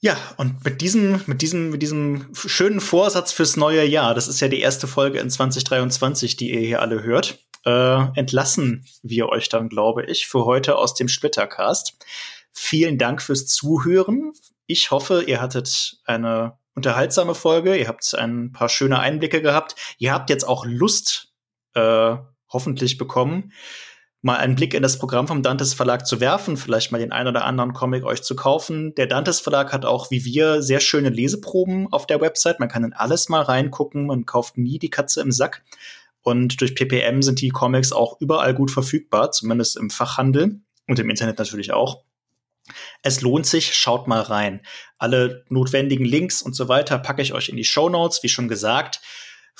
Ja, 0.01 0.17
und 0.37 0.63
mit 0.63 0.81
diesem, 0.81 1.21
mit 1.25 1.41
diesem, 1.41 1.71
mit 1.71 1.81
diesem 1.81 2.33
schönen 2.33 2.79
Vorsatz 2.79 3.33
fürs 3.33 3.57
neue 3.57 3.85
Jahr, 3.85 4.13
das 4.15 4.27
ist 4.27 4.39
ja 4.39 4.47
die 4.47 4.61
erste 4.61 4.87
Folge 4.87 5.19
in 5.19 5.29
2023, 5.29 6.37
die 6.37 6.51
ihr 6.51 6.61
hier 6.61 6.81
alle 6.81 7.03
hört 7.03 7.39
äh, 7.65 8.17
entlassen 8.17 8.85
wir 9.03 9.29
euch 9.29 9.49
dann, 9.49 9.69
glaube 9.69 10.05
ich, 10.05 10.27
für 10.27 10.45
heute 10.45 10.77
aus 10.77 10.93
dem 10.93 11.07
Splittercast. 11.07 11.97
Vielen 12.51 12.97
Dank 12.97 13.21
fürs 13.21 13.47
Zuhören. 13.47 14.33
Ich 14.65 14.91
hoffe, 14.91 15.23
ihr 15.23 15.41
hattet 15.41 15.97
eine 16.05 16.57
unterhaltsame 16.75 17.35
Folge. 17.35 17.75
Ihr 17.75 17.87
habt 17.87 18.13
ein 18.15 18.51
paar 18.51 18.69
schöne 18.69 18.99
Einblicke 18.99 19.41
gehabt. 19.41 19.75
Ihr 19.97 20.13
habt 20.13 20.29
jetzt 20.29 20.47
auch 20.47 20.65
Lust, 20.65 21.33
äh, 21.73 22.15
hoffentlich 22.51 22.97
bekommen, 22.97 23.51
mal 24.21 24.37
einen 24.37 24.55
Blick 24.55 24.73
in 24.73 24.83
das 24.83 24.99
Programm 24.99 25.27
vom 25.27 25.43
Dantes 25.43 25.73
Verlag 25.73 26.05
zu 26.05 26.19
werfen, 26.19 26.57
vielleicht 26.57 26.91
mal 26.91 26.97
den 26.97 27.11
einen 27.11 27.29
oder 27.29 27.45
anderen 27.45 27.73
Comic 27.73 28.03
euch 28.03 28.21
zu 28.21 28.35
kaufen. 28.35 28.93
Der 28.95 29.07
Dantes 29.07 29.39
Verlag 29.39 29.71
hat 29.71 29.85
auch, 29.85 30.11
wie 30.11 30.25
wir, 30.25 30.61
sehr 30.61 30.81
schöne 30.81 31.09
Leseproben 31.09 31.91
auf 31.91 32.05
der 32.05 32.19
Website. 32.19 32.59
Man 32.59 32.69
kann 32.69 32.83
in 32.83 32.93
alles 32.93 33.29
mal 33.29 33.41
reingucken. 33.41 34.07
Man 34.07 34.25
kauft 34.25 34.57
nie 34.57 34.77
die 34.79 34.89
Katze 34.89 35.21
im 35.21 35.31
Sack. 35.31 35.63
Und 36.21 36.59
durch 36.59 36.75
PPM 36.75 37.21
sind 37.21 37.39
die 37.39 37.49
Comics 37.49 37.93
auch 37.93 38.19
überall 38.19 38.53
gut 38.53 38.71
verfügbar, 38.71 39.31
zumindest 39.31 39.77
im 39.77 39.89
Fachhandel 39.89 40.59
und 40.87 40.99
im 40.99 41.09
Internet 41.09 41.39
natürlich 41.39 41.71
auch. 41.71 42.03
Es 43.01 43.21
lohnt 43.21 43.45
sich, 43.45 43.73
schaut 43.73 44.07
mal 44.07 44.21
rein. 44.21 44.61
Alle 44.97 45.45
notwendigen 45.49 46.05
Links 46.05 46.41
und 46.41 46.55
so 46.55 46.67
weiter 46.67 46.99
packe 46.99 47.21
ich 47.21 47.33
euch 47.33 47.49
in 47.49 47.55
die 47.55 47.63
Show 47.63 47.89
Notes, 47.89 48.21
wie 48.21 48.29
schon 48.29 48.47
gesagt. 48.47 49.01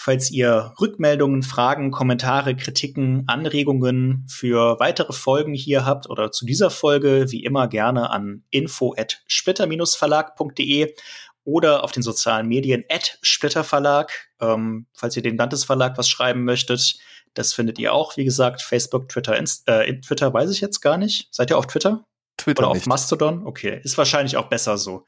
Falls 0.01 0.31
ihr 0.31 0.73
Rückmeldungen, 0.80 1.43
Fragen, 1.43 1.91
Kommentare, 1.91 2.55
Kritiken, 2.55 3.26
Anregungen 3.27 4.26
für 4.30 4.80
weitere 4.80 5.11
Folgen 5.11 5.53
hier 5.53 5.85
habt 5.85 6.09
oder 6.09 6.31
zu 6.31 6.45
dieser 6.45 6.69
Folge, 6.69 7.26
wie 7.31 7.43
immer 7.43 7.67
gerne 7.67 8.09
an 8.09 8.45
info@splitter-verlag.de 8.49 10.95
oder 11.43 11.84
auf 11.84 11.91
den 11.91 12.01
sozialen 12.01 12.47
Medien 12.47 12.85
at 12.89 13.19
Splitter 13.21 13.65
Verlag. 13.65 14.30
Ähm, 14.39 14.88
falls 14.93 15.17
ihr 15.17 15.21
den 15.21 15.35
Landesverlag 15.35 15.97
was 15.97 16.07
schreiben 16.07 16.45
möchtet, 16.45 16.97
das 17.34 17.51
findet 17.51 17.77
ihr 17.77 17.93
auch, 17.93 18.15
wie 18.15 18.23
gesagt, 18.23 18.61
Facebook, 18.61 19.09
Twitter, 19.09 19.35
Inst 19.35 19.67
äh, 19.67 19.99
Twitter 19.99 20.34
weiß 20.34 20.49
ich 20.49 20.61
jetzt 20.61 20.80
gar 20.80 20.95
nicht. 20.95 21.27
Seid 21.31 21.49
ihr 21.49 21.57
auf 21.57 21.67
Twitter? 21.67 22.05
Twitter 22.38 22.61
Oder 22.61 22.69
auf 22.69 22.77
nicht. 22.77 22.88
Mastodon? 22.88 23.45
Okay, 23.45 23.81
ist 23.84 23.97
wahrscheinlich 23.97 24.38
auch 24.38 24.47
besser 24.47 24.77
so. 24.77 25.03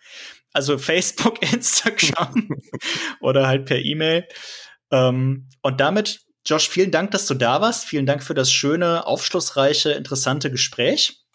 Also 0.51 0.77
Facebook, 0.77 1.41
Instagram 1.53 2.49
oder 3.22 3.47
halt 3.47 3.68
per 3.68 3.80
E-Mail. 3.80 4.27
Ähm, 4.91 5.49
und 5.61 5.80
damit, 5.80 6.22
Josh, 6.45 6.69
vielen 6.69 6.91
Dank, 6.91 7.11
dass 7.11 7.26
du 7.26 7.34
da 7.34 7.61
warst. 7.61 7.85
Vielen 7.85 8.05
Dank 8.05 8.23
für 8.23 8.34
das 8.34 8.51
schöne, 8.51 9.05
aufschlussreiche, 9.05 9.91
interessante 9.91 10.51
Gespräch. 10.51 11.26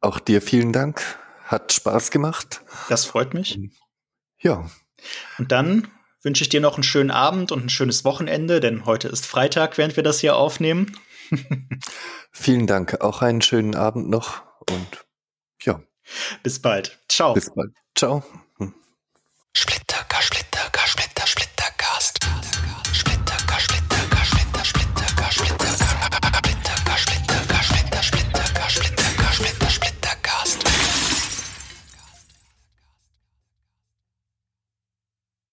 Auch 0.00 0.18
dir 0.18 0.42
vielen 0.42 0.72
Dank. 0.72 1.02
Hat 1.44 1.72
Spaß 1.72 2.10
gemacht. 2.10 2.62
Das 2.88 3.04
freut 3.04 3.34
mich. 3.34 3.58
Ja. 4.38 4.68
Und 5.38 5.52
dann 5.52 5.88
wünsche 6.22 6.42
ich 6.42 6.48
dir 6.48 6.60
noch 6.60 6.74
einen 6.74 6.82
schönen 6.82 7.10
Abend 7.10 7.52
und 7.52 7.66
ein 7.66 7.68
schönes 7.68 8.04
Wochenende, 8.04 8.60
denn 8.60 8.86
heute 8.86 9.08
ist 9.08 9.26
Freitag, 9.26 9.76
während 9.78 9.96
wir 9.96 10.02
das 10.02 10.20
hier 10.20 10.36
aufnehmen. 10.36 10.98
Vielen 12.32 12.66
Dank. 12.66 13.00
Auch 13.00 13.22
einen 13.22 13.42
schönen 13.42 13.74
Abend 13.74 14.08
noch 14.08 14.42
und 14.70 15.04
ja. 15.62 15.82
Bis 16.42 16.60
bald. 16.60 16.98
Ciao. 17.08 17.34
Bis 17.34 17.52
bald. 17.54 17.72
Ciao. 17.94 18.22
Hm. 18.58 18.74
Split. 19.54 19.84